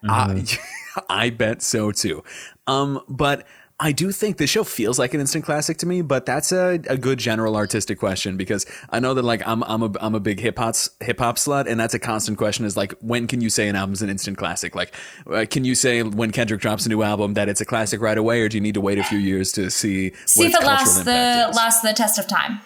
I, 0.08 0.44
I 1.08 1.30
bet 1.30 1.62
so 1.62 1.92
too. 1.92 2.22
Um, 2.66 3.00
but 3.08 3.46
I 3.80 3.90
do 3.90 4.12
think 4.12 4.36
the 4.36 4.46
show 4.46 4.62
feels 4.62 5.00
like 5.00 5.14
an 5.14 5.20
instant 5.20 5.44
classic 5.44 5.78
to 5.78 5.86
me, 5.86 6.00
but 6.00 6.26
that's 6.26 6.52
a, 6.52 6.80
a 6.88 6.96
good 6.96 7.18
general 7.18 7.56
artistic 7.56 7.98
question 7.98 8.36
because 8.36 8.66
I 8.90 9.00
know 9.00 9.14
that 9.14 9.22
like 9.22 9.42
I'm 9.46 9.64
I'm 9.64 9.82
a 9.82 9.90
I'm 10.00 10.14
a 10.14 10.20
big 10.20 10.38
hip 10.38 10.58
hop 10.58 10.76
hip 11.00 11.18
hop 11.18 11.36
slut, 11.36 11.66
and 11.66 11.78
that's 11.78 11.92
a 11.92 11.98
constant 11.98 12.38
question 12.38 12.64
is 12.66 12.76
like 12.76 12.94
when 13.00 13.26
can 13.26 13.40
you 13.40 13.50
say 13.50 13.68
an 13.68 13.74
album's 13.74 14.00
an 14.00 14.10
instant 14.10 14.38
classic? 14.38 14.76
Like, 14.76 14.94
uh, 15.26 15.44
can 15.50 15.64
you 15.64 15.74
say 15.74 16.04
when 16.04 16.30
Kendrick 16.30 16.60
drops 16.60 16.86
a 16.86 16.88
new 16.88 17.02
album 17.02 17.34
that 17.34 17.48
it's 17.48 17.60
a 17.60 17.64
classic 17.64 18.00
right 18.00 18.16
away, 18.16 18.42
or 18.42 18.48
do 18.48 18.56
you 18.56 18.60
need 18.60 18.74
to 18.74 18.80
wait 18.80 18.98
a 18.98 19.04
few 19.04 19.18
years 19.18 19.50
to 19.52 19.70
see 19.70 20.12
See 20.26 20.46
if 20.46 20.54
it 20.54 20.62
lasts 20.64 21.02
the 21.02 21.48
is? 21.50 21.56
lasts 21.56 21.82
the 21.82 21.92
test 21.92 22.18
of 22.18 22.28
time. 22.28 22.60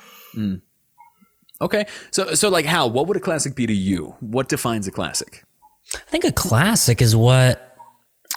Okay, 1.60 1.86
so 2.10 2.34
so 2.34 2.50
like 2.50 2.66
Hal, 2.66 2.90
what 2.90 3.06
would 3.06 3.16
a 3.16 3.20
classic 3.20 3.54
be 3.54 3.66
to 3.66 3.74
you? 3.74 4.14
What 4.20 4.48
defines 4.48 4.86
a 4.86 4.90
classic? 4.90 5.44
I 5.94 6.10
think 6.10 6.24
a 6.24 6.32
classic 6.32 7.00
is 7.00 7.16
what. 7.16 7.64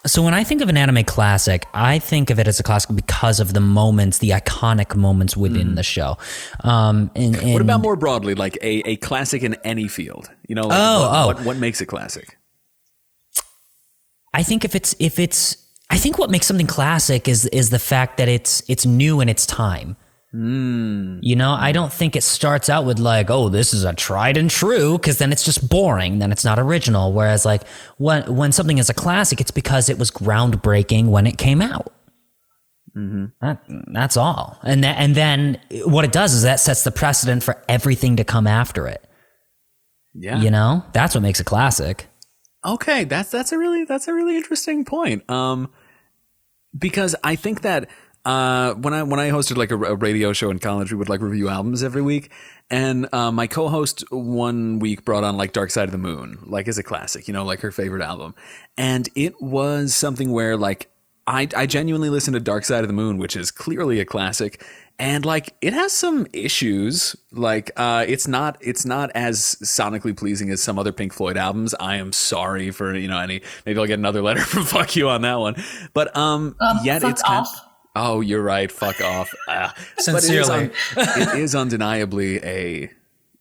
So 0.07 0.23
when 0.23 0.33
I 0.33 0.43
think 0.43 0.61
of 0.61 0.69
an 0.69 0.77
anime 0.77 1.03
classic, 1.03 1.67
I 1.75 1.99
think 1.99 2.31
of 2.31 2.39
it 2.39 2.47
as 2.47 2.59
a 2.59 2.63
classic 2.63 2.95
because 2.95 3.39
of 3.39 3.53
the 3.53 3.59
moments, 3.59 4.17
the 4.17 4.31
iconic 4.31 4.95
moments 4.95 5.37
within 5.37 5.75
the 5.75 5.83
show. 5.83 6.17
Um, 6.61 7.11
and, 7.15 7.35
and 7.35 7.53
What 7.53 7.61
about 7.61 7.81
more 7.81 7.95
broadly, 7.95 8.33
like 8.33 8.57
a, 8.63 8.81
a 8.89 8.95
classic 8.97 9.43
in 9.43 9.53
any 9.63 9.87
field? 9.87 10.31
You 10.47 10.55
know, 10.55 10.63
like 10.63 10.79
Oh, 10.79 11.01
what, 11.01 11.15
oh. 11.15 11.27
what 11.27 11.45
what 11.45 11.57
makes 11.57 11.81
a 11.81 11.85
classic? 11.85 12.37
I 14.33 14.43
think 14.43 14.65
if 14.65 14.75
it's 14.75 14.95
if 14.97 15.19
it's 15.19 15.57
I 15.89 15.97
think 15.97 16.17
what 16.17 16.31
makes 16.31 16.47
something 16.47 16.67
classic 16.67 17.27
is 17.27 17.45
is 17.47 17.69
the 17.69 17.79
fact 17.79 18.17
that 18.17 18.27
it's 18.27 18.63
it's 18.67 18.85
new 18.85 19.21
in 19.21 19.29
its 19.29 19.45
time. 19.45 19.97
You 20.33 21.35
know, 21.35 21.51
I 21.51 21.73
don't 21.73 21.91
think 21.91 22.15
it 22.15 22.23
starts 22.23 22.69
out 22.69 22.85
with 22.85 22.99
like, 22.99 23.29
oh, 23.29 23.49
this 23.49 23.73
is 23.73 23.83
a 23.83 23.93
tried 23.93 24.37
and 24.37 24.49
true, 24.49 24.97
because 24.97 25.17
then 25.17 25.31
it's 25.31 25.43
just 25.43 25.69
boring. 25.69 26.19
Then 26.19 26.31
it's 26.31 26.45
not 26.45 26.57
original. 26.57 27.11
Whereas, 27.11 27.45
like, 27.45 27.67
when 27.97 28.35
when 28.35 28.51
something 28.51 28.77
is 28.77 28.89
a 28.89 28.93
classic, 28.93 29.41
it's 29.41 29.51
because 29.51 29.89
it 29.89 29.99
was 29.99 30.09
groundbreaking 30.09 31.07
when 31.07 31.27
it 31.27 31.37
came 31.37 31.61
out. 31.61 31.91
That, 32.93 33.61
that's 33.93 34.17
all. 34.17 34.59
And 34.63 34.83
that, 34.83 34.97
and 34.97 35.15
then 35.15 35.61
what 35.85 36.03
it 36.03 36.11
does 36.11 36.33
is 36.33 36.43
that 36.43 36.59
sets 36.59 36.83
the 36.83 36.91
precedent 36.91 37.41
for 37.41 37.61
everything 37.69 38.17
to 38.17 38.23
come 38.23 38.47
after 38.47 38.87
it. 38.87 39.05
Yeah. 40.13 40.41
You 40.41 40.51
know, 40.51 40.83
that's 40.91 41.15
what 41.15 41.21
makes 41.21 41.39
a 41.39 41.45
classic. 41.45 42.07
Okay, 42.65 43.05
that's 43.05 43.31
that's 43.31 43.51
a 43.51 43.57
really 43.57 43.85
that's 43.85 44.07
a 44.07 44.13
really 44.13 44.35
interesting 44.35 44.85
point. 44.85 45.29
Um, 45.29 45.71
because 46.77 47.15
I 47.23 47.35
think 47.35 47.61
that 47.61 47.89
uh, 48.25 48.73
when 48.75 48.93
I 48.93 49.03
when 49.03 49.19
I 49.19 49.29
hosted 49.29 49.57
like 49.57 49.71
a, 49.71 49.75
a 49.75 49.95
radio 49.95 50.33
show 50.33 50.51
in 50.51 50.59
college, 50.59 50.91
we 50.91 50.97
would 50.97 51.09
like 51.09 51.21
review 51.21 51.49
albums 51.49 51.83
every 51.83 52.01
week, 52.01 52.31
and 52.69 53.07
uh, 53.13 53.31
my 53.31 53.47
co-host 53.47 54.03
one 54.11 54.79
week 54.79 55.03
brought 55.03 55.23
on 55.23 55.37
like 55.37 55.53
Dark 55.53 55.71
Side 55.71 55.85
of 55.85 55.91
the 55.91 55.97
Moon, 55.97 56.39
like 56.43 56.67
as 56.67 56.77
a 56.77 56.83
classic, 56.83 57.27
you 57.27 57.33
know, 57.33 57.43
like 57.43 57.61
her 57.61 57.71
favorite 57.71 58.03
album, 58.03 58.35
and 58.77 59.09
it 59.15 59.41
was 59.41 59.95
something 59.95 60.31
where 60.31 60.55
like 60.55 60.91
I 61.25 61.47
I 61.55 61.65
genuinely 61.65 62.09
listened 62.09 62.35
to 62.35 62.39
Dark 62.39 62.65
Side 62.65 62.83
of 62.83 62.87
the 62.87 62.93
Moon, 62.93 63.17
which 63.17 63.35
is 63.35 63.51
clearly 63.51 63.99
a 63.99 64.05
classic. 64.05 64.63
And 64.99 65.25
like 65.25 65.55
it 65.61 65.73
has 65.73 65.91
some 65.91 66.27
issues. 66.31 67.15
Like 67.31 67.71
uh 67.75 68.05
it's 68.07 68.27
not 68.27 68.57
it's 68.61 68.85
not 68.85 69.09
as 69.15 69.55
sonically 69.63 70.15
pleasing 70.15 70.51
as 70.51 70.61
some 70.61 70.77
other 70.77 70.91
Pink 70.91 71.13
Floyd 71.13 71.37
albums. 71.37 71.73
I 71.79 71.95
am 71.95 72.11
sorry 72.11 72.69
for, 72.69 72.95
you 72.95 73.07
know, 73.07 73.17
any 73.17 73.41
maybe 73.65 73.79
I'll 73.79 73.87
get 73.87 73.97
another 73.97 74.21
letter 74.21 74.41
from 74.45 74.63
fuck 74.63 74.95
you 74.95 75.09
on 75.09 75.23
that 75.23 75.39
one. 75.39 75.55
But 75.93 76.15
um, 76.15 76.55
yet 76.83 77.01
fuck 77.01 77.11
it's 77.11 77.23
kind 77.23 77.39
off. 77.39 77.70
Oh, 77.95 78.21
you're 78.21 78.41
right. 78.43 78.71
Fuck 78.71 79.01
off. 79.01 79.33
Ah. 79.49 79.73
Sincerely. 79.97 80.65
It 80.65 80.71
is, 80.71 80.97
un- 80.97 81.21
it 81.21 81.39
is 81.39 81.55
undeniably 81.55 82.37
a 82.43 82.89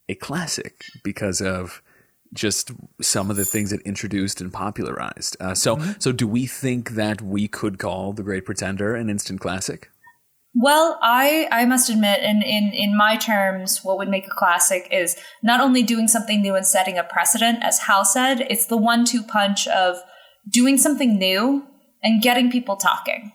a 0.08 0.14
classic 0.16 0.82
because 1.04 1.40
of 1.40 1.82
just 2.34 2.72
some 3.00 3.30
of 3.30 3.36
the 3.36 3.44
things 3.44 3.72
it 3.72 3.80
introduced 3.82 4.40
and 4.40 4.52
popularized. 4.52 5.36
Uh, 5.40 5.54
so, 5.54 5.78
so 5.98 6.10
do 6.12 6.26
we 6.26 6.46
think 6.46 6.90
that 6.90 7.22
we 7.22 7.46
could 7.48 7.78
call 7.78 8.12
The 8.12 8.22
Great 8.22 8.44
Pretender 8.44 8.94
an 8.94 9.08
instant 9.08 9.40
classic? 9.40 9.88
Well, 10.54 10.98
I 11.00 11.46
I 11.52 11.64
must 11.64 11.88
admit, 11.90 12.24
in, 12.24 12.42
in 12.42 12.72
in 12.72 12.96
my 12.96 13.16
terms, 13.16 13.84
what 13.84 13.98
would 13.98 14.08
make 14.08 14.26
a 14.26 14.34
classic 14.36 14.88
is 14.90 15.16
not 15.44 15.60
only 15.60 15.84
doing 15.84 16.08
something 16.08 16.42
new 16.42 16.56
and 16.56 16.66
setting 16.66 16.98
a 16.98 17.04
precedent, 17.04 17.60
as 17.62 17.80
Hal 17.86 18.04
said, 18.04 18.40
it's 18.50 18.66
the 18.66 18.76
one-two 18.76 19.22
punch 19.22 19.68
of 19.68 20.02
doing 20.48 20.76
something 20.76 21.18
new 21.18 21.64
and 22.02 22.20
getting 22.20 22.50
people 22.50 22.74
talking. 22.76 23.30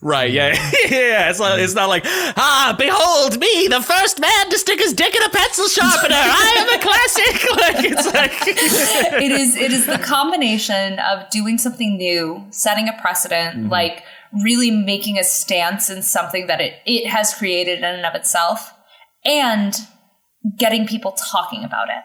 Right. 0.00 0.30
Yeah. 0.30 0.48
yeah. 0.90 1.30
It's 1.30 1.40
not, 1.40 1.58
it's 1.58 1.74
not 1.74 1.88
like, 1.88 2.04
ah, 2.06 2.74
behold 2.78 3.40
me, 3.40 3.66
the 3.68 3.82
first 3.82 4.20
man 4.20 4.50
to 4.50 4.58
stick 4.58 4.78
his 4.78 4.92
dick 4.92 5.14
in 5.14 5.22
a 5.22 5.28
pencil 5.28 5.66
sharpener. 5.66 6.14
I 6.14 6.54
am 6.58 6.78
a 6.78 6.82
classic. 6.82 7.48
Like, 7.58 7.84
it's 7.84 8.06
like, 8.14 8.32
it 9.22 9.32
is 9.32 9.56
it 9.56 9.72
is 9.72 9.86
the 9.86 9.98
combination 9.98 10.98
of 11.00 11.28
doing 11.30 11.58
something 11.58 11.96
new, 11.96 12.46
setting 12.50 12.88
a 12.88 12.92
precedent, 13.00 13.68
like 13.68 14.04
really 14.44 14.70
making 14.70 15.18
a 15.18 15.24
stance 15.24 15.90
in 15.90 16.02
something 16.02 16.46
that 16.46 16.60
it, 16.60 16.74
it 16.86 17.08
has 17.08 17.34
created 17.34 17.78
in 17.78 17.84
and 17.84 18.06
of 18.06 18.14
itself, 18.14 18.72
and 19.24 19.74
getting 20.56 20.86
people 20.86 21.12
talking 21.12 21.64
about 21.64 21.88
it. 21.88 22.04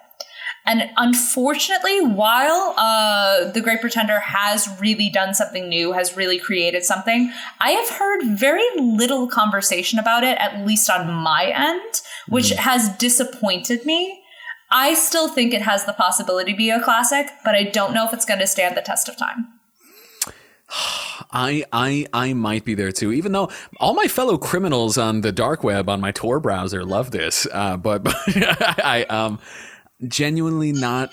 And 0.66 0.90
unfortunately, 0.98 2.00
while 2.06 2.74
uh, 2.78 3.52
The 3.52 3.60
Great 3.62 3.82
Pretender 3.82 4.20
has 4.20 4.70
really 4.80 5.10
done 5.10 5.34
something 5.34 5.68
new, 5.68 5.92
has 5.92 6.16
really 6.16 6.40
created 6.40 6.86
something, 6.86 7.32
I 7.60 7.72
have 7.72 7.90
heard 7.90 8.24
very 8.38 8.64
little 8.78 9.28
conversation 9.28 10.00
about 10.00 10.24
it, 10.24 10.38
at 10.40 10.66
least 10.66 10.90
on 10.90 11.12
my 11.12 11.46
end. 11.56 12.02
which 12.30 12.52
Mm. 12.52 12.56
has 12.56 12.90
disappointed 12.98 13.86
me. 13.86 14.22
I 14.72 14.94
still 14.94 15.28
think 15.28 15.54
it 15.54 15.62
has 15.62 15.84
the 15.84 15.92
possibility 15.94 16.54
to 16.54 16.58
be 16.58 16.70
a 16.70 16.82
classic, 16.82 17.28
but 17.44 17.54
I 17.54 17.64
don't 17.64 17.94
know 17.94 18.06
if 18.08 18.14
it's 18.14 18.24
going 18.26 18.40
to 18.40 18.48
stand 18.48 18.78
the 18.78 18.82
test 18.82 19.10
of 19.10 19.18
time. 19.18 19.48
I 21.32 21.66
I 21.72 22.06
I 22.14 22.34
might 22.34 22.66
be 22.66 22.74
there 22.76 22.92
too, 22.92 23.12
even 23.12 23.32
though 23.34 23.50
all 23.80 23.94
my 23.94 24.08
fellow 24.08 24.38
criminals 24.38 24.98
on 24.98 25.22
the 25.22 25.32
dark 25.32 25.64
web 25.64 25.90
on 25.90 26.00
my 26.02 26.12
Tor 26.12 26.40
browser 26.40 26.84
love 26.86 27.12
this. 27.12 27.46
Uh, 27.52 27.78
but, 27.78 28.04
but 28.04 28.16
I 28.84 29.06
um 29.10 29.40
genuinely 30.08 30.72
not 30.72 31.10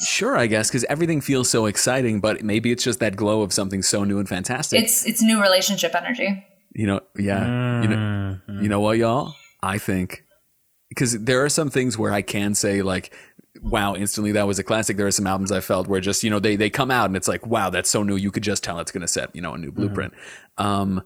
sure, 0.00 0.36
I 0.36 0.46
guess, 0.46 0.68
because 0.68 0.84
everything 0.84 1.20
feels 1.20 1.50
so 1.50 1.66
exciting. 1.66 2.20
But 2.20 2.42
maybe 2.42 2.72
it's 2.72 2.84
just 2.84 3.00
that 3.00 3.16
glow 3.16 3.42
of 3.42 3.52
something 3.52 3.82
so 3.82 4.04
new 4.04 4.18
and 4.18 4.28
fantastic. 4.28 4.82
It's 4.82 5.06
it's 5.06 5.22
new 5.22 5.40
relationship 5.40 5.94
energy. 5.94 6.44
you 6.74 6.86
know, 6.86 7.00
yeah, 7.18 7.82
you 7.82 7.88
know, 7.88 8.38
you 8.60 8.68
know 8.68 8.80
what, 8.80 8.98
y'all? 8.98 9.34
I 9.62 9.78
think 9.78 10.24
because 10.88 11.18
there 11.24 11.44
are 11.44 11.48
some 11.48 11.70
things 11.70 11.98
where 11.98 12.12
I 12.12 12.22
can 12.22 12.54
say 12.54 12.82
like. 12.82 13.12
Wow! 13.62 13.94
Instantly, 13.94 14.32
that 14.32 14.46
was 14.46 14.58
a 14.58 14.62
classic. 14.62 14.98
There 14.98 15.06
are 15.06 15.10
some 15.10 15.26
albums 15.26 15.50
I 15.50 15.60
felt 15.60 15.88
where 15.88 15.98
just 15.98 16.22
you 16.22 16.28
know 16.28 16.38
they 16.38 16.56
they 16.56 16.68
come 16.68 16.90
out 16.90 17.06
and 17.06 17.16
it's 17.16 17.26
like 17.26 17.46
wow, 17.46 17.70
that's 17.70 17.88
so 17.88 18.02
new. 18.02 18.14
You 18.14 18.30
could 18.30 18.42
just 18.42 18.62
tell 18.62 18.78
it's 18.80 18.92
going 18.92 19.00
to 19.00 19.08
set 19.08 19.34
you 19.34 19.40
know 19.40 19.54
a 19.54 19.58
new 19.58 19.72
blueprint. 19.72 20.12
Um, 20.58 21.02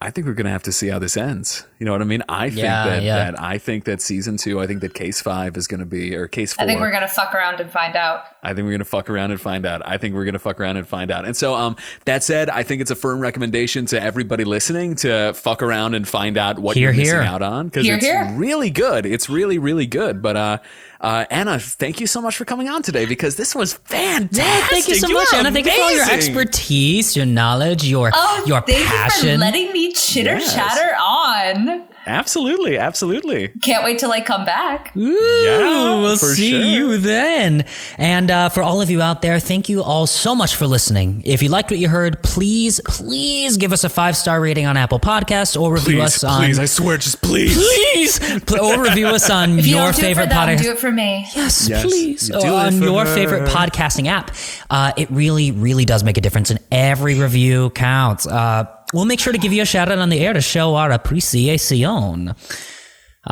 I 0.00 0.12
think 0.12 0.28
we're 0.28 0.34
going 0.34 0.44
to 0.44 0.52
have 0.52 0.62
to 0.62 0.70
see 0.70 0.86
how 0.86 1.00
this 1.00 1.16
ends. 1.16 1.66
You 1.80 1.86
know 1.86 1.90
what 1.90 2.00
I 2.02 2.04
mean? 2.04 2.22
I 2.28 2.50
think 2.50 2.62
Yeah, 2.62 2.84
that, 2.84 3.02
yeah. 3.02 3.16
that 3.16 3.40
I 3.42 3.58
think 3.58 3.82
that 3.84 4.00
season 4.00 4.36
two, 4.36 4.60
I 4.60 4.68
think 4.68 4.80
that 4.82 4.94
case 4.94 5.20
five 5.20 5.56
is 5.56 5.66
going 5.66 5.80
to 5.80 5.86
be, 5.86 6.14
or 6.14 6.28
case 6.28 6.52
four. 6.52 6.62
I 6.62 6.68
think 6.68 6.78
we're 6.78 6.92
going 6.92 7.02
to 7.02 7.08
fuck 7.08 7.34
around 7.34 7.58
and 7.58 7.68
find 7.68 7.96
out. 7.96 8.22
I 8.40 8.54
think 8.54 8.66
we're 8.66 8.70
going 8.70 8.78
to 8.78 8.84
fuck 8.84 9.10
around 9.10 9.32
and 9.32 9.40
find 9.40 9.66
out. 9.66 9.82
I 9.84 9.98
think 9.98 10.14
we're 10.14 10.24
going 10.24 10.34
to 10.34 10.38
fuck 10.38 10.60
around 10.60 10.76
and 10.76 10.86
find 10.86 11.10
out. 11.10 11.24
And 11.24 11.36
so, 11.36 11.56
um, 11.56 11.74
that 12.04 12.22
said, 12.22 12.48
I 12.48 12.62
think 12.62 12.80
it's 12.80 12.92
a 12.92 12.96
firm 12.96 13.18
recommendation 13.18 13.86
to 13.86 14.00
everybody 14.00 14.44
listening 14.44 14.94
to 14.96 15.32
fuck 15.34 15.64
around 15.64 15.94
and 15.94 16.06
find 16.06 16.38
out 16.38 16.60
what 16.60 16.76
Hear, 16.76 16.92
you're 16.92 16.96
missing 16.96 17.18
out 17.18 17.42
on 17.42 17.66
because 17.66 17.88
it's 17.88 18.06
hear. 18.06 18.32
really 18.36 18.70
good. 18.70 19.04
It's 19.04 19.28
really, 19.28 19.58
really 19.58 19.86
good. 19.86 20.22
But, 20.22 20.36
uh, 20.36 20.58
uh, 21.00 21.24
Anna, 21.30 21.58
thank 21.58 22.00
you 22.00 22.06
so 22.06 22.20
much 22.20 22.36
for 22.36 22.44
coming 22.44 22.68
on 22.68 22.82
today 22.82 23.06
because 23.06 23.36
this 23.36 23.54
was 23.54 23.74
fantastic. 23.74 24.36
Yeah, 24.38 24.66
thank 24.68 24.88
you 24.88 24.94
so 24.96 25.08
You 25.08 25.14
much, 25.14 25.32
are 25.32 25.36
Anna. 25.36 25.52
Thank 25.52 25.66
you 25.66 25.72
for 25.72 25.80
all 25.82 25.92
your 25.94 26.10
expertise, 26.10 27.16
your 27.16 27.26
knowledge, 27.26 27.84
your 27.84 28.10
Oh, 28.14 28.44
your 28.46 28.60
thank 28.62 28.78
you 28.80 28.84
passion. 28.84 29.28
for 29.34 29.38
letting 29.38 29.72
me 29.72 29.92
chitter 29.92 30.38
Yes. 30.38 30.54
chatter 30.54 30.94
on. 30.96 31.87
Absolutely, 32.08 32.78
absolutely. 32.78 33.48
Can't 33.62 33.84
wait 33.84 33.98
till 33.98 34.10
I 34.10 34.20
come 34.20 34.44
back. 34.44 34.96
Ooh, 34.96 35.12
Yeah, 35.44 36.00
we'll 36.00 36.16
for 36.16 36.26
see 36.34 36.50
sure. 36.50 36.60
you 36.60 36.98
then. 36.98 37.64
And 37.98 38.30
uh, 38.30 38.48
for 38.48 38.62
all 38.62 38.80
of 38.80 38.90
you 38.90 39.02
out 39.02 39.22
there, 39.22 39.38
thank 39.38 39.68
you 39.68 39.82
all 39.82 40.06
so 40.06 40.34
much 40.34 40.56
for 40.56 40.66
listening. 40.66 41.22
If 41.24 41.42
you 41.42 41.48
liked 41.50 41.70
what 41.70 41.78
you 41.78 41.88
heard, 41.88 42.22
please, 42.22 42.80
please 42.86 43.56
give 43.58 43.72
us 43.72 43.84
a 43.84 43.88
five 43.88 44.16
star 44.16 44.40
rating 44.40 44.66
on 44.66 44.76
Apple 44.76 44.98
Podcasts 45.00 45.60
or 45.60 45.72
review 45.74 45.96
Please, 45.98 46.02
us 46.16 46.24
on. 46.24 46.44
please, 46.44 46.58
I 46.58 46.64
swear, 46.64 46.96
just 46.96 47.20
please. 47.22 47.54
please, 47.54 48.40
Pl- 48.46 48.60
or 48.64 48.82
review 48.82 49.06
us 49.08 49.28
on 49.30 49.58
If 49.58 49.66
you 49.66 49.76
your 49.76 49.84
don't 49.86 49.96
do 49.96 50.00
favorite 50.02 50.30
them, 50.30 50.48
podcast. 50.48 50.62
do 50.62 50.70
it 50.72 50.78
for 50.78 50.90
me. 50.90 51.26
Yes, 51.36 51.68
Yes, 51.68 51.84
please. 51.84 52.28
you 52.30 52.36
Or 52.36 52.40
do 52.40 52.46
it 52.46 52.50
on 52.52 52.78
for 52.78 52.84
your 52.84 53.04
her. 53.04 53.14
favorite 53.14 53.48
podcasting 53.50 54.06
app. 54.06 54.30
Uh, 54.70 54.92
it 54.96 55.10
really, 55.10 55.50
really 55.50 55.84
does 55.84 56.02
make 56.04 56.16
a 56.16 56.20
difference, 56.20 56.50
and 56.50 56.60
every 56.72 57.18
review 57.20 57.70
counts. 57.70 58.26
Uh, 58.26 58.64
we'll 58.92 59.04
make 59.04 59.20
sure 59.20 59.32
to 59.32 59.38
give 59.38 59.52
you 59.52 59.62
a 59.62 59.66
shout 59.66 59.90
out 59.90 59.98
on 59.98 60.08
the 60.08 60.20
air 60.20 60.32
to 60.32 60.40
show 60.40 60.74
our 60.76 60.90
appreciation. 60.90 62.28
All 62.28 62.34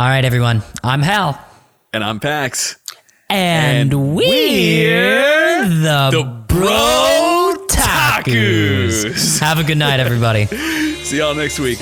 right, 0.09 0.25
everyone. 0.25 0.63
I'm 0.83 1.03
Hal, 1.03 1.39
And 1.93 2.05
I'm 2.05 2.21
Pax. 2.21 2.77
and, 3.31 3.93
And 3.93 4.15
we're, 4.15 4.25
we're 4.25 5.69
the, 5.69 6.11
the 6.13 6.45
Bro. 6.55 7.67
Takus. 7.69 9.41
Have 9.41 9.59
a 9.59 9.65
good 9.65 9.79
night, 9.79 10.01
everybody. 10.01 10.47
See 11.05 11.19
y'all 11.19 11.35
next 11.35 11.59
week. 11.59 11.79